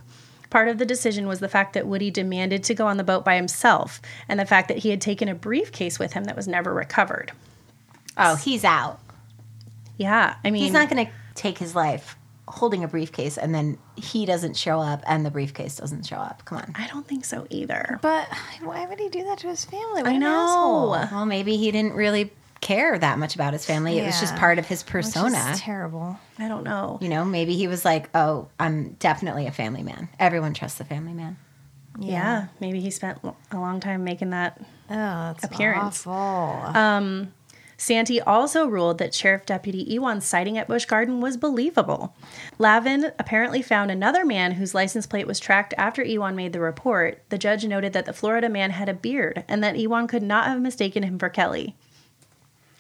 Part 0.49 0.69
of 0.69 0.79
the 0.79 0.87
decision 0.87 1.27
was 1.27 1.41
the 1.41 1.49
fact 1.49 1.73
that 1.73 1.89
Woody 1.89 2.13
demanded 2.13 2.63
to 2.65 2.75
go 2.75 2.87
on 2.87 2.99
the 2.99 3.05
boat 3.05 3.25
by 3.25 3.35
himself 3.35 4.01
and 4.29 4.39
the 4.39 4.47
fact 4.47 4.69
that 4.69 4.79
he 4.79 4.91
had 4.91 5.01
taken 5.01 5.29
a 5.29 5.35
briefcase 5.35 5.99
with 5.99 6.13
him 6.13 6.23
that 6.25 6.37
was 6.37 6.47
never 6.47 6.73
recovered. 6.73 7.33
oh, 8.17 8.37
he's 8.37 8.63
out. 8.63 9.01
Yeah, 9.97 10.37
I 10.45 10.51
mean, 10.53 10.63
he's 10.63 10.73
not 10.73 10.89
going 10.89 11.05
to 11.07 11.13
take 11.41 11.59
his 11.59 11.75
life 11.75 12.17
holding 12.49 12.83
a 12.83 12.89
briefcase 12.89 13.39
and 13.39 13.55
then 13.55 13.79
he 13.97 14.27
doesn't 14.27 14.57
show 14.57 14.81
up 14.81 15.03
and 15.07 15.25
the 15.25 15.31
briefcase 15.31 15.77
doesn't 15.77 16.05
show 16.05 16.17
up. 16.17 16.45
Come 16.45 16.59
on. 16.59 16.73
I 16.77 16.89
don't 16.89 17.07
think 17.07 17.25
so 17.25 17.47
either. 17.49 17.99
But 18.03 18.27
why 18.63 18.87
would 18.87 18.99
he 18.99 19.09
do 19.09 19.23
that 19.25 19.39
to 19.39 19.47
his 19.49 19.65
family? 19.65 20.03
What 20.03 20.07
I 20.13 20.17
know. 20.17 20.29
asshole. 20.29 20.91
Well, 21.17 21.27
maybe 21.27 21.57
he 21.57 21.71
didn't 21.71 21.95
really 21.95 22.33
care 22.61 22.99
that 22.99 23.19
much 23.19 23.37
about 23.37 23.53
his 23.53 23.65
family. 23.65 23.99
It 23.99 24.05
was 24.05 24.19
just 24.21 24.35
part 24.37 24.59
of 24.59 24.67
his 24.67 24.83
Which 24.83 25.07
is 25.07 25.13
persona. 25.13 25.53
terrible. 25.57 26.19
I 26.39 26.49
don't 26.49 26.65
know. 26.65 26.99
You 27.01 27.09
know, 27.09 27.25
maybe 27.25 27.55
he 27.57 27.69
was 27.69 27.85
like, 27.85 28.11
"Oh, 28.15 28.49
I'm 28.59 28.95
definitely 28.99 29.47
a 29.47 29.53
family 29.53 29.83
man. 29.83 30.09
Everyone 30.19 30.53
trusts 30.53 30.77
the 30.79 30.85
family 30.85 31.15
man." 31.15 31.39
Yeah, 31.99 32.49
maybe 32.61 32.81
he 32.81 32.91
spent 32.91 33.19
a 33.25 33.57
long 33.59 33.81
time 33.81 34.05
making 34.05 34.31
that 34.31 34.59
Oh, 34.61 34.65
that's 34.95 35.45
appearance. 35.45 36.07
awful. 36.07 36.77
Um, 36.77 37.33
Santi 37.81 38.21
also 38.21 38.67
ruled 38.67 38.99
that 38.99 39.15
Sheriff 39.15 39.47
Deputy 39.47 39.83
Ewan's 39.91 40.27
sighting 40.27 40.59
at 40.59 40.69
Busch 40.69 40.85
Garden 40.85 41.23
was 41.23 41.39
believable. 41.39 42.15
Lavin 42.59 43.11
apparently 43.19 43.63
found 43.63 43.91
another 43.91 44.23
man 44.23 44.53
whose 44.53 44.75
license 44.75 45.07
plate 45.07 45.27
was 45.27 45.41
tracked 45.41 45.73
after 45.79 46.05
Ewan 46.05 46.37
made 46.37 46.53
the 46.53 46.61
report. 46.61 47.23
The 47.31 47.39
judge 47.39 47.65
noted 47.65 47.95
that 47.95 48.05
the 48.05 48.13
Florida 48.13 48.51
man 48.51 48.73
had 48.73 48.91
a 48.91 48.95
beard 48.95 49.45
and 49.49 49.65
that 49.65 49.79
Ewan 49.79 50.09
could 50.09 50.23
not 50.23 50.45
have 50.45 50.61
mistaken 50.61 51.05
him 51.05 51.19
for 51.19 51.31
Kelly. 51.31 51.75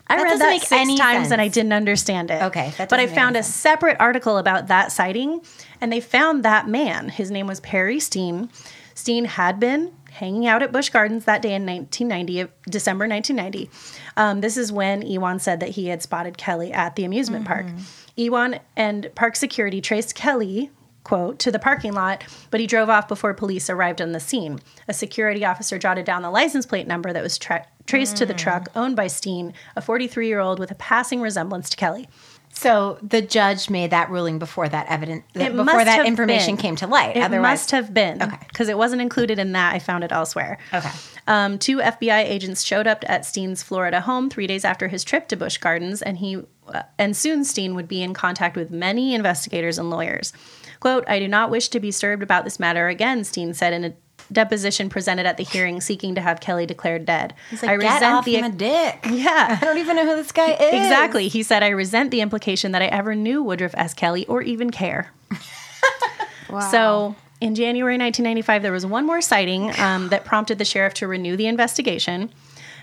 I 0.06 0.18
That 0.18 0.22
read 0.24 0.40
that 0.40 0.50
make 0.50 0.60
six 0.64 0.72
any 0.72 0.98
times 0.98 1.32
and 1.32 1.40
I 1.40 1.48
didn't 1.48 1.72
understand 1.72 2.30
it. 2.30 2.42
Okay, 2.42 2.70
but 2.76 2.92
I 2.92 3.06
found 3.06 3.38
a 3.38 3.42
separate 3.42 3.96
article 3.98 4.36
about 4.36 4.66
that 4.66 4.92
sighting, 4.92 5.40
and 5.80 5.90
they 5.90 6.00
found 6.00 6.44
that 6.44 6.68
man. 6.68 7.08
His 7.08 7.30
name 7.30 7.46
was 7.46 7.60
Perry 7.60 8.00
Steen. 8.00 8.50
Steen 8.94 9.24
had 9.24 9.58
been 9.58 9.94
hanging 10.10 10.46
out 10.46 10.62
at 10.62 10.72
Busch 10.72 10.90
Gardens 10.90 11.24
that 11.24 11.40
day 11.40 11.54
in 11.54 11.64
1990, 11.64 12.52
December 12.68 13.08
1990. 13.08 13.70
Um, 14.20 14.42
this 14.42 14.58
is 14.58 14.70
when 14.70 15.00
Ewan 15.00 15.38
said 15.38 15.60
that 15.60 15.70
he 15.70 15.86
had 15.86 16.02
spotted 16.02 16.36
Kelly 16.36 16.70
at 16.74 16.94
the 16.94 17.04
amusement 17.06 17.46
park. 17.46 17.64
Ewan 18.16 18.60
and 18.76 19.10
park 19.14 19.34
security 19.34 19.80
traced 19.80 20.14
Kelly, 20.14 20.70
quote, 21.04 21.38
to 21.38 21.50
the 21.50 21.58
parking 21.58 21.94
lot, 21.94 22.22
but 22.50 22.60
he 22.60 22.66
drove 22.66 22.90
off 22.90 23.08
before 23.08 23.32
police 23.32 23.70
arrived 23.70 24.02
on 24.02 24.12
the 24.12 24.20
scene. 24.20 24.60
A 24.86 24.92
security 24.92 25.42
officer 25.42 25.78
jotted 25.78 26.04
down 26.04 26.20
the 26.20 26.30
license 26.30 26.66
plate 26.66 26.86
number 26.86 27.14
that 27.14 27.22
was 27.22 27.38
tra- 27.38 27.66
traced 27.86 28.18
to 28.18 28.26
the 28.26 28.34
truck 28.34 28.68
owned 28.76 28.94
by 28.94 29.06
Steen, 29.06 29.54
a 29.74 29.80
43 29.80 30.28
year 30.28 30.40
old 30.40 30.58
with 30.58 30.70
a 30.70 30.74
passing 30.74 31.22
resemblance 31.22 31.70
to 31.70 31.78
Kelly. 31.78 32.06
So 32.52 32.98
the 33.00 33.22
judge 33.22 33.70
made 33.70 33.90
that 33.92 34.10
ruling 34.10 34.38
before 34.38 34.68
that 34.68 34.88
evidence, 34.88 35.24
before 35.32 35.84
that 35.84 36.04
information 36.04 36.56
been. 36.56 36.62
came 36.62 36.76
to 36.76 36.86
light. 36.86 37.16
It 37.16 37.20
Otherwise, 37.20 37.42
must 37.42 37.70
have 37.70 37.94
been 37.94 38.18
because 38.48 38.68
it 38.68 38.76
wasn't 38.76 39.02
included 39.02 39.38
in 39.38 39.52
that. 39.52 39.74
I 39.74 39.78
found 39.78 40.04
it 40.04 40.12
elsewhere. 40.12 40.58
Okay. 40.74 40.90
Um, 41.26 41.58
two 41.58 41.78
FBI 41.78 42.24
agents 42.24 42.62
showed 42.62 42.86
up 42.86 43.04
at 43.08 43.24
Steen's 43.24 43.62
Florida 43.62 44.00
home 44.00 44.28
three 44.28 44.46
days 44.46 44.64
after 44.64 44.88
his 44.88 45.04
trip 45.04 45.28
to 45.28 45.36
Busch 45.36 45.58
Gardens, 45.58 46.02
and 46.02 46.18
he 46.18 46.42
uh, 46.68 46.82
and 46.98 47.16
soon 47.16 47.44
Steen 47.44 47.74
would 47.74 47.88
be 47.88 48.02
in 48.02 48.14
contact 48.14 48.56
with 48.56 48.70
many 48.70 49.14
investigators 49.14 49.78
and 49.78 49.88
lawyers. 49.88 50.32
"Quote: 50.80 51.04
I 51.08 51.18
do 51.18 51.28
not 51.28 51.50
wish 51.50 51.68
to 51.68 51.80
be 51.80 51.88
disturbed 51.88 52.22
about 52.22 52.44
this 52.44 52.58
matter 52.58 52.88
again," 52.88 53.22
Steen 53.24 53.54
said 53.54 53.72
in 53.72 53.84
a 53.84 53.94
deposition 54.32 54.88
presented 54.88 55.26
at 55.26 55.36
the 55.36 55.44
hearing, 55.44 55.80
seeking 55.80 56.14
to 56.14 56.20
have 56.20 56.40
Kelly 56.40 56.66
declared 56.66 57.04
dead. 57.04 57.34
He's 57.50 57.62
like, 57.62 57.80
"Get 57.80 58.02
off 58.02 58.26
my 58.26 58.48
dick." 58.48 59.06
Yeah. 59.10 59.58
I 59.62 59.64
don't 59.64 59.78
even 59.78 59.96
know 59.96 60.06
who 60.06 60.16
this 60.16 60.32
guy 60.32 60.50
is. 60.60 60.74
Exactly. 60.74 61.28
He 61.28 61.42
said, 61.42 61.62
I 61.62 61.68
resent 61.68 62.10
the 62.10 62.20
implication 62.20 62.72
that 62.72 62.82
I 62.82 62.86
ever 62.86 63.14
knew 63.14 63.42
Woodruff 63.42 63.74
S. 63.76 63.94
Kelly 63.94 64.26
or 64.26 64.42
even 64.42 64.70
care. 64.70 65.12
So 66.70 67.14
in 67.40 67.54
January 67.54 67.94
1995, 67.96 68.62
there 68.62 68.72
was 68.72 68.84
one 68.84 69.06
more 69.06 69.20
sighting 69.20 69.70
um, 69.78 70.08
that 70.08 70.24
prompted 70.24 70.58
the 70.58 70.64
sheriff 70.64 70.94
to 70.94 71.06
renew 71.06 71.36
the 71.36 71.46
investigation. 71.46 72.30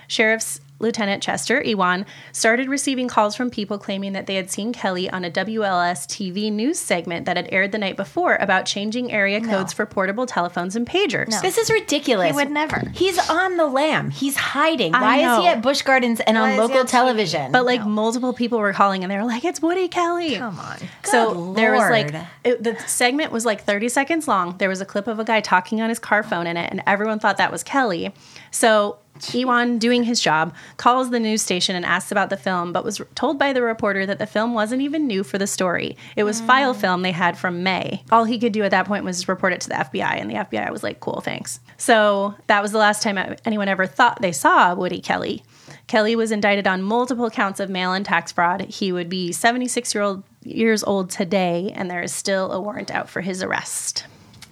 Sheriff's 0.06 0.60
Lieutenant 0.80 1.22
Chester 1.22 1.62
Ewan 1.62 2.06
started 2.32 2.68
receiving 2.68 3.08
calls 3.08 3.34
from 3.34 3.50
people 3.50 3.78
claiming 3.78 4.12
that 4.12 4.26
they 4.26 4.36
had 4.36 4.50
seen 4.50 4.72
Kelly 4.72 5.10
on 5.10 5.24
a 5.24 5.30
WLS 5.30 6.06
TV 6.06 6.52
news 6.52 6.78
segment 6.78 7.26
that 7.26 7.36
had 7.36 7.48
aired 7.50 7.72
the 7.72 7.78
night 7.78 7.96
before 7.96 8.36
about 8.36 8.64
changing 8.64 9.10
area 9.10 9.40
codes 9.40 9.72
for 9.72 9.86
portable 9.86 10.26
telephones 10.26 10.76
and 10.76 10.86
pagers. 10.86 11.40
This 11.42 11.58
is 11.58 11.70
ridiculous. 11.70 12.30
He 12.30 12.34
would 12.34 12.50
never. 12.50 12.90
He's 12.94 13.18
on 13.28 13.56
the 13.56 13.66
lam. 13.66 14.10
He's 14.10 14.36
hiding. 14.36 14.94
I 14.94 15.00
Why 15.00 15.16
is 15.16 15.42
he 15.42 15.48
at 15.48 15.62
Busch 15.62 15.82
Gardens 15.82 16.20
and 16.20 16.36
Why 16.36 16.52
on 16.52 16.58
local 16.58 16.84
television? 16.84 17.52
But 17.52 17.64
like 17.64 17.84
multiple 17.84 18.32
people 18.32 18.58
were 18.58 18.72
calling 18.72 19.02
and 19.02 19.10
they 19.10 19.16
were 19.16 19.24
like, 19.24 19.44
"It's 19.44 19.60
Woody 19.60 19.88
Kelly." 19.88 20.36
Come 20.36 20.58
on. 20.58 20.78
So 21.04 21.34
Good 21.34 21.56
there 21.56 21.72
was 21.72 21.90
like 21.90 22.14
it, 22.44 22.62
the 22.62 22.78
segment 22.86 23.32
was 23.32 23.44
like 23.44 23.62
30 23.62 23.88
seconds 23.88 24.28
long. 24.28 24.56
There 24.58 24.68
was 24.68 24.80
a 24.80 24.86
clip 24.86 25.06
of 25.06 25.18
a 25.18 25.24
guy 25.24 25.40
talking 25.40 25.80
on 25.80 25.88
his 25.88 25.98
car 25.98 26.22
phone 26.22 26.46
in 26.46 26.56
it, 26.56 26.70
and 26.70 26.82
everyone 26.86 27.18
thought 27.18 27.38
that 27.38 27.50
was 27.50 27.62
Kelly. 27.62 28.14
So 28.50 28.98
Ewan, 29.32 29.78
doing 29.78 30.04
his 30.04 30.20
job, 30.20 30.54
calls 30.76 31.10
the 31.10 31.20
news 31.20 31.42
station 31.42 31.76
and 31.76 31.84
asks 31.84 32.12
about 32.12 32.30
the 32.30 32.36
film, 32.36 32.72
but 32.72 32.84
was 32.84 33.00
told 33.14 33.38
by 33.38 33.52
the 33.52 33.62
reporter 33.62 34.06
that 34.06 34.18
the 34.18 34.26
film 34.26 34.54
wasn't 34.54 34.82
even 34.82 35.06
new 35.06 35.22
for 35.22 35.38
the 35.38 35.46
story. 35.46 35.96
It 36.16 36.24
was 36.24 36.40
file 36.40 36.74
mm. 36.74 36.80
film 36.80 37.02
they 37.02 37.12
had 37.12 37.38
from 37.38 37.62
May. 37.62 38.02
All 38.10 38.24
he 38.24 38.38
could 38.38 38.52
do 38.52 38.62
at 38.62 38.70
that 38.70 38.86
point 38.86 39.04
was 39.04 39.28
report 39.28 39.52
it 39.52 39.60
to 39.62 39.68
the 39.68 39.74
FBI, 39.74 40.20
and 40.20 40.30
the 40.30 40.34
FBI 40.34 40.70
was 40.70 40.82
like, 40.82 41.00
"Cool, 41.00 41.20
thanks." 41.20 41.60
So 41.76 42.34
that 42.46 42.62
was 42.62 42.72
the 42.72 42.78
last 42.78 43.02
time 43.02 43.36
anyone 43.44 43.68
ever 43.68 43.86
thought 43.86 44.20
they 44.20 44.32
saw 44.32 44.74
Woody 44.74 45.00
Kelly. 45.00 45.42
Kelly 45.86 46.16
was 46.16 46.30
indicted 46.30 46.66
on 46.66 46.82
multiple 46.82 47.30
counts 47.30 47.60
of 47.60 47.70
mail-in 47.70 48.04
tax 48.04 48.30
fraud. 48.30 48.60
He 48.62 48.92
would 48.92 49.08
be 49.08 49.32
76 49.32 49.94
year 49.94 50.04
old 50.04 50.22
years 50.44 50.84
old 50.84 51.10
today, 51.10 51.72
and 51.74 51.90
there 51.90 52.02
is 52.02 52.12
still 52.12 52.52
a 52.52 52.60
warrant 52.60 52.90
out 52.90 53.08
for 53.08 53.20
his 53.20 53.42
arrest. 53.42 54.04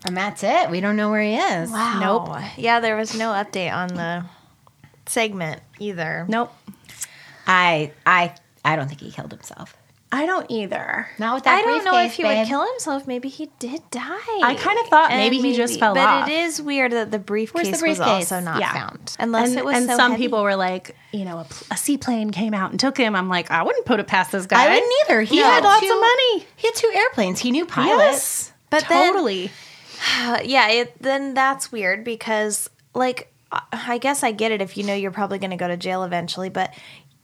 and 0.05 0.16
that's 0.16 0.44
it. 0.44 0.70
We 0.70 0.80
don't 0.80 0.97
know 0.97 1.10
where 1.10 1.22
he 1.22 1.36
is. 1.36 1.70
Wow. 1.70 1.98
Nope. 2.01 2.43
Yeah, 2.56 2.80
there 2.80 2.97
was 2.97 3.18
no 3.18 3.32
update 3.32 3.74
on 3.74 3.88
the 3.88 4.24
segment 5.07 5.61
either. 5.78 6.27
Nope. 6.28 6.53
I 7.47 7.93
I 8.05 8.35
I 8.65 8.77
don't 8.77 8.89
think 8.89 9.01
he 9.01 9.11
killed 9.11 9.31
himself. 9.33 9.77
I 10.12 10.24
don't 10.24 10.49
either. 10.51 11.09
Not 11.19 11.35
with 11.35 11.45
that 11.45 11.59
I 11.59 11.62
don't 11.62 11.85
know 11.85 11.99
if 12.01 12.15
he 12.15 12.23
babe. 12.23 12.39
would 12.39 12.47
kill 12.47 12.65
himself. 12.65 13.09
Maybe 13.09 13.28
he 13.28 13.51
did 13.59 13.83
die. 13.91 14.05
I 14.43 14.55
kind 14.59 14.78
of 14.78 14.87
thought 14.87 15.11
And 15.11 15.19
maybe 15.20 15.41
he 15.41 15.53
just 15.55 15.81
fell 15.81 15.95
but 15.95 16.07
off. 16.07 16.28
it 16.28 16.33
is 16.33 16.62
weird 16.62 16.93
that 16.93 17.11
the 17.11 17.19
briefcase, 17.19 17.70
was 17.73 17.81
briefcase? 17.81 18.31
also 18.31 18.39
not 18.41 18.61
Yeah. 18.61 18.73
found. 18.73 19.16
Unless 19.19 19.51
and, 19.51 19.59
it 19.59 19.65
was 19.65 19.77
and 19.77 19.87
so 19.91 19.97
some 19.97 20.12
heavy. 20.12 20.23
people 20.23 20.45
were 20.45 20.55
like, 20.55 20.95
you 21.12 21.24
know, 21.24 21.39
a, 21.39 21.47
a 21.73 21.77
seaplane 21.77 22.31
came 22.31 22.55
out 22.55 22.70
and 22.70 22.78
took 22.78 22.97
him. 22.97 23.16
I'm 23.16 23.28
like, 23.28 23.51
I 23.51 23.65
wouldn't 23.65 23.85
put 23.85 23.99
it 23.99 24.07
past 24.07 24.31
this 24.31 24.47
guy. 24.47 24.65
I 24.66 24.74
wouldn't 24.74 24.93
either. 25.07 25.23
He 25.23 25.35
He 25.37 25.41
had 25.43 25.55
had 25.55 25.65
lots 25.65 25.81
two- 25.85 25.93
of 25.93 26.01
money. 26.01 26.47
He 26.55 26.69
had 26.69 26.74
two 26.77 26.91
airplanes. 26.95 27.41
He 27.41 27.51
knew 27.51 27.66
pilots. 27.66 27.99
Yes, 27.99 28.53
But 28.70 28.87
then- 28.89 29.12
totally. 29.12 29.51
yeah, 30.45 30.69
it, 30.69 31.03
then 31.03 31.35
that's 31.35 31.73
weird 31.73 32.05
because, 32.05 32.70
like, 32.95 33.33
I- 33.52 33.62
I 33.73 33.98
guess 33.98 34.23
I 34.23 34.32
get 34.32 34.52
it 34.52 34.60
if 34.60 34.77
you 34.77 34.82
know 34.85 34.94
you're 34.94 35.10
probably 35.12 35.39
going 35.39 35.51
to 35.51 35.56
go 35.56 35.68
to 35.68 35.77
jail 35.77 36.02
eventually, 36.02 36.48
but 36.48 36.74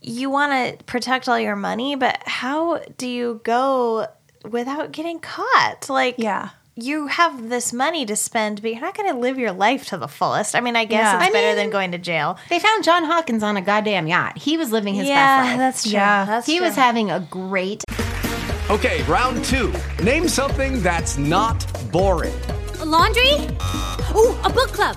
you 0.01 0.31
want 0.31 0.53
to 0.79 0.85
protect 0.85 1.29
all 1.29 1.39
your 1.39 1.57
money. 1.57 1.95
But 1.97 2.23
how 2.27 2.81
do 2.99 3.07
you 3.09 3.41
go 3.45 4.07
without 4.49 4.93
getting 4.93 5.19
caught? 5.21 5.87
Like, 5.89 6.17
yeah. 6.19 6.51
You 6.75 7.07
have 7.09 7.51
this 7.51 7.71
money 7.71 8.07
to 8.07 8.17
spend, 8.17 8.63
but 8.63 8.71
you're 8.73 8.81
not 8.81 8.97
going 8.97 9.13
to 9.13 9.19
live 9.19 9.39
your 9.39 9.53
life 9.53 9.89
to 9.89 9.99
the 9.99 10.09
fullest. 10.09 10.55
I 10.57 10.61
mean, 10.63 10.75
I 10.75 10.87
guess 10.87 11.03
Yeah. 11.05 11.17
it's 11.17 11.29
I 11.29 11.31
better 11.31 11.49
mean, 11.49 11.57
than 11.57 11.71
going 11.71 11.93
to 11.93 11.99
jail. 11.99 12.39
They 12.49 12.59
found 12.59 12.83
John 12.83 13.05
Hawkins 13.05 13.43
on 13.43 13.59
a 13.59 13.61
goddamn 13.61 14.07
yacht. 14.07 14.39
He 14.39 14.57
was 14.57 14.73
living 14.73 14.95
his 14.95 15.07
Yeah, 15.07 15.15
best 15.43 15.49
life. 15.51 15.59
that's 15.59 15.83
true. 15.83 15.93
Yeah. 15.93 16.25
That's 16.25 16.47
he 16.47 16.57
true. 16.57 16.67
was 16.69 16.75
having 16.75 17.11
a 17.11 17.21
great. 17.21 17.85
Okay, 18.71 19.03
round 19.03 19.45
two. 19.45 19.71
Name 20.03 20.27
something 20.29 20.81
that's 20.83 21.19
not 21.19 21.67
boring. 21.93 22.33
laundry? 22.83 23.33
Ooh, 24.17 24.35
a 24.43 24.51
book 24.51 24.73
club. 24.73 24.97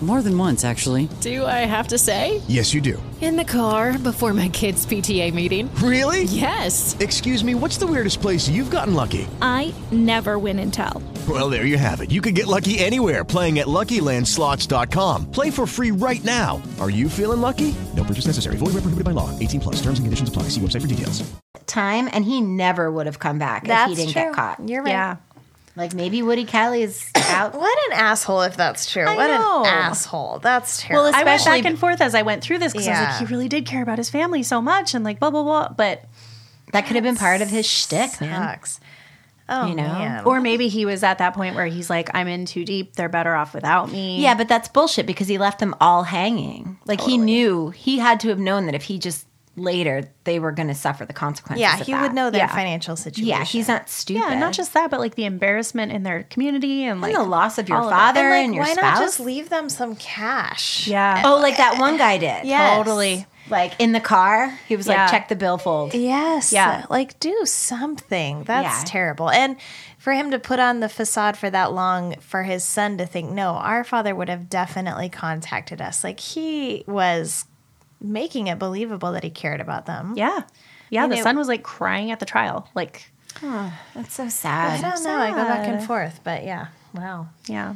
More 0.00 0.22
than 0.22 0.36
once, 0.38 0.64
actually. 0.64 1.10
Do 1.20 1.44
I 1.44 1.66
have 1.68 1.88
to 1.88 1.98
say? 1.98 2.40
Yes, 2.48 2.72
you 2.72 2.80
do. 2.80 3.02
In 3.20 3.36
the 3.36 3.44
car 3.44 3.98
before 3.98 4.32
my 4.32 4.48
kids' 4.48 4.86
PTA 4.86 5.34
meeting. 5.34 5.68
Really? 5.74 6.22
Yes. 6.24 6.96
Excuse 7.00 7.44
me, 7.44 7.54
what's 7.54 7.76
the 7.76 7.86
weirdest 7.86 8.22
place 8.22 8.48
you've 8.48 8.70
gotten 8.70 8.94
lucky? 8.94 9.28
I 9.42 9.74
never 9.92 10.38
win 10.38 10.58
and 10.58 10.72
tell. 10.72 11.02
Well, 11.28 11.50
there 11.50 11.66
you 11.66 11.76
have 11.76 12.00
it. 12.00 12.10
You 12.10 12.22
can 12.22 12.32
get 12.32 12.46
lucky 12.46 12.78
anywhere 12.78 13.24
playing 13.24 13.58
at 13.58 13.66
LuckyLandSlots.com. 13.66 15.30
Play 15.30 15.50
for 15.50 15.66
free 15.66 15.90
right 15.90 16.24
now. 16.24 16.62
Are 16.80 16.88
you 16.90 17.10
feeling 17.10 17.42
lucky? 17.42 17.74
No 17.94 18.02
purchase 18.02 18.26
necessary. 18.26 18.56
Void 18.56 18.68
where 18.72 18.80
prohibited 18.80 19.04
by 19.04 19.10
law. 19.10 19.28
18 19.38 19.60
plus. 19.60 19.76
Terms 19.82 19.98
and 19.98 20.06
conditions 20.06 20.30
apply. 20.30 20.44
See 20.44 20.62
website 20.62 20.80
for 20.80 20.86
details. 20.86 21.22
Time 21.66 22.08
and 22.12 22.24
he 22.24 22.40
never 22.40 22.90
would 22.90 23.06
have 23.06 23.18
come 23.20 23.38
back 23.38 23.64
That's 23.66 23.92
if 23.92 23.98
he 23.98 24.04
didn't 24.06 24.14
true. 24.14 24.22
get 24.30 24.34
caught. 24.34 24.68
You're 24.68 24.82
right. 24.82 24.90
Yeah. 24.90 25.16
Like 25.76 25.94
maybe 25.94 26.22
Woody 26.22 26.44
Kelly 26.44 26.82
is 26.82 27.08
out. 27.16 27.54
What 27.54 27.78
an 27.90 27.98
asshole 27.98 28.42
if 28.42 28.56
that's 28.56 28.90
true. 28.90 29.04
I 29.04 29.14
what 29.16 29.26
know. 29.28 29.60
an 29.60 29.66
asshole. 29.66 30.40
That's 30.40 30.82
terrible. 30.82 31.04
Well, 31.04 31.14
I 31.14 31.24
went 31.24 31.44
back 31.44 31.64
and 31.64 31.78
forth 31.78 32.00
as 32.00 32.14
I 32.14 32.22
went 32.22 32.42
through 32.42 32.58
this 32.58 32.72
because 32.72 32.88
I 32.88 32.90
was 32.90 33.00
like, 33.20 33.28
he 33.28 33.32
really 33.34 33.48
did 33.48 33.66
care 33.66 33.82
about 33.82 33.98
his 33.98 34.10
family 34.10 34.42
so 34.42 34.60
much 34.60 34.94
and 34.94 35.04
like 35.04 35.20
blah 35.20 35.30
blah 35.30 35.42
blah. 35.42 35.68
But 35.70 36.04
that 36.72 36.86
could 36.86 36.96
have 36.96 37.04
been 37.04 37.16
part 37.16 37.40
of 37.40 37.48
his 37.48 37.66
shtick, 37.66 38.20
man. 38.20 38.40
Sucks. 38.54 38.80
Oh, 39.52 39.66
You 39.66 39.74
know? 39.74 39.82
man. 39.82 40.24
or 40.26 40.40
maybe 40.40 40.68
he 40.68 40.86
was 40.86 41.02
at 41.02 41.18
that 41.18 41.34
point 41.34 41.56
where 41.56 41.66
he's 41.66 41.90
like, 41.90 42.08
I'm 42.14 42.28
in 42.28 42.46
too 42.46 42.64
deep. 42.64 42.94
They're 42.94 43.08
better 43.08 43.34
off 43.34 43.52
without 43.52 43.90
me. 43.90 44.22
Yeah, 44.22 44.36
but 44.36 44.46
that's 44.48 44.68
bullshit 44.68 45.06
because 45.06 45.26
he 45.26 45.38
left 45.38 45.58
them 45.58 45.74
all 45.80 46.04
hanging. 46.04 46.78
Like 46.86 47.00
he 47.00 47.18
knew 47.18 47.70
he 47.70 47.98
had 47.98 48.20
to 48.20 48.28
have 48.28 48.38
known 48.38 48.66
that 48.66 48.76
if 48.76 48.84
he 48.84 48.98
just 49.00 49.26
later 49.56 50.10
they 50.24 50.38
were 50.38 50.52
going 50.52 50.68
to 50.68 50.74
suffer 50.74 51.04
the 51.04 51.12
consequences. 51.12 51.60
yeah, 51.60 51.76
he 51.76 51.94
would 51.94 52.14
know 52.14 52.30
their 52.30 52.42
Yeah. 52.42 52.54
financial 52.54 52.96
situation. 52.96 53.26
Yeah, 53.28 53.44
he's 53.44 53.68
not 53.68 53.88
stupid. 53.88 54.20
Yeah, 54.28 54.38
not 54.38 54.52
just 54.52 54.72
that, 54.74 54.90
but 54.90 55.00
like 55.00 55.16
the 55.16 55.24
embarrassment 55.24 55.92
in 55.92 56.02
their 56.04 56.22
community 56.24 56.84
and 56.84 57.00
like 57.00 57.14
and 57.14 57.22
the 57.24 57.28
loss 57.28 57.58
of 57.58 57.68
your 57.68 57.78
all 57.78 57.84
of 57.84 57.90
father 57.90 58.20
and, 58.20 58.30
like, 58.30 58.44
and 58.44 58.54
your 58.54 58.64
why 58.64 58.72
spouse. 58.74 58.98
not 58.98 59.04
just 59.04 59.20
leave 59.20 59.48
them 59.50 59.68
some 59.68 59.96
cash? 59.96 60.86
Yeah. 60.86 61.22
oh, 61.24 61.38
like 61.40 61.56
that 61.56 61.78
one 61.78 61.96
guy 61.96 62.16
did. 62.18 62.44
Yes. 62.44 62.76
Totally. 62.76 63.26
Like 63.48 63.72
in 63.80 63.90
the 63.92 64.00
car, 64.00 64.56
he 64.68 64.76
was 64.76 64.86
Yeah. 64.86 65.02
like, 65.02 65.10
"Check 65.10 65.28
the 65.28 65.34
billfold." 65.34 65.92
Yes. 65.94 66.52
Yeah. 66.52 66.84
Like 66.88 67.18
do 67.18 67.44
something. 67.44 68.44
That's 68.44 68.78
Yeah. 68.78 68.84
terrible. 68.86 69.28
And 69.30 69.56
for 69.98 70.12
him 70.12 70.30
to 70.30 70.38
put 70.38 70.60
on 70.60 70.78
the 70.80 70.88
facade 70.88 71.36
for 71.36 71.50
that 71.50 71.72
long 71.72 72.14
for 72.20 72.44
his 72.44 72.62
son 72.64 72.96
to 72.98 73.06
think, 73.06 73.30
no, 73.30 73.54
our 73.54 73.82
father 73.82 74.14
would 74.14 74.28
have 74.28 74.48
definitely 74.48 75.08
contacted 75.08 75.80
us. 75.82 76.04
Like 76.04 76.20
he 76.20 76.84
was 76.86 77.44
making 78.00 78.46
it 78.46 78.58
believable 78.58 79.12
that 79.12 79.22
he 79.24 79.30
cared 79.30 79.60
about 79.60 79.86
them. 79.86 80.14
Yeah. 80.16 80.42
Yeah. 80.90 81.04
And 81.04 81.12
the 81.12 81.18
it- 81.18 81.22
son 81.22 81.36
was 81.36 81.48
like 81.48 81.62
crying 81.62 82.10
at 82.10 82.20
the 82.20 82.26
trial. 82.26 82.68
Like, 82.74 83.10
oh, 83.42 83.72
That's 83.94 84.14
so 84.14 84.28
sad. 84.28 84.84
I 84.84 84.90
don't 84.90 85.04
know. 85.04 85.16
I 85.16 85.30
go 85.30 85.36
back 85.36 85.66
and 85.66 85.82
forth, 85.86 86.20
but 86.24 86.44
yeah. 86.44 86.68
Wow. 86.94 87.28
yeah. 87.46 87.74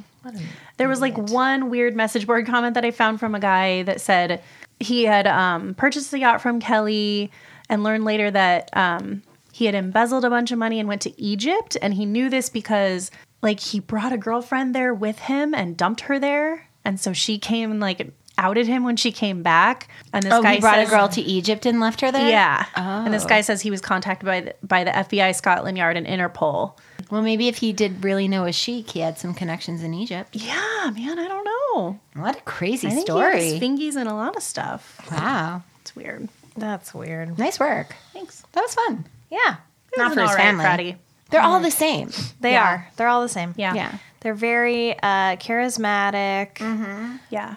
There 0.78 0.88
was 0.88 1.00
like 1.00 1.16
one 1.16 1.70
weird 1.70 1.94
message 1.94 2.26
board 2.26 2.46
comment 2.46 2.74
that 2.74 2.84
I 2.84 2.90
found 2.90 3.20
from 3.20 3.34
a 3.34 3.40
guy 3.40 3.82
that 3.84 4.00
said 4.00 4.42
he 4.80 5.04
had 5.04 5.26
um, 5.26 5.74
purchased 5.74 6.10
the 6.10 6.18
yacht 6.18 6.40
from 6.40 6.60
Kelly 6.60 7.30
and 7.68 7.84
learned 7.84 8.04
later 8.04 8.30
that 8.30 8.70
um, 8.76 9.22
he 9.52 9.66
had 9.66 9.74
embezzled 9.74 10.24
a 10.24 10.30
bunch 10.30 10.50
of 10.50 10.58
money 10.58 10.80
and 10.80 10.88
went 10.88 11.02
to 11.02 11.20
Egypt. 11.20 11.76
And 11.80 11.94
he 11.94 12.06
knew 12.06 12.28
this 12.30 12.48
because 12.48 13.10
like 13.42 13.60
he 13.60 13.78
brought 13.80 14.12
a 14.12 14.18
girlfriend 14.18 14.74
there 14.74 14.94
with 14.94 15.18
him 15.18 15.54
and 15.54 15.76
dumped 15.76 16.00
her 16.02 16.18
there. 16.18 16.68
And 16.84 16.98
so 16.98 17.12
she 17.12 17.38
came 17.38 17.70
and 17.70 17.80
like 17.80 18.10
outed 18.38 18.66
him 18.66 18.84
when 18.84 18.96
she 18.96 19.12
came 19.12 19.42
back. 19.42 19.88
And 20.12 20.22
this 20.22 20.32
oh, 20.32 20.42
guy 20.42 20.54
he 20.56 20.60
brought 20.60 20.76
says, 20.76 20.88
a 20.88 20.90
girl 20.90 21.08
to 21.08 21.20
Egypt 21.20 21.66
and 21.66 21.80
left 21.80 22.00
her 22.00 22.10
there. 22.12 22.28
Yeah. 22.28 22.66
And 22.76 23.12
this 23.12 23.24
Oh. 23.24 23.28
guy 23.28 23.40
says 23.42 23.60
he 23.62 23.70
was 23.70 23.80
contacted 23.80 24.26
by 24.26 24.40
the, 24.40 24.54
by 24.62 24.84
the 24.84 24.90
FBI, 24.90 25.34
Scotland 25.34 25.78
Yard, 25.78 25.96
and 25.96 26.06
Interpol. 26.06 26.76
Well, 27.10 27.22
maybe 27.22 27.48
if 27.48 27.58
he 27.58 27.72
did 27.72 28.02
really 28.02 28.26
know 28.28 28.44
a 28.44 28.52
sheik, 28.52 28.90
he 28.90 29.00
had 29.00 29.18
some 29.18 29.34
connections 29.34 29.82
in 29.82 29.92
Egypt. 29.94 30.34
Yeah, 30.34 30.90
man, 30.94 31.18
I 31.18 31.28
don't 31.28 31.44
know. 31.44 32.00
What 32.14 32.38
a 32.38 32.40
crazy 32.42 32.88
I 32.88 33.00
story. 33.00 33.52
he 33.52 33.60
fingies 33.60 33.96
in 33.96 34.06
a 34.06 34.14
lot 34.14 34.36
of 34.36 34.42
stuff. 34.42 35.00
wow. 35.10 35.62
It's 35.82 35.94
weird. 35.94 36.28
That's 36.56 36.94
weird. 36.94 37.38
Nice 37.38 37.60
work. 37.60 37.94
Thanks. 38.12 38.42
That 38.52 38.62
was 38.62 38.74
fun. 38.74 39.04
Yeah. 39.30 39.56
Not 39.96 40.14
for 40.14 40.20
his 40.22 40.30
right 40.30 40.36
family. 40.38 40.96
They're 41.30 41.42
all 41.42 41.60
the 41.60 41.70
same. 41.70 42.10
They 42.40 42.52
Yeah. 42.52 42.64
are. 42.68 42.88
They're 42.96 43.08
all 43.08 43.22
the 43.22 43.28
same. 43.28 43.54
Yeah. 43.56 43.74
Yeah. 43.74 43.98
They're 44.20 44.34
very 44.34 44.92
uh, 44.98 45.36
charismatic. 45.36 46.54
Mm-hmm. 46.54 47.16
Yeah. 47.30 47.56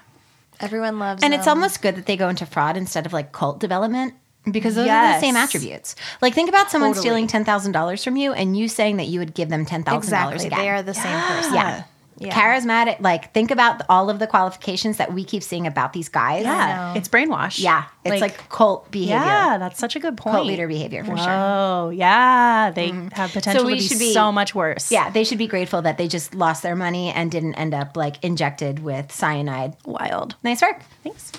Everyone 0.60 1.00
loves 1.00 1.24
And 1.24 1.34
it's 1.34 1.48
almost 1.48 1.82
good 1.82 1.96
that 1.96 2.06
they 2.06 2.18
go 2.18 2.30
into 2.30 2.46
fraud 2.46 2.78
instead 2.78 3.06
of 3.06 3.14
like 3.14 3.32
cult 3.32 3.60
development 3.60 4.14
because 4.52 4.76
those 4.76 4.88
are 4.88 5.14
the 5.14 5.20
same 5.20 5.36
attributes. 5.36 5.96
Like 6.22 6.34
think 6.34 6.50
about 6.50 6.72
someone 6.72 6.92
Totally. 6.92 7.02
stealing 7.02 7.28
ten 7.28 7.46
thousand 7.46 7.74
dollars 7.74 8.04
from 8.04 8.16
you 8.16 8.34
and 8.34 8.58
you 8.58 8.68
saying 8.68 8.98
that 8.98 9.08
you 9.08 9.20
would 9.20 9.34
give 9.34 9.50
them 9.50 9.66
ten 9.66 9.84
thousand 9.84 10.12
dollars 10.12 10.44
exactly. 10.44 10.48
again. 10.48 10.60
They 10.60 10.70
are 10.70 10.84
the 10.84 10.94
same 10.94 11.20
person. 11.20 11.54
yeah. 11.54 11.84
Yeah. 12.20 12.34
charismatic. 12.34 13.00
Like, 13.00 13.34
think 13.34 13.52
about 13.52 13.82
all 13.90 14.10
of 14.10 14.20
the 14.20 14.28
qualifications 14.28 14.98
that 14.98 15.14
we 15.14 15.24
keep 15.24 15.44
seeing 15.44 15.68
about 15.68 15.94
these 15.94 16.10
guys. 16.10 16.44
Yeah, 16.44 16.96
it's 16.96 17.08
brainwash. 17.08 17.60
Yeah, 17.60 17.86
it's 18.04 18.22
like, 18.22 18.50
cult 18.50 18.90
behavior. 18.92 19.16
Yeah, 19.16 19.58
that's 19.58 19.80
such 19.80 19.96
a 19.96 20.00
good 20.00 20.18
point. 20.18 20.36
Cult 20.36 20.48
leader 20.48 20.68
behavior 20.68 21.04
for 21.04 21.16
sure. 21.16 21.30
Oh, 21.30 21.90
yeah, 21.90 22.72
they 22.72 22.90
mm-hmm. 22.90 23.10
have 23.10 23.32
potential 23.34 23.64
So 23.64 23.68
we 23.68 23.76
to 23.76 23.82
be, 23.82 23.88
should 23.88 24.00
be- 24.00 24.14
so 24.14 24.32
much 24.32 24.56
worse. 24.56 24.92
Yeah, 24.92 25.10
they 25.10 25.24
should 25.24 25.38
be 25.38 25.48
grateful 25.48 25.82
that 25.84 25.98
they 25.98 26.08
just 26.08 26.34
lost 26.34 26.64
their 26.64 26.76
money 26.76 27.12
and 27.12 27.32
didn't 27.32 27.56
end 27.56 27.74
up 27.74 27.96
like 27.96 28.24
injected 28.24 28.80
with 28.80 29.12
cyanide. 29.12 29.76
Wild. 29.86 30.36
Nice 30.44 30.62
work. 30.62 30.82
Thanks. 31.04 31.32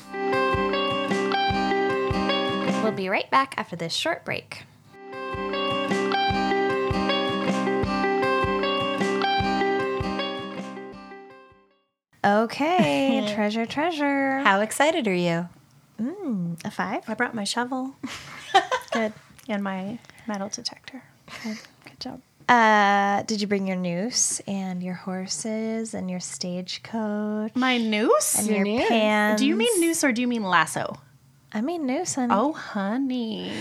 We'll 2.83 2.93
be 2.93 3.09
right 3.09 3.31
back 3.31 3.55
after 3.59 3.77
this 3.77 3.93
short 3.93 4.25
break. 4.25 4.63
Okay, 12.29 13.25
treasure, 13.35 13.65
treasure. 13.67 14.39
How 14.41 14.61
excited 14.61 15.09
are 15.09 15.15
you? 15.15 15.49
Mm, 16.01 16.63
a 16.65 16.71
five. 16.71 17.03
I 17.09 17.15
brought 17.15 17.35
my 17.35 17.45
shovel. 17.45 17.95
Good. 18.93 19.13
And 19.49 19.63
my 19.65 19.99
metal 20.27 20.49
detector. 20.49 21.03
Good, 21.43 21.59
Good 21.85 22.01
job. 22.01 22.21
Uh, 22.49 23.23
did 23.23 23.41
you 23.41 23.47
bring 23.47 23.67
your 23.67 23.77
noose 23.77 24.41
and 24.47 24.83
your 24.83 24.95
horses 24.95 25.93
and 25.95 26.11
your 26.11 26.21
stagecoach? 26.21 27.55
My 27.55 27.77
noose? 27.79 28.39
and 28.39 28.47
Your 28.49 28.65
noose? 28.65 28.89
pans. 28.89 29.41
Do 29.41 29.47
you 29.47 29.55
mean 29.57 29.81
noose 29.81 30.03
or 30.05 30.13
do 30.13 30.21
you 30.23 30.29
mean 30.29 30.43
lasso? 30.43 30.99
I 31.53 31.61
mean 31.63 31.87
noose, 31.87 32.15
honey. 32.15 32.33
Oh, 32.35 32.53
honey. 32.53 33.53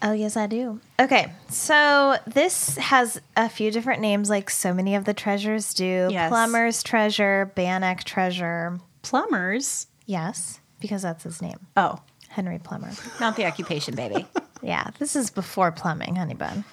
Oh, 0.00 0.12
yes, 0.12 0.36
I 0.36 0.46
do. 0.46 0.80
Okay, 1.00 1.32
so 1.48 2.16
this 2.26 2.76
has 2.76 3.20
a 3.36 3.48
few 3.48 3.70
different 3.70 4.00
names, 4.00 4.30
like 4.30 4.48
so 4.48 4.72
many 4.72 4.94
of 4.94 5.04
the 5.04 5.14
treasures 5.14 5.74
do. 5.74 6.08
Yes. 6.10 6.28
Plumber's 6.30 6.82
treasure, 6.82 7.52
Bannack 7.56 8.04
treasure. 8.04 8.78
Plumbers? 9.02 9.86
Yes, 10.06 10.60
because 10.80 11.02
that's 11.02 11.24
his 11.24 11.42
name. 11.42 11.58
Oh. 11.76 12.00
Henry 12.28 12.58
Plummer. 12.58 12.90
Not 13.18 13.36
the 13.36 13.46
occupation, 13.46 13.94
baby. 13.96 14.26
Yeah, 14.60 14.90
this 14.98 15.14
is 15.14 15.30
before 15.30 15.70
plumbing, 15.70 16.16
honey 16.16 16.34
bun. 16.34 16.64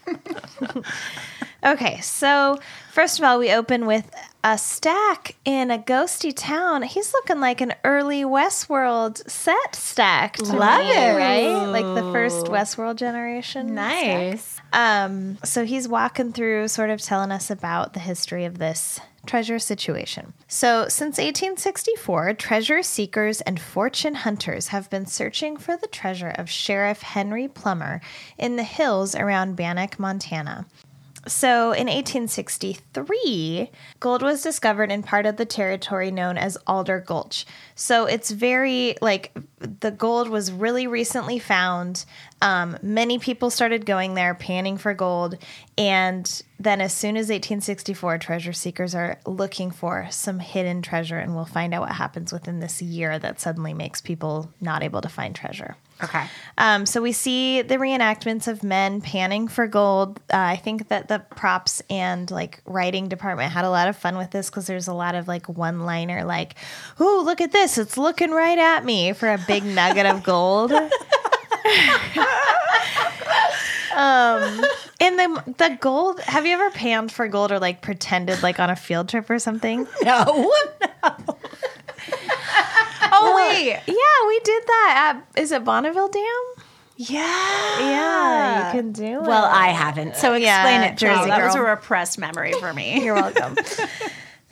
okay, 1.63 1.99
so 2.01 2.57
first 2.91 3.19
of 3.19 3.25
all, 3.25 3.37
we 3.37 3.51
open 3.51 3.85
with 3.85 4.09
a 4.45 4.59
stack 4.59 5.35
in 5.43 5.71
a 5.71 5.79
ghosty 5.79 6.31
town. 6.33 6.83
He's 6.83 7.11
looking 7.13 7.39
like 7.39 7.61
an 7.61 7.73
early 7.83 8.21
Westworld 8.21 9.27
set 9.27 9.75
stack. 9.75 10.39
Love 10.39 10.85
me, 10.85 10.91
it. 10.91 11.15
right? 11.17 11.65
Like 11.65 11.95
the 11.95 12.11
first 12.11 12.45
Westworld 12.45 12.97
generation. 12.97 13.73
Nice. 13.73 14.61
Um, 14.71 15.39
so 15.43 15.65
he's 15.65 15.87
walking 15.87 16.31
through, 16.31 16.67
sort 16.67 16.91
of 16.91 17.01
telling 17.01 17.31
us 17.31 17.49
about 17.49 17.93
the 17.93 17.99
history 17.99 18.45
of 18.45 18.59
this 18.59 18.99
treasure 19.25 19.57
situation. 19.57 20.33
So, 20.47 20.87
since 20.89 21.17
1864, 21.17 22.35
treasure 22.35 22.83
seekers 22.83 23.41
and 23.41 23.59
fortune 23.59 24.13
hunters 24.13 24.67
have 24.67 24.91
been 24.91 25.07
searching 25.07 25.57
for 25.57 25.75
the 25.75 25.87
treasure 25.87 26.29
of 26.29 26.51
Sheriff 26.51 27.01
Henry 27.01 27.47
Plummer 27.47 27.99
in 28.37 28.57
the 28.57 28.63
hills 28.63 29.15
around 29.15 29.57
Bannack, 29.57 29.97
Montana. 29.97 30.67
So 31.27 31.71
in 31.71 31.87
1863, 31.87 33.71
gold 33.99 34.21
was 34.21 34.43
discovered 34.43 34.91
in 34.91 35.01
part 35.01 35.25
of 35.25 35.37
the 35.37 35.45
territory 35.45 36.11
known 36.11 36.37
as 36.37 36.55
Alder 36.67 36.99
Gulch. 36.99 37.47
So 37.73 38.05
it's 38.05 38.29
very 38.29 38.95
like 39.01 39.35
the 39.59 39.89
gold 39.89 40.29
was 40.29 40.51
really 40.51 40.85
recently 40.85 41.39
found. 41.39 42.05
Um, 42.43 42.77
many 42.83 43.17
people 43.17 43.49
started 43.49 43.87
going 43.87 44.13
there 44.13 44.35
panning 44.35 44.77
for 44.77 44.93
gold. 44.93 45.37
And 45.79 46.43
then, 46.59 46.79
as 46.79 46.93
soon 46.93 47.17
as 47.17 47.29
1864, 47.29 48.19
treasure 48.19 48.53
seekers 48.53 48.93
are 48.93 49.19
looking 49.25 49.71
for 49.71 50.07
some 50.11 50.37
hidden 50.39 50.83
treasure. 50.83 51.17
And 51.17 51.35
we'll 51.35 51.45
find 51.45 51.73
out 51.73 51.81
what 51.81 51.93
happens 51.93 52.31
within 52.31 52.59
this 52.59 52.83
year 52.83 53.17
that 53.17 53.41
suddenly 53.41 53.73
makes 53.73 53.99
people 53.99 54.53
not 54.61 54.83
able 54.83 55.01
to 55.01 55.09
find 55.09 55.35
treasure. 55.35 55.75
Okay. 56.03 56.25
Um, 56.57 56.85
so 56.85 57.01
we 57.01 57.13
see 57.13 57.61
the 57.61 57.75
reenactments 57.75 58.47
of 58.47 58.63
men 58.63 59.01
panning 59.01 59.47
for 59.47 59.67
gold. 59.67 60.19
Uh, 60.31 60.37
I 60.37 60.55
think 60.57 60.89
that 60.89 61.07
the 61.07 61.19
props 61.19 61.81
and 61.89 62.29
like 62.29 62.61
writing 62.65 63.07
department 63.07 63.51
had 63.51 63.65
a 63.65 63.69
lot 63.69 63.87
of 63.87 63.95
fun 63.95 64.17
with 64.17 64.31
this 64.31 64.49
because 64.49 64.67
there's 64.67 64.87
a 64.87 64.93
lot 64.93 65.15
of 65.15 65.27
like 65.27 65.47
one 65.47 65.85
liner, 65.85 66.25
like, 66.25 66.55
"Ooh, 66.99 67.21
look 67.21 67.39
at 67.39 67.51
this! 67.53 67.77
It's 67.77 67.97
looking 67.97 68.31
right 68.31 68.57
at 68.57 68.83
me" 68.83 69.13
for 69.13 69.31
a 69.31 69.37
big 69.37 69.63
nugget 69.63 70.05
of 70.05 70.23
gold. 70.23 70.71
um, 73.95 74.63
and 74.99 75.19
the 75.19 75.43
the 75.57 75.77
gold. 75.79 76.19
Have 76.21 76.45
you 76.45 76.53
ever 76.53 76.69
panned 76.71 77.11
for 77.11 77.27
gold 77.27 77.51
or 77.51 77.59
like 77.59 77.81
pretended 77.81 78.43
like 78.43 78.59
on 78.59 78.69
a 78.69 78.75
field 78.75 79.09
trip 79.09 79.29
or 79.29 79.39
something? 79.39 79.87
No. 80.03 80.51
Oh 83.21 83.35
wait, 83.35 83.79
yeah, 83.87 84.27
we 84.27 84.39
did 84.39 84.63
that. 84.67 85.15
At, 85.35 85.41
is 85.41 85.51
it 85.51 85.63
Bonneville 85.63 86.09
Dam? 86.09 86.23
Yeah. 86.97 87.79
Yeah, 87.79 88.67
you 88.73 88.79
can 88.79 88.91
do 88.93 89.03
it. 89.03 89.21
Well, 89.23 89.45
I 89.45 89.67
haven't. 89.67 90.15
So 90.15 90.33
explain 90.33 90.41
Yeah, 90.41 90.83
it, 90.85 90.97
Jersey 90.97 91.15
Jersey 91.15 91.29
that 91.29 91.43
was 91.45 91.55
a 91.55 91.61
repressed 91.61 92.17
memory 92.17 92.53
for 92.53 92.73
me. 92.73 93.03
You're 93.03 93.15
welcome. 93.15 93.55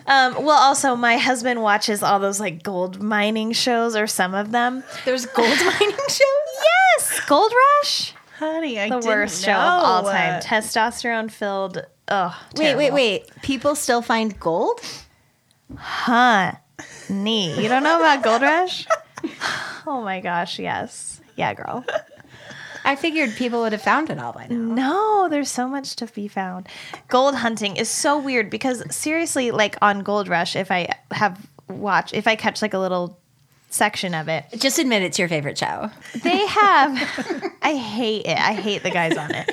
Um, 0.05 0.43
well, 0.43 0.61
also, 0.61 0.97
my 0.97 1.15
husband 1.15 1.61
watches 1.61 2.03
all 2.03 2.19
those 2.19 2.37
like 2.37 2.61
gold 2.61 3.01
mining 3.01 3.53
shows, 3.53 3.95
or 3.95 4.05
some 4.05 4.33
of 4.35 4.51
them. 4.51 4.83
There's 5.05 5.25
gold 5.25 5.47
mining 5.65 5.95
shows. 6.09 6.19
Yes, 6.99 7.21
Gold 7.25 7.53
Rush, 7.79 8.13
Honey, 8.37 8.77
I 8.79 8.89
the 8.89 8.95
didn't 8.95 9.07
worst 9.07 9.45
show 9.45 9.53
of 9.53 9.57
all 9.57 10.03
time. 10.03 10.41
Testosterone 10.41 11.31
filled. 11.31 11.85
Ugh. 12.09 12.33
Wait, 12.57 12.75
wait, 12.75 12.91
wait. 12.91 13.29
People 13.43 13.75
still 13.75 14.01
find 14.01 14.37
gold? 14.41 14.81
Huh? 15.77 16.51
Neat. 17.09 17.61
You 17.61 17.69
don't 17.69 17.83
know 17.83 17.99
about 17.99 18.23
Gold 18.23 18.41
Rush? 18.41 18.87
oh 19.85 20.01
my 20.03 20.19
gosh, 20.19 20.59
yes. 20.59 21.21
Yeah, 21.35 21.53
girl. 21.53 21.85
I 22.85 22.95
figured 22.95 23.35
people 23.35 23.61
would 23.61 23.71
have 23.71 23.81
found 23.81 24.09
it 24.09 24.19
all 24.19 24.33
by 24.33 24.47
now. 24.47 24.55
No, 24.55 25.27
there's 25.29 25.49
so 25.49 25.67
much 25.67 25.95
to 25.97 26.07
be 26.07 26.27
found. 26.27 26.67
Gold 27.07 27.35
hunting 27.35 27.77
is 27.77 27.89
so 27.89 28.17
weird 28.19 28.49
because 28.49 28.83
seriously, 28.93 29.51
like 29.51 29.77
on 29.81 30.01
Gold 30.01 30.27
Rush, 30.27 30.55
if 30.55 30.69
I 30.69 30.89
have 31.11 31.47
watch, 31.69 32.13
if 32.13 32.27
I 32.27 32.35
catch 32.35 32.61
like 32.61 32.73
a 32.73 32.79
little 32.79 33.19
section 33.73 34.13
of 34.13 34.27
it, 34.27 34.45
Just 34.57 34.79
admit 34.79 35.01
it's 35.01 35.17
your 35.19 35.27
favorite 35.27 35.57
show. 35.57 35.89
they 36.23 36.45
have. 36.45 37.53
I 37.61 37.75
hate 37.75 38.25
it. 38.25 38.37
I 38.37 38.53
hate 38.53 38.83
the 38.83 38.91
guys 38.91 39.17
on 39.17 39.33
it, 39.33 39.51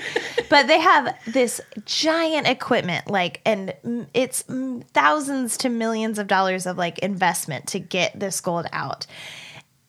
but 0.48 0.66
they 0.66 0.78
have 0.78 1.16
this 1.26 1.60
giant 1.86 2.46
equipment, 2.46 3.08
like, 3.10 3.40
and 3.46 3.74
it's 4.14 4.44
thousands 4.92 5.56
to 5.58 5.68
millions 5.68 6.18
of 6.18 6.26
dollars 6.26 6.66
of 6.66 6.76
like 6.76 6.98
investment 7.00 7.66
to 7.68 7.78
get 7.78 8.18
this 8.18 8.40
gold 8.40 8.66
out 8.72 9.06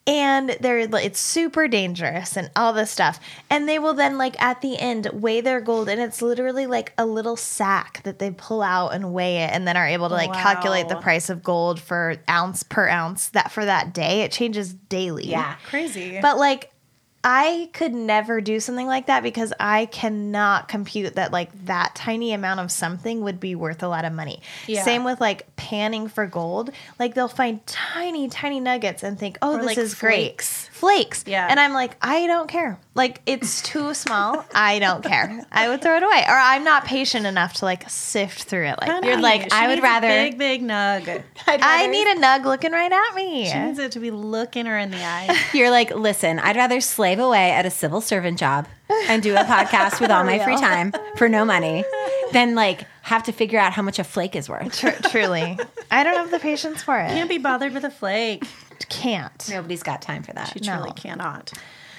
and 0.07 0.57
they're 0.61 0.79
it's 0.79 1.19
super 1.19 1.67
dangerous 1.67 2.35
and 2.35 2.49
all 2.55 2.73
this 2.73 2.89
stuff 2.89 3.19
and 3.51 3.69
they 3.69 3.77
will 3.77 3.93
then 3.93 4.17
like 4.17 4.41
at 4.41 4.59
the 4.61 4.77
end 4.79 5.07
weigh 5.13 5.41
their 5.41 5.61
gold 5.61 5.87
and 5.87 6.01
it's 6.01 6.23
literally 6.23 6.65
like 6.65 6.91
a 6.97 7.05
little 7.05 7.35
sack 7.35 8.01
that 8.03 8.17
they 8.17 8.31
pull 8.31 8.63
out 8.63 8.89
and 8.95 9.13
weigh 9.13 9.37
it 9.43 9.51
and 9.53 9.67
then 9.67 9.77
are 9.77 9.85
able 9.87 10.07
to 10.09 10.15
like 10.15 10.33
calculate 10.33 10.89
the 10.89 10.95
price 10.95 11.29
of 11.29 11.43
gold 11.43 11.79
for 11.79 12.15
ounce 12.27 12.63
per 12.63 12.87
ounce 12.87 13.29
that 13.29 13.51
for 13.51 13.63
that 13.63 13.93
day 13.93 14.21
it 14.21 14.31
changes 14.31 14.73
daily 14.73 15.27
Yeah. 15.27 15.55
Crazy. 15.67 16.19
but 16.19 16.37
like 16.37 16.70
I 17.23 17.69
could 17.73 17.93
never 17.93 18.41
do 18.41 18.59
something 18.59 18.87
like 18.87 19.07
that 19.07 19.21
because 19.21 19.53
I 19.59 19.85
cannot 19.85 20.67
compute 20.67 21.15
that 21.15 21.31
like 21.31 21.65
that 21.65 21.93
tiny 21.95 22.33
amount 22.33 22.59
of 22.61 22.71
something 22.71 23.21
would 23.21 23.39
be 23.39 23.53
worth 23.53 23.83
a 23.83 23.87
lot 23.87 24.05
of 24.05 24.13
money. 24.13 24.41
Yeah. 24.67 24.83
Same 24.83 25.03
with 25.03 25.21
like 25.21 25.55
panning 25.55 26.07
for 26.07 26.25
gold. 26.25 26.71
Like 26.97 27.13
they'll 27.13 27.27
find 27.27 27.65
tiny, 27.67 28.27
tiny 28.27 28.59
nuggets 28.59 29.03
and 29.03 29.19
think, 29.19 29.37
oh, 29.41 29.53
Or, 29.53 29.57
this 29.57 29.65
like, 29.67 29.77
is 29.77 29.93
flakes. 29.93 30.65
great. 30.69 30.75
Flakes. 30.77 31.23
Yeah. 31.27 31.47
And 31.47 31.59
I'm 31.59 31.73
like, 31.73 31.95
I 32.01 32.25
don't 32.25 32.47
care. 32.47 32.79
Like 32.93 33.21
it's 33.25 33.61
too 33.61 33.93
small. 33.93 34.43
I 34.53 34.79
don't 34.79 35.01
care. 35.01 35.45
I 35.49 35.69
would 35.69 35.81
throw 35.81 35.95
it 35.95 36.03
away. 36.03 36.25
Or 36.27 36.33
I'm 36.35 36.65
not 36.65 36.83
patient 36.83 37.25
enough 37.25 37.53
to 37.55 37.65
like 37.65 37.89
sift 37.89 38.43
through 38.43 38.65
it 38.65 38.75
like 38.81 39.05
You're 39.05 39.17
like, 39.21 39.51
I 39.53 39.67
would 39.69 39.81
rather- 39.81 40.07
big, 40.09 40.37
big 40.37 40.61
nug. 40.61 41.23
I 41.47 41.87
need 41.87 42.07
a 42.07 42.15
nug 42.19 42.43
looking 42.43 42.73
right 42.73 42.91
at 42.91 43.15
me. 43.15 43.45
She 43.47 43.57
needs 43.57 43.79
it 43.79 43.93
to 43.93 43.99
be 44.01 44.11
looking 44.11 44.65
her 44.65 44.77
in 44.77 44.91
the 44.91 45.01
eye. 45.01 45.37
You're 45.53 45.71
like, 45.71 45.95
listen, 45.95 46.37
I'd 46.39 46.57
rather 46.57 46.81
slave 46.81 47.19
away 47.19 47.51
at 47.51 47.65
a 47.65 47.69
civil 47.69 48.01
servant 48.01 48.37
job 48.37 48.67
and 49.07 49.23
do 49.23 49.35
a 49.35 49.43
podcast 49.45 50.01
with 50.01 50.11
all 50.11 50.23
my 50.25 50.39
free 50.39 50.57
time 50.57 50.91
for 51.15 51.29
no 51.29 51.45
money 51.45 51.85
than 52.33 52.55
like 52.55 52.85
have 53.03 53.23
to 53.23 53.31
figure 53.31 53.57
out 53.59 53.71
how 53.71 53.81
much 53.83 53.99
a 53.99 54.03
flake 54.03 54.35
is 54.35 54.49
worth. 54.49 54.77
Tr- 54.77 54.89
truly. 55.09 55.57
I 55.89 56.03
don't 56.03 56.17
have 56.17 56.29
the 56.31 56.39
patience 56.39 56.83
for 56.83 56.99
it. 56.99 57.07
Can't 57.07 57.29
be 57.29 57.37
bothered 57.37 57.73
with 57.73 57.85
a 57.85 57.89
flake. 57.89 58.43
Can't. 58.89 59.47
Nobody's 59.49 59.81
got 59.83 60.01
time 60.01 60.23
for 60.23 60.33
that. 60.33 60.49
She 60.49 60.59
truly 60.59 60.91
cannot. 60.91 61.53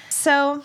So, 0.09 0.63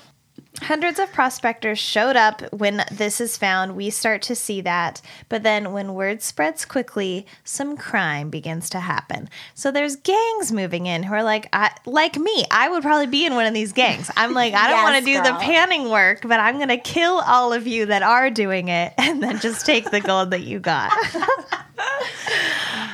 hundreds 0.63 0.99
of 0.99 1.13
prospectors 1.13 1.79
showed 1.79 2.17
up 2.17 2.43
when 2.53 2.85
this 2.91 3.21
is 3.21 3.37
found. 3.37 3.77
We 3.77 3.91
start 3.91 4.23
to 4.23 4.35
see 4.35 4.61
that. 4.63 5.01
But 5.29 5.43
then, 5.43 5.73
when 5.73 5.95
word 5.95 6.23
spreads 6.23 6.65
quickly, 6.65 7.27
some 7.45 7.77
crime 7.77 8.31
begins 8.31 8.69
to 8.71 8.81
happen. 8.81 9.29
So, 9.55 9.71
there's 9.71 9.97
gangs 9.97 10.53
moving 10.53 10.87
in 10.87 11.03
who 11.05 11.15
are 11.15 11.23
like, 11.23 11.49
I, 11.53 11.71
like 11.87 12.17
me, 12.17 12.45
I 12.51 12.69
would 12.69 12.83
probably 12.83 13.07
be 13.07 13.25
in 13.27 13.35
one 13.35 13.47
of 13.47 13.55
these 13.55 13.73
gangs. 13.73 14.11
I'm 14.17 14.35
like, 14.35 14.55
I 14.55 14.69
don't 14.69 14.79
Yes, 14.79 14.85
want 14.93 15.05
to 15.05 15.13
do 15.13 15.23
the 15.23 15.39
panning 15.41 15.91
work, 15.91 16.23
but 16.23 16.41
I'm 16.41 16.57
going 16.57 16.69
to 16.69 16.77
kill 16.79 17.21
all 17.21 17.53
of 17.53 17.67
you 17.67 17.87
that 17.87 18.03
are 18.03 18.31
doing 18.31 18.69
it 18.69 18.93
and 18.99 19.23
then 19.23 19.41
just 19.41 19.67
take 19.67 19.91
the 19.91 20.01
gold 20.01 20.31
that 20.31 20.43
you 20.43 20.59
got. 20.61 20.93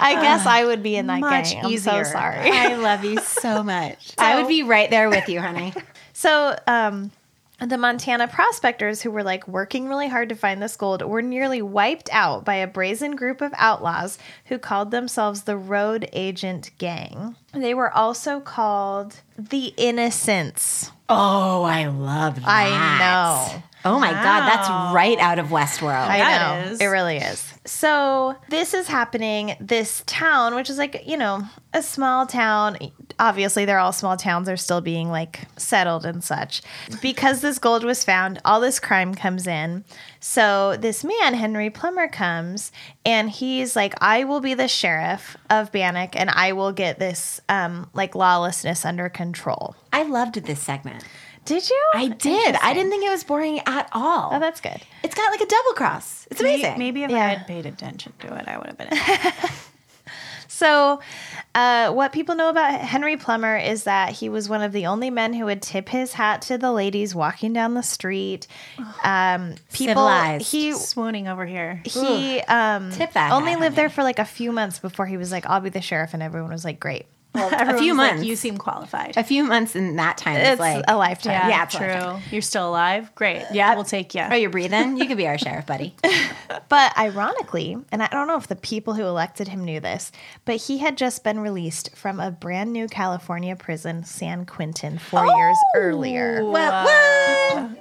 I 0.06 0.18
guess 0.20 0.46
I 0.46 0.64
would 0.64 0.82
be 0.82 0.96
in 0.96 1.06
that 1.06 1.20
Much 1.20 1.52
gang. 1.52 1.64
I'm 1.64 1.70
easier. 1.72 2.04
so 2.04 2.12
sorry. 2.12 2.50
I 2.50 2.74
love 2.76 3.04
you 3.04 3.18
so 3.20 3.62
much. 3.62 4.12
I 4.18 4.36
would 4.40 4.48
be 4.48 4.62
right 4.62 4.90
there 4.90 5.08
with 5.08 5.28
you, 5.28 5.40
honey. 5.40 5.72
So, 6.12 6.56
um, 6.66 7.10
the 7.66 7.78
Montana 7.78 8.28
prospectors 8.28 9.02
who 9.02 9.10
were 9.10 9.22
like 9.22 9.48
working 9.48 9.88
really 9.88 10.08
hard 10.08 10.28
to 10.28 10.34
find 10.34 10.62
this 10.62 10.76
gold 10.76 11.02
were 11.02 11.22
nearly 11.22 11.62
wiped 11.62 12.08
out 12.12 12.44
by 12.44 12.56
a 12.56 12.66
brazen 12.66 13.16
group 13.16 13.40
of 13.40 13.52
outlaws 13.56 14.18
who 14.46 14.58
called 14.58 14.90
themselves 14.90 15.42
the 15.42 15.56
Road 15.56 16.08
Agent 16.12 16.70
Gang. 16.78 17.36
They 17.52 17.74
were 17.74 17.90
also 17.92 18.40
called 18.40 19.20
the 19.38 19.72
Innocents. 19.76 20.90
Oh, 21.08 21.62
I 21.62 21.86
love 21.86 22.36
that. 22.36 22.48
I 22.48 22.98
know. 22.98 23.62
Oh 23.86 23.98
my 23.98 24.12
God, 24.12 24.48
that's 24.48 24.94
right 24.94 25.18
out 25.18 25.38
of 25.38 25.48
Westworld. 25.48 26.08
I 26.08 26.64
know. 26.64 26.76
It 26.80 26.86
really 26.86 27.18
is. 27.18 27.52
So 27.66 28.34
this 28.48 28.72
is 28.72 28.88
happening. 28.88 29.56
This 29.60 30.02
town, 30.06 30.54
which 30.54 30.70
is 30.70 30.78
like, 30.78 31.02
you 31.06 31.18
know, 31.18 31.42
a 31.74 31.82
small 31.82 32.26
town. 32.26 32.78
Obviously, 33.18 33.66
they're 33.66 33.78
all 33.78 33.92
small 33.92 34.16
towns. 34.16 34.46
They're 34.46 34.56
still 34.56 34.80
being 34.80 35.10
like 35.10 35.40
settled 35.58 36.06
and 36.06 36.24
such. 36.24 36.62
Because 37.02 37.42
this 37.42 37.58
gold 37.58 37.84
was 37.84 38.04
found, 38.04 38.40
all 38.44 38.58
this 38.58 38.80
crime 38.80 39.14
comes 39.14 39.46
in. 39.46 39.84
So 40.18 40.76
this 40.78 41.04
man, 41.04 41.34
Henry 41.34 41.68
Plummer, 41.68 42.08
comes 42.08 42.72
and 43.04 43.30
he's 43.30 43.76
like, 43.76 43.94
I 44.00 44.24
will 44.24 44.40
be 44.40 44.54
the 44.54 44.68
sheriff 44.68 45.36
of 45.50 45.72
Bannack 45.72 46.16
and 46.16 46.30
I 46.30 46.52
will 46.52 46.72
get 46.72 46.98
this 46.98 47.40
um 47.50 47.90
like 47.92 48.14
lawlessness 48.14 48.84
under 48.86 49.08
control. 49.10 49.76
I 49.92 50.04
loved 50.04 50.36
this 50.36 50.60
segment. 50.60 51.04
Did 51.44 51.68
you? 51.68 51.84
I 51.94 52.08
did. 52.08 52.56
I 52.56 52.72
didn't 52.74 52.90
think 52.90 53.04
it 53.04 53.10
was 53.10 53.24
boring 53.24 53.60
at 53.66 53.88
all. 53.92 54.30
Oh, 54.32 54.40
that's 54.40 54.60
good. 54.60 54.80
It's 55.02 55.14
got 55.14 55.30
like 55.30 55.40
a 55.40 55.46
double 55.46 55.72
cross. 55.72 56.26
It's 56.30 56.40
amazing. 56.40 56.78
Maybe 56.78 57.04
if 57.04 57.10
I 57.10 57.18
had 57.18 57.46
paid 57.46 57.66
attention 57.66 58.12
to 58.20 58.34
it, 58.34 58.48
I 58.48 58.56
would 58.58 58.66
have 58.66 58.78
been. 58.78 58.88
So, 60.54 61.00
uh, 61.56 61.92
what 61.92 62.12
people 62.12 62.36
know 62.36 62.48
about 62.48 62.80
Henry 62.80 63.16
Plummer 63.16 63.56
is 63.56 63.84
that 63.84 64.12
he 64.12 64.28
was 64.28 64.48
one 64.48 64.62
of 64.62 64.70
the 64.70 64.86
only 64.86 65.10
men 65.10 65.32
who 65.32 65.46
would 65.46 65.60
tip 65.60 65.88
his 65.88 66.12
hat 66.12 66.42
to 66.42 66.58
the 66.58 66.70
ladies 66.70 67.12
walking 67.12 67.52
down 67.52 67.74
the 67.74 67.82
street. 67.82 68.46
Um, 69.02 69.56
people, 69.72 69.94
Civilized. 69.94 70.52
he 70.52 70.72
swooning 70.72 71.26
over 71.26 71.44
here. 71.44 71.82
he 71.84 72.40
um, 72.42 72.92
Tip 72.92 73.14
that 73.14 73.32
only 73.32 73.50
hat, 73.50 73.60
lived 73.60 73.76
there 73.76 73.90
for 73.90 74.04
like 74.04 74.20
a 74.20 74.24
few 74.24 74.52
months 74.52 74.78
before 74.78 75.06
he 75.06 75.16
was 75.16 75.32
like, 75.32 75.44
"I'll 75.46 75.60
be 75.60 75.70
the 75.70 75.80
sheriff," 75.80 76.14
and 76.14 76.22
everyone 76.22 76.52
was 76.52 76.64
like, 76.64 76.78
"Great." 76.78 77.06
a 77.52 77.60
Everyone's 77.60 77.80
few 77.80 77.94
like, 77.96 78.12
months. 78.14 78.26
you 78.28 78.36
seem 78.36 78.56
qualified. 78.58 79.16
a 79.16 79.24
few 79.24 79.44
months 79.44 79.74
in 79.74 79.96
that 79.96 80.18
time 80.18 80.36
It's 80.36 80.50
is 80.54 80.58
like 80.60 80.84
a 80.86 80.96
lifetime. 80.96 81.32
Yeah, 81.32 81.48
Yeah, 81.48 81.64
true. 81.64 81.86
lifetime. 81.88 82.22
You're 82.30 82.42
still 82.42 82.68
alive. 82.68 83.12
Great. 83.16 83.44
Yeah, 83.52 83.74
we'll 83.74 83.84
take 83.84 84.14
you. 84.14 84.20
Are 84.22 84.36
you 84.36 84.48
breathing? 84.50 84.96
You 84.96 85.06
could 85.06 85.16
be 85.16 85.26
our 85.26 85.36
sheriff, 85.44 85.66
buddy. 85.66 85.94
But 86.68 86.96
ironically, 86.96 87.76
and 87.90 88.02
I 88.02 88.06
don't 88.08 88.28
know 88.28 88.36
if 88.36 88.46
the 88.46 88.56
people 88.56 88.94
who 88.94 89.02
elected 89.02 89.48
him 89.48 89.64
knew 89.64 89.80
this, 89.80 90.12
but 90.44 90.56
he 90.56 90.78
had 90.78 90.96
just 90.96 91.24
been 91.24 91.40
released 91.40 91.94
from 91.96 92.20
a 92.20 92.30
brand 92.30 92.72
new 92.72 92.86
California 92.86 93.56
prison, 93.56 94.04
San 94.04 94.46
Quentin, 94.46 94.98
four 94.98 95.24
years 95.26 95.56
oh! 95.74 95.78
earlier. 95.80 96.42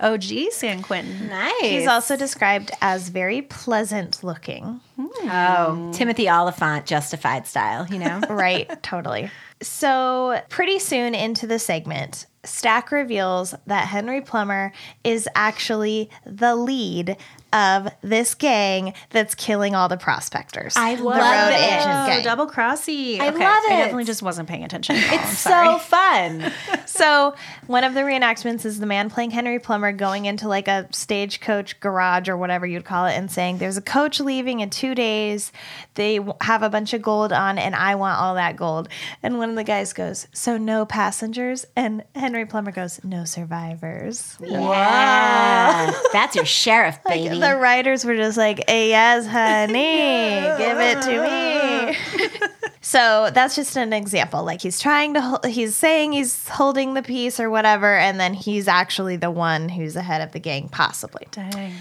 OG 0.01 0.51
San 0.51 0.81
Quentin. 0.81 1.29
Nice. 1.29 1.61
He's 1.61 1.87
also 1.87 2.15
described 2.15 2.71
as 2.81 3.09
very 3.09 3.41
pleasant 3.41 4.23
looking. 4.23 4.81
Oh 4.97 5.91
Timothy 5.93 6.29
Olyphant 6.29 6.85
justified 6.85 7.47
style. 7.47 7.87
You 7.87 7.99
know. 7.99 8.21
right, 8.29 8.81
totally. 8.83 9.31
So, 9.61 10.41
pretty 10.49 10.79
soon 10.79 11.15
into 11.15 11.47
the 11.47 11.57
segment, 11.57 12.25
Stack 12.43 12.91
reveals 12.91 13.55
that 13.67 13.87
Henry 13.87 14.21
Plummer 14.21 14.73
is 15.03 15.27
actually 15.35 16.09
the 16.25 16.55
lead 16.55 17.15
of 17.53 17.87
this 18.01 18.33
gang 18.35 18.93
that's 19.11 19.35
killing 19.35 19.75
all 19.75 19.87
the 19.87 19.97
prospectors. 19.97 20.75
I 20.75 20.95
love 20.95 21.15
the 21.15 21.21
love 21.21 21.49
road 21.49 21.55
it. 21.55 21.63
agent 21.63 22.07
gang. 22.07 22.23
double 22.23 22.47
crossy. 22.47 23.19
I 23.19 23.27
okay. 23.29 23.37
love 23.37 23.63
I 23.69 23.73
it. 23.73 23.77
definitely 23.77 24.03
just 24.05 24.21
wasn't 24.23 24.49
paying 24.49 24.63
attention. 24.63 24.95
at. 24.97 25.13
I'm 25.13 25.19
It's 25.19 25.37
sorry. 25.39 25.67
so 25.67 25.77
fun. 25.79 26.51
So, 26.85 27.33
one 27.65 27.83
of 27.83 27.95
the 27.95 28.01
reenactments 28.01 28.65
is 28.65 28.79
the 28.79 28.85
man 28.85 29.09
playing 29.09 29.31
Henry 29.31 29.57
Plummer 29.57 29.91
going 29.91 30.25
into 30.25 30.47
like 30.47 30.67
a 30.67 30.87
stagecoach 30.91 31.79
garage 31.79 32.29
or 32.29 32.37
whatever 32.37 32.67
you'd 32.67 32.85
call 32.85 33.07
it 33.07 33.13
and 33.13 33.31
saying, 33.31 33.57
There's 33.57 33.77
a 33.77 33.81
coach 33.81 34.19
leaving 34.19 34.59
in 34.59 34.69
two 34.69 34.93
days. 34.93 35.51
They 35.95 36.19
have 36.41 36.61
a 36.61 36.69
bunch 36.69 36.93
of 36.93 37.01
gold 37.01 37.33
on, 37.33 37.57
and 37.57 37.73
I 37.75 37.95
want 37.95 38.19
all 38.19 38.35
that 38.35 38.57
gold. 38.57 38.89
And 39.23 39.39
one 39.39 39.49
of 39.49 39.55
the 39.55 39.63
guys 39.63 39.91
goes, 39.91 40.27
So, 40.33 40.57
no 40.57 40.85
passengers? 40.85 41.65
And 41.75 42.03
Henry 42.13 42.45
Plummer 42.45 42.71
goes, 42.71 43.03
No 43.03 43.25
survivors. 43.25 44.37
Yeah. 44.39 45.91
That's 46.11 46.35
your 46.35 46.45
sheriff, 46.45 46.99
baby. 47.07 47.35
The 47.43 47.57
writers 47.57 48.05
were 48.05 48.15
just 48.15 48.37
like, 48.37 48.63
hey, 48.67 48.89
yes, 48.89 49.25
honey, 49.27 50.41
give 50.57 50.77
it 50.79 51.01
to 51.03 51.21
me. 51.21 52.49
so 52.81 53.29
that's 53.33 53.55
just 53.55 53.75
an 53.75 53.93
example. 53.93 54.43
Like 54.43 54.61
he's 54.61 54.79
trying 54.79 55.13
to, 55.15 55.39
he's 55.45 55.75
saying 55.75 56.13
he's 56.13 56.47
holding 56.47 56.93
the 56.93 57.03
peace 57.03 57.39
or 57.39 57.49
whatever, 57.49 57.97
and 57.97 58.19
then 58.19 58.33
he's 58.33 58.67
actually 58.67 59.17
the 59.17 59.31
one 59.31 59.69
who's 59.69 59.93
the 59.93 60.03
head 60.03 60.21
of 60.21 60.31
the 60.31 60.39
gang, 60.39 60.69
possibly. 60.69 61.27
Dang. 61.31 61.73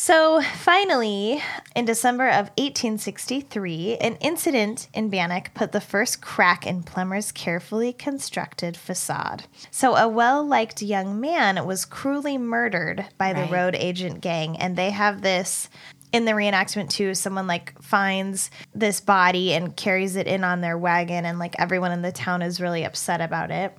So 0.00 0.40
finally, 0.40 1.42
in 1.74 1.84
December 1.84 2.28
of 2.28 2.52
1863, 2.56 3.96
an 3.96 4.14
incident 4.20 4.86
in 4.94 5.10
Bannack 5.10 5.54
put 5.54 5.72
the 5.72 5.80
first 5.80 6.22
crack 6.22 6.64
in 6.64 6.84
Plummer's 6.84 7.32
carefully 7.32 7.92
constructed 7.92 8.76
facade. 8.76 9.46
So 9.72 9.96
a 9.96 10.06
well-liked 10.06 10.82
young 10.82 11.20
man 11.20 11.66
was 11.66 11.84
cruelly 11.84 12.38
murdered 12.38 13.06
by 13.18 13.32
the 13.32 13.40
Right. 13.40 13.50
road 13.50 13.74
agent 13.74 14.20
gang, 14.20 14.56
and 14.58 14.76
they 14.76 14.90
have 14.90 15.22
this 15.22 15.68
in 16.12 16.26
the 16.26 16.32
reenactment 16.32 16.90
too. 16.90 17.12
Someone 17.12 17.48
like 17.48 17.74
finds 17.82 18.52
this 18.72 19.00
body 19.00 19.52
and 19.52 19.76
carries 19.76 20.14
it 20.14 20.28
in 20.28 20.44
on 20.44 20.60
their 20.60 20.78
wagon, 20.78 21.24
and 21.24 21.40
like 21.40 21.56
everyone 21.58 21.90
in 21.90 22.02
the 22.02 22.12
town 22.12 22.40
is 22.40 22.60
really 22.60 22.84
upset 22.84 23.20
about 23.20 23.50
it. 23.50 23.76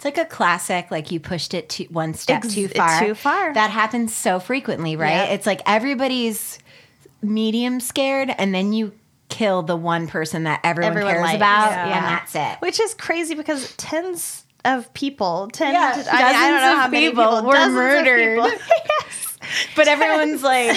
It's 0.00 0.04
like 0.06 0.16
a 0.16 0.24
classic, 0.24 0.90
like 0.90 1.10
you 1.10 1.20
pushed 1.20 1.52
it 1.52 1.68
to 1.70 1.84
one 1.90 2.14
step 2.14 2.42
Ex- 2.42 2.54
too 2.54 2.68
far. 2.68 3.00
too 3.04 3.14
far. 3.14 3.52
That 3.52 3.70
happens 3.70 4.14
so 4.14 4.40
frequently, 4.40 4.96
right? 4.96 5.10
Yeah. 5.10 5.24
It's 5.34 5.44
like 5.44 5.60
everybody's 5.66 6.58
medium 7.20 7.80
scared, 7.80 8.30
and 8.38 8.54
then 8.54 8.72
you 8.72 8.92
kill 9.28 9.60
the 9.62 9.76
one 9.76 10.08
person 10.08 10.44
that 10.44 10.60
everyone, 10.64 10.92
Everyone 10.92 11.12
cares 11.12 11.22
likes. 11.24 11.36
about, 11.36 11.70
Yeah. 11.72 11.96
and 11.98 12.04
that's 12.06 12.34
it. 12.34 12.62
Which 12.62 12.80
is 12.80 12.94
crazy 12.94 13.34
because 13.34 13.74
tens 13.76 14.44
of 14.64 14.90
people, 14.94 15.50
tens, 15.52 15.74
Yeah, 15.74 16.02
to, 16.02 16.10
I, 16.10 16.16
mean, 16.16 16.24
I 16.24 16.50
don't 16.50 16.60
know 16.62 16.80
how 16.80 16.88
many 16.88 17.08
people 17.10 17.24
people 17.24 17.42
were 17.50 17.68
murdered. 17.70 18.36
yes. 18.68 19.38
But 19.76 19.86
everyone's 19.86 20.42
like, 20.42 20.74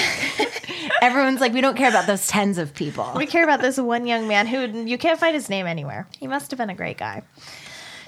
everyone's 1.01 1.39
like, 1.39 1.53
we 1.53 1.61
don't 1.61 1.77
care 1.77 1.89
about 1.89 2.07
those 2.07 2.27
tens 2.27 2.57
of 2.57 2.73
people. 2.73 3.09
We 3.15 3.25
care 3.25 3.45
about 3.45 3.61
this 3.61 3.77
one 3.77 4.05
young 4.05 4.27
man 4.27 4.47
who 4.47 4.83
you 4.85 4.97
can't 4.97 5.17
find 5.19 5.33
his 5.33 5.49
name 5.49 5.65
anywhere. 5.65 6.09
He 6.19 6.27
must 6.27 6.51
have 6.51 6.57
been 6.57 6.69
a 6.69 6.75
great 6.75 6.97
guy. 6.97 7.23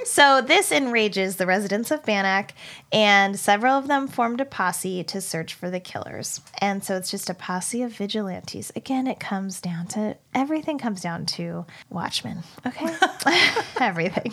So 0.06 0.42
this 0.42 0.72
enrages 0.72 1.36
the 1.36 1.48
residents 1.48 1.90
of 1.90 2.04
Bannack, 2.04 2.52
and 2.92 3.38
several 3.38 3.74
of 3.78 3.88
them 3.88 4.08
formed 4.08 4.40
a 4.40 4.46
posse 4.46 5.04
to 5.06 5.20
search 5.20 5.54
for 5.54 5.70
the 5.70 5.80
killers. 5.80 6.42
And 6.60 6.84
so 6.84 6.96
it's 6.96 7.10
just 7.10 7.30
a 7.30 7.34
posse 7.34 7.82
of 7.82 7.92
vigilantes. 7.92 8.72
Again, 8.76 9.08
it 9.08 9.20
comes 9.20 9.60
down 9.60 9.88
to 9.88 10.16
everything 10.34 10.78
comes 10.78 11.02
down 11.02 11.26
to 11.26 11.66
Watchmen. 11.90 12.44
Okay, 12.66 12.88
everything. 13.80 14.32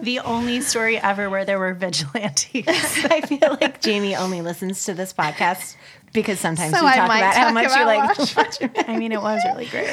The 0.00 0.20
only 0.20 0.62
story 0.62 0.98
ever 0.98 1.28
where 1.28 1.44
there 1.44 1.58
were 1.58 1.74
vigilantes. 1.74 2.64
I 2.66 3.20
feel 3.20 3.58
like 3.60 3.82
Jamie 3.82 4.16
only 4.16 4.40
listens 4.40 4.84
to 4.86 4.94
this 4.94 5.12
podcast 5.12 5.76
because 6.12 6.40
sometimes 6.40 6.72
So 6.72 6.80
you 6.80 6.94
talk 6.94 7.04
about 7.04 7.34
how 7.34 7.44
talk 7.44 7.54
much 7.54 7.76
you 7.76 7.84
like 7.84 8.18
Watchmen. 8.36 8.70
I 8.88 8.96
mean, 8.96 9.12
it 9.12 9.20
was 9.20 9.42
really 9.44 9.66
great. 9.66 9.90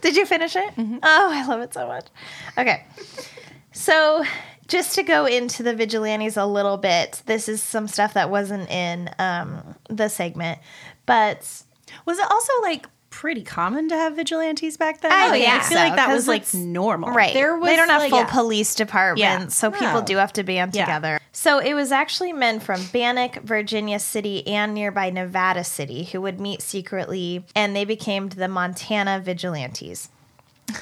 Did 0.00 0.16
you 0.16 0.26
finish 0.26 0.56
it? 0.56 0.74
Mm-hmm. 0.76 0.98
Oh, 1.02 1.30
I 1.32 1.46
love 1.46 1.60
it 1.60 1.72
so 1.72 1.86
much. 1.86 2.06
Okay. 2.58 2.84
So, 3.76 4.24
just 4.68 4.94
to 4.94 5.02
go 5.02 5.26
into 5.26 5.62
the 5.62 5.74
vigilantes 5.74 6.36
a 6.38 6.46
little 6.46 6.78
bit, 6.78 7.22
this 7.26 7.46
is 7.46 7.62
some 7.62 7.86
stuff 7.86 8.14
that 8.14 8.30
wasn't 8.30 8.70
in 8.70 9.10
um, 9.18 9.76
the 9.90 10.08
segment, 10.08 10.58
but 11.04 11.40
Was 12.06 12.18
it 12.18 12.26
also 12.30 12.52
like 12.62 12.86
pretty 13.10 13.42
common 13.42 13.88
to 13.90 13.94
have 13.94 14.16
vigilantes 14.16 14.76
back 14.78 15.02
then? 15.02 15.12
I 15.12 15.26
I 15.26 15.60
feel 15.60 15.62
so, 15.62 15.74
like 15.76 15.96
that 15.96 16.12
was 16.12 16.26
like 16.26 16.52
normal. 16.54 17.12
Right. 17.12 17.34
There 17.34 17.56
was, 17.58 17.68
they 17.68 17.76
don't 17.76 17.88
have 17.90 18.00
like, 18.00 18.10
full 18.10 18.20
yeah. 18.20 18.30
police 18.30 18.74
departments, 18.74 19.20
Yeah. 19.20 19.48
so 19.48 19.70
people 19.70 20.02
do 20.02 20.16
have 20.16 20.32
to 20.34 20.42
band 20.42 20.74
Yeah. 20.74 20.84
together. 20.86 21.20
So 21.32 21.58
it 21.58 21.74
was 21.74 21.92
actually 21.92 22.32
men 22.32 22.60
from 22.60 22.80
Bannack, 22.92 23.42
Virginia 23.42 23.98
City, 23.98 24.46
and 24.46 24.72
nearby 24.74 25.10
Nevada 25.10 25.64
City 25.64 26.04
who 26.04 26.20
would 26.22 26.40
meet 26.40 26.62
secretly, 26.62 27.44
and 27.54 27.76
they 27.76 27.84
became 27.84 28.30
the 28.30 28.48
Montana 28.48 29.20
Vigilantes. 29.20 30.08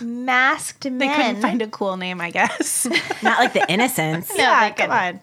Masked 0.00 0.84
men. 0.84 0.98
They 0.98 1.06
men. 1.08 1.16
couldn't 1.16 1.42
find 1.42 1.62
a 1.62 1.68
cool 1.68 1.96
name, 1.96 2.20
I 2.20 2.30
guess. 2.30 2.86
Not 3.22 3.38
like 3.38 3.52
the 3.52 3.70
innocents. 3.70 4.30
No, 4.30 4.36
yeah, 4.36 4.70
come 4.70 4.90
on. 4.90 5.20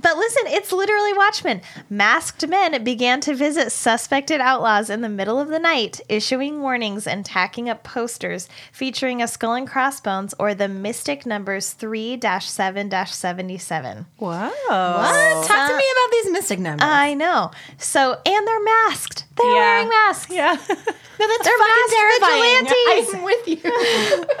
But 0.00 0.16
listen, 0.16 0.44
it's 0.46 0.70
literally 0.70 1.12
Watchmen. 1.12 1.60
Masked 1.90 2.46
men 2.46 2.84
began 2.84 3.20
to 3.22 3.34
visit 3.34 3.72
suspected 3.72 4.40
outlaws 4.40 4.90
in 4.90 5.00
the 5.00 5.08
middle 5.08 5.40
of 5.40 5.48
the 5.48 5.58
night, 5.58 6.00
issuing 6.08 6.60
warnings 6.60 7.06
and 7.06 7.24
tacking 7.24 7.68
up 7.68 7.82
posters 7.82 8.48
featuring 8.70 9.20
a 9.20 9.26
skull 9.26 9.54
and 9.54 9.66
crossbones 9.66 10.34
or 10.38 10.54
the 10.54 10.68
mystic 10.68 11.26
numbers 11.26 11.72
3 11.72 12.20
7 12.20 12.90
77. 13.06 14.06
Whoa. 14.18 14.28
What? 14.28 15.46
Talk 15.46 15.70
to 15.70 15.76
me 15.76 15.84
about 15.92 16.10
these 16.12 16.30
mystic 16.30 16.60
numbers. 16.60 16.88
I 16.88 17.14
know. 17.14 17.50
So, 17.78 18.20
and 18.24 18.46
they're 18.46 18.62
masked. 18.62 19.24
They're 19.38 19.46
Yeah. 19.46 19.54
wearing 19.54 19.88
masks. 19.88 20.30
Yeah. 20.32 20.56
No, 21.20 21.26
that's 21.26 21.44
They're 21.44 21.58
fucking 21.58 21.90
terrifying. 21.90 22.66
vigilantes. 22.66 23.14
I'm 23.14 23.22
with 23.22 23.48
you. 23.48 24.24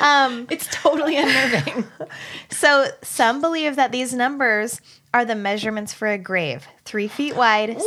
Um, 0.00 0.46
it's 0.50 0.66
totally 0.70 1.16
unnerving. 1.16 1.84
So 2.50 2.86
some 3.02 3.40
believe 3.40 3.76
that 3.76 3.90
these 3.92 4.14
numbers 4.14 4.80
are 5.12 5.24
the 5.24 5.34
measurements 5.34 5.92
for 5.92 6.08
a 6.08 6.16
grave. 6.18 6.66
Three 6.84 7.08
feet 7.08 7.36
wide, 7.36 7.68
seven 7.68 7.80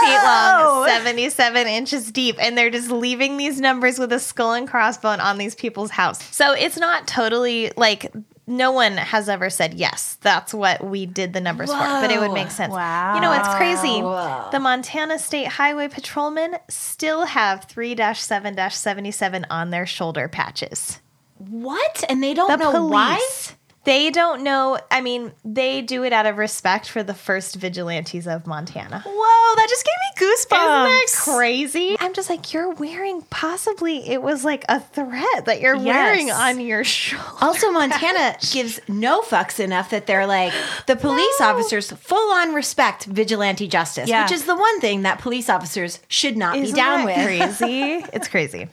feet 0.00 0.22
long, 0.24 0.86
77 0.88 1.66
inches 1.66 2.10
deep. 2.12 2.36
And 2.40 2.56
they're 2.56 2.70
just 2.70 2.90
leaving 2.90 3.36
these 3.36 3.60
numbers 3.60 3.98
with 3.98 4.12
a 4.12 4.18
skull 4.18 4.52
and 4.54 4.68
crossbone 4.68 5.20
on 5.20 5.38
these 5.38 5.54
people's 5.54 5.90
house. 5.90 6.22
So 6.34 6.52
it's 6.52 6.76
not 6.78 7.06
totally 7.06 7.72
like 7.76 8.12
no 8.46 8.70
one 8.70 8.96
has 8.96 9.28
ever 9.28 9.50
said, 9.50 9.74
yes, 9.74 10.18
that's 10.20 10.54
what 10.54 10.84
we 10.84 11.04
did 11.04 11.32
the 11.32 11.40
numbers 11.40 11.70
for, 11.70 11.78
but 11.78 12.10
it 12.10 12.20
would 12.20 12.32
make 12.32 12.50
sense. 12.50 12.72
Wow. 12.72 13.16
You 13.16 13.20
know, 13.20 13.32
it's 13.32 13.54
crazy. 13.56 14.02
Wow. 14.02 14.48
The 14.52 14.60
Montana 14.60 15.18
State 15.18 15.48
Highway 15.48 15.88
Patrolmen 15.88 16.56
still 16.68 17.26
have 17.26 17.64
3 17.64 17.96
7 18.14 18.56
77 18.70 19.46
on 19.50 19.70
their 19.70 19.86
shoulder 19.86 20.28
patches. 20.28 21.00
What? 21.38 22.04
And 22.08 22.22
they 22.22 22.34
don't 22.34 22.58
know 22.58 22.86
why? 22.86 23.20
They 23.86 24.10
don't 24.10 24.42
know. 24.42 24.78
I 24.90 25.00
mean, 25.00 25.30
they 25.44 25.80
do 25.80 26.02
it 26.02 26.12
out 26.12 26.26
of 26.26 26.36
respect 26.38 26.90
for 26.90 27.02
the 27.04 27.14
first 27.14 27.54
vigilantes 27.54 28.26
of 28.26 28.44
Montana. 28.46 29.02
Whoa, 29.06 29.54
that 29.56 29.66
just 29.68 29.84
gave 29.86 30.26
me 30.26 30.26
goosebumps. 30.26 30.86
Isn't 30.86 31.24
that 31.24 31.36
crazy? 31.36 31.96
I'm 32.00 32.12
just 32.12 32.28
like, 32.28 32.52
you're 32.52 32.72
wearing 32.74 33.22
possibly 33.30 34.08
it 34.08 34.20
was 34.22 34.44
like 34.44 34.64
a 34.68 34.80
threat 34.80 35.44
that 35.46 35.60
you're 35.60 35.76
Yes. 35.76 35.84
wearing 35.86 36.30
on 36.32 36.58
your 36.60 36.82
shoulder. 36.96 37.24
Also, 37.40 37.70
Montana 37.70 38.36
gives 38.50 38.80
no 38.88 39.20
fucks 39.22 39.60
enough 39.60 39.90
that 39.90 40.08
they're 40.08 40.26
like, 40.26 40.52
the 40.86 40.96
police 41.06 41.40
officers 41.40 41.92
full 41.92 42.32
on 42.32 42.54
respect 42.54 43.04
vigilante 43.04 43.68
justice, 43.68 44.08
Yeah. 44.08 44.24
which 44.24 44.32
is 44.32 44.46
the 44.46 44.56
one 44.56 44.80
thing 44.80 45.02
that 45.02 45.20
police 45.20 45.48
officers 45.48 46.00
should 46.08 46.36
not 46.36 46.54
be 46.54 46.62
Isn't 46.62 46.74
down 46.76 47.06
that 47.06 47.16
with. 47.16 47.24
crazy? 47.58 48.04
it's 48.12 48.26
crazy. 48.26 48.66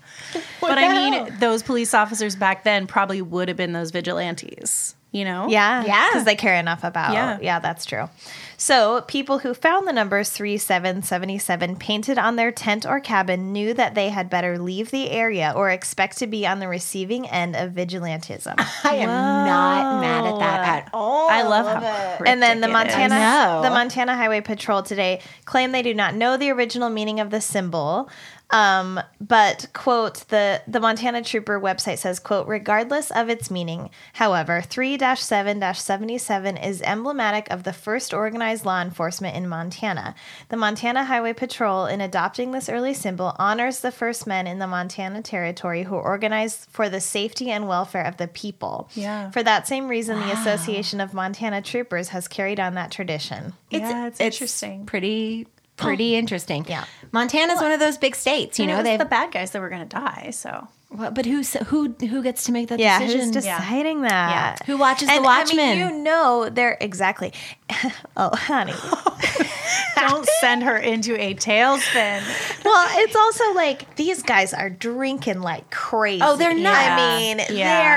but 0.60 0.80
I 0.80 0.92
mean, 0.92 1.14
hell? 1.14 1.28
those 1.40 1.62
police 1.62 1.94
officers 1.94 2.36
back 2.36 2.64
then 2.64 2.88
probably 2.88 3.22
would 3.22 3.48
have 3.48 3.58
been 3.58 3.74
those 3.74 3.92
vigilantes. 3.92 4.96
You 5.14 5.24
know? 5.26 5.48
Yeah. 5.48 5.86
Yeah. 5.86 6.10
Because 6.10 6.26
they 6.26 6.36
care 6.36 6.56
enough 6.56 6.84
about. 6.84 7.14
Yeah. 7.14 7.38
Yeah. 7.42 7.60
that's 7.60 7.86
true. 7.86 8.10
So 8.58 9.02
people 9.02 9.40
who 9.40 9.54
found 9.54 9.88
the 9.88 9.94
numbers 9.94 10.30
3777 10.30 11.76
painted 11.76 12.18
on 12.18 12.36
their 12.36 12.52
tent 12.52 12.86
or 12.86 13.00
cabin 13.00 13.52
knew 13.52 13.74
that 13.74 13.94
they 13.94 14.10
had 14.10 14.30
better 14.30 14.58
leave 14.58 14.90
the 14.90 15.12
area 15.12 15.54
or 15.56 15.70
expect 15.70 16.18
to 16.18 16.28
be 16.28 16.48
on 16.48 16.60
the 16.60 16.68
receiving 16.68 17.28
end 17.28 17.56
of 17.56 17.72
vigilantism. 17.74 18.56
I 18.84 18.96
am 18.96 19.08
not 19.08 20.02
mad 20.02 20.26
at 20.26 20.40
that 20.40 20.86
at 20.86 20.90
all. 20.94 21.30
I 21.30 21.44
love 21.44 21.66
how 21.68 22.24
and 22.26 22.42
then 22.42 22.62
the 22.62 22.68
cryptic 22.68 22.98
it 22.98 23.06
is. 23.06 23.10
Montana 23.12 23.62
the 23.64 23.70
Montana 23.70 24.16
Highway 24.16 24.42
Patrol 24.42 24.82
today 24.82 25.22
claim 25.46 25.72
they 25.72 25.84
do 25.84 25.94
not 25.94 26.16
know 26.16 26.38
the 26.38 26.50
original 26.50 26.90
meaning 26.90 27.20
of 27.20 27.30
the 27.30 27.42
symbol. 27.42 28.10
Um, 28.54 29.02
but 29.20 29.66
quote 29.74 30.28
the 30.30 30.62
the 30.68 30.80
Montana 30.80 31.24
Trooper 31.24 31.60
website 31.60 31.98
says 31.98 32.20
quote 32.20 32.48
regardless 32.48 33.10
of 33.10 33.28
its 33.28 33.50
meaning, 33.50 33.90
however, 34.14 34.62
3-7-77 34.62 36.64
is 36.64 36.84
emblematic 36.84 37.50
of 37.50 37.64
the 37.64 37.74
first 37.74 38.14
organized 38.14 38.64
law 38.64 38.80
enforcement 38.80 39.36
in 39.36 39.50
Montana. 39.50 40.14
The 40.50 40.58
Montana 40.58 41.06
Highway 41.06 41.34
Patrol 41.34 41.88
in 41.88 42.00
adopting 42.00 42.52
this 42.52 42.70
early 42.70 42.94
symbol 42.94 43.36
honors 43.40 43.80
the 43.80 43.92
first 43.92 44.28
men 44.28 44.46
in 44.46 44.60
the 44.60 44.68
Montana 44.68 45.24
territory 45.24 45.84
who 45.84 45.96
organized 45.96 46.68
for 46.70 46.90
the 46.90 47.02
safety 47.02 47.50
and 47.50 47.68
welfare 47.68 48.06
of 48.06 48.18
the 48.18 48.28
people. 48.28 48.88
Yeah. 48.94 49.32
For 49.32 49.42
that 49.42 49.68
same 49.68 49.88
reason, 49.88 50.20
the 50.20 50.32
Association 50.32 51.02
of 51.02 51.14
Montana 51.14 51.64
Troopers 51.64 52.10
has 52.10 52.28
carried 52.28 52.60
on 52.60 52.76
that 52.76 52.92
tradition. 52.92 53.54
yeah, 53.72 54.08
it's, 54.08 54.20
interesting. 54.20 54.86
Pretty, 54.86 55.48
pretty 55.78 56.16
oh, 56.16 56.20
interesting. 56.20 56.66
Yeah. 56.68 56.86
Montana's 57.12 57.62
one 57.62 57.72
of 57.72 57.80
those 57.80 57.98
big 57.98 58.16
states, 58.16 58.60
you 58.60 58.66
know. 58.66 58.84
They've 58.84 59.00
the 59.00 59.06
bad 59.06 59.32
guys 59.32 59.52
that 59.52 59.62
were 59.62 59.70
going 59.70 59.88
to 59.88 59.96
die. 59.96 60.32
So 60.32 60.68
Well, 60.94 61.12
but 61.12 61.26
who's 61.26 61.54
who? 61.54 61.90
Who 62.00 62.22
gets 62.24 62.44
to 62.46 62.52
make 62.52 62.70
that 62.70 62.80
Yeah, 62.80 63.00
decision? 63.00 63.22
who's 63.22 63.32
deciding 63.32 64.02
that? 64.02 64.60
Who 64.66 64.78
watches 64.78 65.08
the 65.10 65.22
Watchmen? 65.22 65.60
I 65.60 65.76
mean, 65.76 65.78
you 65.98 66.04
know, 66.04 66.50
they're 66.50 66.78
exactly. 66.80 67.34
oh, 68.18 68.36
honey. 68.36 68.74
don't 69.96 70.28
send 70.42 70.64
her 70.64 70.78
into 70.78 71.20
a 71.20 71.34
tailspin. 71.34 72.22
well, 72.66 72.88
it's 73.00 73.16
also 73.16 73.54
like 73.54 73.96
these 73.96 74.22
guys 74.22 74.54
are 74.54 74.70
drinking 74.70 75.42
like 75.42 75.70
crazy. 75.72 76.22
Oh, 76.24 76.36
they're 76.36 76.54
not. 76.54 76.76
I 76.76 76.96
mean, 77.18 77.38
Yeah. 77.40 77.46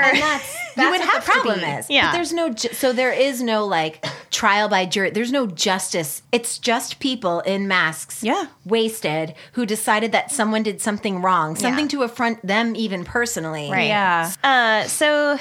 they're. 0.01 0.11
and 0.13 0.21
that's, 0.21 0.55
That's 0.75 0.85
you 0.85 0.89
would 0.91 1.01
have 1.01 1.25
the 1.25 1.31
to 1.31 1.31
problem 1.39 1.59
be. 1.59 1.65
is. 1.65 1.89
Yeah. 1.89 2.07
But 2.11 2.13
there's 2.17 2.33
no 2.33 2.49
ju- 2.49 2.69
so 2.73 2.93
there 2.93 3.11
is 3.11 3.41
no 3.41 3.65
like 3.65 4.05
trial 4.31 4.69
by 4.69 4.85
jury. 4.85 5.09
There's 5.11 5.31
no 5.31 5.47
justice. 5.47 6.21
It's 6.31 6.57
just 6.57 6.99
people 6.99 7.41
in 7.41 7.67
masks, 7.67 8.23
Yeah. 8.23 8.45
wasted, 8.65 9.35
who 9.53 9.65
decided 9.65 10.11
that 10.13 10.31
someone 10.31 10.63
did 10.63 10.81
something 10.81 11.21
wrong, 11.21 11.55
something 11.55 11.87
to 11.89 12.03
affront 12.03 12.45
them 12.45 12.75
even 12.75 12.86
personally. 13.05 13.69
Right. 13.71 13.87
Yeah. 13.87 14.31
Uh, 14.43 14.87
so 14.87 15.37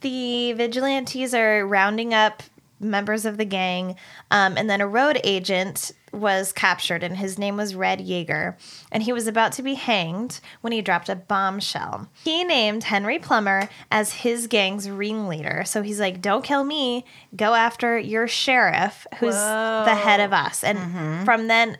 the 0.00 0.52
vigilantes 0.52 1.34
are 1.34 1.66
rounding 1.66 2.14
up 2.14 2.42
members 2.80 3.24
of 3.24 3.36
the 3.38 3.44
gang, 3.44 3.96
um, 4.30 4.56
and 4.56 4.70
then 4.70 4.80
a 4.80 4.86
road 4.86 5.20
agent 5.24 5.92
was 6.12 6.52
captured, 6.52 7.02
and 7.02 7.16
his 7.16 7.38
name 7.38 7.56
was 7.56 7.74
Red 7.74 7.98
Yeager, 7.98 8.54
and 8.92 9.02
he 9.02 9.12
was 9.12 9.26
about 9.26 9.52
to 9.52 9.62
be 9.62 9.74
hanged 9.74 10.40
when 10.60 10.72
he 10.72 10.80
dropped 10.80 11.08
a 11.08 11.16
bombshell. 11.16 12.08
He 12.24 12.44
named 12.44 12.84
Henry 12.84 13.18
Plummer 13.18 13.68
as 13.90 14.12
his 14.12 14.46
gang's 14.46 14.88
ringleader, 14.88 15.64
so 15.66 15.82
he's 15.82 16.00
like, 16.00 16.22
"Don't 16.22 16.44
kill 16.44 16.64
me, 16.64 17.04
go 17.34 17.54
after 17.54 17.98
your 17.98 18.28
sheriff, 18.28 19.06
who's 19.18 19.34
the 19.34 19.94
head 19.94 20.20
of 20.20 20.32
us." 20.32 20.62
And 20.64 21.24
from 21.24 21.48
then, 21.48 21.78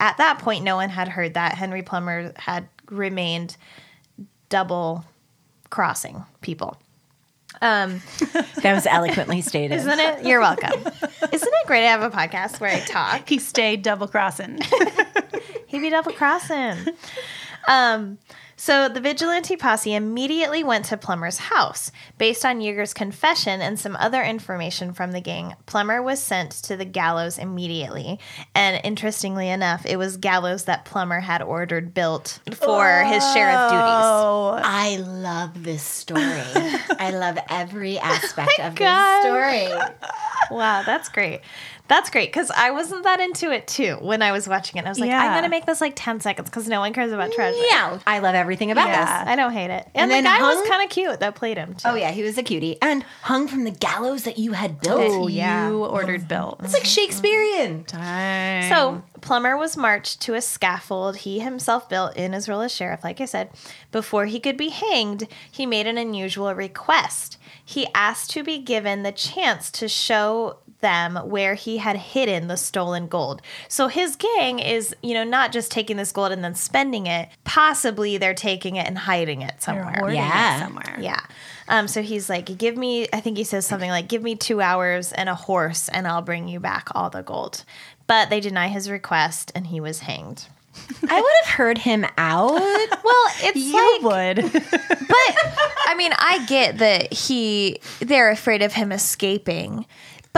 at 0.00 0.16
that 0.16 0.38
point, 0.38 0.64
no 0.64 0.76
one 0.76 0.88
had 0.90 1.08
heard 1.08 1.34
that 1.34 1.54
Henry 1.54 1.82
Plummer 1.82 2.32
had 2.36 2.68
remained 2.90 3.56
double 4.48 5.04
crossing 5.70 6.24
people. 6.40 6.76
Um, 7.60 8.00
That 8.62 8.74
was 8.74 8.86
eloquently 8.86 9.40
stated. 9.40 9.74
isn't 9.76 9.98
it? 10.00 10.24
You're 10.26 10.40
welcome. 10.40 10.72
Isn't 10.80 11.22
it 11.32 11.66
great 11.66 11.80
to 11.82 11.86
have 11.88 12.02
a 12.02 12.10
podcast 12.10 12.60
where 12.60 12.70
I 12.70 12.80
talk? 12.80 13.28
He 13.28 13.38
stayed 13.38 13.82
double 13.82 14.08
crossing. 14.08 14.58
He'd 15.68 15.80
be 15.80 15.90
double 15.90 16.12
crossing. 16.12 16.76
Um, 17.66 18.18
so 18.60 18.88
the 18.88 19.00
vigilante 19.00 19.54
posse 19.56 19.94
immediately 19.94 20.64
went 20.64 20.86
to 20.86 20.96
Plummer's 20.96 21.38
house. 21.38 21.92
Based 22.18 22.44
on 22.44 22.60
Yeager's 22.60 22.92
confession 22.92 23.60
and 23.60 23.78
some 23.78 23.94
other 23.94 24.20
information 24.20 24.92
from 24.92 25.12
the 25.12 25.20
gang, 25.20 25.54
Plummer 25.66 26.02
was 26.02 26.20
sent 26.20 26.50
to 26.64 26.76
the 26.76 26.84
gallows 26.84 27.38
immediately. 27.38 28.18
And 28.56 28.80
interestingly 28.84 29.48
enough, 29.48 29.86
it 29.86 29.96
was 29.96 30.16
gallows 30.16 30.64
that 30.64 30.84
Plummer 30.84 31.20
had 31.20 31.40
ordered 31.40 31.94
built 31.94 32.40
for 32.52 33.04
his 33.04 33.22
sheriff 33.32 33.70
duties. 33.70 34.64
I 34.64 34.96
love 35.06 35.62
this 35.62 35.84
story. 35.84 36.22
I 36.24 37.12
love 37.14 37.38
every 37.48 37.96
aspect 38.00 38.58
of 38.58 38.74
God. 38.74 39.22
this 39.22 39.68
story. 39.68 39.90
Wow, 40.50 40.82
that's 40.82 41.10
great. 41.10 41.42
That's 41.88 42.10
great 42.10 42.28
because 42.30 42.50
I 42.50 42.70
wasn't 42.70 43.04
that 43.04 43.18
into 43.18 43.50
it 43.50 43.66
too 43.66 43.96
when 44.00 44.20
I 44.20 44.32
was 44.32 44.46
watching 44.46 44.78
it. 44.78 44.84
I 44.84 44.88
was 44.90 44.98
like, 44.98 45.08
Yeah. 45.08 45.20
I'm 45.20 45.34
gonna 45.34 45.48
make 45.48 45.66
this 45.66 45.80
like 45.80 45.94
10 45.96 46.20
seconds 46.20 46.50
because 46.50 46.68
no 46.68 46.80
one 46.80 46.92
cares 46.92 47.12
about 47.12 47.32
treasure. 47.32 47.58
Yeah, 47.70 47.98
I 48.06 48.18
love 48.18 48.34
everything 48.34 48.70
about 48.70 48.88
Yeah, 48.88 49.24
this. 49.24 49.32
I 49.32 49.36
don't 49.36 49.52
hate 49.52 49.70
it. 49.70 49.88
And, 49.94 50.02
And 50.02 50.10
the 50.10 50.14
then 50.16 50.24
guy 50.24 50.40
was 50.42 50.68
kind 50.68 50.84
of 50.84 50.90
cute 50.90 51.20
that 51.20 51.34
played 51.34 51.56
him 51.56 51.74
too. 51.74 51.88
Oh 51.88 51.94
yeah, 51.94 52.10
he 52.10 52.22
was 52.22 52.36
a 52.36 52.42
cutie 52.42 52.76
and 52.82 53.04
hung 53.22 53.48
from 53.48 53.64
the 53.64 53.70
gallows 53.70 54.24
that 54.24 54.38
you 54.38 54.52
had 54.52 54.80
built. 54.80 55.00
Oh, 55.00 55.28
yeah. 55.28 55.70
You 55.70 55.84
ordered 55.84 56.20
mm-hmm. 56.20 56.28
built. 56.28 56.60
It's 56.62 56.74
like 56.74 56.82
mm-hmm. 56.82 56.88
Shakespearean. 56.88 57.84
Time. 57.84 58.68
So 58.68 59.02
Plummer 59.20 59.56
was 59.56 59.76
marched 59.76 60.20
to 60.22 60.34
a 60.34 60.40
scaffold 60.40 61.18
he 61.18 61.40
himself 61.40 61.88
built 61.88 62.16
in 62.16 62.32
his 62.32 62.48
role 62.48 62.60
as 62.60 62.74
sheriff, 62.74 63.02
like 63.02 63.20
I 63.20 63.24
said. 63.24 63.50
Before 63.90 64.26
he 64.26 64.40
could 64.40 64.56
be 64.56 64.68
hanged, 64.68 65.26
he 65.50 65.66
made 65.66 65.86
an 65.86 65.98
unusual 65.98 66.54
request. 66.54 67.38
He 67.64 67.86
asked 67.94 68.30
to 68.32 68.42
be 68.42 68.58
given 68.58 69.02
the 69.02 69.12
chance 69.12 69.70
to 69.72 69.88
show 69.88 70.58
them 70.80 71.16
where 71.16 71.54
he 71.54 71.78
had 71.78 71.96
hidden 71.96 72.46
the 72.48 72.56
stolen 72.56 73.06
gold. 73.08 73.42
So 73.68 73.88
his 73.88 74.16
gang 74.16 74.58
is, 74.58 74.94
you 75.02 75.14
know, 75.14 75.24
not 75.24 75.52
just 75.52 75.70
taking 75.70 75.96
this 75.96 76.12
gold 76.12 76.30
and 76.32 76.44
then 76.44 76.54
spending 76.54 77.06
it. 77.06 77.28
Possibly 77.44 78.16
they're 78.18 78.34
taking 78.34 78.76
it 78.76 78.86
and 78.86 78.96
hiding 78.98 79.42
it 79.42 79.60
somewhere. 79.62 79.92
hoarding 79.98 80.18
it 80.18 80.22
Yeah. 80.22 80.60
somewhere. 80.64 80.96
Yeah. 81.00 81.20
Um, 81.68 81.88
so 81.88 82.00
he's 82.02 82.30
like, 82.30 82.56
give 82.58 82.76
me, 82.76 83.08
I 83.12 83.20
think 83.20 83.36
he 83.36 83.44
says 83.44 83.66
something 83.66 83.90
like, 83.90 84.08
give 84.08 84.22
me 84.22 84.36
two 84.36 84.60
hours 84.60 85.12
and 85.12 85.28
a 85.28 85.34
horse 85.34 85.88
and 85.88 86.06
I'll 86.06 86.22
bring 86.22 86.48
you 86.48 86.60
back 86.60 86.88
all 86.94 87.10
the 87.10 87.22
gold. 87.22 87.64
But 88.06 88.30
they 88.30 88.40
deny 88.40 88.68
his 88.68 88.88
request 88.90 89.52
and 89.54 89.66
he 89.66 89.80
was 89.80 89.98
hanged. 90.00 90.46
I 91.10 91.20
would 91.20 91.32
have 91.44 91.54
heard 91.56 91.78
him 91.78 92.06
out. 92.16 92.52
Well, 93.04 93.24
it's 93.40 93.56
You 93.56 94.00
like, 94.02 94.36
would. 94.36 94.52
but 94.52 95.36
I 95.86 95.94
mean, 95.96 96.12
I 96.18 96.44
get 96.46 96.78
that 96.78 97.12
he, 97.12 97.80
they're 98.00 98.30
afraid 98.30 98.62
of 98.62 98.72
him 98.74 98.92
escaping. 98.92 99.86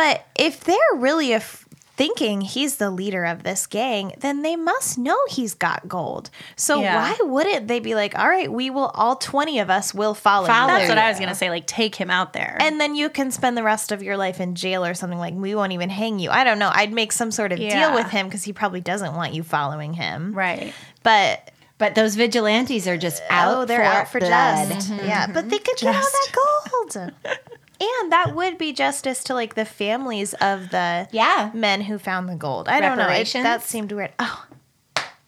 But 0.01 0.25
if 0.35 0.65
they're 0.65 0.77
really, 0.97 1.33
af- 1.33 1.67
thinking 1.97 2.41
he's 2.41 2.77
the 2.77 2.91
leader 2.91 3.27
of 3.27 3.43
this 3.43 3.67
gang, 3.67 4.15
then 4.21 4.41
they 4.41 4.57
must 4.57 4.97
know 4.97 5.19
he's 5.29 5.53
got 5.53 5.87
gold. 5.87 6.31
So 6.57 6.81
Yeah. 6.81 6.97
why 6.97 7.17
wouldn't 7.21 7.69
they 7.69 7.79
be 7.79 7.95
like, 7.95 8.19
all 8.19 8.27
right, 8.27 8.51
we 8.51 8.71
will, 8.71 8.87
all 8.95 9.17
20 9.17 9.59
of 9.59 9.69
us 9.69 9.93
will 9.93 10.15
follow, 10.15 10.47
you. 10.47 10.53
That's 10.55 10.89
what 10.89 10.97
I 10.97 11.11
was 11.11 11.19
gonna 11.21 11.35
say. 11.35 11.51
Like, 11.51 11.67
take 11.67 11.95
him 11.95 12.11
out 12.11 12.33
there. 12.33 12.57
And 12.59 12.81
then 12.81 12.95
you 12.95 13.11
can 13.11 13.31
spend 13.31 13.55
the 13.55 13.63
rest 13.63 13.93
of 13.93 14.03
your 14.03 14.17
life 14.17 14.41
in 14.41 14.55
jail 14.55 14.83
or 14.83 14.95
something 14.95 15.19
like 15.19 15.35
we 15.35 15.55
won't 15.55 15.73
even 15.73 15.91
hang 15.91 16.19
you. 16.19 16.31
I 16.31 16.43
don't 16.45 16.59
know. 16.59 16.71
I'd 16.73 16.91
make 16.93 17.13
some 17.13 17.31
sort 17.31 17.53
of 17.53 17.59
Yeah. 17.59 17.89
deal 17.89 17.95
with 17.95 18.09
him 18.11 18.29
because 18.29 18.45
he 18.45 18.55
probably 18.55 18.81
doesn't 18.81 19.15
want 19.15 19.35
you 19.35 19.43
following 19.43 19.93
him. 19.93 20.33
Right. 20.33 20.73
But 21.03 21.51
But 21.77 21.95
those 21.95 22.15
vigilantes 22.15 22.89
are 22.89 22.97
just 22.97 23.23
out. 23.29 23.55
oh, 23.55 23.65
they're 23.67 23.79
for 23.79 23.85
out 23.85 24.09
for 24.09 24.21
blood. 24.21 24.69
just. 24.71 24.91
Mm-hmm. 24.91 25.07
Yeah, 25.07 25.27
but 25.27 25.51
they 25.51 25.59
could 25.59 25.77
get 25.77 25.95
all 25.95 26.01
that 26.01 26.29
gold. 26.33 27.13
And 27.81 28.13
that 28.13 28.35
would 28.35 28.59
be 28.59 28.73
justice 28.73 29.25
to 29.25 29.35
like 29.35 29.55
the 29.55 29.65
families 29.65 30.35
of 30.35 30.71
the 30.71 31.09
yeah 31.13 31.51
men 31.55 31.81
who 31.81 31.99
found 31.99 32.29
the 32.29 32.35
gold. 32.35 32.69
I 32.69 32.81
don't 32.81 32.99
know. 32.99 33.09
It, 33.09 33.33
that 33.33 33.63
seemed 33.63 33.91
weird. 33.93 34.13
Oh, 34.19 34.45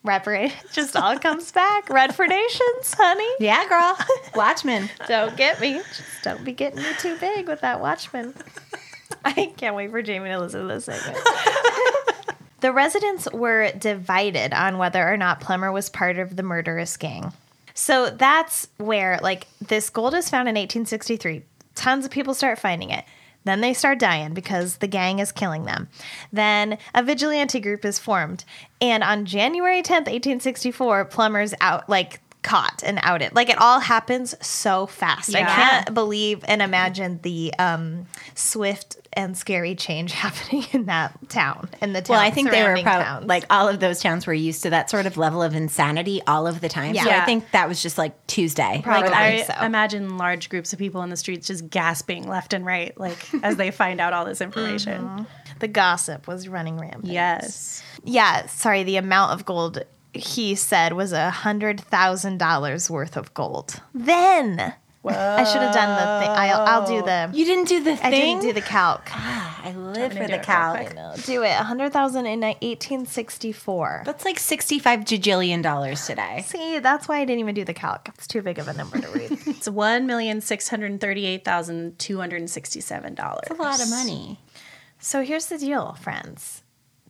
reparations 0.04 0.62
just 0.72 0.96
all 0.96 1.18
comes 1.18 1.50
back. 1.52 1.86
Redfordations, 1.88 2.94
honey. 2.94 3.28
Yeah, 3.40 3.66
girl. 3.68 3.96
Watchmen. 4.34 4.90
don't 5.08 5.36
get 5.36 5.60
me. 5.60 5.74
Just 5.74 6.02
don't 6.22 6.44
be 6.44 6.52
getting 6.52 6.82
me 6.82 6.88
too 6.98 7.16
big 7.18 7.48
with 7.48 7.60
that 7.62 7.80
Watchman. 7.80 8.34
I 9.24 9.52
can't 9.56 9.76
wait 9.76 9.90
for 9.90 10.02
Jamie 10.02 10.30
to 10.30 10.38
listen 10.38 10.62
to 10.62 10.74
this 10.74 10.84
segment. 10.86 11.18
the 12.60 12.72
residents 12.72 13.30
were 13.32 13.70
divided 13.72 14.52
on 14.52 14.78
whether 14.78 15.06
or 15.10 15.16
not 15.16 15.40
Plummer 15.40 15.70
was 15.70 15.88
part 15.88 16.18
of 16.18 16.36
the 16.36 16.42
murderous 16.42 16.96
gang. 16.96 17.32
So 17.74 18.10
that's 18.10 18.68
where, 18.76 19.18
like, 19.22 19.46
this 19.60 19.88
gold 19.90 20.14
is 20.14 20.28
found 20.28 20.48
in 20.48 20.56
1863. 20.56 21.42
Tons 21.74 22.04
of 22.04 22.10
people 22.10 22.34
start 22.34 22.58
finding 22.58 22.90
it. 22.90 23.04
Then 23.44 23.60
they 23.60 23.74
start 23.74 23.98
dying 23.98 24.34
because 24.34 24.76
the 24.76 24.86
gang 24.86 25.18
is 25.18 25.32
killing 25.32 25.64
them. 25.64 25.88
Then 26.32 26.78
a 26.94 27.02
vigilante 27.02 27.60
group 27.60 27.84
is 27.84 27.98
formed. 27.98 28.44
And 28.80 29.02
on 29.02 29.24
January 29.24 29.82
10th, 29.82 30.06
1864, 30.06 31.06
Plummer's 31.06 31.54
out, 31.60 31.88
like, 31.88 32.20
caught 32.42 32.82
and 32.84 32.98
outed. 33.02 33.34
Like, 33.34 33.48
it 33.50 33.58
all 33.60 33.80
happens 33.80 34.34
so 34.44 34.86
fast. 34.86 35.34
I 35.34 35.42
can't 35.44 35.94
believe 35.94 36.44
and 36.48 36.60
imagine 36.62 37.20
the 37.22 37.52
um, 37.58 38.06
swift 38.34 38.96
and 39.14 39.36
scary 39.36 39.74
change 39.74 40.12
happening 40.24 40.64
in 40.72 40.86
that 40.86 41.12
town, 41.28 41.68
in 41.80 41.92
the 41.92 42.00
town. 42.02 42.14
Well, 42.14 42.20
I 42.20 42.30
think 42.30 42.50
they 42.50 42.62
were 42.62 42.68
surrounding 42.76 42.84
probably 42.84 43.04
towns. 43.04 43.26
like 43.26 43.44
all 43.50 43.68
of 43.68 43.78
those 43.78 44.00
towns 44.00 44.26
were 44.26 44.32
used 44.34 44.62
to 44.62 44.70
that 44.70 44.88
sort 44.90 45.06
of 45.06 45.16
level 45.16 45.42
of 45.42 45.54
insanity 45.54 46.22
all 46.26 46.46
of 46.46 46.60
the 46.60 46.68
time. 46.68 46.94
So 46.96 47.04
Yeah. 47.06 47.22
I 47.22 47.26
think 47.26 47.50
that 47.52 47.68
was 47.68 47.82
just 47.82 47.98
like 47.98 48.26
Tuesday. 48.26 48.82
Like, 48.86 49.06
for 49.06 49.14
I 49.14 49.42
them. 49.42 49.64
imagine 49.66 50.16
large 50.16 50.48
groups 50.48 50.72
of 50.72 50.78
people 50.78 51.02
in 51.02 51.10
the 51.10 51.16
streets 51.16 51.46
just 51.46 51.68
gasping 51.70 52.26
left 52.26 52.52
and 52.54 52.64
right, 52.64 52.98
like 52.98 53.18
as 53.42 53.56
they 53.56 53.70
find 53.70 54.00
out 54.00 54.12
all 54.14 54.24
this 54.24 54.40
information. 54.40 55.02
Mhm. 55.02 55.26
The 55.58 55.68
gossip 55.68 56.26
was 56.26 56.48
running 56.48 56.78
rampant. 56.78 57.04
Yes. 57.04 57.82
Yeah, 58.02 58.46
sorry, 58.46 58.82
the 58.82 58.96
amount 58.96 59.32
of 59.32 59.44
gold 59.44 59.84
he 60.14 60.54
said 60.54 60.92
was 60.92 61.12
a 61.12 61.30
hundred 61.30 61.80
thousand 61.80 62.38
dollars 62.38 62.90
worth 62.90 63.16
of 63.16 63.32
gold. 63.34 63.80
Then 63.94 64.74
I 65.04 65.44
should 65.44 65.62
have 65.62 65.74
done 65.74 65.90
the 65.90 66.24
thing. 66.24 66.30
I'll, 66.30 66.60
I'll 66.60 66.86
do 66.86 67.02
the. 67.02 67.30
You 67.36 67.44
didn't 67.44 67.66
do 67.66 67.82
the 67.82 67.96
thing. 67.96 68.06
I 68.06 68.10
didn't 68.10 68.42
do 68.42 68.52
the 68.52 68.60
calc. 68.60 69.02
Ah, 69.10 69.60
I 69.64 69.72
live 69.72 70.12
for 70.12 70.20
the 70.20 70.26
do 70.26 70.32
it 70.32 70.36
real 70.36 70.40
calc. 70.40 71.24
Do 71.24 71.42
it. 71.42 71.50
A 71.50 71.64
hundred 71.64 71.92
thousand 71.92 72.26
in 72.26 72.44
eighteen 72.62 73.06
sixty 73.06 73.50
four. 73.52 74.02
That's 74.04 74.24
like 74.24 74.38
sixty-five 74.38 75.00
jajillion 75.00 75.62
dollars 75.62 76.06
today. 76.06 76.44
See, 76.46 76.78
that's 76.78 77.08
why 77.08 77.18
I 77.18 77.24
didn't 77.24 77.40
even 77.40 77.54
do 77.54 77.64
the 77.64 77.74
calc. 77.74 78.08
It's 78.14 78.26
too 78.28 78.42
big 78.42 78.58
of 78.58 78.68
a 78.68 78.74
number 78.74 79.00
to 79.00 79.08
read. 79.08 79.38
It's 79.62 79.68
one 79.68 80.06
million 80.06 80.40
six 80.40 80.68
hundred 80.68 81.00
thirty-eight 81.00 81.44
thousand 81.44 81.98
two 81.98 82.18
hundred 82.18 82.48
sixty-seven 82.48 83.14
dollars. 83.14 83.44
That's 83.48 83.60
a 83.60 83.62
lot 83.62 83.82
of 83.82 83.90
money. 83.90 84.40
So 84.98 85.22
here's 85.24 85.46
the 85.46 85.58
deal, 85.58 85.94
friends. 86.00 86.61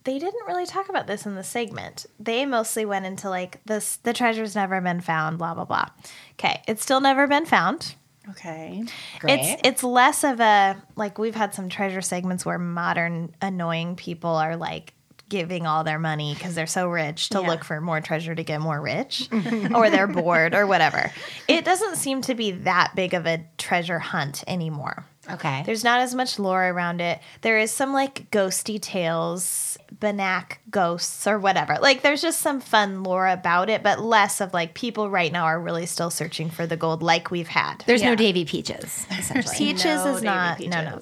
They 0.05 0.19
didn't 0.19 0.47
really 0.47 0.67
talk 0.67 0.89
about 0.89 1.07
this 1.07 1.27
in 1.27 1.35
the 1.37 1.45
segment. 1.45 2.07
They 2.19 2.45
mostly 2.45 2.85
went 2.85 3.07
into 3.07 3.29
like 3.31 3.61
this 3.65 3.97
the 3.99 4.13
treasure's 4.13 4.55
never 4.55 4.81
been 4.81 5.01
found, 5.01 5.39
blah 5.39 5.55
blah 5.55 5.65
blah. 5.65 5.87
Okay, 6.33 6.63
it's 6.67 6.83
still 6.83 7.01
never 7.01 7.27
been 7.27 7.47
found. 7.47 7.95
Okay. 8.31 8.85
Great. 9.21 9.41
It's 9.41 9.61
it's 9.65 9.83
less 9.85 10.23
of 10.25 10.41
a 10.41 10.77
like 10.97 11.19
we've 11.19 11.35
had 11.35 11.55
some 11.55 11.69
treasure 11.69 12.01
segments 12.03 12.47
where 12.47 12.59
modern 12.59 13.35
annoying 13.43 13.97
people 13.97 14.31
are 14.31 14.57
like 14.57 14.95
giving 15.29 15.67
all 15.67 15.83
their 15.83 15.99
money 15.99 16.35
because 16.35 16.55
they're 16.55 16.67
so 16.67 16.87
rich 16.89 17.31
to 17.31 17.41
Yeah. 17.41 17.49
look 17.49 17.65
for 17.65 17.81
more 17.81 18.01
treasure 18.03 18.35
to 18.35 18.45
get 18.45 18.61
more 18.61 18.81
rich 18.81 19.29
or 19.75 19.89
they're 19.89 20.07
bored 20.07 20.55
or 20.55 20.67
whatever. 20.67 21.11
It 21.49 21.65
doesn't 21.65 21.97
seem 21.97 22.21
to 22.23 22.35
be 22.35 22.51
that 22.51 22.93
big 22.95 23.15
of 23.15 23.27
a 23.27 23.45
treasure 23.57 23.99
hunt 23.99 24.45
anymore. 24.47 25.05
Okay. 25.31 25.63
There's 25.65 25.85
not 25.85 26.01
as 26.01 26.15
much 26.15 26.39
lore 26.39 26.69
around 26.69 27.01
it. 27.01 27.21
There 27.43 27.59
is 27.59 27.71
some 27.71 27.93
like 27.93 28.29
ghosty 28.33 28.81
tales, 28.81 29.79
Bannack 29.95 30.59
ghosts 30.71 31.27
or 31.29 31.39
whatever. 31.39 31.79
Like 31.81 32.03
there's 32.03 32.21
just 32.23 32.41
some 32.41 32.61
fun 32.61 33.05
lore 33.05 33.29
about 33.29 33.71
it, 33.71 33.83
but 33.85 34.01
less 34.01 34.41
of 34.41 34.53
like 34.53 34.75
people 34.75 35.09
right 35.11 35.31
now 35.33 35.45
are 35.45 35.61
really 35.61 35.87
still 35.87 36.11
searching 36.11 36.51
for 36.51 36.67
the 36.67 36.77
gold 36.77 37.03
like 37.05 37.31
we've 37.31 37.47
had. 37.49 37.85
There's 37.87 38.03
Yeah. 38.03 38.11
no 38.11 38.17
Davy 38.17 38.45
Peaches. 38.45 39.07
Essentially. 39.17 39.55
Peaches 39.57 40.05
No 40.05 40.17
is 40.17 40.23
Davy 40.23 40.25
not 40.25 40.61
no 40.61 40.83
no. 40.83 41.01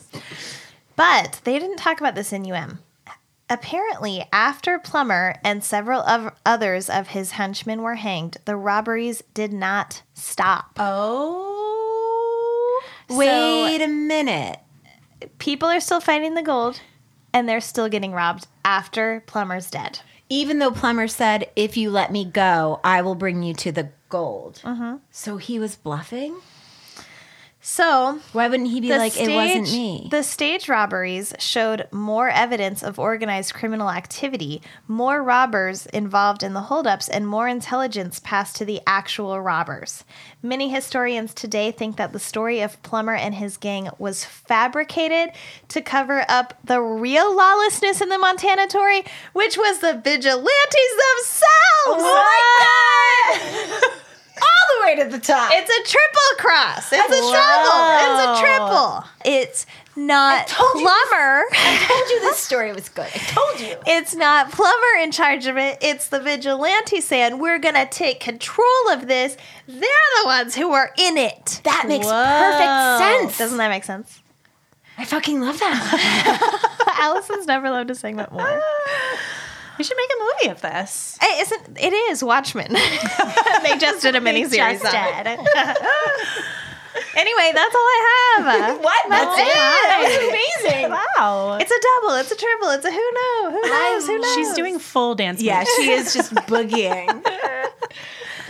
But 0.97 1.41
they 1.45 1.59
didn't 1.59 1.79
talk 1.79 1.99
about 2.01 2.15
this 2.15 2.33
in 2.33 2.51
UM. 2.51 2.79
Apparently, 3.49 4.25
after 4.33 4.79
Plummer 4.79 5.35
and 5.43 5.65
several 5.65 6.03
of 6.03 6.33
others 6.47 6.89
of 6.89 7.09
his 7.09 7.33
henchmen 7.33 7.83
were 7.83 7.97
hanged, 7.97 8.37
the 8.45 8.55
robberies 8.55 9.25
did 9.35 9.53
not 9.53 10.03
stop. 10.15 10.73
Oh. 10.77 11.50
Wait 13.11 13.83
a 13.83 13.89
minute. 13.89 14.59
People 15.39 15.69
are 15.69 15.81
still 15.81 16.01
finding 16.01 16.35
the 16.35 16.43
gold 16.43 16.81
and 17.33 17.49
they're 17.49 17.61
still 17.61 17.89
getting 17.89 18.13
robbed 18.13 18.47
after 18.65 19.23
Plummer's 19.27 19.71
dead. 19.71 20.01
Even 20.29 20.59
though 20.61 20.71
Plummer 20.71 21.09
said, 21.09 21.51
"If 21.57 21.77
you 21.77 21.91
let 21.91 22.13
me 22.13 22.25
go, 22.25 22.81
I 22.85 23.03
will 23.03 23.17
bring 23.17 23.43
you 23.43 23.53
to 23.55 23.73
the 23.73 23.91
gold." 24.09 24.61
Mm-hmm. 24.65 24.97
So 25.11 25.37
he 25.39 25.59
was 25.59 25.77
bluffing. 25.77 26.37
So 27.63 28.19
Why 28.33 28.49
wouldn't 28.49 28.71
he 28.71 28.81
be 28.81 28.89
like, 28.89 29.17
"It 29.21 29.35
wasn't 29.35 29.71
me"? 29.71 30.09
The 30.11 30.23
stage 30.23 30.67
robberies 30.69 31.35
showed 31.39 31.87
more 31.93 32.31
evidence 32.31 32.83
of 32.83 32.99
organized 32.99 33.53
criminal 33.53 33.91
activity, 33.91 34.63
more 34.89 35.23
robbers 35.23 35.85
involved 35.87 36.43
in 36.43 36.55
the 36.55 36.63
holdups, 36.63 37.09
and 37.09 37.27
more 37.29 37.49
intelligence 37.49 38.19
passed 38.19 38.57
to 38.57 38.65
the 38.65 38.81
actual 38.87 39.39
robbers. 39.41 40.05
Many 40.43 40.71
historians 40.71 41.35
today 41.35 41.71
think 41.71 41.97
that 41.97 42.13
the 42.13 42.19
story 42.19 42.63
of 42.63 42.83
Plummer 42.83 43.15
and 43.15 43.35
his 43.35 43.59
gang 43.59 43.91
was 43.99 44.25
fabricated 44.25 45.33
to 45.69 45.83
cover 45.83 46.25
up 46.29 46.55
the 46.65 46.81
real 46.81 47.35
lawlessness 47.37 48.01
in 48.01 48.09
the 48.09 48.19
Montana 48.19 48.67
Territory, 48.67 49.05
which 49.33 49.57
was 49.57 49.81
the 49.81 49.95
vigilantes 49.95 50.47
themselves. 50.47 51.43
Oh 51.87 53.37
my 53.39 53.83
God! 53.91 53.93
All 54.41 54.79
the 54.79 54.87
way 54.87 55.05
to 55.05 55.11
the 55.11 55.19
top. 55.19 55.51
It's 55.53 55.71
a 55.71 55.91
triple 55.91 56.31
cross. 56.39 56.93
It's 56.93 57.05
a 57.05 57.21
triple. 57.31 57.81
It's 58.03 58.21
a 58.25 58.41
triple. 58.41 59.05
It's 59.25 59.67
not 59.97 60.47
Plummer. 60.49 61.45
I 61.53 61.85
told 61.87 62.11
you 62.11 62.21
this 62.21 62.39
story 62.39 62.73
was 62.73 62.89
good. 62.89 63.07
I 63.07 63.19
told 63.19 63.61
you. 63.61 63.77
It's 63.87 64.15
not 64.15 64.51
plumber 64.51 65.03
in 65.03 65.11
charge 65.11 65.47
of 65.47 65.57
it. 65.57 65.79
It's 65.83 66.09
the 66.09 66.21
vigilante 66.21 67.01
saying, 67.01 67.39
we're 67.39 67.59
going 67.59 67.75
to 67.75 67.87
take 67.87 68.21
control 68.21 68.89
of 68.91 69.09
this. 69.09 69.37
They're 69.67 69.79
the 70.23 70.27
ones 70.27 70.55
who 70.55 70.73
are 70.73 70.93
in 70.97 71.17
it. 71.19 71.61
That 71.65 71.87
makes 71.89 72.07
Whoa. 72.07 72.13
perfect 72.13 72.99
sense. 72.99 73.39
Doesn't 73.39 73.59
that 73.59 73.69
make 73.69 73.85
sense? 73.85 74.21
I 74.97 75.05
fucking 75.05 75.41
love 75.41 75.59
that. 75.59 76.97
Allison's 77.01 77.47
never 77.47 77.71
loved 77.71 77.91
a 77.91 77.95
segment 77.95 78.33
more. 78.33 78.63
We 79.81 79.85
should 79.85 79.97
make 79.97 80.11
a 80.11 80.21
movie 80.21 80.53
of 80.53 80.61
this. 80.61 81.17
It 81.23 81.41
isn't. 81.41 81.79
It 81.81 81.95
is 81.95 82.23
Watchmen. 82.23 82.71
they 83.63 83.79
just 83.79 84.03
did 84.03 84.15
a 84.15 84.21
miniseries 84.27 84.85
on 84.85 85.27
it. 85.27 85.39
anyway, 87.17 87.53
that's 87.55 87.75
all 87.75 87.81
I 87.81 88.37
have. 88.37 88.79
what? 88.79 89.03
That's 89.09 89.39
it. 89.41 89.55
That 89.55 90.01
was 90.05 90.69
amazing. 90.69 90.91
Wow. 90.91 91.57
It's 91.59 91.71
a 91.71 91.81
double. 91.81 92.15
It's 92.17 92.31
a 92.31 92.37
triple. 92.37 92.69
It's 92.73 92.85
a 92.85 92.91
who 92.91 93.11
knows? 93.15 93.53
Who 93.55 93.63
knows? 93.71 94.07
Who 94.07 94.19
knows? 94.19 94.35
She's 94.35 94.53
doing 94.53 94.79
full 94.79 95.15
dance 95.15 95.41
Yeah, 95.41 95.61
moves. 95.61 95.71
she 95.77 95.91
is 95.93 96.13
just 96.13 96.35
boogieing. 96.35 97.25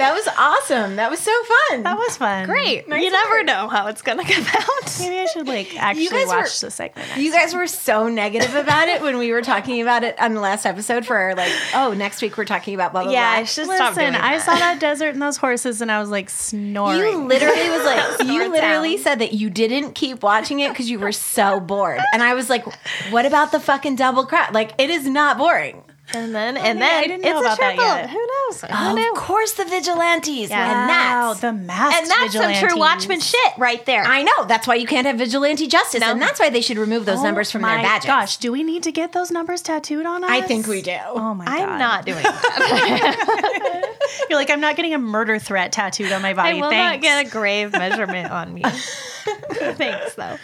That 0.01 0.15
was 0.15 0.27
awesome. 0.37 0.97
That 0.97 1.11
was 1.11 1.21
so 1.21 1.33
fun. 1.69 1.83
That 1.85 1.97
was 1.97 2.17
fun. 2.17 2.47
great. 2.47 2.89
Nice 2.89 3.03
you 3.03 3.11
never 3.11 3.45
know 3.45 3.69
how 3.69 3.87
it's 3.87 4.03
gonna 4.03 4.25
come 4.25 4.45
out. 4.45 4.97
Maybe 4.99 5.19
I 5.19 5.27
should 5.27 5.47
like 5.47 5.77
actually 5.77 6.09
guys 6.09 6.27
were- 6.27 6.37
watch 6.39 6.61
the 6.61 6.71
segment. 6.71 7.09
Next 7.09 7.21
You 7.21 7.33
guys 7.33 7.55
were 7.55 7.67
so 7.67 8.09
negative 8.09 8.55
about 8.55 8.89
it 8.89 9.03
when 9.03 9.19
we 9.19 9.31
were 9.33 9.43
talking 9.43 9.81
about 9.81 10.03
it 10.03 10.21
on 10.21 10.35
the 10.35 10.41
last 10.41 10.67
episode 10.67 11.07
for 11.07 11.35
like, 11.37 11.53
oh, 11.75 11.93
next 11.93 12.21
week 12.23 12.37
we're 12.37 12.45
talking 12.45 12.75
about 12.75 12.93
blah 12.93 13.05
blah 13.05 13.13
Yeah, 13.13 13.31
blah. 13.33 13.41
I 13.41 13.45
should 13.45 13.67
stop 13.67 13.95
Listen, 13.97 14.13
doing 14.13 14.15
I 14.17 14.37
that. 14.39 14.45
saw 14.45 14.55
that 14.57 14.81
desert 14.81 15.11
and 15.11 15.23
those 15.23 15.37
horses, 15.37 15.81
and 15.81 15.93
I 15.93 16.01
was 16.01 16.11
like 16.11 16.29
snoring. 16.31 17.01
You 17.01 17.25
literally 17.27 17.71
was 17.71 17.85
like, 17.85 18.21
you 18.27 18.51
literally 18.51 18.97
town. 18.97 19.05
said 19.05 19.19
that 19.21 19.35
you 19.35 19.51
didn't 19.51 19.93
keep 19.95 20.23
watching 20.23 20.61
it 20.61 20.71
because 20.71 20.91
you 20.91 20.99
were 20.99 21.13
so 21.13 21.61
bored. 21.61 22.01
And 22.13 22.23
I 22.23 22.35
was 22.35 22.49
like, 22.51 22.65
what 23.11 23.27
about 23.27 23.53
the 23.53 23.61
fucking 23.61 23.97
double 23.97 24.25
crap? 24.27 24.53
Like, 24.55 24.73
it 24.79 24.91
is 24.91 25.07
not 25.07 25.39
boring. 25.39 25.83
And 26.13 26.35
then 26.35 26.57
Oh, 26.59 26.61
and 26.61 26.79
man, 26.79 26.89
I 26.89 27.01
then 27.03 27.09
didn't 27.21 27.25
it's 27.25 27.31
know 27.33 27.37
a 27.37 27.41
about 27.41 27.59
that 27.59 27.75
triple. 27.75 27.85
yet. 27.85 28.11
Who 28.11 28.19
knows? 28.19 28.63
knows? 28.63 28.71
Who 28.71 28.95
knew? 28.95 29.11
Of 29.13 29.17
course, 29.19 29.53
the 29.53 29.65
vigilantes. 29.65 30.51
Yeah. 30.51 30.81
And 30.81 30.89
Wow, 30.89 31.29
that's 31.29 31.41
the 31.41 31.53
masked 31.53 31.97
and 32.03 32.11
that's 32.11 32.33
some 32.33 32.43
true 32.43 32.53
vigilantes. 32.53 32.79
Watchmen 32.79 33.21
shit 33.21 33.53
right 33.59 33.85
there. 33.87 34.03
I 34.05 34.23
know. 34.23 34.45
That's 34.47 34.67
why 34.67 34.75
you 34.75 34.87
can't 34.89 35.07
have 35.07 35.19
vigilante 35.19 35.67
justice, 35.69 36.03
and 36.03 36.21
that's 36.21 36.41
why 36.41 36.51
they 36.51 36.61
should 36.63 36.79
remove 36.79 37.05
those 37.05 37.19
Oh 37.21 37.23
numbers 37.23 37.51
from 37.53 37.63
my 37.63 37.75
their 37.77 37.83
badges. 37.85 38.07
Gosh, 38.07 38.37
do 38.39 38.51
we 38.51 38.63
need 38.65 38.83
to 38.85 38.93
get 38.93 39.13
those 39.13 39.31
numbers 39.31 39.63
tattooed 39.63 40.05
on 40.07 40.25
us? 40.25 40.31
I 40.31 40.41
think 40.41 40.67
we 40.67 40.83
do. 40.83 40.97
Oh 41.07 41.33
my 41.35 41.45
god. 41.45 41.55
I'm 41.61 41.79
not 41.79 42.05
doing 42.07 42.23
that. 42.25 43.97
You're 44.31 44.39
like, 44.39 44.51
I'm 44.51 44.61
not 44.61 44.75
getting 44.77 44.95
a 44.95 44.99
murder 44.99 45.39
threat 45.39 45.71
tattooed 45.73 46.11
on 46.13 46.23
my 46.23 46.35
body. 46.35 46.59
I 46.59 46.61
will 46.61 46.71
Thanks. 46.71 46.95
not 46.97 47.03
get 47.03 47.27
a 47.27 47.31
grave 47.31 47.73
measurement 47.73 48.31
on 48.33 48.53
me. 48.53 48.63
Thanks, 49.53 50.15
though. 50.15 50.37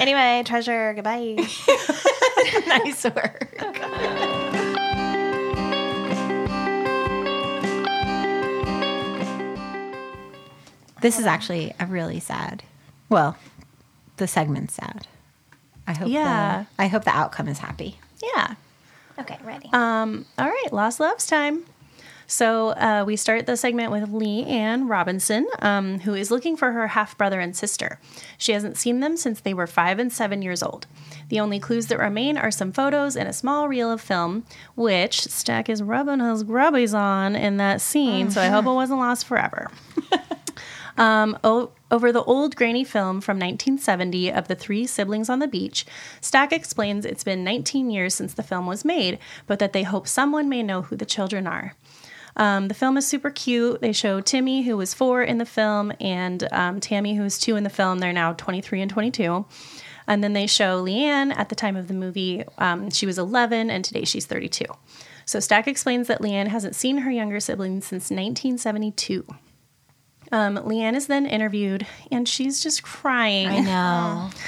Anyway, 0.00 0.42
treasure, 0.46 0.94
goodbye. 0.94 1.36
nice 2.66 3.04
work. 3.04 3.54
This 11.04 11.18
is 11.18 11.26
actually 11.26 11.74
a 11.78 11.84
really 11.84 12.18
sad. 12.18 12.62
Well, 13.10 13.36
the 14.16 14.26
segment's 14.26 14.72
sad. 14.72 15.06
I 15.86 15.92
hope. 15.92 16.08
Yeah. 16.08 16.64
The, 16.78 16.82
I 16.82 16.86
hope 16.86 17.04
the 17.04 17.14
outcome 17.14 17.46
is 17.46 17.58
happy. 17.58 17.98
Yeah. 18.22 18.54
Okay, 19.18 19.38
ready. 19.44 19.68
Um, 19.74 20.24
all 20.38 20.48
right, 20.48 20.72
Lost 20.72 21.00
Loves 21.00 21.26
time. 21.26 21.64
So 22.26 22.70
uh, 22.70 23.04
we 23.06 23.16
start 23.16 23.44
the 23.44 23.54
segment 23.58 23.92
with 23.92 24.08
Lee 24.12 24.44
Ann 24.44 24.88
Robinson, 24.88 25.46
um, 25.58 26.00
who 26.00 26.14
is 26.14 26.30
looking 26.30 26.56
for 26.56 26.72
her 26.72 26.86
half 26.86 27.18
brother 27.18 27.38
and 27.38 27.54
sister. 27.54 28.00
She 28.38 28.52
hasn't 28.52 28.78
seen 28.78 29.00
them 29.00 29.18
since 29.18 29.40
they 29.40 29.52
were 29.52 29.66
five 29.66 29.98
and 29.98 30.10
seven 30.10 30.40
years 30.40 30.62
old. 30.62 30.86
The 31.28 31.38
only 31.38 31.60
clues 31.60 31.88
that 31.88 31.98
remain 31.98 32.38
are 32.38 32.50
some 32.50 32.72
photos 32.72 33.14
and 33.14 33.28
a 33.28 33.34
small 33.34 33.68
reel 33.68 33.92
of 33.92 34.00
film, 34.00 34.44
which 34.74 35.20
Stack 35.24 35.68
is 35.68 35.82
rubbing 35.82 36.20
his 36.20 36.44
grubbies 36.44 36.98
on 36.98 37.36
in 37.36 37.58
that 37.58 37.82
scene. 37.82 38.30
So 38.30 38.40
I 38.40 38.46
hope 38.46 38.64
it 38.64 38.72
wasn't 38.72 39.00
lost 39.00 39.26
forever. 39.26 39.70
Um, 40.96 41.38
o- 41.42 41.70
over 41.90 42.12
the 42.12 42.22
old 42.24 42.56
grainy 42.56 42.84
film 42.84 43.20
from 43.20 43.36
1970 43.38 44.30
of 44.32 44.48
the 44.48 44.54
three 44.54 44.86
siblings 44.86 45.28
on 45.28 45.38
the 45.38 45.48
beach, 45.48 45.86
Stack 46.20 46.52
explains 46.52 47.04
it's 47.04 47.24
been 47.24 47.44
19 47.44 47.90
years 47.90 48.14
since 48.14 48.34
the 48.34 48.42
film 48.42 48.66
was 48.66 48.84
made, 48.84 49.18
but 49.46 49.58
that 49.58 49.72
they 49.72 49.82
hope 49.82 50.06
someone 50.08 50.48
may 50.48 50.62
know 50.62 50.82
who 50.82 50.96
the 50.96 51.06
children 51.06 51.46
are. 51.46 51.74
Um, 52.36 52.68
the 52.68 52.74
film 52.74 52.96
is 52.96 53.06
super 53.06 53.30
cute. 53.30 53.80
They 53.80 53.92
show 53.92 54.20
Timmy, 54.20 54.62
who 54.62 54.76
was 54.76 54.94
four 54.94 55.22
in 55.22 55.38
the 55.38 55.46
film, 55.46 55.92
and 56.00 56.46
um, 56.52 56.80
Tammy, 56.80 57.14
who 57.14 57.22
was 57.22 57.38
two 57.38 57.56
in 57.56 57.64
the 57.64 57.70
film. 57.70 57.98
They're 57.98 58.12
now 58.12 58.32
23 58.32 58.82
and 58.82 58.90
22. 58.90 59.46
And 60.06 60.22
then 60.22 60.32
they 60.32 60.46
show 60.46 60.84
Leanne 60.84 61.34
at 61.36 61.48
the 61.48 61.54
time 61.54 61.76
of 61.76 61.88
the 61.88 61.94
movie. 61.94 62.44
Um, 62.58 62.90
she 62.90 63.06
was 63.06 63.18
11, 63.18 63.70
and 63.70 63.84
today 63.84 64.04
she's 64.04 64.26
32. 64.26 64.64
So 65.24 65.40
Stack 65.40 65.66
explains 65.66 66.08
that 66.08 66.20
Leanne 66.20 66.48
hasn't 66.48 66.74
seen 66.74 66.98
her 66.98 67.10
younger 67.10 67.40
siblings 67.40 67.86
since 67.86 68.10
1972. 68.10 69.24
Um, 70.34 70.56
Leanne 70.56 70.96
is 70.96 71.06
then 71.06 71.26
interviewed, 71.26 71.86
and 72.10 72.28
she's 72.28 72.60
just 72.60 72.82
crying. 72.82 73.48
I 73.48 73.60
know. 73.60 74.30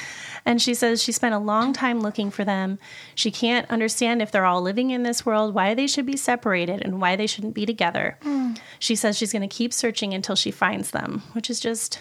And 0.48 0.62
she 0.62 0.74
says 0.74 1.02
she 1.02 1.10
spent 1.10 1.34
a 1.34 1.40
long 1.40 1.72
time 1.72 1.98
looking 1.98 2.30
for 2.30 2.44
them. 2.44 2.78
She 3.16 3.32
can't 3.32 3.68
understand 3.68 4.22
if 4.22 4.30
they're 4.30 4.46
all 4.46 4.62
living 4.62 4.90
in 4.90 5.02
this 5.02 5.26
world, 5.26 5.54
why 5.54 5.74
they 5.74 5.88
should 5.88 6.06
be 6.06 6.16
separated, 6.16 6.82
and 6.84 7.00
why 7.00 7.16
they 7.16 7.26
shouldn't 7.26 7.54
be 7.54 7.66
together. 7.66 8.16
She 8.78 8.94
says 8.94 9.18
she's 9.18 9.32
going 9.32 9.42
to 9.42 9.52
keep 9.52 9.72
searching 9.72 10.14
until 10.14 10.36
she 10.36 10.52
finds 10.52 10.92
them, 10.92 11.24
which 11.32 11.50
is 11.50 11.58
just 11.58 11.98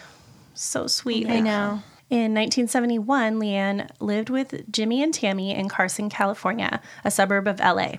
so 0.54 0.86
sweet. 0.86 1.28
I 1.28 1.40
know. 1.40 1.82
In 2.08 2.34
1971, 2.34 3.40
Leanne 3.40 3.90
lived 3.98 4.30
with 4.30 4.70
Jimmy 4.70 5.02
and 5.02 5.12
Tammy 5.12 5.52
in 5.52 5.68
Carson, 5.68 6.08
California, 6.08 6.80
a 7.02 7.10
suburb 7.10 7.48
of 7.48 7.58
LA. 7.58 7.94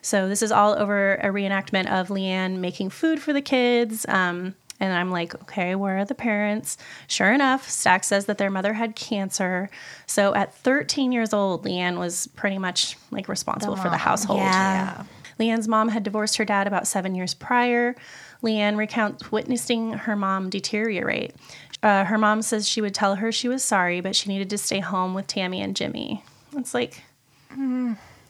So 0.00 0.28
this 0.28 0.42
is 0.42 0.52
all 0.52 0.78
over 0.78 1.16
a 1.16 1.26
reenactment 1.26 1.90
of 1.90 2.06
Leanne 2.06 2.58
making 2.58 2.90
food 2.90 3.20
for 3.20 3.32
the 3.32 3.42
kids. 3.42 4.06
Um, 4.08 4.54
and 4.80 4.92
I'm 4.92 5.10
like, 5.10 5.34
okay, 5.42 5.74
where 5.74 5.98
are 5.98 6.04
the 6.04 6.14
parents? 6.14 6.76
Sure 7.06 7.32
enough, 7.32 7.68
Stack 7.68 8.04
says 8.04 8.26
that 8.26 8.38
their 8.38 8.50
mother 8.50 8.74
had 8.74 8.94
cancer. 8.94 9.70
So 10.06 10.34
at 10.34 10.54
13 10.54 11.12
years 11.12 11.32
old, 11.32 11.64
Leanne 11.64 11.98
was 11.98 12.28
pretty 12.28 12.58
much 12.58 12.96
like 13.10 13.28
responsible 13.28 13.76
for 13.76 13.90
the 13.90 13.96
household. 13.96 14.40
Yeah. 14.40 15.04
Leanne's 15.38 15.68
mom 15.68 15.88
had 15.88 16.02
divorced 16.02 16.36
her 16.36 16.44
dad 16.44 16.66
about 16.66 16.86
seven 16.86 17.14
years 17.14 17.34
prior. 17.34 17.94
Leanne 18.42 18.76
recounts 18.76 19.30
witnessing 19.32 19.92
her 19.92 20.16
mom 20.16 20.50
deteriorate. 20.50 21.34
Uh, 21.82 22.04
her 22.04 22.18
mom 22.18 22.42
says 22.42 22.68
she 22.68 22.80
would 22.80 22.94
tell 22.94 23.16
her 23.16 23.30
she 23.30 23.48
was 23.48 23.62
sorry, 23.62 24.00
but 24.00 24.16
she 24.16 24.28
needed 24.28 24.50
to 24.50 24.58
stay 24.58 24.80
home 24.80 25.14
with 25.14 25.26
Tammy 25.26 25.60
and 25.60 25.76
Jimmy. 25.76 26.24
It's 26.56 26.74
like, 26.74 27.02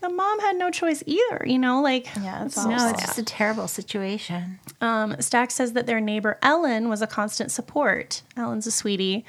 the 0.01 0.09
mom 0.09 0.41
had 0.41 0.57
no 0.57 0.70
choice 0.70 1.03
either, 1.07 1.45
you 1.47 1.59
know? 1.59 1.81
Like, 1.83 2.07
Yeah, 2.20 2.45
it's 2.45 2.57
it's 2.57 2.66
No, 2.66 2.79
sad. 2.79 2.95
it's 2.95 3.03
just 3.07 3.19
a 3.19 3.23
terrible 3.23 3.69
situation. 3.69 4.59
um, 4.81 5.16
Stack 5.20 5.51
says 5.51 5.73
that 5.73 5.87
their 5.87 6.01
neighbor 6.01 6.39
Ellen 6.43 6.89
was 6.89 7.03
a 7.03 7.07
constant 7.07 7.51
support. 7.51 8.23
Ellen's 8.37 8.66
a 8.66 8.70
sweetie. 8.70 9.25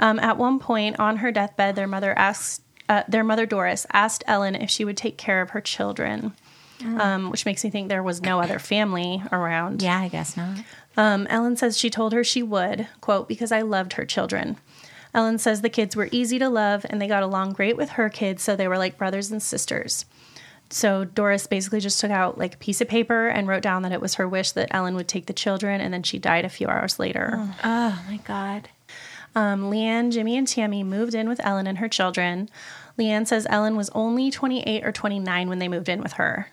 Um, 0.00 0.18
at 0.20 0.36
one 0.36 0.58
point 0.58 0.98
on 1.00 1.16
her 1.18 1.30
deathbed, 1.32 1.74
their 1.76 1.86
mother 1.88 2.16
asked, 2.18 2.62
uh, 2.88 3.02
their 3.08 3.24
mother 3.24 3.46
Doris 3.46 3.86
asked 3.92 4.22
Ellen 4.26 4.54
if 4.54 4.70
she 4.70 4.84
would 4.84 4.96
take 4.96 5.18
care 5.18 5.40
of 5.42 5.50
her 5.50 5.60
children, 5.60 6.34
um, 6.84 7.30
which 7.30 7.44
makes 7.44 7.64
me 7.64 7.70
think 7.70 7.88
there 7.88 8.02
was 8.02 8.22
no 8.22 8.40
other 8.40 8.58
family 8.58 9.22
around. 9.32 9.82
Yeah, 9.82 9.98
I 9.98 10.08
guess 10.08 10.36
not. 10.36 10.58
Um, 10.96 11.26
Ellen 11.30 11.56
says 11.56 11.76
she 11.78 11.90
told 11.90 12.12
her 12.12 12.22
she 12.24 12.42
would, 12.42 12.88
quote, 13.00 13.28
because 13.28 13.52
I 13.52 13.62
loved 13.62 13.94
her 13.94 14.04
children. 14.04 14.56
Ellen 15.14 15.38
says 15.38 15.60
the 15.60 15.68
kids 15.68 15.96
were 15.96 16.08
easy 16.12 16.38
to 16.38 16.48
love 16.48 16.84
and 16.88 17.00
they 17.00 17.08
got 17.08 17.22
along 17.22 17.52
great 17.52 17.76
with 17.76 17.90
her 17.90 18.08
kids, 18.08 18.42
so 18.42 18.54
they 18.54 18.68
were 18.68 18.78
like 18.78 18.98
brothers 18.98 19.30
and 19.30 19.42
sisters. 19.42 20.04
So 20.70 21.04
Doris 21.04 21.46
basically 21.46 21.80
just 21.80 22.00
took 22.00 22.10
out 22.10 22.36
like 22.36 22.54
a 22.54 22.58
piece 22.58 22.80
of 22.80 22.88
paper 22.88 23.28
and 23.28 23.48
wrote 23.48 23.62
down 23.62 23.82
that 23.82 23.92
it 23.92 24.00
was 24.00 24.16
her 24.16 24.28
wish 24.28 24.52
that 24.52 24.68
Ellen 24.70 24.94
would 24.96 25.08
take 25.08 25.26
the 25.26 25.32
children, 25.32 25.80
and 25.80 25.92
then 25.94 26.02
she 26.02 26.18
died 26.18 26.44
a 26.44 26.50
few 26.50 26.68
hours 26.68 26.98
later. 26.98 27.30
Oh 27.64 28.04
my 28.08 28.18
god. 28.24 28.68
Um, 29.34 29.70
Leanne, 29.70 30.10
Jimmy, 30.12 30.36
and 30.36 30.48
Tammy 30.48 30.82
moved 30.82 31.14
in 31.14 31.28
with 31.28 31.44
Ellen 31.44 31.66
and 31.66 31.78
her 31.78 31.88
children. 31.88 32.48
Leanne 32.98 33.26
says 33.26 33.46
Ellen 33.48 33.76
was 33.76 33.90
only 33.90 34.30
28 34.30 34.84
or 34.84 34.92
29 34.92 35.48
when 35.48 35.58
they 35.58 35.68
moved 35.68 35.88
in 35.88 36.02
with 36.02 36.14
her. 36.14 36.50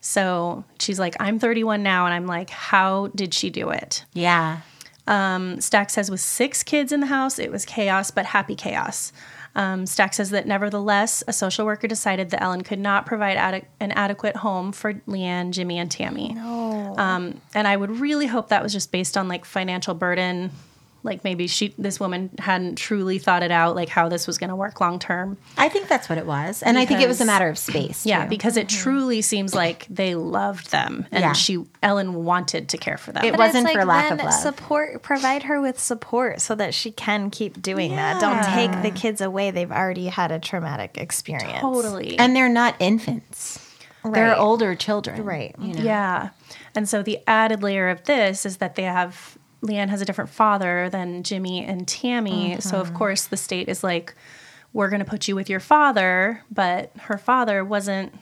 So 0.00 0.64
she's 0.78 0.98
like, 0.98 1.16
I'm 1.20 1.38
31 1.38 1.82
now, 1.82 2.06
and 2.06 2.14
I'm 2.14 2.26
like, 2.26 2.50
how 2.50 3.08
did 3.08 3.34
she 3.34 3.50
do 3.50 3.70
it? 3.70 4.04
Yeah. 4.14 4.60
Um, 5.06 5.60
Stack 5.60 5.90
says 5.90 6.10
with 6.10 6.20
six 6.20 6.62
kids 6.62 6.92
in 6.92 7.00
the 7.00 7.06
house, 7.06 7.38
it 7.38 7.50
was 7.50 7.64
chaos, 7.64 8.10
but 8.10 8.26
happy 8.26 8.54
chaos. 8.54 9.12
Um, 9.56 9.84
Stack 9.86 10.14
says 10.14 10.30
that 10.30 10.46
nevertheless, 10.46 11.24
a 11.26 11.32
social 11.32 11.66
worker 11.66 11.88
decided 11.88 12.30
that 12.30 12.42
Ellen 12.42 12.62
could 12.62 12.78
not 12.78 13.06
provide 13.06 13.36
ade- 13.36 13.66
an 13.80 13.90
adequate 13.92 14.36
home 14.36 14.70
for 14.72 14.94
Leanne, 14.94 15.50
Jimmy, 15.50 15.78
and 15.78 15.90
Tammy. 15.90 16.34
No. 16.34 16.94
Um, 16.96 17.40
and 17.54 17.66
I 17.66 17.76
would 17.76 17.98
really 17.98 18.26
hope 18.26 18.48
that 18.48 18.62
was 18.62 18.72
just 18.72 18.92
based 18.92 19.16
on 19.16 19.26
like 19.26 19.44
financial 19.44 19.94
burden. 19.94 20.52
Like 21.02 21.24
maybe 21.24 21.46
she, 21.46 21.74
this 21.78 21.98
woman 21.98 22.30
hadn't 22.38 22.76
truly 22.76 23.18
thought 23.18 23.42
it 23.42 23.50
out, 23.50 23.74
like 23.74 23.88
how 23.88 24.08
this 24.08 24.26
was 24.26 24.36
going 24.36 24.50
to 24.50 24.56
work 24.56 24.80
long 24.80 24.98
term. 24.98 25.38
I 25.56 25.68
think 25.70 25.88
that's 25.88 26.08
what 26.08 26.18
it 26.18 26.26
was. 26.26 26.62
And 26.62 26.78
I 26.78 26.84
think 26.84 27.00
it 27.00 27.08
was 27.08 27.20
a 27.20 27.24
matter 27.24 27.48
of 27.48 27.56
space. 27.56 28.04
Yeah, 28.04 28.24
too. 28.24 28.28
because 28.28 28.56
it 28.56 28.68
mm-hmm. 28.68 28.82
truly 28.82 29.22
seems 29.22 29.54
like 29.54 29.86
they 29.88 30.14
loved 30.14 30.70
them, 30.70 31.06
and 31.10 31.22
Yeah. 31.22 31.32
she 31.32 31.64
Ellen 31.82 32.24
wanted 32.24 32.68
to 32.70 32.78
care 32.78 32.98
for 32.98 33.12
them. 33.12 33.24
It 33.24 33.30
But 33.32 33.38
wasn't 33.38 33.66
it's 33.66 33.76
for 33.76 33.84
lack 33.84 34.10
then 34.10 34.20
of 34.20 34.26
love. 34.26 34.34
Support, 34.34 35.02
provide 35.02 35.44
her 35.44 35.60
with 35.60 35.78
support 35.78 36.40
so 36.40 36.54
that 36.56 36.74
she 36.74 36.90
can 36.90 37.30
keep 37.30 37.62
doing 37.62 37.96
that. 37.96 38.20
Don't 38.20 38.44
take 38.54 38.82
the 38.82 38.90
kids 38.90 39.20
away. 39.20 39.50
They've 39.50 39.72
already 39.72 40.06
had 40.08 40.30
a 40.32 40.38
traumatic 40.38 40.98
experience. 40.98 41.60
totally. 41.60 42.18
and 42.18 42.36
they're 42.36 42.48
not 42.48 42.76
infants. 42.78 43.66
They're 44.04 44.36
older 44.36 44.74
children. 44.74 45.24
Right. 45.24 45.54
You 45.58 45.74
know? 45.74 45.82
Yeah. 45.82 46.30
And 46.74 46.88
so 46.88 47.02
the 47.02 47.18
added 47.26 47.62
layer 47.62 47.88
of 47.90 48.04
this 48.04 48.46
is 48.46 48.58
that 48.58 48.74
they 48.74 48.84
have 48.84 49.36
Leanne 49.62 49.88
has 49.88 50.00
a 50.00 50.04
different 50.04 50.30
father 50.30 50.88
than 50.90 51.22
Jimmy 51.22 51.64
and 51.64 51.86
Tammy. 51.86 52.60
So 52.60 52.76
Mm-hmm. 52.76 52.80
of 52.80 52.94
course 52.94 53.26
the 53.26 53.36
state 53.36 53.68
is 53.68 53.84
like, 53.84 54.14
we're 54.72 54.88
going 54.88 55.04
to 55.04 55.10
put 55.10 55.26
you 55.28 55.34
with 55.34 55.50
your 55.50 55.60
father, 55.60 56.42
but 56.50 56.92
her 57.02 57.18
father 57.18 57.64
wasn't 57.64 58.12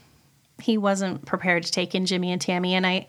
he 0.60 0.76
wasn't 0.76 1.24
prepared 1.24 1.62
to 1.62 1.70
take 1.70 1.94
in 1.94 2.04
Jimmy 2.06 2.32
and 2.32 2.40
Tammy 2.40 2.74
and 2.74 2.84
I 2.86 3.06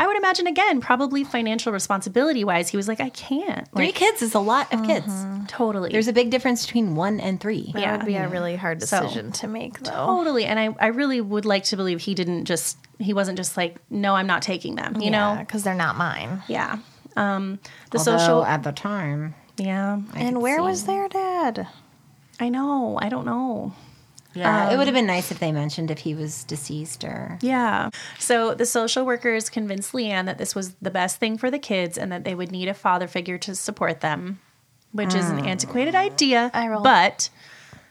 I 0.00 0.06
would 0.06 0.16
imagine 0.16 0.46
again, 0.46 0.80
probably 0.80 1.24
financial 1.24 1.72
responsibility 1.72 2.44
wise, 2.44 2.68
he 2.68 2.76
was 2.76 2.86
like, 2.86 3.00
I 3.00 3.08
can't. 3.10 3.66
Three 3.74 3.90
kids 3.90 4.22
is 4.22 4.32
a 4.34 4.38
lot 4.38 4.72
of 4.72 4.84
kids. 4.86 5.12
totally. 5.48 5.90
There's 5.90 6.06
a 6.06 6.12
big 6.12 6.30
difference 6.30 6.64
between 6.64 6.94
one 6.94 7.18
and 7.18 7.40
three. 7.40 7.72
That 7.74 7.80
Yeah. 7.82 7.96
would 7.96 8.06
be 8.06 8.14
a 8.14 8.28
really 8.28 8.54
hard 8.54 8.80
So- 8.80 9.00
decision 9.02 9.32
to 9.32 9.48
make, 9.48 9.80
though. 9.80 9.90
Totally. 9.90 10.44
And 10.44 10.56
I, 10.60 10.68
I 10.80 10.86
really 10.88 11.20
would 11.20 11.44
like 11.44 11.64
to 11.64 11.76
believe 11.76 12.00
he 12.00 12.14
didn't 12.14 12.44
just, 12.44 12.78
he 13.00 13.12
wasn't 13.12 13.38
just 13.38 13.56
like, 13.56 13.74
no, 13.90 14.14
I'm 14.14 14.28
not 14.28 14.40
taking 14.42 14.76
them, 14.76 15.00
you 15.00 15.10
know? 15.10 15.36
because 15.40 15.64
they're 15.64 15.74
not 15.74 15.96
mine. 15.96 16.44
Yeah. 16.46 16.78
Um, 17.18 17.58
the 17.90 17.98
Although 17.98 18.18
social. 18.18 18.44
at 18.44 18.62
the 18.62 18.72
time. 18.72 19.34
yeah. 19.56 20.00
and 20.14 20.40
where 20.40 20.62
was 20.62 20.84
their 20.84 21.08
dad? 21.08 21.66
I 22.40 22.48
know. 22.48 22.98
I 23.02 23.08
don't 23.08 23.26
know. 23.26 23.72
Yeah. 24.34 24.68
it 24.68 24.72
Um, 24.72 24.78
would 24.78 24.86
have 24.86 24.94
been 24.94 25.06
nice 25.06 25.32
if 25.32 25.40
they 25.40 25.50
mentioned 25.50 25.90
if 25.90 25.98
he 25.98 26.14
was 26.14 26.44
deceased 26.44 27.02
or 27.02 27.38
Yeah. 27.42 27.90
So 28.20 28.54
the 28.54 28.66
social 28.66 29.04
workers 29.04 29.50
convinced 29.50 29.92
Leanne 29.92 30.26
that 30.26 30.38
this 30.38 30.54
was 30.54 30.74
the 30.80 30.90
best 30.90 31.16
thing 31.16 31.38
for 31.38 31.50
the 31.50 31.58
kids 31.58 31.98
and 31.98 32.12
that 32.12 32.22
they 32.24 32.34
would 32.34 32.52
need 32.52 32.68
a 32.68 32.74
father 32.74 33.08
figure 33.08 33.38
to 33.38 33.54
support 33.56 34.00
them, 34.00 34.38
which 34.92 35.14
is 35.14 35.28
an 35.30 35.44
antiquated 35.44 35.94
idea. 35.96 36.50
But, 36.84 37.30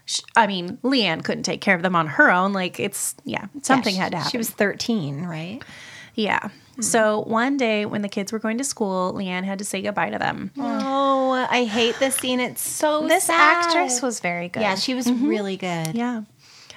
sh- 0.05 0.21
I 0.37 0.47
mean, 0.47 0.77
Leanne 0.83 1.23
couldn't 1.23 1.43
take 1.43 1.59
care 1.59 1.75
of 1.75 1.81
them 1.81 1.95
on 1.95 2.07
her 2.07 2.31
own. 2.31 2.53
Like, 2.53 2.79
it's, 2.79 3.15
yeah, 3.25 3.47
something 3.63 3.95
Yeah, 3.95 4.03
had 4.03 4.11
to 4.13 4.17
happen. 4.19 4.31
She 4.31 4.37
was 4.37 4.49
13, 4.49 5.25
right? 5.25 5.61
Yeah. 6.15 6.47
So 6.83 7.21
one 7.21 7.57
day 7.57 7.85
when 7.85 8.01
the 8.01 8.09
kids 8.09 8.31
were 8.31 8.39
going 8.39 8.57
to 8.59 8.63
school, 8.63 9.13
Leanne 9.13 9.43
had 9.43 9.59
to 9.59 9.65
say 9.65 9.81
goodbye 9.81 10.11
to 10.11 10.19
them. 10.19 10.51
Mm. 10.55 10.81
Oh, 10.83 11.31
I 11.49 11.65
hate 11.65 11.97
this 11.99 12.15
scene. 12.15 12.39
It's 12.39 12.61
so 12.61 13.07
This 13.07 13.25
sad. 13.25 13.65
actress 13.65 14.01
was 14.01 14.19
very 14.19 14.49
good. 14.49 14.61
Yeah, 14.61 14.75
she 14.75 14.93
was 14.93 15.07
mm-hmm. 15.07 15.27
really 15.27 15.57
good. 15.57 15.95
Yeah. 15.95 16.23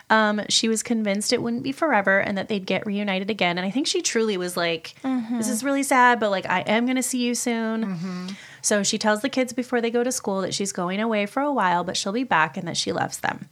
Um, 0.09 0.43
she 0.49 0.69
was 0.69 0.83
convinced 0.83 1.33
it 1.33 1.41
wouldn't 1.41 1.63
be 1.63 1.71
forever 1.71 2.19
and 2.19 2.37
that 2.37 2.49
they'd 2.49 2.67
get 2.67 2.85
reunited 2.85 3.31
again. 3.31 3.59
And 3.59 3.67
I 3.67 3.71
think 3.71 3.87
she 3.87 4.03
truly 4.03 4.37
was 4.37 4.57
like, 4.57 4.95
mm-hmm. 5.05 5.37
this 5.39 5.49
is 5.49 5.63
really 5.63 5.85
sad, 5.85 6.19
but 6.19 6.31
like, 6.31 6.47
I 6.47 6.61
am 6.63 6.85
going 6.85 6.97
to 6.97 7.03
see 7.03 7.25
you 7.25 7.37
soon. 7.37 7.85
Mm-hmm. 7.85 8.29
So 8.61 8.83
she 8.83 8.99
tells 8.99 9.23
the 9.23 9.29
kids 9.29 9.53
before 9.53 9.81
they 9.81 9.91
go 9.91 10.03
to 10.03 10.11
school 10.11 10.41
that 10.41 10.53
she's 10.53 10.73
going 10.73 11.01
away 11.01 11.27
for 11.27 11.41
a 11.41 11.53
while, 11.53 11.85
but 11.85 11.97
she'll 11.97 12.13
be 12.13 12.25
back 12.25 12.57
and 12.57 12.67
that 12.67 12.77
she 12.77 12.93
loves 12.93 13.21
them. 13.21 13.49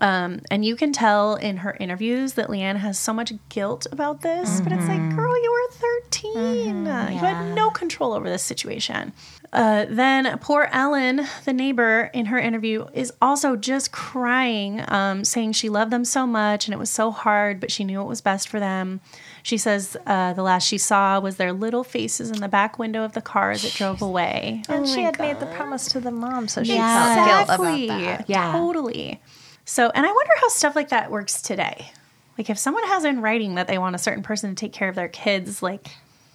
Um, 0.00 0.40
and 0.50 0.64
you 0.64 0.76
can 0.76 0.92
tell 0.92 1.34
in 1.36 1.58
her 1.58 1.76
interviews 1.80 2.34
that 2.34 2.48
Leanne 2.48 2.76
has 2.76 2.98
so 2.98 3.12
much 3.12 3.32
guilt 3.48 3.86
about 3.92 4.22
this, 4.22 4.60
but 4.60 4.72
it's 4.72 4.86
like, 4.88 5.14
girl, 5.16 5.34
you 5.42 5.52
were 5.52 5.76
13. 5.76 6.86
Uh, 6.86 7.08
You 7.12 7.18
had 7.18 7.54
no 7.54 7.70
control 7.70 8.12
over 8.12 8.28
this 8.28 8.42
situation. 8.42 9.12
Uh, 9.52 9.86
then 9.88 10.36
poor 10.40 10.68
Ellen, 10.72 11.24
the 11.44 11.52
neighbor, 11.52 12.10
in 12.12 12.26
her 12.26 12.38
interview, 12.38 12.86
is 12.92 13.12
also 13.22 13.54
just 13.54 13.92
crying, 13.92 14.82
um, 14.88 15.22
saying 15.24 15.52
she 15.52 15.68
loved 15.68 15.92
them 15.92 16.04
so 16.04 16.26
much 16.26 16.66
and 16.66 16.74
it 16.74 16.78
was 16.78 16.90
so 16.90 17.12
hard, 17.12 17.60
but 17.60 17.70
she 17.70 17.84
knew 17.84 18.00
it 18.00 18.06
was 18.08 18.20
best 18.20 18.48
for 18.48 18.58
them. 18.58 19.00
She 19.44 19.56
says 19.56 19.96
uh, 20.06 20.32
the 20.32 20.42
last 20.42 20.66
she 20.66 20.76
saw 20.78 21.20
was 21.20 21.36
their 21.36 21.52
little 21.52 21.84
faces 21.84 22.30
in 22.32 22.40
the 22.40 22.48
back 22.48 22.80
window 22.80 23.04
of 23.04 23.12
the 23.12 23.20
car 23.20 23.52
as 23.52 23.64
it 23.64 23.74
drove 23.74 24.02
away. 24.02 24.62
And 24.68 24.86
Oh 24.86 24.92
she 24.92 25.02
had 25.02 25.20
made 25.20 25.38
the 25.38 25.46
promise 25.46 25.86
to 25.88 26.00
the 26.00 26.10
mom, 26.10 26.48
so 26.48 26.64
she 26.64 26.72
Exactly. 26.72 27.24
felt 27.46 27.46
guilt 27.48 27.60
about 27.60 28.18
that. 28.18 28.28
Yeah. 28.28 28.52
Totally. 28.52 29.20
So, 29.64 29.90
and 29.94 30.04
I 30.06 30.10
wonder 30.12 30.32
how 30.40 30.48
stuff 30.48 30.76
like 30.76 30.90
that 30.90 31.10
works 31.10 31.40
today. 31.42 31.90
Like, 32.36 32.50
if 32.50 32.58
someone 32.58 32.84
has 32.88 33.04
in 33.04 33.20
writing 33.20 33.54
that 33.54 33.66
they 33.68 33.78
want 33.78 33.94
a 33.94 33.98
certain 33.98 34.22
person 34.22 34.50
to 34.50 34.56
take 34.56 34.72
care 34.72 34.88
of 34.88 34.94
their 34.94 35.08
kids, 35.08 35.62
like, 35.62 35.90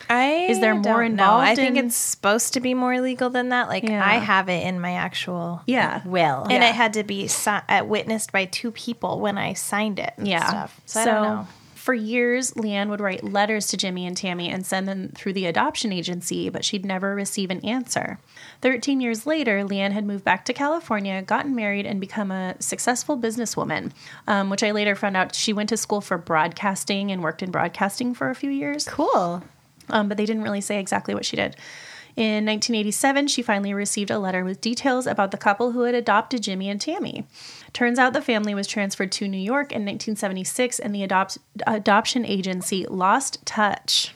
I 0.10 0.47
Is 0.49 0.60
there 0.60 0.73
more 0.73 1.03
don't 1.03 1.15
know. 1.15 1.38
I 1.38 1.53
think 1.56 1.77
in- 1.77 1.88
it's 1.88 1.95
supposed 1.95 2.53
to 2.53 2.60
be 2.61 2.73
more 2.73 2.99
legal 2.99 3.30
than 3.30 3.49
that. 3.49 3.68
Like 3.68 3.84
Yeah. 3.84 4.03
I 4.03 4.15
have 4.15 4.49
it 4.49 4.65
in 4.65 4.80
my 4.80 4.93
actual 4.93 5.61
yeah, 5.68 6.01
Will. 6.06 6.47
and 6.49 6.64
it 6.64 6.73
had 6.73 6.93
to 6.93 7.03
be 7.03 7.27
si- 7.27 7.51
uh, 7.51 7.84
witnessed 7.85 8.31
by 8.31 8.45
two 8.45 8.72
people 8.72 9.19
when 9.19 9.38
I 9.38 9.53
signed 9.53 9.99
it. 9.99 10.14
and 10.18 10.27
yeah. 10.27 10.47
stuff. 10.47 10.81
So, 10.85 11.01
I 11.01 11.06
don't 11.06 11.23
know. 11.23 11.47
for 11.76 11.93
years, 11.93 12.51
Leanne 12.53 12.89
would 12.89 13.01
write 13.01 13.23
letters 13.23 13.68
to 13.68 13.77
Jimmy 13.77 14.07
and 14.07 14.18
Tammy 14.18 14.49
and 14.49 14.65
send 14.65 14.88
them 14.88 15.10
through 15.15 15.34
the 15.34 15.45
adoption 15.45 15.91
agency, 15.91 16.49
but 16.49 16.65
she'd 16.65 16.85
never 16.85 17.14
receive 17.14 17.51
an 17.51 17.64
answer. 17.64 18.19
13 18.61 18.99
years 18.99 19.26
later, 19.26 19.64
Leanne 19.64 19.91
had 19.91 20.06
moved 20.06 20.26
back 20.26 20.44
to 20.45 20.53
California, 20.53 21.22
gotten 21.22 21.56
married, 21.56 21.86
and 21.86 21.99
become 22.02 22.31
a 22.31 22.56
successful 22.60 23.18
businesswoman, 23.18 23.91
um, 24.27 24.49
which 24.49 24.64
I 24.64 24.72
later 24.72 24.95
found 24.95 25.15
out 25.15 25.34
she 25.34 25.53
went 25.53 25.69
to 25.69 25.77
school 25.77 26.02
for 26.02 26.18
broadcasting 26.18 27.11
and 27.11 27.23
worked 27.23 27.41
in 27.41 27.52
broadcasting 27.52 28.14
for 28.14 28.30
a 28.30 28.36
few 28.36 28.49
years. 28.49 28.86
Cool. 28.86 29.44
um, 29.90 30.07
but 30.10 30.18
they 30.18 30.26
didn't 30.26 30.44
really 30.44 30.61
say 30.61 30.80
exactly 30.80 31.14
what 31.14 31.26
she 31.26 31.36
did. 31.36 31.56
In 32.15 32.45
1987, 32.45 33.27
she 33.27 33.41
finally 33.41 33.73
received 33.73 34.11
a 34.11 34.19
letter 34.19 34.44
with 34.44 34.60
details 34.60 35.07
about 35.07 35.31
the 35.31 35.38
couple 35.38 35.72
who 35.72 35.84
had 35.84 35.95
adopted 35.95 36.44
Jimmy 36.44 36.68
and 36.69 36.81
Tammy. 36.81 37.26
Turns 37.72 37.98
out 37.98 38.11
the 38.11 38.22
family 38.22 38.53
was 38.53 38.68
transferred 38.68 39.11
to 39.14 39.27
New 39.27 39.38
York 39.38 39.72
in 39.72 39.86
1976, 39.86 40.80
and 40.80 40.94
the 40.94 41.03
adopt- 41.03 41.38
adoption 41.65 42.26
agency 42.26 42.86
lost 42.88 43.45
touch. 43.45 44.14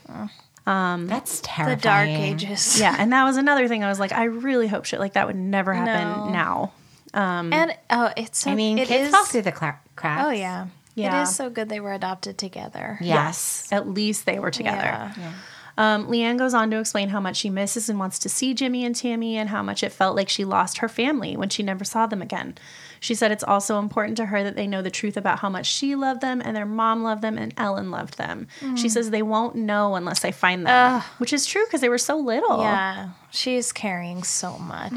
Um, 0.65 1.07
That's 1.07 1.41
terrible. 1.43 1.75
The 1.75 1.81
dark 1.81 2.07
ages. 2.07 2.79
yeah, 2.79 2.95
and 2.97 3.11
that 3.11 3.25
was 3.25 3.37
another 3.37 3.67
thing. 3.67 3.83
I 3.83 3.89
was 3.89 3.99
like, 3.99 4.13
I 4.13 4.25
really 4.25 4.67
hope 4.67 4.85
shit 4.85 4.99
like 4.99 5.13
that 5.13 5.27
would 5.27 5.35
never 5.35 5.73
happen 5.73 6.07
No. 6.07 6.29
now. 6.31 6.71
Um, 7.13 7.51
And 7.53 7.75
oh, 7.89 8.11
it's 8.15 8.39
so, 8.39 8.51
I 8.51 8.55
mean, 8.55 8.79
it 8.79 8.87
kids 8.87 9.07
is- 9.07 9.11
fall 9.13 9.25
through 9.25 9.41
the 9.43 9.51
cla- 9.51 9.79
cracks. 9.95 10.23
Oh 10.25 10.29
yeah. 10.31 10.67
Yeah. 10.95 11.19
It 11.19 11.23
is 11.23 11.35
so 11.35 11.49
good 11.49 11.69
they 11.69 11.79
were 11.79 11.91
adopted 11.93 12.37
together. 12.37 12.97
Yes, 13.01 13.67
at 13.71 13.87
least 13.89 14.25
they 14.25 14.37
were 14.39 14.51
together. 14.51 15.11
Yeah. 15.17 15.33
Um, 15.75 16.05
Leanne 16.07 16.37
goes 16.37 16.53
on 16.53 16.69
to 16.69 16.79
explain 16.79 17.09
how 17.09 17.19
much 17.19 17.37
she 17.37 17.49
misses 17.49 17.89
and 17.89 17.97
wants 17.97 18.19
to 18.19 18.29
see 18.29 18.53
Jimmy 18.53 18.85
and 18.85 18.95
Tammy 18.95 19.37
and 19.37 19.49
how 19.49 19.63
much 19.63 19.81
it 19.81 19.91
felt 19.91 20.15
like 20.15 20.29
she 20.29 20.45
lost 20.45 20.77
her 20.77 20.87
family 20.87 21.35
when 21.35 21.49
she 21.49 21.63
never 21.63 21.83
saw 21.83 22.05
them 22.05 22.21
again. 22.21 22.55
She 23.03 23.15
said 23.15 23.33
it's 23.33 23.43
also 23.43 23.79
important 23.79 24.15
to 24.15 24.27
her 24.27 24.43
that 24.45 24.55
they 24.55 24.65
know 24.65 24.81
the 24.81 24.89
truth 24.89 25.17
about 25.17 25.39
how 25.39 25.49
much 25.49 25.65
she 25.65 25.93
loved 25.93 26.21
them 26.21 26.41
and 26.43 26.55
their 26.55 26.65
mom 26.65 27.03
loved 27.03 27.21
them 27.21 27.37
and 27.37 27.53
Ellen 27.57 27.91
loved 27.91 28.17
them. 28.17 28.47
She 28.61 28.87
Mm. 28.87 28.89
says 28.91 29.09
they 29.09 29.21
won't 29.21 29.55
know 29.55 29.95
unless 29.95 30.21
they 30.21 30.31
find 30.31 30.65
them, 30.65 31.01
which 31.17 31.33
is 31.33 31.45
true 31.45 31.65
because 31.65 31.81
they 31.81 31.89
were 31.89 31.97
so 31.97 32.15
little. 32.17 32.61
Yeah. 32.61 33.09
She's 33.29 33.73
carrying 33.73 34.23
so 34.23 34.57
much. 34.57 34.93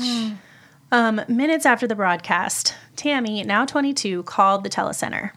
Um, 0.93 1.21
minutes 1.27 1.67
after 1.67 1.89
the 1.89 1.97
broadcast, 1.97 2.75
Tammy, 2.95 3.43
now 3.43 3.65
22, 3.65 4.23
called 4.23 4.63
the 4.63 4.71
telecenter. 4.71 5.33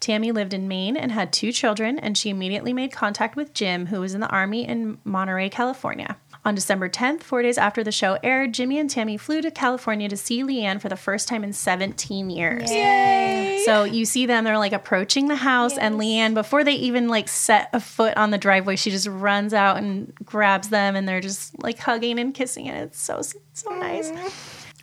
Tammy 0.00 0.32
lived 0.32 0.54
in 0.54 0.66
Maine 0.66 0.96
and 0.96 1.12
had 1.12 1.30
two 1.32 1.52
children, 1.52 1.98
and 1.98 2.16
she 2.16 2.30
immediately 2.30 2.72
made 2.72 2.90
contact 2.90 3.36
with 3.36 3.52
Jim, 3.54 3.86
who 3.86 4.00
was 4.00 4.14
in 4.14 4.20
the 4.20 4.28
Army 4.28 4.66
in 4.66 4.96
Monterey, 5.04 5.50
California. 5.50 6.16
On 6.46 6.54
December 6.54 6.90
10th, 6.90 7.22
four 7.22 7.40
days 7.40 7.56
after 7.56 7.82
the 7.82 7.90
show 7.90 8.18
aired, 8.22 8.52
Jimmy 8.52 8.78
and 8.78 8.90
Tammy 8.90 9.16
flew 9.16 9.40
to 9.40 9.50
California 9.50 10.10
to 10.10 10.16
see 10.16 10.42
Leanne 10.42 10.78
for 10.78 10.90
the 10.90 10.96
first 10.96 11.26
time 11.26 11.42
in 11.42 11.54
17 11.54 12.28
years. 12.28 12.70
Yay. 12.70 13.62
So 13.64 13.84
you 13.84 14.04
see 14.04 14.26
them, 14.26 14.44
they're 14.44 14.58
like 14.58 14.74
approaching 14.74 15.28
the 15.28 15.36
house, 15.36 15.78
and 15.78 15.94
Leanne, 15.94 16.34
before 16.34 16.62
they 16.62 16.74
even 16.74 17.08
like 17.08 17.28
set 17.28 17.70
a 17.72 17.80
foot 17.80 18.14
on 18.18 18.30
the 18.30 18.36
driveway, 18.36 18.76
she 18.76 18.90
just 18.90 19.06
runs 19.06 19.54
out 19.54 19.78
and 19.78 20.12
grabs 20.22 20.68
them, 20.68 20.96
and 20.96 21.08
they're 21.08 21.22
just 21.22 21.58
like 21.62 21.78
hugging 21.78 22.18
and 22.18 22.34
kissing, 22.34 22.68
and 22.68 22.76
it's 22.76 23.00
so, 23.00 23.22
so 23.54 23.70
nice. 23.70 24.12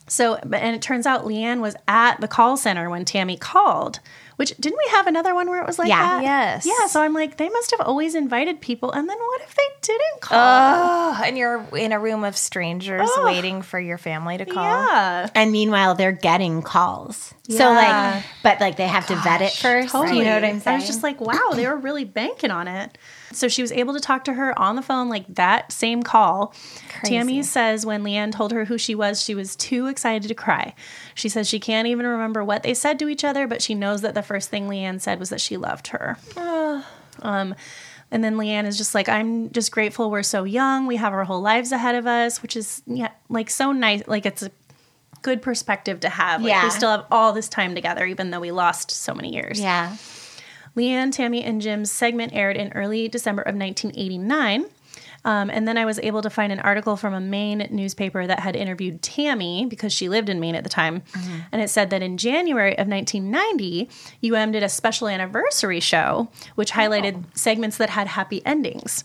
So, 0.07 0.35
and 0.37 0.75
it 0.75 0.81
turns 0.81 1.05
out 1.05 1.25
Leanne 1.25 1.61
was 1.61 1.75
at 1.87 2.19
the 2.21 2.27
call 2.27 2.57
center 2.57 2.89
when 2.89 3.05
Tammy 3.05 3.37
called. 3.37 3.99
Which 4.41 4.57
didn't 4.57 4.79
we 4.83 4.89
have 4.91 5.05
another 5.05 5.35
one 5.35 5.47
where 5.51 5.61
it 5.61 5.67
was 5.67 5.77
like 5.77 5.87
Yeah. 5.87 6.01
that? 6.01 6.23
Yes. 6.23 6.65
Yeah. 6.65 6.87
So 6.87 6.99
I'm 6.99 7.13
like, 7.13 7.37
they 7.37 7.47
must 7.49 7.69
have 7.77 7.81
always 7.81 8.15
invited 8.15 8.59
people, 8.59 8.91
and 8.91 9.07
then 9.07 9.17
what 9.19 9.41
if 9.41 9.53
they 9.53 9.63
didn't 9.83 10.21
call? 10.21 10.39
Oh, 10.39 11.21
and 11.23 11.37
you're 11.37 11.63
in 11.77 11.91
a 11.91 11.99
room 11.99 12.23
of 12.23 12.35
strangers 12.35 13.07
Ugh. 13.17 13.25
waiting 13.25 13.61
for 13.61 13.79
your 13.79 13.99
family 13.99 14.39
to 14.39 14.45
call. 14.45 14.63
yeah. 14.63 15.29
And 15.35 15.51
meanwhile, 15.51 15.93
they're 15.93 16.11
getting 16.11 16.63
calls. 16.63 17.35
So 17.49 17.71
like, 17.71 18.23
but 18.41 18.59
like 18.59 18.77
they 18.77 18.87
have 18.87 19.05
to 19.07 19.15
vet 19.17 19.41
it 19.43 19.51
first. 19.51 19.91
Do 19.93 20.15
you 20.15 20.23
know 20.23 20.33
what 20.33 20.43
I'm 20.43 20.59
saying? 20.59 20.75
I 20.75 20.79
was 20.79 20.87
just 20.87 21.03
like, 21.03 21.21
wow, 21.21 21.51
they 21.53 21.67
were 21.67 21.77
really 21.77 22.05
banking 22.05 22.49
on 22.49 22.67
it. 22.67 22.97
So 23.33 23.47
she 23.47 23.61
was 23.61 23.71
able 23.71 23.93
to 23.93 23.99
talk 23.99 24.23
to 24.25 24.33
her 24.33 24.57
on 24.59 24.75
the 24.75 24.81
phone 24.81 25.09
like 25.09 25.25
that 25.35 25.71
same 25.71 26.03
call. 26.03 26.53
Tammy 27.03 27.41
says 27.43 27.85
when 27.85 28.03
Leanne 28.03 28.31
told 28.31 28.51
her 28.51 28.65
who 28.65 28.77
she 28.77 28.93
was, 28.95 29.21
she 29.21 29.33
was 29.35 29.55
too 29.55 29.87
excited 29.87 30.27
to 30.27 30.35
cry. 30.35 30.73
She 31.15 31.29
says 31.29 31.47
she 31.47 31.59
can't 31.59 31.87
even 31.87 32.05
remember 32.05 32.43
what 32.43 32.63
they 32.63 32.73
said 32.73 32.99
to 32.99 33.07
each 33.07 33.23
other, 33.23 33.47
but 33.47 33.61
she 33.61 33.73
knows 33.75 34.01
that 34.01 34.13
the 34.13 34.21
first 34.23 34.49
thing 34.49 34.67
Leanne 34.67 34.99
said 35.01 35.19
was 35.19 35.29
that 35.29 35.41
she 35.41 35.57
loved 35.57 35.87
her. 35.87 36.17
Um, 37.21 37.55
and 38.13 38.23
then 38.23 38.35
Leanne 38.35 38.65
is 38.65 38.77
just 38.77 38.93
like, 38.93 39.07
I'm 39.07 39.51
just 39.51 39.71
grateful 39.71 40.11
we're 40.11 40.23
so 40.23 40.43
young. 40.43 40.85
We 40.87 40.97
have 40.97 41.13
our 41.13 41.23
whole 41.23 41.41
lives 41.41 41.71
ahead 41.71 41.95
of 41.95 42.05
us, 42.07 42.41
which 42.41 42.55
is 42.57 42.81
yeah, 42.85 43.11
like 43.29 43.49
so 43.49 43.71
nice. 43.71 44.03
Like 44.07 44.25
it's 44.25 44.43
a 44.43 44.51
good 45.21 45.41
perspective 45.41 46.01
to 46.01 46.09
have. 46.09 46.41
Like 46.41 46.49
Yeah. 46.49 46.63
we 46.65 46.71
still 46.71 46.89
have 46.89 47.05
all 47.11 47.31
this 47.31 47.47
time 47.47 47.75
together, 47.75 48.05
even 48.05 48.31
though 48.31 48.39
we 48.41 48.51
lost 48.51 48.91
so 48.91 49.13
many 49.13 49.33
years. 49.33 49.59
yeah. 49.59 49.95
Leanne, 50.75 51.11
Tammy, 51.11 51.43
and 51.43 51.61
Jim's 51.61 51.91
segment 51.91 52.33
aired 52.33 52.57
in 52.57 52.71
early 52.73 53.07
December 53.07 53.41
of 53.41 53.55
1989. 53.55 54.65
Um, 55.23 55.51
and 55.51 55.67
then 55.67 55.77
I 55.77 55.85
was 55.85 55.99
able 55.99 56.23
to 56.23 56.31
find 56.31 56.51
an 56.51 56.59
article 56.61 56.97
from 56.97 57.13
a 57.13 57.19
Maine 57.19 57.67
newspaper 57.69 58.25
that 58.25 58.39
had 58.39 58.55
interviewed 58.55 59.03
Tammy 59.03 59.67
because 59.67 59.93
she 59.93 60.09
lived 60.09 60.29
in 60.29 60.39
Maine 60.39 60.55
at 60.55 60.63
the 60.63 60.69
time. 60.69 61.03
And 61.51 61.61
it 61.61 61.69
said 61.69 61.91
that 61.91 62.01
in 62.01 62.17
January 62.17 62.75
of 62.77 62.87
1990, 62.87 63.87
UM 64.33 64.51
did 64.51 64.63
a 64.63 64.69
special 64.69 65.07
anniversary 65.07 65.79
show, 65.79 66.29
which 66.55 66.71
highlighted 66.71 67.23
segments 67.35 67.77
that 67.77 67.91
had 67.91 68.07
happy 68.07 68.43
endings. 68.47 69.03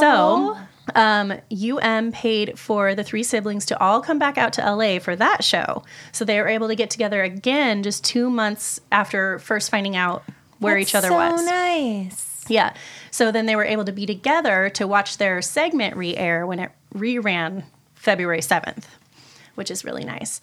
So 0.00 0.56
um, 0.94 1.34
UM 1.52 2.12
paid 2.12 2.58
for 2.58 2.94
the 2.94 3.04
three 3.04 3.22
siblings 3.22 3.66
to 3.66 3.78
all 3.78 4.00
come 4.00 4.18
back 4.18 4.38
out 4.38 4.54
to 4.54 4.62
LA 4.62 4.98
for 4.98 5.14
that 5.14 5.44
show. 5.44 5.82
So 6.12 6.24
they 6.24 6.40
were 6.40 6.48
able 6.48 6.68
to 6.68 6.74
get 6.74 6.88
together 6.88 7.22
again 7.22 7.82
just 7.82 8.02
two 8.02 8.30
months 8.30 8.80
after 8.90 9.38
first 9.40 9.70
finding 9.70 9.94
out 9.94 10.22
where 10.58 10.76
That's 10.78 10.90
each 10.90 10.94
other 10.94 11.08
so 11.08 11.14
was. 11.14 11.44
nice. 11.44 12.44
Yeah. 12.48 12.74
So 13.10 13.30
then 13.30 13.46
they 13.46 13.56
were 13.56 13.64
able 13.64 13.84
to 13.84 13.92
be 13.92 14.06
together 14.06 14.70
to 14.70 14.86
watch 14.86 15.18
their 15.18 15.42
segment 15.42 15.96
re 15.96 16.16
air 16.16 16.46
when 16.46 16.58
it 16.58 16.70
reran 16.94 17.64
February 17.94 18.40
7th, 18.40 18.84
which 19.54 19.70
is 19.70 19.84
really 19.84 20.04
nice. 20.04 20.40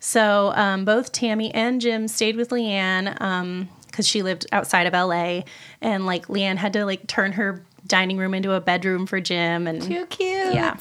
So 0.00 0.52
um, 0.54 0.84
both 0.84 1.12
Tammy 1.12 1.52
and 1.54 1.80
Jim 1.80 2.08
stayed 2.08 2.36
with 2.36 2.50
Leanne 2.50 3.68
because 3.86 4.06
she 4.06 4.22
lived 4.22 4.46
outside 4.52 4.86
of 4.86 4.92
LA. 4.92 5.42
And 5.80 6.06
like 6.06 6.26
Leanne 6.26 6.56
had 6.56 6.72
to 6.74 6.84
like 6.84 7.06
turn 7.06 7.32
her 7.32 7.64
dining 7.86 8.18
room 8.18 8.34
into 8.34 8.52
a 8.52 8.60
bedroom 8.60 9.06
for 9.06 9.20
Jim. 9.20 9.66
And 9.66 9.80
Too 9.82 10.06
cute. 10.06 10.54
Yeah. 10.54 10.76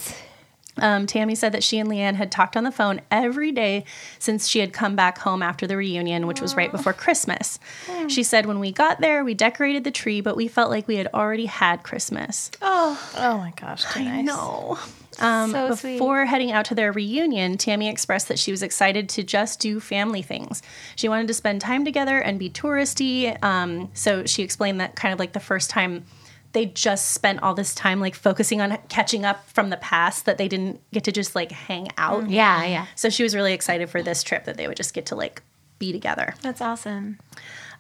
Um, 0.78 1.06
Tammy 1.06 1.36
said 1.36 1.52
that 1.52 1.64
she 1.64 1.78
and 1.78 1.88
Leanne 1.90 2.16
had 2.16 2.32
talked 2.32 2.58
on 2.58 2.64
the 2.64 2.72
phone 2.72 3.02
every 3.12 3.52
day 3.52 3.86
since 4.18 4.48
she 4.48 4.60
had 4.60 4.74
come 4.74 4.96
back 4.96 5.20
home 5.20 5.44
after 5.44 5.68
the 5.68 5.78
reunion, 5.78 6.26
which 6.26 6.42
was 6.42 6.56
right 6.56 6.72
before 6.72 6.94
Christmas. 6.94 7.60
She 8.08 8.24
said, 8.24 8.46
When 8.48 8.60
we 8.60 8.72
got 8.72 9.00
there, 9.00 9.24
we 9.24 9.34
decorated 9.36 9.84
the 9.84 9.92
tree, 9.92 10.20
but 10.22 10.36
we 10.36 10.48
felt 10.48 10.70
like 10.72 10.88
we 10.88 10.96
had 10.96 11.08
already 11.14 11.46
had 11.46 11.84
Christmas. 11.84 12.50
Oh, 12.62 13.00
oh 13.18 13.38
my 13.38 13.54
gosh, 13.56 13.84
too 13.94 14.04
nice. 14.04 14.26
know. 14.26 14.80
Um, 15.20 15.52
So 15.52 15.76
sweet. 15.76 15.94
before 15.94 16.26
heading 16.26 16.52
out 16.52 16.66
to 16.66 16.76
their 16.76 16.92
reunion, 16.92 17.58
Tammy 17.58 17.88
expressed 17.88 18.28
that 18.30 18.40
she 18.40 18.50
was 18.50 18.64
excited 18.64 19.08
to 19.10 19.22
just 19.24 19.60
do 19.60 19.80
family 19.80 20.24
things. 20.24 20.64
She 20.96 21.08
wanted 21.08 21.28
to 21.28 21.36
spend 21.36 21.62
time 21.62 21.86
together 21.86 22.18
and 22.18 22.40
be 22.40 22.50
touristy. 22.50 23.42
Um, 23.44 23.92
so 23.94 24.26
she 24.26 24.42
explained 24.42 24.80
that 24.80 24.96
kind 24.96 25.14
of 25.14 25.20
like 25.20 25.34
the 25.34 25.40
first 25.40 25.70
time 25.70 26.06
they 26.54 26.68
just 26.68 27.12
spent 27.12 27.42
all 27.44 27.54
this 27.54 27.76
time 27.76 28.00
like 28.00 28.16
focusing 28.16 28.62
on 28.62 28.78
catching 28.90 29.26
up 29.26 29.48
from 29.50 29.70
the 29.70 29.78
past 29.78 30.26
that 30.26 30.38
they 30.38 30.48
didn't 30.48 30.80
get 30.92 31.04
to 31.06 31.12
just 31.12 31.36
like 31.36 31.52
hang 31.52 31.90
out. 31.98 32.30
Yeah, 32.30 32.64
yeah. 32.66 32.86
So 32.96 33.10
she 33.10 33.24
was 33.24 33.36
really 33.36 33.54
excited 33.54 33.90
for 33.90 34.02
this 34.02 34.24
trip 34.24 34.46
that 34.46 34.56
they 34.58 34.68
would 34.68 34.78
just 34.78 34.94
get 34.94 35.08
to 35.08 35.16
like 35.16 35.42
be 35.80 35.92
together. 35.92 36.36
That's 36.42 36.62
awesome. 36.62 37.20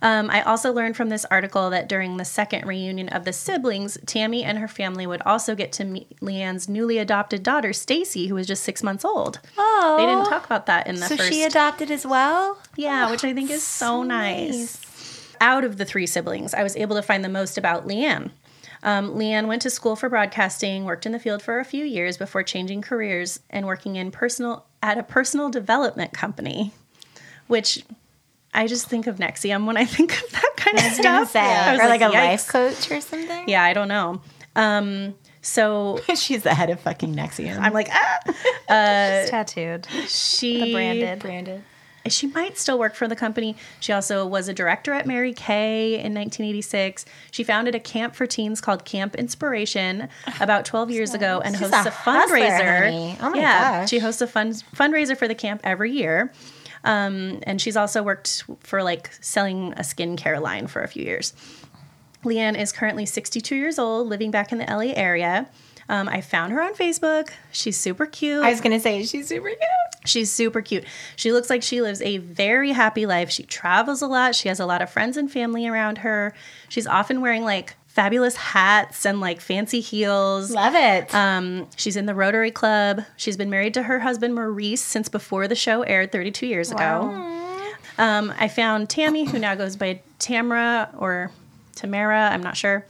Um, 0.01 0.29
I 0.29 0.41
also 0.41 0.73
learned 0.73 0.97
from 0.97 1.07
this 1.07 1.23
article 1.31 1.69
that 1.69 1.87
during 1.87 2.17
the 2.17 2.25
second 2.25 2.67
reunion 2.67 3.07
of 3.07 3.23
the 3.23 3.31
siblings, 3.31 3.97
Tammy 4.05 4.43
and 4.43 4.57
her 4.57 4.67
family 4.67 5.07
would 5.07 5.21
also 5.21 5.55
get 5.55 5.71
to 5.73 5.85
meet 5.85 6.19
Leanne's 6.19 6.67
newly 6.67 6.97
adopted 6.97 7.41
daughter, 7.41 7.71
Stacy, 7.71 8.27
who 8.27 8.35
was 8.35 8.45
just 8.45 8.63
six 8.63 8.83
months 8.83 9.05
old. 9.05 9.39
Oh, 9.57 9.95
They 9.97 10.05
didn't 10.05 10.25
talk 10.25 10.45
about 10.45 10.65
that 10.65 10.87
in 10.87 10.95
the 10.95 11.05
so 11.07 11.15
first. 11.15 11.31
she 11.31 11.43
adopted 11.43 11.89
as 11.89 12.05
well. 12.05 12.59
Yeah, 12.75 13.09
which 13.11 13.23
I 13.23 13.33
think 13.33 13.49
is 13.49 13.63
so 13.63 14.03
nice. 14.03 14.81
Out 15.39 15.63
of 15.63 15.77
the 15.77 15.85
three 15.85 16.05
siblings, 16.07 16.53
I 16.53 16.63
was 16.63 16.75
able 16.75 16.97
to 16.97 17.01
find 17.01 17.23
the 17.23 17.29
most 17.29 17.57
about 17.57 17.87
Leanne. 17.87 18.31
Um, 18.83 19.11
Leanne 19.15 19.47
went 19.47 19.61
to 19.63 19.69
school 19.69 19.95
for 19.95 20.09
broadcasting, 20.09 20.83
worked 20.83 21.05
in 21.05 21.13
the 21.13 21.19
field 21.19 21.41
for 21.41 21.59
a 21.59 21.65
few 21.65 21.85
years 21.85 22.17
before 22.17 22.43
changing 22.43 22.81
careers 22.81 23.39
and 23.49 23.65
working 23.65 23.95
in 23.95 24.11
personal 24.11 24.65
at 24.83 24.97
a 24.97 25.03
personal 25.03 25.49
development 25.49 26.11
company, 26.13 26.71
which 27.47 27.83
I 28.53 28.67
just 28.67 28.87
think 28.87 29.07
of 29.07 29.15
NXIVM 29.17 29.65
when 29.65 29.77
I 29.77 29.85
think 29.95 30.11
of 30.21 30.29
that 30.31 30.53
kind 30.57 30.77
of 30.77 30.83
I 30.83 30.87
was 30.89 30.97
gonna 30.99 31.25
stuff. 31.25 31.31
say, 31.31 31.39
I 31.39 31.71
was 31.71 31.81
or 31.81 31.87
like 31.87 32.01
a 32.01 32.09
"Yikes." 32.09 32.13
life 32.13 32.47
coach 32.49 32.91
or 32.91 32.99
something. 33.01 33.47
Yeah, 33.47 33.63
I 33.63 33.71
don't 33.73 33.87
know. 33.87 34.21
Um, 34.55 35.15
so 35.41 35.99
she's 36.15 36.43
the 36.43 36.53
head 36.53 36.69
of 36.69 36.79
fucking 36.81 37.15
NXIVM. 37.15 37.57
I'm 37.59 37.73
like, 37.73 37.87
ah. 37.91 38.19
Uh, 38.69 39.25
tattooed. 39.27 39.87
She 40.07 40.59
The 40.59 40.73
branded. 40.73 41.19
branded. 41.19 41.63
She 42.07 42.27
might 42.27 42.57
still 42.57 42.77
work 42.77 42.95
for 42.95 43.07
the 43.07 43.15
company. 43.15 43.55
She 43.79 43.93
also 43.93 44.25
was 44.25 44.47
a 44.47 44.53
director 44.53 44.93
at 44.93 45.05
Mary 45.05 45.33
Kay 45.33 45.93
in 45.93 46.13
1986. 46.13 47.05
She 47.31 47.43
founded 47.43 47.75
a 47.75 47.79
camp 47.79 48.15
for 48.15 48.25
teens 48.25 48.59
called 48.59 48.83
Camp 48.83 49.15
Inspiration 49.15 50.09
about 50.39 50.65
12 50.65 50.91
years 50.91 51.13
ago 51.13 51.41
and 51.43 51.55
hosts 51.55 51.85
a 51.85 51.89
a, 51.89 51.91
fundraiser. 51.91 52.83
honey. 52.83 53.17
Oh 53.21 53.29
my 53.29 53.37
yeah, 53.37 53.81
gosh. 53.81 53.89
she 53.89 53.99
hosts 53.99 54.21
a 54.21 54.27
fund 54.27 54.63
fundraiser 54.75 55.15
for 55.17 55.27
the 55.27 55.35
camp 55.35 55.61
every 55.63 55.91
year. 55.91 56.31
Um, 56.83 57.39
and 57.43 57.61
she's 57.61 57.77
also 57.77 58.03
worked 58.03 58.43
for 58.59 58.83
like 58.83 59.11
selling 59.21 59.73
a 59.73 59.81
skincare 59.81 60.41
line 60.41 60.67
for 60.67 60.81
a 60.81 60.87
few 60.87 61.03
years. 61.03 61.33
Leanne 62.23 62.57
is 62.57 62.71
currently 62.71 63.05
62 63.05 63.55
years 63.55 63.77
old, 63.77 64.07
living 64.07 64.31
back 64.31 64.51
in 64.51 64.57
the 64.57 64.65
LA 64.65 64.93
area. 64.93 65.49
Um, 65.89 66.07
I 66.07 66.21
found 66.21 66.53
her 66.53 66.61
on 66.61 66.73
Facebook. 66.73 67.29
She's 67.51 67.77
super 67.77 68.05
cute. 68.05 68.43
I 68.43 68.49
was 68.49 68.61
gonna 68.61 68.79
say 68.79 69.03
she's 69.05 69.27
super 69.27 69.49
cute. 69.49 69.59
She's 70.05 70.31
super 70.31 70.61
cute. 70.61 70.85
She 71.15 71.31
looks 71.31 71.49
like 71.49 71.63
she 71.63 71.81
lives 71.81 72.01
a 72.01 72.17
very 72.17 72.71
happy 72.71 73.05
life. 73.05 73.29
She 73.29 73.43
travels 73.43 74.01
a 74.01 74.07
lot. 74.07 74.35
She 74.35 74.49
has 74.49 74.59
a 74.59 74.65
lot 74.65 74.81
of 74.81 74.89
friends 74.89 75.17
and 75.17 75.31
family 75.31 75.67
around 75.67 75.99
her. 75.99 76.33
She's 76.69 76.87
often 76.87 77.21
wearing 77.21 77.43
like 77.43 77.75
fabulous 77.87 78.35
hats 78.35 79.05
and 79.05 79.21
like 79.21 79.39
fancy 79.39 79.79
heels. 79.79 80.51
Love 80.51 80.73
it. 80.75 81.13
Um, 81.13 81.67
she's 81.75 81.95
in 81.95 82.05
the 82.05 82.15
Rotary 82.15 82.51
Club. 82.51 83.01
She's 83.17 83.37
been 83.37 83.49
married 83.49 83.75
to 83.75 83.83
her 83.83 83.99
husband 83.99 84.33
Maurice 84.35 84.81
since 84.81 85.09
before 85.09 85.47
the 85.47 85.55
show 85.55 85.83
aired 85.83 86.11
32 86.11 86.47
years 86.47 86.71
ago. 86.71 87.29
Um, 87.99 88.33
I 88.39 88.47
found 88.47 88.89
Tammy, 88.89 89.25
who 89.25 89.37
now 89.37 89.53
goes 89.53 89.75
by 89.75 90.01
Tamara 90.17 90.89
or 90.97 91.29
Tamara, 91.75 92.29
I'm 92.31 92.41
not 92.41 92.57
sure. 92.57 92.85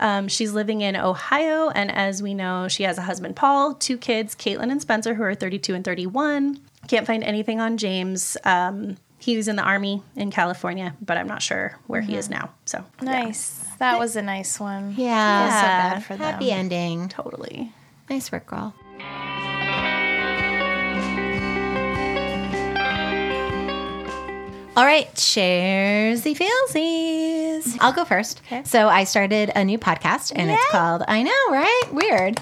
Um, 0.00 0.28
she's 0.28 0.52
living 0.52 0.80
in 0.82 0.96
Ohio, 0.96 1.70
and 1.70 1.90
as 1.90 2.22
we 2.22 2.34
know, 2.34 2.68
she 2.68 2.82
has 2.82 2.98
a 2.98 3.02
husband, 3.02 3.36
Paul, 3.36 3.74
two 3.74 3.96
kids, 3.96 4.34
Caitlin 4.34 4.70
and 4.70 4.80
Spencer, 4.80 5.14
who 5.14 5.22
are 5.22 5.34
32 5.34 5.74
and 5.74 5.84
31. 5.84 6.60
Can't 6.88 7.06
find 7.06 7.24
anything 7.24 7.60
on 7.60 7.78
James. 7.78 8.36
Um, 8.44 8.96
he 9.18 9.36
was 9.36 9.48
in 9.48 9.56
the 9.56 9.62
army 9.62 10.02
in 10.14 10.30
California, 10.30 10.94
but 11.00 11.16
I'm 11.16 11.26
not 11.26 11.42
sure 11.42 11.78
where 11.86 12.00
he 12.02 12.14
is 12.16 12.28
now. 12.28 12.50
So 12.64 12.84
Nice. 13.00 13.64
That 13.78 13.98
was 13.98 14.14
a 14.16 14.22
nice 14.22 14.60
one. 14.60 14.94
Yeah. 14.96 15.48
Feel 15.48 15.56
so 15.56 15.66
bad 15.66 16.04
for 16.04 16.16
them. 16.16 16.32
Happy 16.32 16.52
ending. 16.52 17.08
Totally. 17.08 17.72
Nice 18.08 18.30
work, 18.30 18.46
girl. 18.46 18.74
All 24.76 24.84
right, 24.84 25.12
sharesy 25.14 26.36
feelsies. 26.36 27.78
I'll 27.80 27.94
go 27.94 28.04
first. 28.04 28.42
So 28.64 28.88
I 28.88 29.04
started 29.04 29.50
a 29.56 29.64
new 29.64 29.78
podcast 29.78 30.32
and 30.36 30.50
it's 30.50 30.70
called 30.70 31.02
I 31.08 31.22
know, 31.22 31.32
right? 31.48 31.82
Weird. 31.92 32.38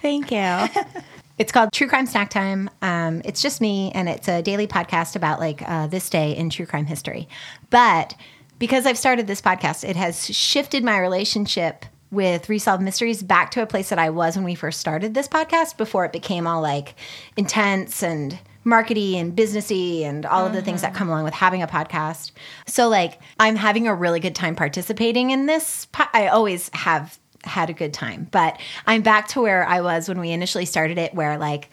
Thank 0.00 0.30
you. 0.30 0.82
It's 1.38 1.52
called 1.52 1.72
True 1.72 1.86
Crime 1.86 2.06
Snack 2.06 2.30
Time. 2.30 2.68
Um, 2.82 3.22
it's 3.24 3.40
just 3.40 3.60
me, 3.60 3.92
and 3.94 4.08
it's 4.08 4.26
a 4.26 4.42
daily 4.42 4.66
podcast 4.66 5.14
about 5.14 5.38
like 5.38 5.62
uh, 5.64 5.86
this 5.86 6.10
day 6.10 6.36
in 6.36 6.50
true 6.50 6.66
crime 6.66 6.86
history. 6.86 7.28
But 7.70 8.16
because 8.58 8.86
I've 8.86 8.98
started 8.98 9.28
this 9.28 9.40
podcast, 9.40 9.88
it 9.88 9.94
has 9.94 10.26
shifted 10.36 10.82
my 10.82 10.98
relationship 10.98 11.86
with 12.10 12.48
Resolved 12.48 12.82
Mysteries 12.82 13.22
back 13.22 13.52
to 13.52 13.62
a 13.62 13.66
place 13.66 13.90
that 13.90 14.00
I 14.00 14.10
was 14.10 14.34
when 14.34 14.44
we 14.44 14.56
first 14.56 14.80
started 14.80 15.14
this 15.14 15.28
podcast 15.28 15.76
before 15.76 16.04
it 16.04 16.10
became 16.10 16.44
all 16.44 16.60
like 16.60 16.96
intense 17.36 18.02
and 18.02 18.36
markety 18.64 19.14
and 19.14 19.36
businessy 19.36 20.02
and 20.02 20.26
all 20.26 20.46
of 20.46 20.52
the 20.52 20.62
things 20.62 20.82
that 20.82 20.88
mm-hmm. 20.88 20.98
come 20.98 21.08
along 21.08 21.24
with 21.24 21.34
having 21.34 21.62
a 21.62 21.66
podcast. 21.66 22.32
So 22.66 22.88
like 22.88 23.20
I'm 23.40 23.56
having 23.56 23.86
a 23.86 23.94
really 23.94 24.20
good 24.20 24.34
time 24.34 24.54
participating 24.54 25.30
in 25.30 25.46
this. 25.46 25.86
Po- 25.86 26.04
I 26.12 26.28
always 26.28 26.70
have 26.74 27.18
had 27.44 27.70
a 27.70 27.72
good 27.72 27.94
time, 27.94 28.28
but 28.30 28.58
I'm 28.86 29.02
back 29.02 29.28
to 29.28 29.40
where 29.40 29.66
I 29.66 29.80
was 29.80 30.08
when 30.08 30.20
we 30.20 30.30
initially 30.30 30.64
started 30.64 30.98
it 30.98 31.14
where 31.14 31.38
like 31.38 31.70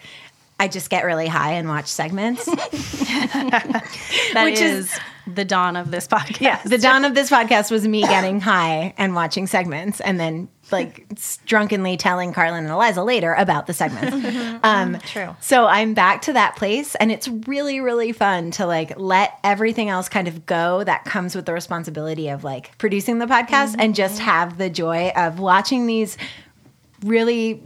I 0.58 0.68
just 0.68 0.88
get 0.88 1.04
really 1.04 1.26
high 1.26 1.52
and 1.52 1.68
watch 1.68 1.86
segments. 1.86 2.48
That 4.32 4.44
Which 4.44 4.60
is, 4.60 4.86
is- 4.92 5.00
the 5.26 5.44
dawn 5.44 5.76
of 5.76 5.90
this 5.90 6.06
podcast. 6.06 6.40
Yeah, 6.40 6.62
the 6.64 6.78
dawn 6.78 7.04
of 7.04 7.14
this 7.14 7.30
podcast 7.30 7.70
was 7.70 7.86
me 7.86 8.02
getting 8.02 8.40
high 8.40 8.94
and 8.96 9.14
watching 9.14 9.46
segments, 9.46 10.00
and 10.00 10.20
then 10.20 10.48
like 10.72 11.06
drunkenly 11.46 11.96
telling 11.96 12.32
Carlin 12.32 12.64
and 12.64 12.72
Eliza 12.72 13.02
later 13.02 13.34
about 13.34 13.66
the 13.66 13.72
segments. 13.74 14.16
Mm-hmm. 14.26 14.58
Um, 14.64 14.94
mm-hmm. 14.94 15.06
True. 15.06 15.36
So 15.40 15.66
I'm 15.66 15.94
back 15.94 16.22
to 16.22 16.32
that 16.32 16.56
place, 16.56 16.94
and 16.96 17.12
it's 17.12 17.28
really, 17.28 17.80
really 17.80 18.12
fun 18.12 18.50
to 18.52 18.66
like 18.66 18.98
let 18.98 19.38
everything 19.44 19.88
else 19.88 20.08
kind 20.08 20.26
of 20.26 20.46
go 20.46 20.82
that 20.84 21.04
comes 21.04 21.36
with 21.36 21.46
the 21.46 21.52
responsibility 21.52 22.28
of 22.28 22.42
like 22.42 22.76
producing 22.78 23.18
the 23.18 23.26
podcast, 23.26 23.76
and 23.78 23.94
just 23.94 24.16
mm-hmm. 24.16 24.24
have 24.24 24.58
the 24.58 24.68
joy 24.70 25.12
of 25.14 25.38
watching 25.38 25.86
these 25.86 26.16
really 27.04 27.62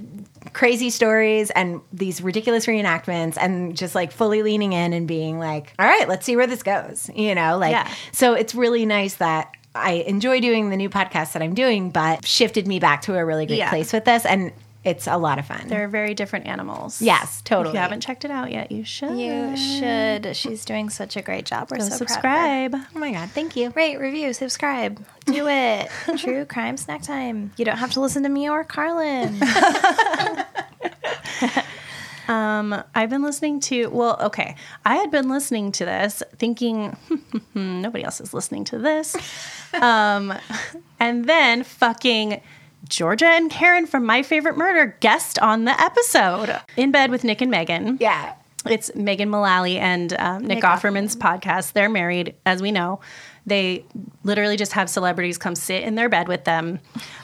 crazy 0.53 0.91
stories 0.91 1.51
and 1.51 1.81
these 1.93 2.21
ridiculous 2.21 2.67
reenactments 2.67 3.37
and 3.41 3.77
just 3.77 3.95
like 3.95 4.11
fully 4.11 4.43
leaning 4.43 4.73
in 4.73 4.93
and 4.93 5.07
being 5.07 5.39
like 5.39 5.73
all 5.79 5.87
right 5.87 6.09
let's 6.09 6.25
see 6.27 6.35
where 6.35 6.47
this 6.47 6.63
goes 6.63 7.11
you 7.15 7.35
know 7.35 7.59
like 7.59 7.73
Yeah. 7.73 7.89
so 8.13 8.35
it's 8.35 8.55
really 8.55 8.87
nice 8.87 9.15
that 9.15 9.53
i 9.75 9.93
enjoy 9.93 10.41
doing 10.41 10.71
the 10.71 10.77
new 10.77 10.89
podcast 10.91 11.33
that 11.33 11.43
i'm 11.43 11.55
doing 11.55 11.91
but 11.91 12.27
shifted 12.27 12.67
me 12.67 12.79
back 12.81 13.03
to 13.03 13.15
a 13.17 13.25
really 13.25 13.47
great 13.47 13.59
Yeah. 13.59 13.71
place 13.71 13.93
with 13.93 14.05
this 14.05 14.25
and 14.27 14.53
it's 14.83 15.07
a 15.07 15.19
lot 15.19 15.39
of 15.39 15.45
fun 15.45 15.69
They're 15.69 15.89
very 15.89 16.15
different 16.15 16.47
animals. 16.47 17.03
Yes, 17.03 17.43
totally. 17.43 17.69
If 17.69 17.75
you 17.75 17.81
haven't 17.81 18.01
checked 18.01 18.25
it 18.25 18.31
out 18.31 18.51
yet, 18.51 18.73
you 18.73 18.83
should. 18.83 19.11
You 19.19 19.55
should. 19.55 20.35
She's 20.35 20.65
doing 20.65 20.89
such 20.89 21.19
a 21.19 21.21
great 21.23 21.45
job. 21.45 21.71
We're 21.71 21.77
Go 21.77 21.85
so 21.91 21.97
subscribe. 21.97 22.71
Proud 22.71 22.81
of 22.81 22.81
her. 22.87 22.97
oh 22.97 22.99
my 22.99 23.13
god 23.13 23.29
thank 23.31 23.57
you 23.57 23.69
Rate, 23.77 23.99
review, 24.01 24.33
subscribe. 24.33 25.05
Do 25.27 25.47
it. 25.51 25.91
True 26.17 26.47
crime 26.47 26.79
snack 26.79 27.03
time. 27.03 27.53
You 27.59 27.67
don't 27.67 27.77
have 27.77 27.91
to 27.93 28.01
listen 28.01 28.23
to 28.23 28.31
me 28.31 28.49
or 28.49 28.65
Carlin. 28.65 29.39
Um, 32.31 32.85
I've 32.95 33.11
been 33.11 33.23
listening 33.23 33.59
to, 33.63 33.89
well, 33.89 34.17
okay. 34.21 34.55
I 34.85 34.95
had 34.95 35.11
been 35.11 35.29
listening 35.29 35.73
to 35.73 35.85
this 35.85 36.23
thinking, 36.37 36.97
nobody 37.55 38.05
else 38.05 38.21
is 38.21 38.33
listening 38.33 38.65
to 38.65 38.79
this. 38.79 39.17
Um, 39.73 40.35
and 40.99 41.27
then 41.27 41.63
fucking 41.63 42.41
Georgia 42.89 43.27
and 43.27 43.49
Karen 43.53 43.87
from 43.87 44.05
My 44.05 44.25
Favorite 44.25 44.57
Murder 44.57 44.97
guest 44.99 45.39
on 45.39 45.65
the 45.65 45.81
episode 45.81 46.61
in 46.77 46.91
bed 46.91 47.13
with 47.13 47.23
Nick 47.23 47.41
and 47.41 47.53
Megan. 47.53 47.97
Yeah. 48.01 48.35
It's 48.69 48.93
Megan 48.97 49.31
Mullally 49.31 49.79
and 49.79 50.13
um, 50.19 50.43
Nick, 50.43 50.57
Nick 50.57 50.65
Offerman's 50.65 51.15
podcast. 51.15 51.73
They're 51.73 51.89
married, 51.89 52.35
as 52.45 52.61
we 52.61 52.73
know. 52.73 52.99
They 53.51 53.85
literally 54.25 54.57
just 54.57 54.73
have 54.73 54.89
celebrities 54.89 55.37
come 55.39 55.55
sit 55.55 55.83
in 55.83 55.95
their 55.97 56.09
bed 56.09 56.29
with 56.29 56.45
them. 56.45 56.79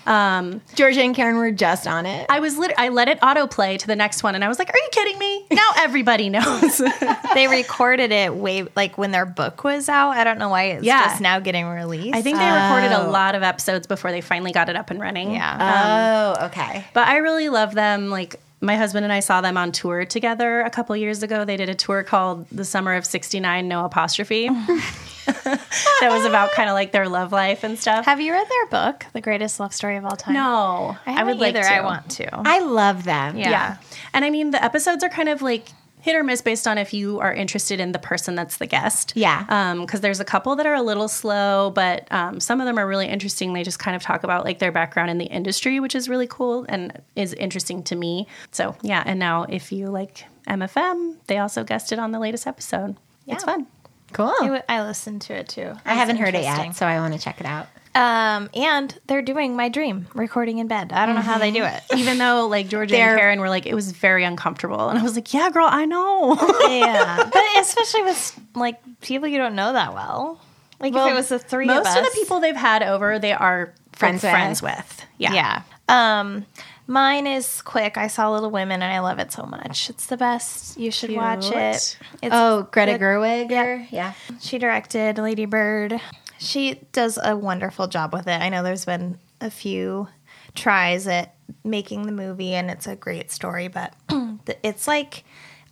Um, 0.06 0.60
georgia 0.76 1.02
and 1.02 1.16
karen 1.16 1.36
were 1.36 1.50
just 1.50 1.86
on 1.88 2.06
it 2.06 2.26
I 2.30 2.38
was 2.38 2.56
lit- 2.56 2.72
I 2.78 2.90
let 2.90 3.08
it 3.08 3.18
autoplay 3.20 3.76
to 3.78 3.86
the 3.88 3.96
next 3.96 4.22
one, 4.22 4.34
and 4.36 4.44
I 4.44 4.48
was 4.48 4.58
like, 4.58 4.70
"Are 4.70 4.76
you 4.78 4.88
kidding 4.92 5.18
me?" 5.18 5.46
Now 5.50 5.68
everybody 5.78 6.28
knows. 6.30 6.78
they 7.34 7.48
recorded 7.48 8.12
it 8.12 8.34
way 8.34 8.66
like 8.76 8.96
when 8.98 9.10
their 9.10 9.26
book 9.26 9.64
was 9.64 9.88
out. 9.88 10.10
I 10.10 10.22
don't 10.24 10.38
know 10.38 10.48
why 10.48 10.64
it's 10.64 10.84
Yeah. 10.84 11.04
just 11.06 11.20
now 11.20 11.40
getting 11.40 11.66
released. 11.66 12.14
I 12.16 12.22
think 12.22 12.38
they 12.38 12.50
recorded 12.50 12.92
a 12.92 13.06
Oh. 13.06 13.10
lot 13.10 13.34
of 13.34 13.42
episodes 13.42 13.86
before 13.86 14.10
they 14.12 14.20
finally 14.20 14.52
got 14.52 14.68
it 14.68 14.76
up 14.76 14.90
and 14.90 15.00
running. 15.00 15.32
Yeah. 15.34 16.34
oh 16.38 16.46
okay 16.46 16.84
But 16.92 17.08
I 17.08 17.16
really 17.18 17.48
love 17.48 17.74
them. 17.74 18.08
Like 18.10 18.40
my 18.66 18.76
husband 18.76 19.04
and 19.04 19.12
I 19.12 19.20
saw 19.20 19.40
them 19.40 19.56
on 19.56 19.72
tour 19.72 20.04
together 20.04 20.60
a 20.60 20.70
couple 20.70 20.96
years 20.96 21.22
ago. 21.22 21.44
They 21.44 21.56
did 21.56 21.68
a 21.68 21.74
tour 21.74 22.02
called 22.02 22.46
The 22.50 22.64
Summer 22.64 22.94
of 22.94 23.06
69 23.06 23.68
No 23.68 23.84
Apostrophe. 23.84 24.48
that 25.26 26.08
was 26.10 26.24
about 26.24 26.50
kind 26.52 26.68
of 26.68 26.74
like 26.74 26.92
their 26.92 27.08
love 27.08 27.32
life 27.32 27.64
and 27.64 27.78
stuff. 27.78 28.04
Have 28.04 28.20
you 28.20 28.32
read 28.32 28.46
their 28.48 28.66
book, 28.66 29.06
The 29.12 29.20
Greatest 29.20 29.58
Love 29.58 29.72
Story 29.72 29.96
of 29.96 30.04
All 30.04 30.16
Time? 30.16 30.34
No, 30.34 30.96
I, 31.06 31.24
would 31.24 31.38
like 31.38 31.54
either. 31.54 31.62
to. 31.62 31.74
I 31.74 31.80
want 31.80 32.10
to. 32.12 32.28
i 32.44 32.60
love 32.60 33.04
them 33.04 33.36
Yeah. 33.36 33.50
Yeah. 33.50 33.76
And 34.12 34.24
I 34.24 34.30
mean, 34.30 34.50
the 34.50 34.62
episodes 34.62 35.02
are 35.02 35.08
kind 35.08 35.28
of 35.28 35.42
like 35.42 35.68
hit 36.06 36.14
or 36.14 36.22
miss 36.22 36.40
based 36.40 36.68
on 36.68 36.78
if 36.78 36.94
you 36.94 37.18
are 37.18 37.34
interested 37.34 37.80
in 37.80 37.90
the 37.90 37.98
person 37.98 38.36
that's 38.36 38.58
the 38.58 38.66
guest. 38.66 39.12
Yeah. 39.16 39.74
Because 39.80 40.02
there's 40.02 40.20
a 40.20 40.24
couple 40.24 40.54
that 40.54 40.64
are 40.64 40.74
a 40.74 40.80
little 40.80 41.08
slow, 41.08 41.70
but 41.74 42.06
um, 42.12 42.38
some 42.38 42.60
of 42.60 42.66
them 42.66 42.78
are 42.78 42.86
really 42.86 43.08
interesting. 43.08 43.52
They 43.54 43.64
just 43.64 43.80
kind 43.80 43.96
of 43.96 44.02
talk 44.02 44.22
about 44.22 44.44
like 44.44 44.60
their 44.60 44.70
background 44.70 45.10
in 45.10 45.18
the 45.18 45.24
industry, 45.24 45.80
which 45.80 45.96
is 45.96 46.08
really 46.08 46.28
cool 46.28 46.64
and 46.68 47.02
is 47.16 47.32
interesting 47.34 47.82
to 47.82 47.96
me. 47.96 48.28
So 48.52 48.76
yeah. 48.82 49.02
And 49.04 49.18
now 49.18 49.46
if 49.48 49.72
you 49.72 49.88
like 49.88 50.24
MFM, 50.46 51.16
they 51.26 51.38
also 51.38 51.64
guested 51.64 51.98
on 51.98 52.12
the 52.12 52.20
latest 52.20 52.46
episode. 52.46 52.96
Yeah. 53.24 53.34
It's 53.34 53.42
fun. 53.42 53.66
Cool. 54.12 54.32
It 54.42 54.50
wa- 54.50 54.62
I 54.68 54.82
listened 54.84 55.22
to 55.22 55.34
it 55.34 55.48
too. 55.48 55.72
I 55.84 55.94
haven't 55.94 56.18
heard 56.18 56.36
it 56.36 56.44
yet, 56.44 56.76
so 56.76 56.86
I 56.86 57.00
want 57.00 57.14
to 57.14 57.18
check 57.20 57.40
it 57.40 57.46
out. 57.46 57.66
Um, 57.96 58.50
and 58.54 58.98
they're 59.06 59.22
doing 59.22 59.56
my 59.56 59.70
dream 59.70 60.06
recording 60.14 60.58
in 60.58 60.68
bed. 60.68 60.92
I 60.92 61.06
don't 61.06 61.14
know 61.14 61.22
how 61.22 61.38
they 61.38 61.50
do 61.50 61.64
it. 61.64 61.82
Even 61.96 62.18
though 62.18 62.46
like 62.46 62.68
Georgia 62.68 62.96
and 62.98 63.18
Karen 63.18 63.40
were 63.40 63.48
like, 63.48 63.64
it 63.64 63.74
was 63.74 63.92
very 63.92 64.22
uncomfortable. 64.22 64.90
And 64.90 64.98
I 64.98 65.02
was 65.02 65.14
like, 65.14 65.32
yeah, 65.32 65.48
girl, 65.50 65.66
I 65.68 65.86
know. 65.86 66.36
yeah, 66.68 67.28
but 67.32 67.44
especially 67.58 68.02
with 68.02 68.38
like 68.54 68.78
people 69.00 69.28
you 69.28 69.38
don't 69.38 69.54
know 69.54 69.72
that 69.72 69.94
well. 69.94 70.40
Like 70.78 70.92
if 70.94 71.10
it 71.10 71.14
was 71.14 71.30
the 71.30 71.38
three 71.38 71.64
most 71.66 71.88
of 71.88 72.04
of 72.04 72.04
the 72.04 72.10
people 72.18 72.40
they've 72.40 72.54
had 72.54 72.82
over, 72.82 73.18
they 73.18 73.32
are 73.32 73.72
Friends 73.92 74.20
friends 74.20 74.60
with. 74.60 74.72
friends 74.72 74.92
with. 75.00 75.06
Yeah. 75.16 75.32
Yeah. 75.32 75.62
Um, 75.88 76.44
mine 76.86 77.26
is 77.26 77.62
quick. 77.62 77.96
I 77.96 78.08
saw 78.08 78.30
Little 78.30 78.50
Women 78.50 78.82
and 78.82 78.92
I 78.92 78.98
love 78.98 79.18
it 79.18 79.32
so 79.32 79.44
much. 79.44 79.88
It's 79.88 80.04
the 80.06 80.18
best. 80.18 80.78
You 80.78 80.90
should 80.90 81.14
watch 81.16 81.46
it. 81.46 81.96
It's 82.22 82.30
oh, 82.30 82.68
Greta 82.70 82.92
good- 82.92 83.00
Gerwig? 83.00 83.50
Or, 83.52 83.86
yeah. 83.90 84.12
She 84.40 84.58
directed 84.58 85.16
Lady 85.16 85.46
Bird. 85.46 85.98
She 86.38 86.80
does 86.92 87.18
a 87.22 87.36
wonderful 87.36 87.86
job 87.86 88.12
with 88.12 88.26
it. 88.26 88.40
I 88.40 88.48
know 88.48 88.62
there's 88.62 88.84
been 88.84 89.18
a 89.40 89.50
few 89.50 90.08
tries 90.54 91.06
at 91.06 91.34
making 91.64 92.06
the 92.06 92.12
movie 92.12 92.54
and 92.54 92.70
it's 92.70 92.86
a 92.86 92.96
great 92.96 93.30
story, 93.30 93.68
but 93.68 93.94
it's 94.62 94.88
like 94.88 95.24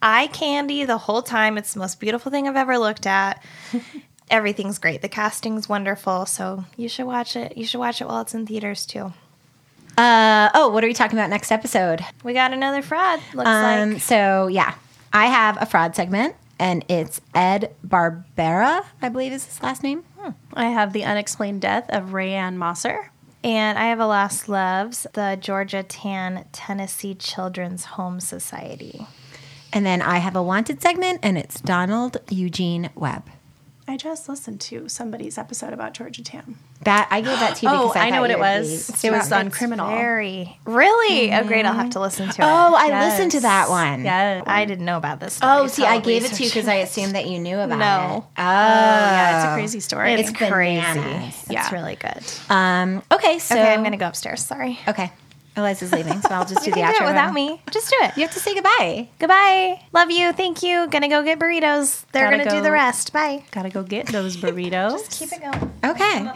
eye 0.03 0.29
candy 0.29 0.85
the 0.85 0.99
whole 0.99 1.23
time. 1.23 1.59
It's 1.59 1.75
the 1.75 1.81
most 1.81 2.01
beautiful 2.01 2.31
thing 2.31 2.47
I've 2.47 2.57
ever 2.57 2.79
looked 2.79 3.07
at. 3.07 3.43
Everything's 4.31 4.79
great. 4.79 5.03
The 5.03 5.09
casting's 5.09 5.69
wonderful. 5.69 6.27
So 6.27 6.65
you 6.77 6.89
should 6.89 7.07
watch 7.07 7.37
it. 7.37 7.57
You 7.57 7.67
should 7.67 7.79
watch 7.79 8.01
it 8.01 8.07
while 8.07 8.23
it's 8.23 8.35
in 8.35 8.47
theaters 8.47 8.87
too. 8.87 9.13
Uh, 9.97 10.51
oh, 10.55 10.71
what 10.71 10.83
are 10.83 10.87
we 10.87 10.95
talking 10.95 11.19
about 11.19 11.31
next 11.31 11.53
episode? 11.53 12.05
We 12.25 12.33
got 12.33 12.53
another 12.53 12.83
fraud. 12.83 13.21
Looks 13.33 13.49
um, 13.49 13.93
like. 13.93 14.03
So, 14.03 14.49
yeah, 14.49 14.75
I 15.13 15.27
have 15.27 15.61
a 15.61 15.67
fraud 15.67 15.95
segment, 15.95 16.35
and 16.59 16.85
it's 16.89 17.21
Ed 17.35 17.75
Barbera, 17.87 18.85
I 19.03 19.09
believe 19.09 19.33
is 19.33 19.45
his 19.47 19.63
last 19.63 19.83
name. 19.83 20.05
Hmm. 20.19 20.31
I 20.53 20.67
have 20.67 20.93
the 20.93 21.05
unexplained 21.05 21.61
death 21.61 21.87
of 21.91 22.11
Rayanne 22.11 22.57
Mosser. 22.57 23.09
And 23.43 23.79
I 23.79 23.87
have 23.87 24.01
a 24.01 24.07
Lost 24.07 24.49
Loves, 24.49 25.07
the 25.13 25.37
Georgia 25.39 25.83
Tann 25.83 26.47
Tennessee 26.53 27.15
Children's 27.15 27.85
Home 27.85 28.19
Society. 28.19 29.07
And 29.71 29.85
then 29.85 30.01
I 30.01 30.19
have 30.19 30.35
a 30.35 30.43
wanted 30.43 30.81
segment, 30.81 31.21
and 31.23 31.37
it's 31.37 31.61
Donald 31.61 32.17
Eugene 32.31 32.89
Webb. 32.95 33.25
I 33.87 33.99
just 33.99 34.31
listened 34.31 34.63
to 34.63 34.89
somebody's 34.89 35.37
episode 35.37 35.75
about 35.75 35.93
Georgia 35.93 36.25
Tann. 36.25 36.57
That 36.85 37.07
I 37.11 37.21
gave 37.21 37.39
that 37.39 37.57
to 37.57 37.67
you 37.67 37.73
Oh, 37.75 37.89
because 37.89 37.97
I, 38.03 38.07
I 38.07 38.11
know 38.11 38.23
what 38.23 38.31
it 38.31 38.39
was. 38.39 38.91
be- 39.03 39.09
It 39.09 39.11
was 39.11 39.31
on 39.31 39.51
Criminal. 39.51 39.89
Very, 39.91 40.59
really? 40.65 41.31
Oh, 41.35 41.45
great. 41.45 41.67
I'll 41.67 41.75
have 41.75 41.91
to 41.91 42.01
listen 42.01 42.31
to 42.31 42.43
it. 42.43 42.45
Oh, 42.45 42.75
I 42.75 43.09
listened 43.09 43.33
to 43.33 43.41
that 43.41 43.69
one. 43.69 44.03
Yeah. 44.05 44.43
I 44.47 44.65
didn't 44.65 44.87
know 44.87 44.97
about 44.97 45.21
this. 45.21 45.35
Story, 45.35 45.53
Oh, 45.53 45.67
see, 45.67 45.83
so 45.83 45.89
I 45.89 46.01
gave 46.01 46.25
it 46.25 46.33
to 46.33 46.43
you 46.43 46.49
because 46.49 46.67
I 46.67 46.77
assumed 46.77 47.15
that 47.15 47.27
you 47.29 47.39
knew 47.39 47.59
about 47.61 47.79
No. 47.79 47.85
it. 47.85 48.09
No. 48.09 48.27
Oh, 48.39 48.43
yeah, 48.43 49.37
it's 49.45 49.53
a 49.53 49.55
crazy 49.55 49.81
story. 49.81 50.15
It's, 50.15 50.31
It's 50.31 50.39
crazy. 50.39 50.81
bananas. 50.81 51.45
It's 51.51 51.71
really 51.73 51.97
good. 51.97 52.23
Um, 52.49 53.03
okay, 53.13 53.39
so 53.39 53.55
okay, 53.55 53.73
I'm 53.75 53.81
going 53.81 53.93
to 53.93 53.99
go 53.99 54.09
upstairs. 54.09 54.43
Sorry. 54.45 54.79
Okay, 54.89 55.13
Eliza's 55.57 55.93
leaving, 55.93 56.21
so 56.21 56.29
I'll 56.31 56.45
just 56.45 56.65
do 56.65 56.71
the 56.73 56.81
outro 56.81 56.99
do 56.99 57.05
it 57.05 57.09
without 57.09 57.33
me. 57.33 57.61
Just 57.71 57.91
do 57.91 57.97
it. 58.01 58.17
You 58.17 58.23
have 58.23 58.33
to 58.33 58.41
say 58.41 58.55
goodbye. 58.55 59.09
Goodbye. 59.19 59.81
Love 59.93 60.11
you. 60.11 60.33
Thank 60.33 60.63
you. 60.63 60.87
Gonna 60.89 61.09
go 61.09 61.23
get 61.23 61.39
burritos. 61.39 62.05
They're 62.13 62.31
Gotta 62.31 62.45
gonna 62.45 62.51
do 62.51 62.63
the 62.63 62.73
rest. 62.73 63.13
Bye. 63.13 63.45
Gotta 63.53 63.71
go 63.71 63.83
get 63.83 64.07
those 64.09 64.37
burritos. 64.37 65.09
Keep 65.19 65.33
it 65.33 65.41
going. 65.41 65.73
Okay. 65.85 66.29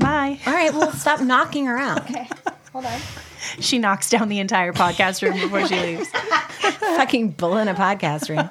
Bye. 0.00 0.40
All 0.46 0.52
right. 0.52 0.72
Well, 0.72 0.90
stop 0.92 1.20
knocking 1.22 1.68
around. 1.68 2.00
Okay. 2.00 2.28
Hold 2.72 2.86
on. 2.86 3.00
She 3.60 3.78
knocks 3.78 4.10
down 4.10 4.28
the 4.28 4.38
entire 4.38 4.72
podcast 4.72 5.22
room 5.22 5.40
before 5.40 5.66
she 5.66 5.78
leaves. 5.80 6.08
Fucking 6.80 7.30
bull 7.32 7.56
in 7.56 7.68
a 7.68 7.74
podcast 7.74 8.28
room. 8.28 8.48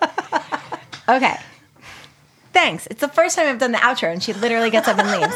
Okay. 1.07 1.35
Thanks. 2.53 2.87
It's 2.87 2.99
the 3.01 3.07
first 3.07 3.35
time 3.37 3.47
I've 3.47 3.59
done 3.59 3.71
the 3.71 3.77
outro, 3.77 4.11
and 4.11 4.21
she 4.21 4.33
literally 4.33 4.69
gets 4.69 4.87
up 4.87 4.97
and 4.97 5.21
leaves. 5.21 5.35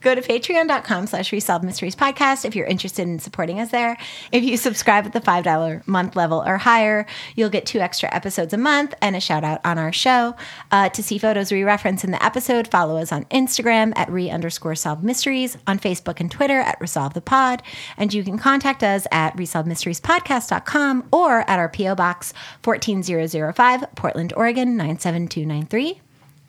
Go 0.00 0.14
to 0.14 0.20
patreon.com 0.20 1.08
slash 1.08 1.32
resolve 1.32 1.64
mysteries 1.64 1.96
podcast 1.96 2.44
if 2.44 2.54
you're 2.54 2.66
interested 2.66 3.02
in 3.02 3.18
supporting 3.18 3.58
us 3.58 3.70
there. 3.70 3.96
If 4.30 4.44
you 4.44 4.56
subscribe 4.56 5.06
at 5.06 5.12
the 5.12 5.20
$5 5.20 5.86
month 5.88 6.14
level 6.14 6.42
or 6.46 6.56
higher, 6.58 7.04
you'll 7.34 7.48
get 7.50 7.66
two 7.66 7.80
extra 7.80 8.14
episodes 8.14 8.52
a 8.52 8.58
month 8.58 8.94
and 9.02 9.16
a 9.16 9.20
shout 9.20 9.42
out 9.42 9.60
on 9.64 9.76
our 9.76 9.92
show. 9.92 10.36
Uh, 10.70 10.88
to 10.90 11.02
see 11.02 11.18
photos 11.18 11.50
we 11.50 11.64
reference 11.64 12.04
in 12.04 12.12
the 12.12 12.24
episode, 12.24 12.68
follow 12.68 12.96
us 12.96 13.10
on 13.10 13.24
Instagram 13.26 13.92
at 13.96 14.10
re 14.10 14.30
underscore 14.30 14.76
solve 14.76 15.02
mysteries, 15.02 15.58
on 15.66 15.78
Facebook 15.78 16.20
and 16.20 16.30
Twitter 16.30 16.60
at 16.60 16.80
resolve 16.80 17.14
the 17.14 17.20
pod. 17.20 17.62
And 17.96 18.14
you 18.14 18.22
can 18.22 18.38
contact 18.38 18.82
us 18.84 19.06
at 19.10 19.36
resolvemysteriespodcast.com 19.36 21.08
or 21.12 21.40
at 21.50 21.58
our 21.58 21.68
P.O. 21.68 21.94
Box 21.96 22.32
14005, 22.62 23.84
Portland, 23.96 24.32
Oregon 24.36 24.76
97293. 24.76 26.00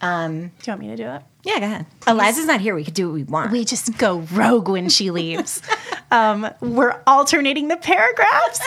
Um, 0.01 0.39
Do 0.39 0.45
you 0.45 0.51
want 0.67 0.81
me 0.81 0.88
to 0.89 0.95
do 0.95 1.09
it? 1.09 1.21
Yeah, 1.44 1.60
go 1.60 1.66
ahead. 1.66 1.86
Eliza's 2.06 2.48
not 2.48 2.60
here. 2.60 2.76
We 2.76 2.84
could 2.84 2.94
do 2.94 3.07
what 3.07 3.14
we 3.14 3.24
want. 3.24 3.52
We 3.52 3.64
just 3.64 3.98
go 3.98 4.20
rogue 4.34 4.68
when 4.68 4.90
she 4.90 5.10
leaves. 5.10 5.61
um, 6.11 6.49
we're 6.60 7.02
alternating 7.07 7.70
the 7.70 7.78
paragraphs. 7.78 8.60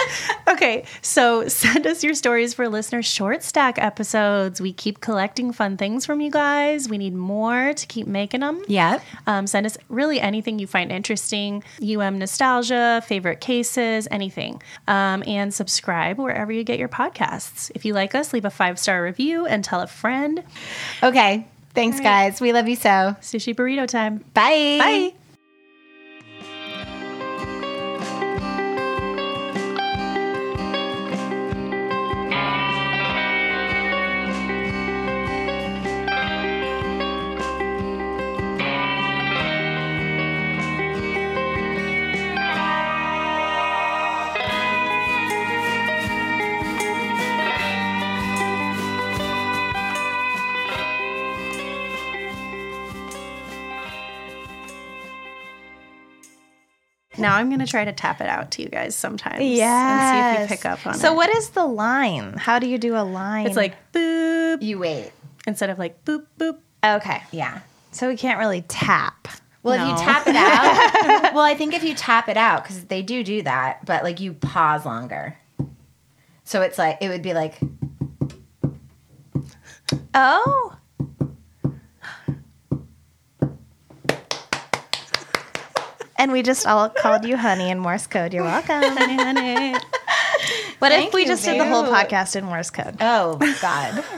Okay, 0.49 0.85
so 1.03 1.49
send 1.49 1.87
us 1.87 2.03
your 2.03 2.15
stories 2.15 2.55
for 2.55 2.71
listener 2.71 3.03
short 3.03 3.43
stack 3.43 3.79
episodes. 3.79 4.59
We 4.59 4.73
keep 4.73 5.01
collecting 5.01 5.53
fun 5.53 5.77
things 5.77 6.07
from 6.07 6.23
you 6.23 6.31
guys. 6.31 6.89
We 6.89 6.97
need 6.97 7.15
more 7.15 7.75
to 7.75 7.87
keep 7.87 8.07
making 8.07 8.41
them. 8.41 8.63
Yeah. 8.69 9.01
Um, 9.27 9.47
send 9.47 9.67
us 9.67 9.77
really 9.91 10.19
anything 10.19 10.59
you 10.59 10.67
find 10.67 10.91
interesting, 10.91 11.63
UM 11.83 12.19
nostalgia, 12.19 13.03
favorite 13.07 13.41
cases, 13.41 14.09
anything. 14.11 14.63
Um, 14.89 15.23
and 15.27 15.53
subscribe 15.53 16.19
wherever 16.19 16.51
you 16.51 16.65
get 16.65 16.79
your 16.79 16.89
podcasts. 16.89 17.71
If 17.75 17.85
you 17.85 17.93
like 17.93 18.15
us, 18.15 18.33
leave 18.33 18.47
a 18.47 18.51
five 18.51 18.79
star 18.79 19.03
review 19.03 19.45
and 19.45 19.63
tell 19.63 19.83
a 19.83 19.87
friend. 19.87 20.43
Okay. 21.03 21.47
Thanks, 21.75 22.01
guys. 22.01 22.41
We 22.41 22.53
love 22.53 22.69
you 22.69 22.77
so. 22.77 23.17
Sushi 23.21 23.55
burrito 23.55 23.89
time. 23.89 24.19
Bye. 24.35 24.79
Bye. 24.79 25.15
Now 57.23 57.37
I'm 57.37 57.49
gonna 57.51 57.67
try 57.67 57.85
to 57.85 57.93
tap 57.93 58.21
it 58.21 58.27
out 58.29 58.51
to 58.53 58.63
you 58.63 58.69
guys 58.69 58.95
sometimes. 58.95 59.43
Yeah. 59.43 59.69
And 59.69 60.37
see 60.39 60.43
if 60.45 60.51
you 60.51 60.57
pick 60.57 60.67
up 60.67 60.87
on 60.87 60.95
it. 60.95 60.99
So 60.99 61.15
what 61.15 61.31
is 61.31 61.51
the 61.51 61.65
line? 61.65 62.35
How 62.37 62.59
do 62.59 62.67
you 62.67 62.77
do 62.79 62.97
a 62.97 63.05
line? 63.05 63.47
It's 63.47 63.57
like 63.57 63.75
boop 63.93 64.61
You 64.63 64.79
wait. 64.79 65.13
instead 65.47 65.71
of 65.71 65.79
like 65.79 66.05
boop 66.05 66.27
boop. 66.39 66.59
okay. 66.85 67.23
Yeah. 67.31 67.61
So 67.93 68.09
we 68.09 68.17
can't 68.17 68.39
really 68.39 68.63
tap. 68.63 69.29
Well, 69.63 69.75
if 69.81 69.89
you 70.01 70.05
tap 70.05 70.27
it 70.27 70.35
out, 70.35 71.33
well, 71.35 71.45
I 71.45 71.55
think 71.55 71.73
if 71.73 71.85
you 71.85 71.95
tap 71.95 72.29
it 72.29 72.37
out, 72.37 72.65
because 72.65 72.85
they 72.87 73.01
do 73.03 73.23
do 73.23 73.43
that, 73.43 73.87
but 73.87 74.03
like 74.03 74.19
you 74.19 74.33
pause 74.35 74.85
longer. 74.85 75.39
So 76.43 76.63
it's 76.63 76.79
like, 76.79 76.99
it 77.01 77.09
would 77.09 77.23
be 77.23 77.33
like, 77.33 77.61
Oh. 80.15 80.77
And 86.23 86.31
we 86.31 86.43
just 86.43 86.69
all 86.69 86.89
called 86.89 87.25
you 87.25 87.37
honey 87.37 87.69
in 87.69 87.81
Morse 87.81 88.07
code. 88.07 88.33
You're 88.33 88.45
welcome. 88.45 88.81
honey, 88.97 89.17
honey. 89.17 89.75
What 90.79 90.93
if 90.93 91.13
we 91.13 91.25
just 91.25 91.45
did 91.45 91.59
the 91.59 91.67
whole 91.67 91.83
podcast 91.83 92.37
in 92.37 92.45
Morse 92.45 92.71
code? 92.71 92.97
oh, 93.01 93.39
God. 93.61 94.05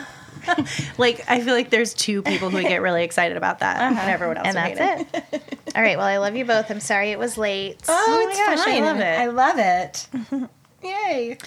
Like 0.98 1.24
I 1.26 1.40
feel 1.40 1.54
like 1.54 1.70
there's 1.70 1.94
two 1.94 2.20
people 2.20 2.50
who 2.50 2.58
would 2.58 2.66
get 2.66 2.82
really 2.82 3.02
excited 3.02 3.38
about 3.38 3.60
that, 3.60 3.80
uh-huh. 3.80 3.98
and 3.98 4.10
everyone 4.10 4.36
else 4.36 4.48
and 4.48 4.56
that's 4.58 5.08
it. 5.14 5.24
it. 5.32 5.58
All 5.74 5.80
right. 5.80 5.96
Well, 5.96 6.06
I 6.06 6.18
love 6.18 6.36
you 6.36 6.44
both. 6.44 6.70
I'm 6.70 6.80
sorry 6.80 7.12
it 7.12 7.18
was 7.18 7.38
late. 7.38 7.80
Oh, 7.88 8.04
oh 8.06 8.24
my 8.26 8.30
it's 8.30 8.38
gosh, 8.38 8.68
I 8.68 8.80
love 8.80 8.98
it. 8.98 9.18
I 9.18 9.26
love 9.28 9.58
it. 9.58 10.50
Yay. 10.82 11.38